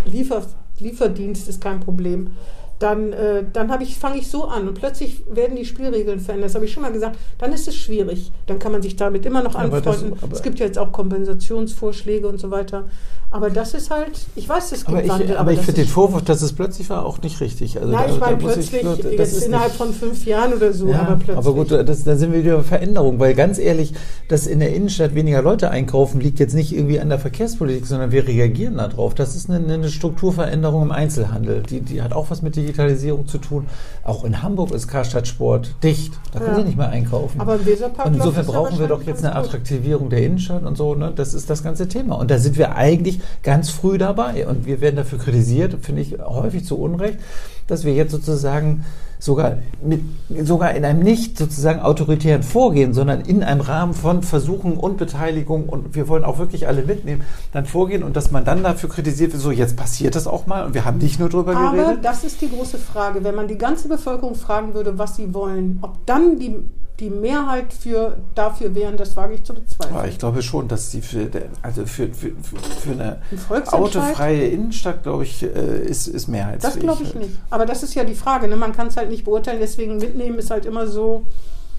Liefer, 0.05 0.43
Lieferdienst 0.79 1.47
ist 1.49 1.61
kein 1.61 1.79
Problem, 1.79 2.29
dann, 2.77 3.13
äh, 3.13 3.43
dann 3.53 3.71
habe 3.71 3.83
ich, 3.83 3.97
fange 3.99 4.17
ich 4.17 4.27
so 4.29 4.45
an 4.45 4.67
und 4.67 4.73
plötzlich 4.73 5.23
werden 5.31 5.55
die 5.55 5.65
Spielregeln 5.65 6.19
verändert. 6.19 6.49
Das 6.49 6.55
habe 6.55 6.65
ich 6.65 6.71
schon 6.73 6.81
mal 6.81 6.91
gesagt. 6.91 7.15
Dann 7.37 7.53
ist 7.53 7.67
es 7.67 7.75
schwierig. 7.75 8.31
Dann 8.47 8.57
kann 8.57 8.71
man 8.71 8.81
sich 8.81 8.95
damit 8.95 9.23
immer 9.27 9.43
noch 9.43 9.53
das- 9.53 9.61
anfreunden. 9.61 10.13
aber- 10.19 10.33
es 10.33 10.41
gibt 10.41 10.57
ja 10.59 10.65
jetzt 10.65 10.79
auch 10.79 10.91
Kompensationsvorschläge 10.91 12.27
und 12.27 12.39
so 12.39 12.49
weiter. 12.49 12.85
Aber 13.33 13.49
das 13.49 13.73
ist 13.73 13.89
halt, 13.89 14.11
ich 14.35 14.49
weiß, 14.49 14.73
es 14.73 14.79
gibt 14.79 14.89
Aber 14.89 15.03
ich, 15.03 15.09
Wandel, 15.09 15.37
aber 15.37 15.51
ich 15.51 15.59
das 15.59 15.65
finde 15.67 15.81
den 15.83 15.87
Vorwurf, 15.87 16.21
dass 16.23 16.41
es 16.41 16.51
plötzlich 16.51 16.89
war, 16.89 17.05
auch 17.05 17.21
nicht 17.21 17.39
richtig. 17.39 17.79
Also 17.79 17.89
Nein, 17.89 18.03
da- 18.09 18.13
ich 18.13 18.19
meine 18.19 18.35
muss 18.41 18.57
ich- 18.57 18.69
plötzlich, 18.71 18.81
das 19.15 19.29
jetzt 19.31 19.37
ist 19.37 19.45
innerhalb 19.45 19.71
von 19.71 19.93
fünf 19.93 20.25
Jahren 20.25 20.53
oder 20.53 20.73
so, 20.73 20.89
Ja, 20.89 21.03
aber 21.03 21.15
plötzlich. 21.15 21.37
aber 21.37 21.53
gut, 21.53 21.71
das, 21.71 22.03
da 22.03 22.17
sind 22.17 22.33
wir 22.33 22.43
wieder 22.43 22.57
bei 22.57 22.63
Veränderung, 22.63 23.19
weil 23.19 23.33
ganz 23.33 23.57
ehrlich, 23.57 23.93
dass 24.27 24.47
in 24.47 24.59
der 24.59 24.75
Innenstadt 24.75 25.15
weniger 25.15 25.41
Leute 25.41 25.71
einkaufen, 25.71 26.19
liegt 26.19 26.39
jetzt 26.39 26.53
nicht 26.55 26.75
irgendwie 26.75 26.99
an 26.99 27.07
der 27.07 27.19
Verkehrspolitik, 27.19 27.85
sondern 27.85 28.11
wir 28.11 28.27
reagieren 28.27 28.75
darauf. 28.75 29.15
Das 29.15 29.33
ist 29.37 29.49
eine, 29.49 29.73
eine 29.73 29.87
Strukturveränderung 29.89 30.81
im 30.83 30.91
Einzelhandel. 30.91 31.63
Die, 31.69 31.79
die 31.79 32.01
hat 32.01 32.11
auch 32.11 32.31
was 32.31 32.41
mit 32.41 32.57
Digitalisierung 32.57 33.27
zu 33.29 33.37
tun. 33.37 33.65
Auch 34.11 34.25
in 34.25 34.41
Hamburg 34.41 34.71
ist 34.71 34.89
Karstadt 34.89 35.25
Sport 35.25 35.73
dicht. 35.83 36.11
Da 36.33 36.39
können 36.39 36.51
Ja. 36.51 36.57
Sie 36.59 36.65
nicht 36.65 36.77
mehr 36.77 36.89
einkaufen. 36.89 37.39
Aber 37.39 37.55
im 37.55 37.65
Weserpark 37.65 38.07
Und 38.07 38.15
insofern 38.15 38.45
brauchen 38.45 38.77
wir 38.77 38.87
doch 38.87 39.03
jetzt 39.03 39.23
eine. 39.23 39.33
Attraktivierung 39.37 40.09
der 40.09 40.21
Innenstadt 40.21 40.63
und 40.63 40.75
so. 40.75 40.95
Ne? 40.95 41.13
Das 41.15 41.33
ist 41.33 41.49
das 41.49 41.63
ganze 41.63 41.87
Thema. 41.87 42.15
Und 42.15 42.29
da 42.29 42.37
sind 42.37 42.57
wir 42.57 42.75
eigentlich 42.75 43.21
ganz 43.41 43.69
früh 43.69 43.97
dabei. 43.97 44.47
Und 44.47 44.65
wir 44.65 44.81
werden 44.81 44.97
dafür 44.97 45.17
kritisiert, 45.17 45.77
finde 45.81 46.01
ich 46.01 46.17
häufig 46.19 46.65
zu 46.65 46.77
Unrecht, 46.77 47.19
dass 47.67 47.85
wir 47.85 47.93
jetzt 47.93 48.11
sozusagen 48.11 48.83
sogar, 49.21 49.59
mit, 49.83 50.01
sogar 50.43 50.73
in 50.73 50.83
einem 50.83 51.01
nicht 51.01 51.37
sozusagen 51.37 51.79
autoritären 51.79 52.41
Vorgehen, 52.41 52.93
sondern 52.93 53.21
in 53.21 53.43
einem 53.43 53.61
Rahmen 53.61 53.93
von 53.93 54.23
Versuchen 54.23 54.77
und 54.77 54.97
Beteiligung 54.97 55.69
und 55.69 55.93
wir 55.93 56.07
wollen 56.07 56.23
auch 56.23 56.39
wirklich 56.39 56.67
alle 56.67 56.81
mitnehmen, 56.81 57.21
dann 57.53 57.67
vorgehen 57.67 58.01
und 58.01 58.15
dass 58.15 58.31
man 58.31 58.45
dann 58.45 58.63
dafür 58.63 58.89
kritisiert 58.89 59.31
wird, 59.33 59.41
so 59.41 59.51
jetzt 59.51 59.77
passiert 59.77 60.15
das 60.15 60.25
auch 60.25 60.47
mal 60.47 60.65
und 60.65 60.73
wir 60.73 60.85
haben 60.85 60.97
nicht 60.97 61.19
nur 61.19 61.29
drüber 61.29 61.55
Aber 61.55 61.77
geredet. 61.77 62.03
das 62.03 62.23
ist 62.23 62.41
die 62.41 62.49
große 62.49 62.79
Frage. 62.79 63.23
Wenn 63.23 63.35
man 63.35 63.47
die 63.47 63.59
ganze 63.59 63.87
Bevölkerung 63.87 64.33
fragen 64.33 64.73
würde, 64.73 64.97
was 64.97 65.15
sie 65.17 65.35
wollen, 65.35 65.77
ob 65.83 66.03
dann 66.07 66.39
die, 66.39 66.55
die 67.01 67.09
Mehrheit 67.09 67.73
für, 67.73 68.15
dafür 68.35 68.73
wären, 68.75 68.95
das 68.95 69.17
wage 69.17 69.33
ich 69.33 69.43
zu 69.43 69.53
bezweifeln. 69.53 69.97
Aber 69.97 70.07
ich 70.07 70.17
glaube 70.19 70.41
schon, 70.41 70.67
dass 70.67 70.89
die 70.91 71.01
für, 71.01 71.27
also 71.63 71.85
für, 71.85 72.07
für, 72.13 72.31
für 72.79 72.91
eine 72.91 73.21
Ein 73.49 73.67
autofreie 73.69 74.47
Innenstadt, 74.47 75.03
glaube 75.03 75.23
ich, 75.23 75.43
äh, 75.43 75.79
ist, 75.83 76.07
ist 76.07 76.27
mehrheitsfähig. 76.29 76.75
das 76.75 76.81
glaube 76.81 77.03
ich 77.03 77.09
halt. 77.13 77.19
nicht. 77.25 77.39
Aber 77.49 77.65
das 77.65 77.83
ist 77.83 77.95
ja 77.95 78.03
die 78.03 78.13
Frage. 78.15 78.47
Ne? 78.47 78.55
Man 78.55 78.71
kann 78.71 78.87
es 78.87 78.95
halt 78.97 79.09
nicht 79.09 79.25
beurteilen, 79.25 79.57
deswegen 79.59 79.97
mitnehmen 79.97 80.37
ist 80.39 80.51
halt 80.51 80.65
immer 80.65 80.87
so. 80.87 81.23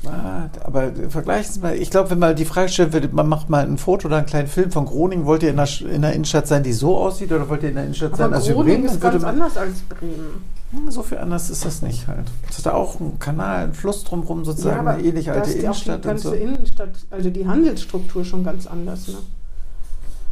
Ah, 0.04 0.48
aber 0.64 0.90
vergleichen 1.10 1.52
Sie 1.52 1.60
mal, 1.60 1.76
ich 1.76 1.88
glaube, 1.88 2.10
wenn 2.10 2.18
man 2.18 2.34
die 2.34 2.44
Frage 2.44 2.68
stellt, 2.68 2.92
wird, 2.92 3.12
man 3.12 3.28
macht 3.28 3.48
mal 3.48 3.64
ein 3.64 3.78
Foto 3.78 4.08
oder 4.08 4.16
einen 4.16 4.26
kleinen 4.26 4.48
Film 4.48 4.72
von 4.72 4.84
Groningen, 4.84 5.24
wollt 5.26 5.44
ihr 5.44 5.50
in 5.50 5.56
der, 5.56 5.68
Sch- 5.68 5.86
in 5.86 6.02
der 6.02 6.12
Innenstadt 6.12 6.48
sein, 6.48 6.64
die 6.64 6.72
so 6.72 6.96
aussieht, 6.98 7.30
oder 7.30 7.48
wollt 7.48 7.62
ihr 7.62 7.68
in 7.68 7.76
der 7.76 7.84
Innenstadt 7.84 8.16
sein, 8.16 8.26
Aber 8.26 8.34
als 8.34 8.48
wir 8.48 8.54
Groningen 8.54 8.82
Bremen? 8.82 8.94
ist 8.94 8.94
Dann 9.04 9.12
würde 9.12 9.24
ganz 9.24 9.36
man- 9.36 9.42
anders 9.42 9.56
als 9.56 9.80
Bremen. 9.82 10.44
Hm, 10.72 10.90
So 10.90 11.02
viel 11.02 11.18
anders 11.18 11.50
ist 11.50 11.64
das 11.64 11.82
nicht 11.82 12.08
halt. 12.08 12.26
Es 12.50 12.58
ist 12.58 12.66
da 12.66 12.72
auch 12.72 12.98
ein 12.98 13.18
Kanal, 13.18 13.64
ein 13.64 13.74
Fluss 13.74 14.04
drumherum 14.04 14.44
sozusagen, 14.44 14.86
eine 14.88 15.02
ähnlich 15.02 15.30
alte 15.30 15.50
ist 15.50 15.56
Innenstadt 15.62 16.04
die 16.04 16.08
und 16.08 16.14
ganze 16.14 16.28
so. 16.28 16.34
Innenstadt, 16.34 16.90
also 17.10 17.30
die 17.30 17.46
Handelsstruktur 17.46 18.24
schon 18.24 18.42
ganz 18.42 18.66
anders. 18.66 19.08
Ne? 19.08 19.18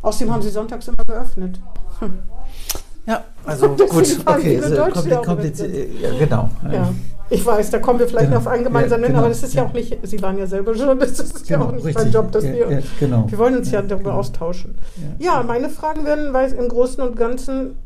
Außerdem 0.03 0.33
haben 0.33 0.43
sie 0.43 0.51
sonntags 0.51 0.89
immer 0.89 1.05
geöffnet. 1.07 1.61
Hm. 1.99 2.15
Ja, 3.07 3.25
also 3.45 3.69
gut, 3.77 4.19
okay, 4.27 4.61
so 4.61 4.75
ja 4.75 5.17
kompliziert, 5.19 5.73
mit. 5.73 6.01
ja, 6.01 6.11
genau. 6.19 6.51
Ja, 6.73 6.93
ich 7.29 7.45
weiß, 7.45 7.71
da 7.71 7.79
kommen 7.79 7.99
wir 7.99 8.09
vielleicht 8.09 8.27
Genau. 8.29 8.41
noch 8.41 8.47
auf 8.47 8.53
einen 8.53 8.65
gemeinsamen 8.65 9.03
Ja, 9.03 9.09
Nenner, 9.09 9.19
aber 9.21 9.29
genau. 9.29 9.41
das 9.41 9.49
ist 9.49 9.55
ja 9.55 9.65
auch 9.65 9.73
nicht, 9.73 9.99
Sie 10.03 10.21
waren 10.23 10.39
ja 10.39 10.47
selber 10.47 10.73
Journalist, 10.75 11.19
das 11.21 11.31
ist 11.33 11.49
ja 11.49 11.57
Genau, 11.59 11.69
auch 11.69 11.73
nicht 11.75 11.85
mein 11.85 11.95
richtig. 11.97 12.15
Job, 12.15 12.33
dass 12.33 12.45
Ja, 12.45 12.53
wir, 12.55 12.71
ja, 12.73 12.79
genau. 12.99 13.31
wir 13.31 13.39
wollen 13.39 13.57
uns 13.59 13.71
ja, 13.71 13.81
Ja, 13.81 13.87
darüber 13.87 14.11
genau. 14.11 14.19
austauschen. 14.21 14.79
Ja. 15.19 15.35
Ja, 15.37 15.43
meine 15.43 15.69
Fragen 15.69 16.05
werden 16.07 16.33
weil 16.33 16.51
im 16.53 16.69
Großen 16.69 17.03
und 17.03 17.17
Ganzen 17.17 17.77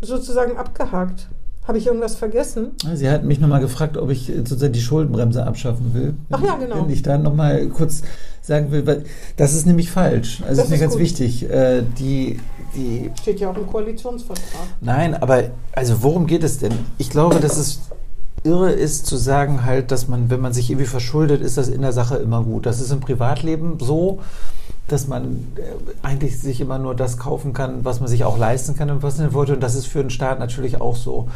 sozusagen 0.00 0.56
abgehakt. 0.56 1.28
Habe 1.66 1.78
ich 1.78 1.86
irgendwas 1.86 2.16
vergessen? 2.16 2.72
Sie 2.94 3.08
hatten 3.08 3.28
mich 3.28 3.38
nochmal 3.38 3.60
gefragt, 3.60 3.96
ob 3.96 4.10
ich 4.10 4.28
äh, 4.30 4.36
sozusagen 4.38 4.72
die 4.72 4.80
Schuldenbremse 4.80 5.44
abschaffen 5.46 5.94
will. 5.94 6.14
Ach 6.30 6.42
ja, 6.42 6.56
genau. 6.56 6.82
Wenn 6.82 6.90
ich 6.90 7.02
da 7.02 7.18
nochmal 7.18 7.66
kurz 7.68 8.02
sagen 8.42 8.72
will, 8.72 8.86
weil 8.86 9.04
das 9.36 9.52
ist 9.54 9.66
nämlich 9.66 9.90
falsch. 9.90 10.42
Also 10.42 10.56
Das 10.56 10.64
ist 10.64 10.70
mir 10.70 10.78
ganz 10.78 10.94
gut. 10.94 11.02
wichtig. 11.02 11.48
Äh, 11.48 11.82
die, 11.98 12.40
die, 12.74 13.10
Steht 13.20 13.40
ja 13.40 13.50
auch 13.50 13.56
im 13.56 13.66
Koalitionsvertrag. 13.66 14.44
nein, 14.80 15.14
aber 15.14 15.44
also 15.72 16.02
worum 16.02 16.26
geht 16.26 16.42
es 16.42 16.58
denn? 16.58 16.72
Ich 16.98 17.10
glaube, 17.10 17.38
dass 17.40 17.56
es 17.56 17.80
irre 18.42 18.72
ist 18.72 19.04
zu 19.06 19.16
sagen 19.16 19.64
halt, 19.66 19.90
dass 19.90 20.08
man, 20.08 20.30
wenn 20.30 20.40
man 20.40 20.54
sich 20.54 20.70
irgendwie 20.70 20.86
verschuldet, 20.88 21.42
ist 21.42 21.58
das 21.58 21.68
in 21.68 21.82
der 21.82 21.92
Sache 21.92 22.16
immer 22.16 22.42
gut. 22.42 22.64
Das 22.64 22.80
ist 22.80 22.90
im 22.90 23.00
Privatleben 23.00 23.76
so, 23.80 24.20
dass 24.92 25.06
man 25.08 25.46
äh, 25.56 26.06
eigentlich 26.06 26.40
sich 26.40 26.60
immer 26.60 26.78
nur 26.78 26.94
das 26.94 27.18
kaufen 27.18 27.52
kann, 27.52 27.84
was 27.84 28.00
man 28.00 28.08
sich 28.08 28.24
auch 28.24 28.38
leisten 28.38 28.76
kann 28.76 28.90
und 28.90 29.02
was 29.02 29.18
man 29.18 29.32
wollte. 29.32 29.54
Und 29.54 29.60
das 29.62 29.74
ist 29.74 29.86
für 29.86 30.00
den 30.00 30.10
Staat 30.10 30.38
natürlich 30.38 30.80
auch 30.80 30.96
so. 30.96 31.28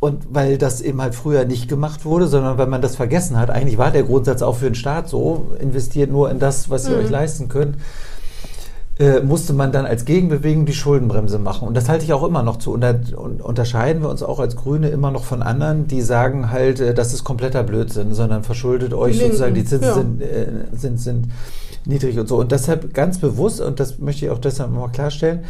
Und 0.00 0.34
weil 0.34 0.58
das 0.58 0.80
eben 0.80 1.00
halt 1.00 1.14
früher 1.14 1.44
nicht 1.44 1.68
gemacht 1.68 2.04
wurde, 2.04 2.26
sondern 2.26 2.58
weil 2.58 2.66
man 2.66 2.82
das 2.82 2.96
vergessen 2.96 3.38
hat, 3.38 3.50
eigentlich 3.50 3.78
war 3.78 3.92
der 3.92 4.02
Grundsatz 4.02 4.42
auch 4.42 4.56
für 4.56 4.64
den 4.64 4.74
Staat 4.74 5.08
so, 5.08 5.52
investiert 5.60 6.10
nur 6.10 6.28
in 6.30 6.40
das, 6.40 6.70
was 6.70 6.88
ihr 6.88 6.96
Mhm. 6.96 7.04
euch 7.04 7.10
leisten 7.10 7.48
könnt, 7.48 7.76
äh, 8.98 9.20
musste 9.20 9.52
man 9.54 9.72
dann 9.72 9.86
als 9.86 10.04
Gegenbewegung 10.04 10.66
die 10.66 10.74
Schuldenbremse 10.74 11.38
machen. 11.38 11.66
Und 11.66 11.76
das 11.76 11.88
halte 11.88 12.04
ich 12.04 12.12
auch 12.12 12.22
immer 12.24 12.42
noch 12.42 12.58
zu. 12.58 12.72
Und 12.72 12.82
da 12.82 12.94
un- 13.16 13.40
unterscheiden 13.40 14.02
wir 14.02 14.10
uns 14.10 14.22
auch 14.22 14.38
als 14.38 14.54
Grüne 14.56 14.88
immer 14.90 15.10
noch 15.10 15.24
von 15.24 15.42
anderen, 15.42 15.88
die 15.88 16.02
sagen 16.02 16.50
halt, 16.50 16.80
äh, 16.80 16.92
das 16.94 17.14
ist 17.14 17.24
kompletter 17.24 17.62
Blödsinn, 17.62 18.12
sondern 18.12 18.42
verschuldet 18.44 18.92
euch 18.92 19.14
Linken, 19.16 19.28
sozusagen, 19.32 19.54
die 19.54 19.64
Zinsen 19.64 19.88
ja. 19.88 19.94
sind, 19.94 20.22
äh, 20.22 20.46
sind, 20.72 21.00
sind 21.00 21.28
niedrig 21.86 22.18
und 22.18 22.28
so. 22.28 22.36
Und 22.36 22.52
deshalb 22.52 22.92
ganz 22.94 23.18
bewusst, 23.18 23.60
und 23.60 23.80
das 23.80 23.98
möchte 23.98 24.26
ich 24.26 24.30
auch 24.30 24.38
deshalb 24.38 24.70
mal 24.70 24.88
klarstellen, 24.88 25.40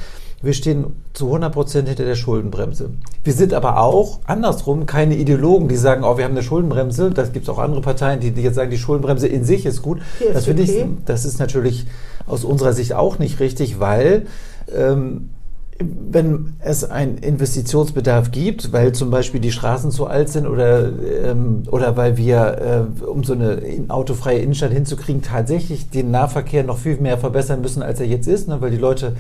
wir 0.41 0.55
stehen 0.55 0.87
zu 1.13 1.27
100 1.27 1.53
Prozent 1.53 1.87
hinter 1.89 2.05
der 2.05 2.17
Schuldenbremse. 2.17 2.91
Wir 3.23 3.33
sind 3.33 3.55
aber 3.55 3.79
auch 3.81 4.19
andersrum 4.25 4.87
keine 4.87 5.15
Ideologen, 5.17 5.69
die 5.69 5.77
sagen, 5.77 6.03
oh, 6.03 6.17
wir 6.19 6.25
haben 6.25 6.33
eine 6.33 6.43
Schuldenbremse. 6.43 7.11
Das 7.11 7.33
gibt 7.33 7.45
es 7.45 7.49
auch 7.49 7.59
andere 7.61 7.81
Parteien, 7.81 8.19
die, 8.19 8.33
die 8.33 8.43
jetzt 8.43 8.57
sagen, 8.57 8.71
die 8.73 8.79
Schuldenbremse 8.79 9.29
in 9.29 9.45
sich 9.45 9.67
ist 9.67 9.83
gut. 9.83 10.01
Die 10.21 10.33
Das 10.33 10.47
finde 10.47 10.65
ich, 10.65 10.85
das 11.07 11.25
ist 11.25 11.39
natürlich 11.39 11.87
aus 12.27 12.45
unserer 12.45 12.73
Sicht 12.73 12.95
auch 12.95 13.19
nicht 13.19 13.41
richtig, 13.41 13.81
weil 13.81 14.27
ähm, 14.75 15.31
wenn 15.79 16.55
es 16.61 16.85
einen 16.85 17.19
Investitionsbedarf 17.19 18.31
gibt, 18.31 18.73
weil 18.73 18.93
zum 18.93 19.11
Beispiel 19.11 19.41
die 19.41 19.51
Straßen 19.51 19.91
zu 19.91 20.07
alt 20.07 20.29
sind 20.29 20.47
oder, 20.47 20.91
ähm, 21.25 21.65
oder 21.71 21.97
weil 21.97 22.17
wir, 22.17 22.87
äh, 23.03 23.05
um 23.05 23.25
so 23.25 23.33
eine 23.33 23.55
in- 23.55 23.91
autofreie 23.91 24.39
Innenstadt 24.39 24.73
hinzukriegen, 24.73 25.23
tatsächlich 25.23 25.91
den 25.91 26.11
Nahverkehr 26.11 26.63
noch 26.63 26.79
viel 26.79 26.99
mehr 26.99 27.19
verbessern 27.19 27.63
müssen, 27.63 27.83
als 27.83 27.99
er 27.99 28.07
jetzt 28.07 28.29
ist, 28.29 28.49
ne, 28.49 28.61
weil 28.61 28.71
die 28.71 28.77
Leute 28.77 29.17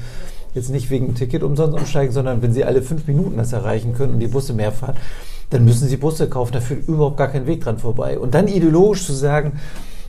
jetzt 0.54 0.70
nicht 0.70 0.90
wegen 0.90 1.14
Ticket 1.14 1.42
umsonst 1.42 1.76
umsteigen, 1.76 2.12
sondern 2.12 2.42
wenn 2.42 2.52
sie 2.52 2.64
alle 2.64 2.82
fünf 2.82 3.06
Minuten 3.08 3.38
das 3.38 3.52
erreichen 3.52 3.94
können 3.94 4.14
und 4.14 4.20
die 4.20 4.28
Busse 4.28 4.52
mehr 4.52 4.70
fahren, 4.70 4.96
dann 5.50 5.64
müssen 5.64 5.88
sie 5.88 5.96
Busse 5.96 6.28
kaufen. 6.28 6.52
Da 6.52 6.60
führt 6.60 6.86
überhaupt 6.86 7.16
gar 7.16 7.28
kein 7.28 7.46
Weg 7.46 7.62
dran 7.62 7.78
vorbei. 7.78 8.18
Und 8.18 8.34
dann 8.34 8.48
ideologisch 8.48 9.06
zu 9.06 9.14
sagen, 9.14 9.58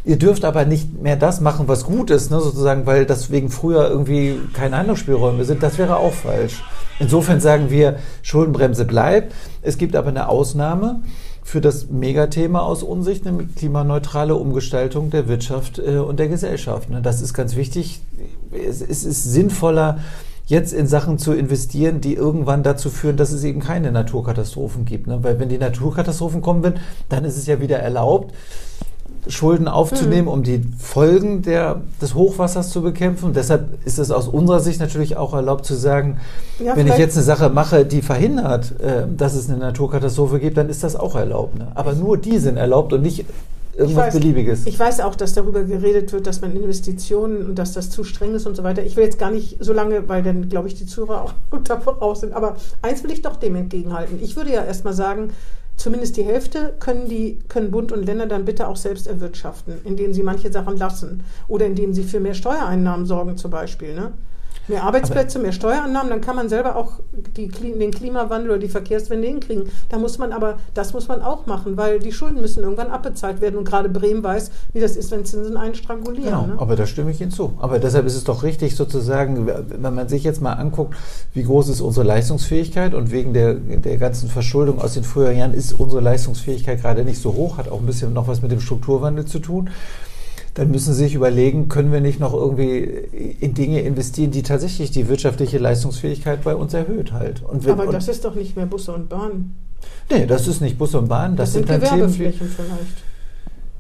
Ihr 0.06 0.18
dürft 0.18 0.44
aber 0.44 0.66
nicht 0.66 1.02
mehr 1.02 1.16
das 1.16 1.40
machen, 1.40 1.68
was 1.68 1.86
gut 1.86 2.10
ist, 2.10 2.30
ne, 2.30 2.42
sozusagen, 2.42 2.86
weil 2.86 3.06
deswegen 3.06 3.50
früher 3.50 3.90
irgendwie 3.90 4.38
keine 4.54 4.78
Handlungsspielräume 4.78 5.46
sind. 5.46 5.64
Das 5.64 5.78
wäre 5.78 5.98
auch 5.98 6.14
falsch. 6.14 6.62
Insofern 7.00 7.40
sagen 7.40 7.70
wir, 7.70 7.98
Schuldenbremse 8.22 8.86
bleibt. 8.86 9.34
Es 9.62 9.78
gibt 9.78 9.96
aber 9.96 10.10
eine 10.10 10.28
Ausnahme 10.28 11.02
für 11.44 11.62
das 11.62 11.90
Megathema 11.90 12.60
aus 12.60 12.84
Unsicht, 12.84 13.26
nämlich 13.26 13.56
klimaneutrale 13.56 14.36
Umgestaltung 14.36 15.10
der 15.10 15.28
Wirtschaft 15.28 15.80
äh, 15.80 15.98
und 15.98 16.20
der 16.20 16.28
Gesellschaft. 16.28 16.90
Ne. 16.90 17.02
Das 17.02 17.22
ist 17.22 17.34
ganz 17.34 17.56
wichtig. 17.56 18.02
Es, 18.52 18.82
es 18.82 19.06
ist 19.06 19.24
sinnvoller, 19.24 20.00
jetzt 20.46 20.74
in 20.74 20.88
Sachen 20.88 21.18
zu 21.18 21.34
investieren, 21.34 22.02
die 22.02 22.16
irgendwann 22.16 22.64
dazu 22.64 22.90
führen, 22.90 23.18
dass 23.18 23.32
es 23.32 23.44
eben 23.44 23.62
keine 23.62 23.92
Naturkatastrophen 23.92 24.86
gibt. 24.86 25.08
Ne? 25.08 25.24
Weil 25.24 25.40
wenn 25.40 25.50
die 25.50 25.58
Naturkatastrophen 25.58 26.42
kommen, 26.42 26.76
dann 27.10 27.26
ist 27.26 27.38
es 27.38 27.48
ja 27.48 27.62
wieder 27.62 27.80
erlaubt, 27.80 28.34
Schulden 29.28 29.68
aufzunehmen, 29.68 30.28
um 30.28 30.44
die 30.44 30.62
Folgen 30.78 31.42
der, 31.42 31.82
des 32.02 32.14
Hochwassers 32.14 32.70
zu 32.70 32.82
bekämpfen. 32.82 33.34
Deshalb 33.34 33.86
ist 33.86 34.00
es 34.00 34.12
aus 34.12 34.28
unserer 34.28 34.60
Sicht 34.60 34.80
natürlich 34.80 35.18
auch 35.18 35.34
erlaubt 35.34 35.66
zu 35.66 35.76
sagen, 35.76 36.20
Ja, 36.60 36.76
wenn 36.76 36.88
ich 36.88 36.98
jetzt 36.98 37.16
eine 37.16 37.24
Sache 37.24 37.50
mache, 37.50 37.86
die 37.86 38.02
verhindert, 38.02 38.80
äh, 38.80 39.06
dass 39.16 39.34
es 39.34 39.50
eine 39.50 39.58
Naturkatastrophe 39.60 40.40
gibt, 40.40 40.58
dann 40.58 40.70
ist 40.70 40.84
das 40.84 40.96
auch 40.96 41.16
erlaubt. 41.16 41.58
Ne? 41.58 41.68
Aber 41.76 41.94
nur 41.94 42.18
die 42.18 42.38
sind 42.38 42.58
erlaubt 42.58 42.94
und 42.94 43.02
nicht 43.02 43.26
irgendwas 43.76 44.08
weiß, 44.08 44.14
Beliebiges. 44.14 44.66
Ich 44.66 44.80
weiß 44.80 45.00
auch, 45.02 45.16
dass 45.16 45.34
darüber 45.34 45.64
geredet 45.64 46.12
wird, 46.14 46.28
dass 46.28 46.42
man 46.42 46.56
Investitionen 46.56 47.46
und 47.46 47.56
dass 47.56 47.74
das 47.74 47.90
zu 47.90 48.04
streng 48.04 48.36
ist 48.36 48.46
und 48.46 48.56
so 48.56 48.64
weiter. 48.64 48.84
Ich 48.84 48.96
will 48.96 49.04
jetzt 49.04 49.20
gar 49.20 49.32
nicht 49.32 49.58
so 49.60 49.74
lange, 49.74 50.08
weil 50.08 50.24
dann, 50.24 50.50
glaube 50.50 50.68
ich, 50.68 50.76
die 50.76 50.86
Zuhörer 50.86 51.22
auch 51.24 51.34
da 51.64 51.80
voraus 51.80 52.22
sind. 52.22 52.34
Aber 52.34 52.56
eins 52.82 53.04
will 53.04 53.12
ich 53.12 53.22
doch 53.22 53.36
dem 53.36 53.56
entgegenhalten. 53.56 54.20
Ich 54.22 54.36
würde 54.36 54.52
ja 54.52 54.64
erstmal 54.64 54.94
sagen, 54.94 55.32
zumindest 55.84 56.16
die 56.16 56.24
Hälfte 56.24 56.74
können, 56.80 57.10
die, 57.10 57.40
können 57.50 57.70
Bund 57.70 57.92
und 57.92 58.06
Länder 58.06 58.26
dann 58.26 58.46
bitte 58.46 58.70
auch 58.70 58.78
selbst 58.78 59.06
erwirtschaften, 59.06 59.82
indem 59.84 60.14
sie 60.14 60.24
manche 60.24 60.50
Sachen 60.50 60.78
lassen 60.78 61.26
oder 61.50 61.66
indem 61.66 61.94
sie 61.94 62.06
für 62.06 62.22
mehr 62.22 62.36
Steuereinnahmen 62.36 63.06
sorgen 63.06 63.36
zum 63.36 63.52
Beispiel. 63.52 63.94
Ne? 63.94 64.14
Mehr 64.68 64.84
Arbeitsplätze, 64.84 65.40
mehr 65.40 65.52
Steuerannahmen, 65.52 66.10
dann 66.10 66.22
kann 66.22 66.38
man 66.38 66.48
selber 66.48 66.78
auch 66.78 67.00
die, 67.36 67.50
den 67.50 67.92
Klimawandel 67.92 68.52
oder 68.52 68.60
die 68.60 68.70
Verkehrswende 68.70 69.28
hinkriegen. 69.28 69.70
Da 69.90 69.98
muss 69.98 70.18
man 70.18 70.32
aber, 70.32 70.58
das 70.74 70.94
muss 70.94 71.10
man 71.10 71.22
auch 71.22 71.46
machen, 71.48 71.76
weil 71.76 72.00
die 72.00 72.14
Schulden 72.14 72.40
müssen 72.40 72.64
irgendwann 72.64 72.90
abbezahlt 72.90 73.42
werden. 73.42 73.58
Und 73.58 73.66
gerade 73.66 73.90
Bremen 73.90 74.24
weiß, 74.24 74.52
wie 74.72 74.80
das 74.80 74.96
ist, 74.96 75.12
wenn 75.12 75.26
Zinsen 75.26 75.58
einen 75.58 75.76
strangulieren. 75.76 76.26
Genau, 76.26 76.48
ne? 76.48 76.56
aber 76.58 76.78
da 76.78 76.86
stimme 76.86 77.12
ich 77.12 77.20
Ihnen 77.20 77.32
zu. 77.32 77.54
Aber 77.60 77.80
deshalb 77.80 78.06
ist 78.06 78.16
es 78.16 78.24
doch 78.24 78.44
richtig 78.44 78.78
sozusagen, 78.78 79.48
wenn 79.48 79.94
man 79.94 80.08
sich 80.08 80.24
jetzt 80.24 80.42
mal 80.42 80.54
anguckt, 80.54 80.96
wie 81.34 81.44
groß 81.44 81.68
ist 81.68 81.82
unsere 81.82 82.06
Leistungsfähigkeit 82.06 82.94
und 82.94 83.12
wegen 83.12 83.34
der, 83.34 83.56
der 83.56 83.98
ganzen 83.98 84.30
Verschuldung 84.30 84.80
aus 84.80 84.94
den 84.94 85.04
früheren 85.04 85.38
Jahren 85.38 85.54
ist 85.54 85.74
unsere 85.74 86.02
Leistungsfähigkeit 86.02 86.82
gerade 86.82 87.04
nicht 87.04 87.22
so 87.22 87.34
hoch, 87.34 87.58
hat 87.58 87.70
auch 87.70 87.80
ein 87.80 87.86
bisschen 87.86 88.14
noch 88.14 88.30
was 88.30 88.42
mit 88.42 88.52
dem 88.52 88.62
Strukturwandel 88.62 89.26
zu 89.26 89.40
tun 89.40 89.70
dann 90.54 90.70
müssen 90.70 90.94
Sie 90.94 91.04
sich 91.04 91.16
überlegen, 91.16 91.68
können 91.68 91.92
wir 91.92 92.02
nicht 92.02 92.20
noch 92.20 92.34
irgendwie 92.34 92.80
in 93.40 93.54
Dinge 93.54 93.82
investieren, 93.82 94.32
die 94.32 94.44
tatsächlich 94.44 94.92
die 94.92 95.08
wirtschaftliche 95.08 95.58
Leistungsfähigkeit 95.58 96.44
bei 96.44 96.56
uns 96.56 96.74
erhöht 96.74 97.12
halt. 97.12 97.42
Und 97.44 97.66
wir, 97.66 97.74
Aber 97.74 97.88
das 97.88 98.08
ist 98.08 98.24
doch 98.24 98.36
nicht 98.36 98.56
mehr 98.56 98.68
Busse 98.68 98.94
und 98.94 99.10
Bahn. 99.10 99.56
Nee, 100.12 100.26
das 100.26 100.48
ist 100.48 100.62
nicht 100.62 100.78
Busse 100.78 101.00
und 101.00 101.08
Bahn. 101.08 101.36
Das, 101.36 101.54
das 101.54 101.54
sind, 101.54 101.68
sind 101.68 101.82
Gewerbeflächen 101.82 102.48
vielleicht. 102.48 103.03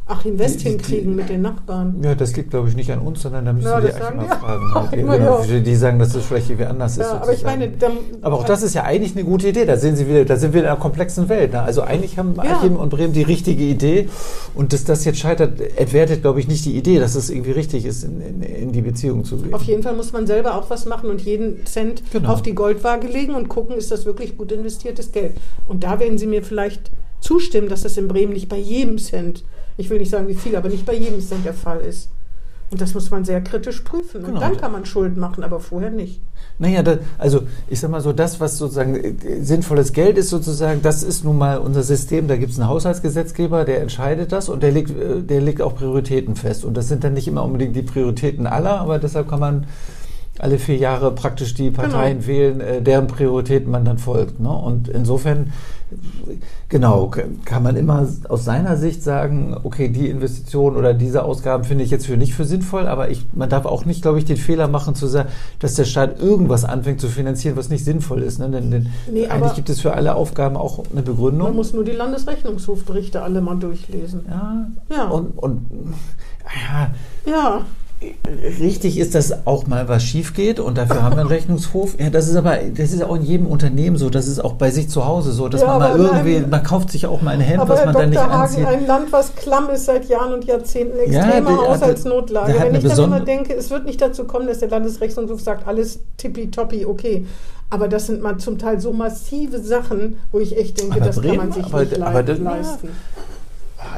Achim 0.05 0.37
West 0.37 0.59
hinkriegen 0.61 1.15
mit 1.15 1.29
den 1.29 1.41
Nachbarn. 1.41 2.01
Ja, 2.03 2.13
das 2.13 2.35
liegt, 2.35 2.49
glaube 2.49 2.67
ich, 2.67 2.75
nicht 2.75 2.91
an 2.91 2.99
uns, 2.99 3.21
sondern 3.21 3.45
da 3.45 3.53
müssen 3.53 3.67
ja, 3.67 3.81
wir 3.81 3.89
die 3.89 3.95
Achim 3.95 4.17
mal 4.17 4.27
fragen. 4.27 4.73
Halt. 4.73 4.91
Genau, 4.91 5.43
ja. 5.43 5.59
Die 5.59 5.75
sagen, 5.75 5.97
dass 5.97 6.11
das 6.11 6.25
vielleicht 6.25 6.49
irgendwie 6.49 6.65
anders 6.65 6.97
ja, 6.97 7.03
ist. 7.03 7.11
Aber, 7.11 7.33
ich 7.33 7.43
meine, 7.43 7.69
dann, 7.69 7.93
aber 8.21 8.35
auch 8.35 8.43
das 8.43 8.63
ist 8.63 8.75
ja 8.75 8.83
eigentlich 8.83 9.15
eine 9.15 9.23
gute 9.23 9.47
Idee. 9.47 9.65
Da 9.65 9.77
sehen 9.77 9.95
Sie 9.95 10.09
wieder, 10.09 10.25
da 10.25 10.35
sind 10.35 10.53
wir 10.53 10.59
in 10.59 10.67
einer 10.67 10.75
komplexen 10.75 11.29
Welt. 11.29 11.53
Ne? 11.53 11.61
Also 11.61 11.83
eigentlich 11.83 12.17
haben 12.17 12.37
Achim 12.37 12.75
und 12.75 12.89
Bremen 12.89 13.13
die 13.13 13.21
richtige 13.21 13.63
Idee. 13.63 14.09
Und 14.55 14.73
dass 14.73 14.83
das 14.83 15.05
jetzt 15.05 15.19
scheitert, 15.19 15.61
entwertet, 15.77 16.21
glaube 16.21 16.41
ich, 16.41 16.49
nicht 16.49 16.65
die 16.65 16.75
Idee, 16.75 16.99
dass 16.99 17.15
es 17.15 17.29
irgendwie 17.29 17.51
richtig 17.51 17.85
ist, 17.85 18.03
in, 18.03 18.19
in, 18.19 18.41
in, 18.41 18.71
die 18.73 18.81
Beziehung 18.81 19.23
zu 19.23 19.37
gehen. 19.37 19.53
Auf 19.53 19.63
jeden 19.63 19.83
Fall 19.83 19.95
muss 19.95 20.11
man 20.11 20.27
selber 20.27 20.55
auch 20.55 20.69
was 20.69 20.85
machen 20.85 21.09
und 21.09 21.21
jeden 21.21 21.65
Cent 21.65 22.03
genau. 22.11 22.33
auf 22.33 22.41
die 22.41 22.53
Goldwaage 22.53 23.07
legen 23.07 23.35
und 23.35 23.47
gucken, 23.47 23.77
ist 23.77 23.89
das 23.89 24.05
wirklich 24.05 24.37
gut 24.37 24.51
investiertes 24.51 25.13
Geld. 25.13 25.37
Und 25.69 25.85
da 25.85 26.01
werden 26.01 26.17
Sie 26.17 26.27
mir 26.27 26.43
vielleicht 26.43 26.91
zustimmen, 27.23 27.69
dass 27.69 27.83
das 27.83 27.97
in 27.97 28.07
Bremen 28.07 28.33
nicht 28.33 28.49
bei 28.49 28.57
jedem 28.57 28.97
Cent 28.97 29.43
ich 29.77 29.89
will 29.89 29.99
nicht 29.99 30.11
sagen 30.11 30.27
wie 30.27 30.35
viel, 30.35 30.55
aber 30.55 30.69
nicht 30.69 30.85
bei 30.85 30.95
jedem 30.95 31.21
Cent 31.21 31.45
der 31.45 31.53
Fall 31.53 31.79
ist. 31.81 32.09
Und 32.71 32.81
das 32.81 32.95
muss 32.95 33.11
man 33.11 33.23
sehr 33.23 33.41
kritisch 33.41 33.81
prüfen. 33.81 34.23
Genau. 34.23 34.35
Und 34.35 34.41
dann 34.41 34.57
kann 34.57 34.71
man 34.71 34.85
Schulden 34.85 35.19
machen, 35.19 35.43
aber 35.43 35.59
vorher 35.59 35.91
nicht. 35.91 36.21
Naja, 36.57 36.81
das, 36.81 36.99
also 37.19 37.43
ich 37.67 37.79
sag 37.79 37.91
mal 37.91 38.01
so, 38.01 38.13
das, 38.13 38.39
was 38.39 38.57
sozusagen 38.57 38.95
äh, 38.95 39.41
sinnvolles 39.41 39.93
Geld 39.93 40.17
ist, 40.17 40.29
sozusagen, 40.29 40.81
das 40.81 41.03
ist 41.03 41.23
nun 41.23 41.37
mal 41.37 41.59
unser 41.59 41.83
System. 41.83 42.27
Da 42.27 42.35
gibt 42.35 42.51
es 42.51 42.59
einen 42.59 42.69
Haushaltsgesetzgeber, 42.69 43.65
der 43.65 43.81
entscheidet 43.81 44.31
das 44.31 44.49
und 44.49 44.63
der 44.63 44.71
legt, 44.71 44.89
äh, 44.89 45.21
der 45.21 45.41
legt 45.41 45.61
auch 45.61 45.75
Prioritäten 45.75 46.35
fest. 46.35 46.65
Und 46.65 46.75
das 46.75 46.87
sind 46.87 47.03
dann 47.03 47.13
nicht 47.13 47.27
immer 47.27 47.43
unbedingt 47.43 47.75
die 47.75 47.83
Prioritäten 47.83 48.47
aller, 48.47 48.79
aber 48.79 48.97
deshalb 48.97 49.27
kann 49.27 49.39
man 49.39 49.67
alle 50.39 50.57
vier 50.57 50.77
Jahre 50.77 51.11
praktisch 51.11 51.53
die 51.53 51.69
Parteien 51.69 52.19
genau. 52.19 52.27
wählen, 52.27 52.61
äh, 52.61 52.81
deren 52.81 53.07
Prioritäten 53.07 53.69
man 53.69 53.85
dann 53.85 53.99
folgt. 53.99 54.39
Ne? 54.39 54.49
Und 54.49 54.87
insofern, 54.87 55.53
genau, 56.69 57.11
kann 57.45 57.61
man 57.61 57.75
immer 57.75 58.07
aus 58.29 58.43
seiner 58.43 58.75
Sicht 58.77 59.03
sagen, 59.03 59.55
okay, 59.63 59.89
die 59.89 60.09
Investition 60.09 60.75
oder 60.75 60.95
diese 60.95 61.23
Ausgaben 61.23 61.65
finde 61.65 61.83
ich 61.83 61.91
jetzt 61.91 62.07
für 62.07 62.17
nicht 62.17 62.33
für 62.33 62.45
sinnvoll, 62.45 62.87
aber 62.87 63.11
ich, 63.11 63.27
man 63.33 63.47
darf 63.47 63.65
auch 63.65 63.85
nicht, 63.85 64.01
glaube 64.01 64.17
ich, 64.17 64.25
den 64.25 64.37
Fehler 64.37 64.67
machen 64.67 64.95
zu 64.95 65.05
sagen, 65.05 65.29
dass 65.59 65.75
der 65.75 65.85
Staat 65.85 66.19
irgendwas 66.19 66.65
anfängt 66.65 66.99
zu 66.99 67.09
finanzieren, 67.09 67.55
was 67.55 67.69
nicht 67.69 67.85
sinnvoll 67.85 68.23
ist. 68.23 68.39
Ne? 68.39 68.49
Denn, 68.49 68.71
denn 68.71 68.89
nee, 69.11 69.27
eigentlich 69.27 69.53
gibt 69.53 69.69
es 69.69 69.81
für 69.81 69.93
alle 69.93 70.15
Aufgaben 70.15 70.57
auch 70.57 70.83
eine 70.91 71.03
Begründung. 71.03 71.49
Man 71.49 71.55
muss 71.55 71.73
nur 71.73 71.83
die 71.83 71.91
Landesrechnungshofberichte 71.91 73.21
alle 73.21 73.39
mal 73.39 73.57
durchlesen. 73.57 74.25
Ja, 74.27 74.65
ja. 74.89 75.07
und, 75.09 75.37
und 75.37 75.69
ja. 76.71 76.91
ja 77.31 77.61
richtig 78.59 78.97
ist, 78.97 79.15
dass 79.15 79.45
auch 79.45 79.67
mal 79.67 79.87
was 79.87 80.03
schief 80.03 80.33
geht 80.33 80.59
und 80.59 80.77
dafür 80.77 81.03
haben 81.03 81.15
wir 81.15 81.21
einen 81.21 81.29
Rechnungshof. 81.29 81.99
Ja, 81.99 82.09
das 82.09 82.27
ist 82.27 82.35
aber, 82.35 82.57
das 82.57 82.91
ist 82.91 83.03
auch 83.03 83.15
in 83.15 83.23
jedem 83.23 83.47
Unternehmen 83.47 83.97
so, 83.97 84.09
das 84.09 84.27
ist 84.27 84.43
auch 84.43 84.53
bei 84.53 84.71
sich 84.71 84.89
zu 84.89 85.05
Hause 85.05 85.31
so, 85.31 85.49
dass 85.49 85.61
ja, 85.61 85.67
man 85.67 85.79
mal 85.79 85.99
irgendwie, 85.99 86.37
einem, 86.37 86.49
man 86.49 86.63
kauft 86.63 86.91
sich 86.91 87.05
auch 87.07 87.21
mal 87.21 87.31
ein 87.31 87.41
Hemd, 87.41 87.67
was 87.67 87.85
man 87.85 87.93
Dr. 87.93 88.01
dann 88.01 88.09
nicht 88.09 88.19
Hagen, 88.19 88.33
anzieht. 88.33 88.65
ein 88.65 88.87
Land, 88.87 89.11
was 89.11 89.35
klamm 89.35 89.69
ist 89.69 89.85
seit 89.85 90.07
Jahren 90.09 90.33
und 90.33 90.45
Jahrzehnten, 90.45 90.97
extreme 90.99 91.49
ja, 91.49 91.57
Haushaltsnotlage. 91.57 92.55
Wenn 92.59 92.75
ich 92.75 92.83
dann 92.83 93.03
immer 93.03 93.19
denke, 93.19 93.53
es 93.53 93.69
wird 93.69 93.85
nicht 93.85 94.01
dazu 94.01 94.25
kommen, 94.25 94.47
dass 94.47 94.59
der 94.59 94.69
Landesrechnungshof 94.69 95.41
sagt, 95.41 95.67
alles 95.67 95.99
tippitoppi, 96.17 96.85
okay. 96.85 97.25
Aber 97.69 97.87
das 97.87 98.05
sind 98.05 98.21
mal 98.21 98.37
zum 98.37 98.59
Teil 98.59 98.79
so 98.79 98.93
massive 98.93 99.59
Sachen, 99.59 100.17
wo 100.31 100.39
ich 100.39 100.57
echt 100.57 100.79
denke, 100.79 100.97
aber 100.97 101.05
das 101.05 101.15
Bremen, 101.15 101.37
kann 101.37 101.47
man 101.47 101.51
sich 101.53 101.65
aber, 101.65 101.83
nicht 101.83 102.01
aber, 102.01 102.23
leisten. 102.23 102.89
Ah, 102.91 103.32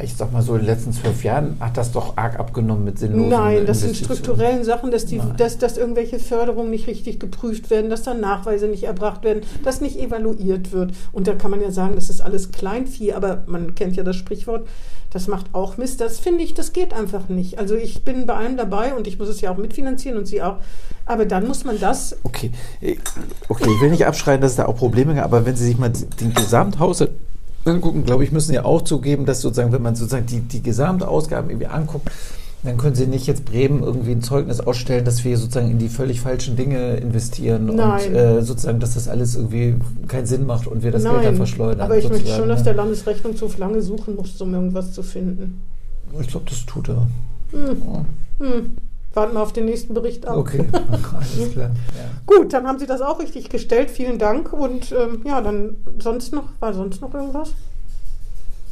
ich 0.03 0.15
sag 0.15 0.31
mal 0.31 0.41
so, 0.41 0.53
in 0.53 0.61
den 0.61 0.67
letzten 0.67 0.93
zwölf 0.93 1.23
Jahren 1.23 1.57
hat 1.59 1.77
das 1.77 1.91
doch 1.91 2.17
arg 2.17 2.39
abgenommen 2.39 2.83
mit 2.83 2.99
sinnlosen 2.99 3.29
Nein, 3.29 3.65
das 3.65 3.81
sind 3.81 3.95
strukturellen 3.95 4.63
Sachen, 4.63 4.91
dass, 4.91 5.05
die, 5.05 5.21
dass, 5.38 5.57
dass 5.57 5.77
irgendwelche 5.77 6.19
Förderungen 6.19 6.69
nicht 6.69 6.88
richtig 6.88 7.19
geprüft 7.19 7.69
werden, 7.69 7.89
dass 7.89 8.03
dann 8.03 8.19
Nachweise 8.19 8.67
nicht 8.67 8.83
erbracht 8.83 9.23
werden, 9.23 9.43
dass 9.63 9.81
nicht 9.81 9.99
evaluiert 9.99 10.71
wird. 10.71 10.93
Und 11.11 11.27
da 11.27 11.33
kann 11.33 11.51
man 11.51 11.61
ja 11.61 11.71
sagen, 11.71 11.95
das 11.95 12.09
ist 12.09 12.21
alles 12.21 12.51
Kleinvieh, 12.51 13.13
aber 13.13 13.43
man 13.47 13.75
kennt 13.75 13.95
ja 13.95 14.03
das 14.03 14.15
Sprichwort, 14.15 14.67
das 15.11 15.27
macht 15.27 15.45
auch 15.53 15.77
Mist. 15.77 16.01
Das 16.01 16.19
finde 16.19 16.43
ich, 16.43 16.53
das 16.53 16.73
geht 16.73 16.93
einfach 16.93 17.29
nicht. 17.29 17.57
Also 17.57 17.75
ich 17.75 18.03
bin 18.03 18.25
bei 18.25 18.36
allem 18.36 18.57
dabei 18.57 18.93
und 18.93 19.07
ich 19.07 19.17
muss 19.17 19.29
es 19.29 19.39
ja 19.41 19.51
auch 19.51 19.57
mitfinanzieren 19.57 20.17
und 20.17 20.25
Sie 20.25 20.41
auch. 20.41 20.57
Aber 21.05 21.25
dann 21.25 21.47
muss 21.47 21.63
man 21.63 21.79
das. 21.79 22.17
Okay, 22.23 22.51
okay, 23.47 23.69
ich 23.69 23.81
will 23.81 23.91
nicht 23.91 24.05
abschreien, 24.05 24.41
dass 24.41 24.51
es 24.51 24.57
da 24.57 24.65
auch 24.65 24.75
Probleme 24.75 25.13
gibt, 25.13 25.23
aber 25.23 25.45
wenn 25.45 25.55
Sie 25.55 25.65
sich 25.65 25.77
mal 25.77 25.91
den 26.19 26.33
Gesamthaushalt 26.33 27.11
angucken, 27.66 28.03
glaube 28.03 28.24
ich, 28.24 28.32
müssen 28.32 28.53
ja 28.53 28.66
auch 28.66 28.82
zugeben, 28.84 29.26
dass 29.26 29.41
sozusagen, 29.41 29.72
wenn 29.72 29.82
man 29.82 29.95
sozusagen 29.95 30.26
die, 30.26 30.41
die 30.41 30.61
Gesamtausgaben 30.61 31.49
irgendwie 31.49 31.68
anguckt, 31.68 32.09
dann 32.63 32.78
können 32.78 32.95
Sie 32.95 33.05
nicht 33.05 33.28
jetzt 33.28 33.45
Bremen 33.45 33.84
irgendwie 33.84 34.11
ein 34.11 34.22
Zeugnis 34.22 34.59
ausstellen, 34.59 35.05
dass 35.05 35.24
wir 35.24 35.38
sozusagen 35.38 35.70
in 35.70 35.78
die 35.78 35.88
völlig 35.88 36.22
falschen 36.22 36.55
Dinge 36.55 36.95
investieren 36.97 37.68
Nein. 37.68 38.07
und 38.07 38.16
äh, 38.16 38.41
sozusagen, 38.41 38.80
dass 38.80 38.95
das 38.95 39.07
alles 39.07 39.36
irgendwie 39.36 39.76
keinen 40.07 40.26
Sinn 40.26 40.45
macht 40.45 40.66
und 40.66 40.84
wir 40.84 40.91
das 40.91 41.03
Nein, 41.03 41.13
Geld 41.13 41.26
dann 41.26 41.36
verschleudern. 41.36 41.82
Aber 41.82 41.97
ich 41.97 42.09
möchte 42.09 42.28
schon, 42.28 42.49
dass 42.49 42.63
der 42.63 42.74
Landesrechnung 42.74 43.36
zu 43.36 43.47
lange 43.57 43.82
suchen 43.82 44.16
muss, 44.16 44.39
um 44.41 44.53
irgendwas 44.53 44.93
zu 44.93 45.03
finden. 45.03 45.61
Ich 46.20 46.28
glaube, 46.28 46.45
das 46.49 46.66
tut 46.66 46.89
er. 46.89 47.07
Hm. 47.51 47.78
Ja. 48.39 48.45
Hm. 48.45 48.78
Warten 49.16 49.34
wir 49.34 49.41
auf 49.41 49.53
den 49.53 49.66
nächsten 49.66 49.93
Bericht 49.93 50.26
ab. 50.26 50.38
Okay, 50.38 50.66
alles 51.13 51.51
klar. 51.53 51.70
Ja. 51.70 52.05
Gut, 52.26 52.53
dann 52.53 52.68
haben 52.68 52.80
Sie 52.80 52.86
das 52.86 53.01
auch 53.01 53.20
richtig 53.20 53.49
gestellt. 53.49 53.89
Vielen 53.89 54.20
Dank. 54.20 54.51
Und 54.51 54.91
ähm, 54.91 55.22
ja, 55.26 55.41
dann 55.41 55.78
sonst 55.99 56.34
noch, 56.34 56.43
war 56.59 56.74
sonst 56.74 57.01
noch 57.01 57.13
irgendwas? 57.13 57.53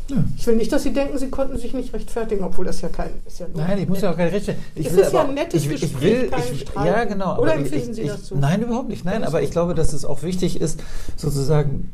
Ja. 0.10 0.18
Ich 0.38 0.46
will 0.46 0.58
nicht, 0.58 0.72
dass 0.72 0.84
Sie 0.84 0.91
denken, 0.91 1.18
Sie 1.18 1.30
konnten 1.30 1.58
sich 1.58 1.74
nicht 1.74 1.94
rechtfertigen, 1.94 2.44
obwohl 2.44 2.66
das 2.66 2.82
ja 2.82 2.89
kein 2.89 3.12
ist. 3.26 3.39
Ja 3.39 3.46
nein, 3.56 3.80
ich 3.80 3.88
muss 3.88 4.02
ja 4.02 4.12
auch 4.12 4.18
keine 4.18 4.34
rechtfertigen. 4.34 4.66
Ich 4.76 4.88
es 4.88 4.94
ist 4.94 5.14
ja 5.14 5.24
ein 5.24 5.34
nettes 5.34 5.64
ich, 5.64 5.70
Gespräch, 5.70 5.91
ich 5.94 6.02
will, 6.02 6.30
kein 6.30 6.41
ich, 6.52 6.66
Ja, 6.76 7.06
genau. 7.06 7.39
Oder 7.39 7.56
empfinden 7.56 7.94
Sie 7.94 8.06
das 8.06 8.28
so? 8.28 8.36
Nein, 8.36 8.62
überhaupt 8.62 8.89
nicht. 8.89 9.06
Nein, 9.06 9.24
aber 9.24 9.41
ich 9.41 9.52
glaube, 9.52 9.76
dass 9.76 9.94
es 9.94 10.04
auch 10.04 10.24
wichtig 10.24 10.60
ist, 10.60 10.84
sozusagen 11.16 11.91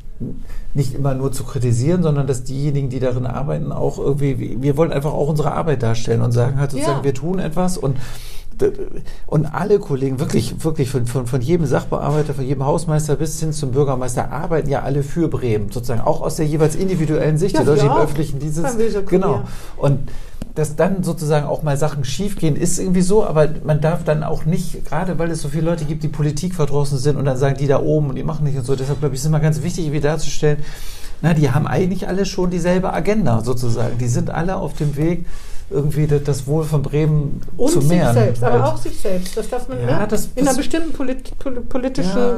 nicht 0.74 0.96
immer 0.96 1.14
nur 1.14 1.32
zu 1.32 1.44
kritisieren, 1.44 2.02
sondern 2.02 2.26
dass 2.26 2.44
diejenigen, 2.44 2.90
die 2.90 3.00
darin 3.00 3.28
arbeiten, 3.28 3.72
auch 3.72 4.00
irgendwie, 4.00 4.60
wir 4.60 4.76
wollen 4.76 4.92
einfach 4.92 5.14
auch 5.14 5.30
unsere 5.30 5.52
Arbeit 5.52 5.84
darstellen 5.84 6.22
und 6.22 6.32
sagen 6.32 6.60
halt 6.60 6.72
sozusagen, 6.72 7.00
ja. 7.00 7.04
wir 7.04 7.14
tun 7.14 7.38
etwas 7.38 7.78
und 7.78 7.98
und 9.28 9.46
alle 9.46 9.80
Kollegen, 9.80 10.20
wirklich, 10.20 10.64
wirklich 10.64 10.90
von, 10.90 11.06
von, 11.06 11.28
von 11.28 11.42
jedem 11.42 11.66
Sachbearbeiter, 11.66 12.34
von 12.34 12.46
jedem 12.46 12.66
Hausmeister 12.66 13.16
bis 13.16 13.40
hin 13.40 13.54
zum 13.54 13.72
Bürgermeister, 13.72 14.32
arbeiten 14.32 14.70
ja 14.70 14.82
alle 14.82 15.04
für 15.04 15.28
Bremen, 15.28 15.72
sozusagen 15.72 16.02
auch 16.02 16.22
aus 16.22 16.36
der 16.36 16.46
jeweils 16.46 16.76
individuellen 16.76 17.38
Sicht, 17.38 17.56
ja, 17.56 17.62
die 17.62 17.68
Leute, 17.68 17.86
im 17.86 17.92
öffentlichen 17.92 18.40
Dieses. 18.40 18.78
Genau. 19.06 19.44
Und 19.78 20.10
dass 20.56 20.76
dann 20.76 21.04
sozusagen 21.04 21.46
auch 21.46 21.64
mal 21.64 21.78
Sachen 21.78 22.04
schiefgehen, 22.04 22.56
ist 22.56 22.80
irgendwie 22.80 23.02
so, 23.02 23.26
aber 23.26 23.48
man 23.64 23.82
darf 23.82 24.04
dann 24.04 24.24
auch 24.24 24.46
nicht, 24.46 24.86
gerade 24.86 25.18
weil 25.18 25.32
es 25.32 25.42
so 25.42 25.48
viele 25.48 25.64
Leute 25.64 25.86
gibt, 25.86 26.04
die 26.04 26.10
Politik 26.10 26.56
verdrossen 26.56 26.98
sind 26.98 27.16
und 27.18 27.26
dann 27.26 27.38
sagen, 27.38 27.58
die 27.58 27.68
da 27.68 27.80
oben 27.82 28.10
und 28.10 28.16
die 28.16 28.24
machen 28.24 28.44
nicht 28.44 28.58
und 28.58 28.66
so. 28.66 28.76
Deshalb 28.76 29.00
glaube 29.00 29.16
ich, 29.16 29.22
ist 29.22 29.26
immer 29.26 29.40
ganz 29.40 29.64
wichtig, 29.64 29.86
irgendwie 29.86 30.02
darzustellen, 30.02 30.58
na, 31.22 31.34
die 31.34 31.52
haben 31.52 31.68
eigentlich 31.68 32.08
alle 32.08 32.26
schon 32.26 32.50
dieselbe 32.50 32.94
Agenda 32.94 33.42
sozusagen. 33.42 33.98
Die 33.98 34.08
sind 34.08 34.30
alle 34.30 34.56
auf 34.56 34.74
dem 34.74 34.96
Weg, 34.96 35.26
irgendwie 35.70 36.08
das 36.08 36.48
Wohl 36.48 36.64
von 36.64 36.82
Bremen 36.82 37.42
und 37.58 37.72
zu 37.72 37.82
mehren. 37.82 38.14
sich 38.14 38.24
selbst, 38.24 38.44
aber 38.44 38.66
auch 38.66 38.78
sich 38.78 39.00
selbst. 39.00 39.38
Das 39.38 39.50
darf 39.50 39.68
man 39.68 39.80
ja, 39.82 40.00
ne? 40.00 40.08
das, 40.08 40.30
in 40.36 40.48
einer 40.48 40.58
bestimmten 40.58 40.94
polit, 40.94 41.32
politischen, 41.70 42.18
ja, 42.18 42.38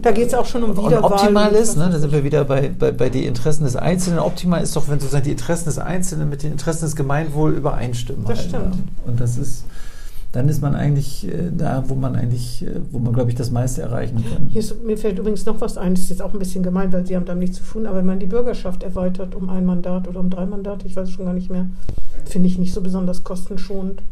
da 0.00 0.10
geht 0.10 0.28
es 0.28 0.34
auch 0.34 0.46
schon 0.46 0.62
um 0.62 0.72
Wiederwahl. 0.72 0.98
Und 0.98 1.04
optimal 1.04 1.52
ist, 1.52 1.76
ne, 1.76 1.90
da 1.90 1.98
sind 1.98 2.12
wir 2.12 2.24
wieder 2.24 2.44
bei, 2.44 2.70
bei, 2.76 2.92
bei 2.92 3.10
den 3.10 3.24
Interessen 3.24 3.64
des 3.64 3.76
Einzelnen. 3.76 4.18
Optimal 4.20 4.62
ist 4.62 4.74
doch, 4.74 4.88
wenn 4.88 4.98
sozusagen 5.00 5.24
die 5.24 5.32
Interessen 5.32 5.66
des 5.66 5.78
Einzelnen 5.78 6.30
mit 6.30 6.42
den 6.42 6.52
Interessen 6.52 6.84
des 6.84 6.96
Gemeinwohl 6.96 7.52
übereinstimmen. 7.52 8.24
Das 8.26 8.38
halt, 8.38 8.48
stimmt. 8.48 8.74
Ja. 8.74 9.10
Und 9.10 9.20
das 9.20 9.36
ist 9.36 9.64
dann 10.32 10.48
ist 10.48 10.62
man 10.62 10.74
eigentlich 10.74 11.28
äh, 11.28 11.50
da, 11.56 11.84
wo 11.88 11.94
man 11.94 12.16
eigentlich, 12.16 12.66
äh, 12.66 12.80
wo 12.90 12.98
man, 12.98 13.12
glaube 13.12 13.30
ich, 13.30 13.36
das 13.36 13.50
meiste 13.50 13.82
erreichen 13.82 14.24
kann. 14.32 14.50
Ist, 14.54 14.82
mir 14.82 14.96
fällt 14.96 15.18
übrigens 15.18 15.44
noch 15.44 15.60
was 15.60 15.76
ein, 15.76 15.94
das 15.94 16.04
ist 16.04 16.10
jetzt 16.10 16.22
auch 16.22 16.32
ein 16.32 16.38
bisschen 16.38 16.62
gemein, 16.62 16.92
weil 16.92 17.06
Sie 17.06 17.14
haben 17.14 17.26
damit 17.26 17.48
nichts 17.50 17.58
zu 17.58 17.64
tun, 17.64 17.86
aber 17.86 17.98
wenn 17.98 18.06
man 18.06 18.18
die 18.18 18.26
Bürgerschaft 18.26 18.82
erweitert 18.82 19.34
um 19.34 19.50
ein 19.50 19.66
Mandat 19.66 20.08
oder 20.08 20.20
um 20.20 20.30
drei 20.30 20.46
Mandate, 20.46 20.86
ich 20.86 20.96
weiß 20.96 21.08
es 21.08 21.14
schon 21.14 21.26
gar 21.26 21.34
nicht 21.34 21.50
mehr, 21.50 21.66
finde 22.24 22.48
ich 22.48 22.58
nicht 22.58 22.72
so 22.72 22.80
besonders 22.80 23.22
kostenschonend. 23.22 24.02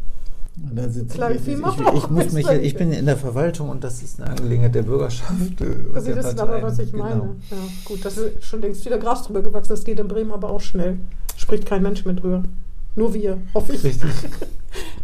Ich, 0.75 1.41
viel 1.41 1.53
ich, 1.53 1.57
ich, 1.57 1.63
auch 1.63 2.09
muss 2.09 2.33
mich, 2.33 2.47
ich 2.47 2.75
bin 2.75 2.91
in 2.91 3.05
der 3.05 3.17
Verwaltung 3.17 3.69
und 3.69 3.83
das 3.83 4.03
ist 4.03 4.21
eine 4.21 4.31
Angelegenheit 4.31 4.75
der 4.75 4.83
Bürgerschaft. 4.83 5.61
äh, 5.61 5.65
Also 5.95 6.13
das 6.13 6.27
ist 6.33 6.39
aber, 6.39 6.61
was 6.61 6.77
ich 6.77 6.93
meine. 6.93 7.21
Genau. 7.21 7.35
Ja, 7.49 7.57
gut, 7.85 8.05
das 8.05 8.17
ist 8.17 8.43
schon 8.45 8.61
längst 8.61 8.85
wieder 8.85 8.97
Gras 8.99 9.23
drüber 9.23 9.41
gewachsen, 9.41 9.69
das 9.69 9.83
geht 9.83 9.99
in 9.99 10.07
Bremen 10.07 10.31
aber 10.31 10.49
auch 10.51 10.61
schnell. 10.61 10.97
Spricht 11.35 11.65
kein 11.65 11.81
Mensch 11.81 12.05
mehr 12.05 12.13
drüber. 12.13 12.43
Nur 12.95 13.13
wir, 13.13 13.37
hoffe 13.53 13.73
ich. 13.73 13.83
Richtig. 13.83 14.09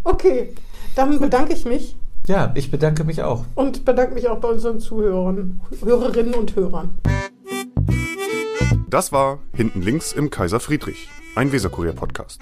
Okay, 0.03 0.53
dann 0.97 1.19
bedanke 1.19 1.53
ich 1.53 1.65
mich 1.65 1.95
Ja, 2.27 2.51
ich 2.55 2.71
bedanke 2.71 3.03
mich 3.03 3.21
auch. 3.23 3.45
und 3.55 3.85
bedanke 3.85 4.13
mich 4.15 4.27
auch 4.27 4.39
bei 4.39 4.49
unseren 4.49 4.79
Zuhörern, 4.79 5.61
Hörerinnen 5.83 6.33
und 6.33 6.55
Hörern. 6.55 6.89
Das 8.89 9.11
war 9.11 9.39
Hinten 9.53 9.81
links 9.81 10.13
im 10.13 10.29
Kaiser 10.29 10.59
Friedrich, 10.59 11.09
ein 11.35 11.51
Weserkurier-Podcast. 11.51 12.41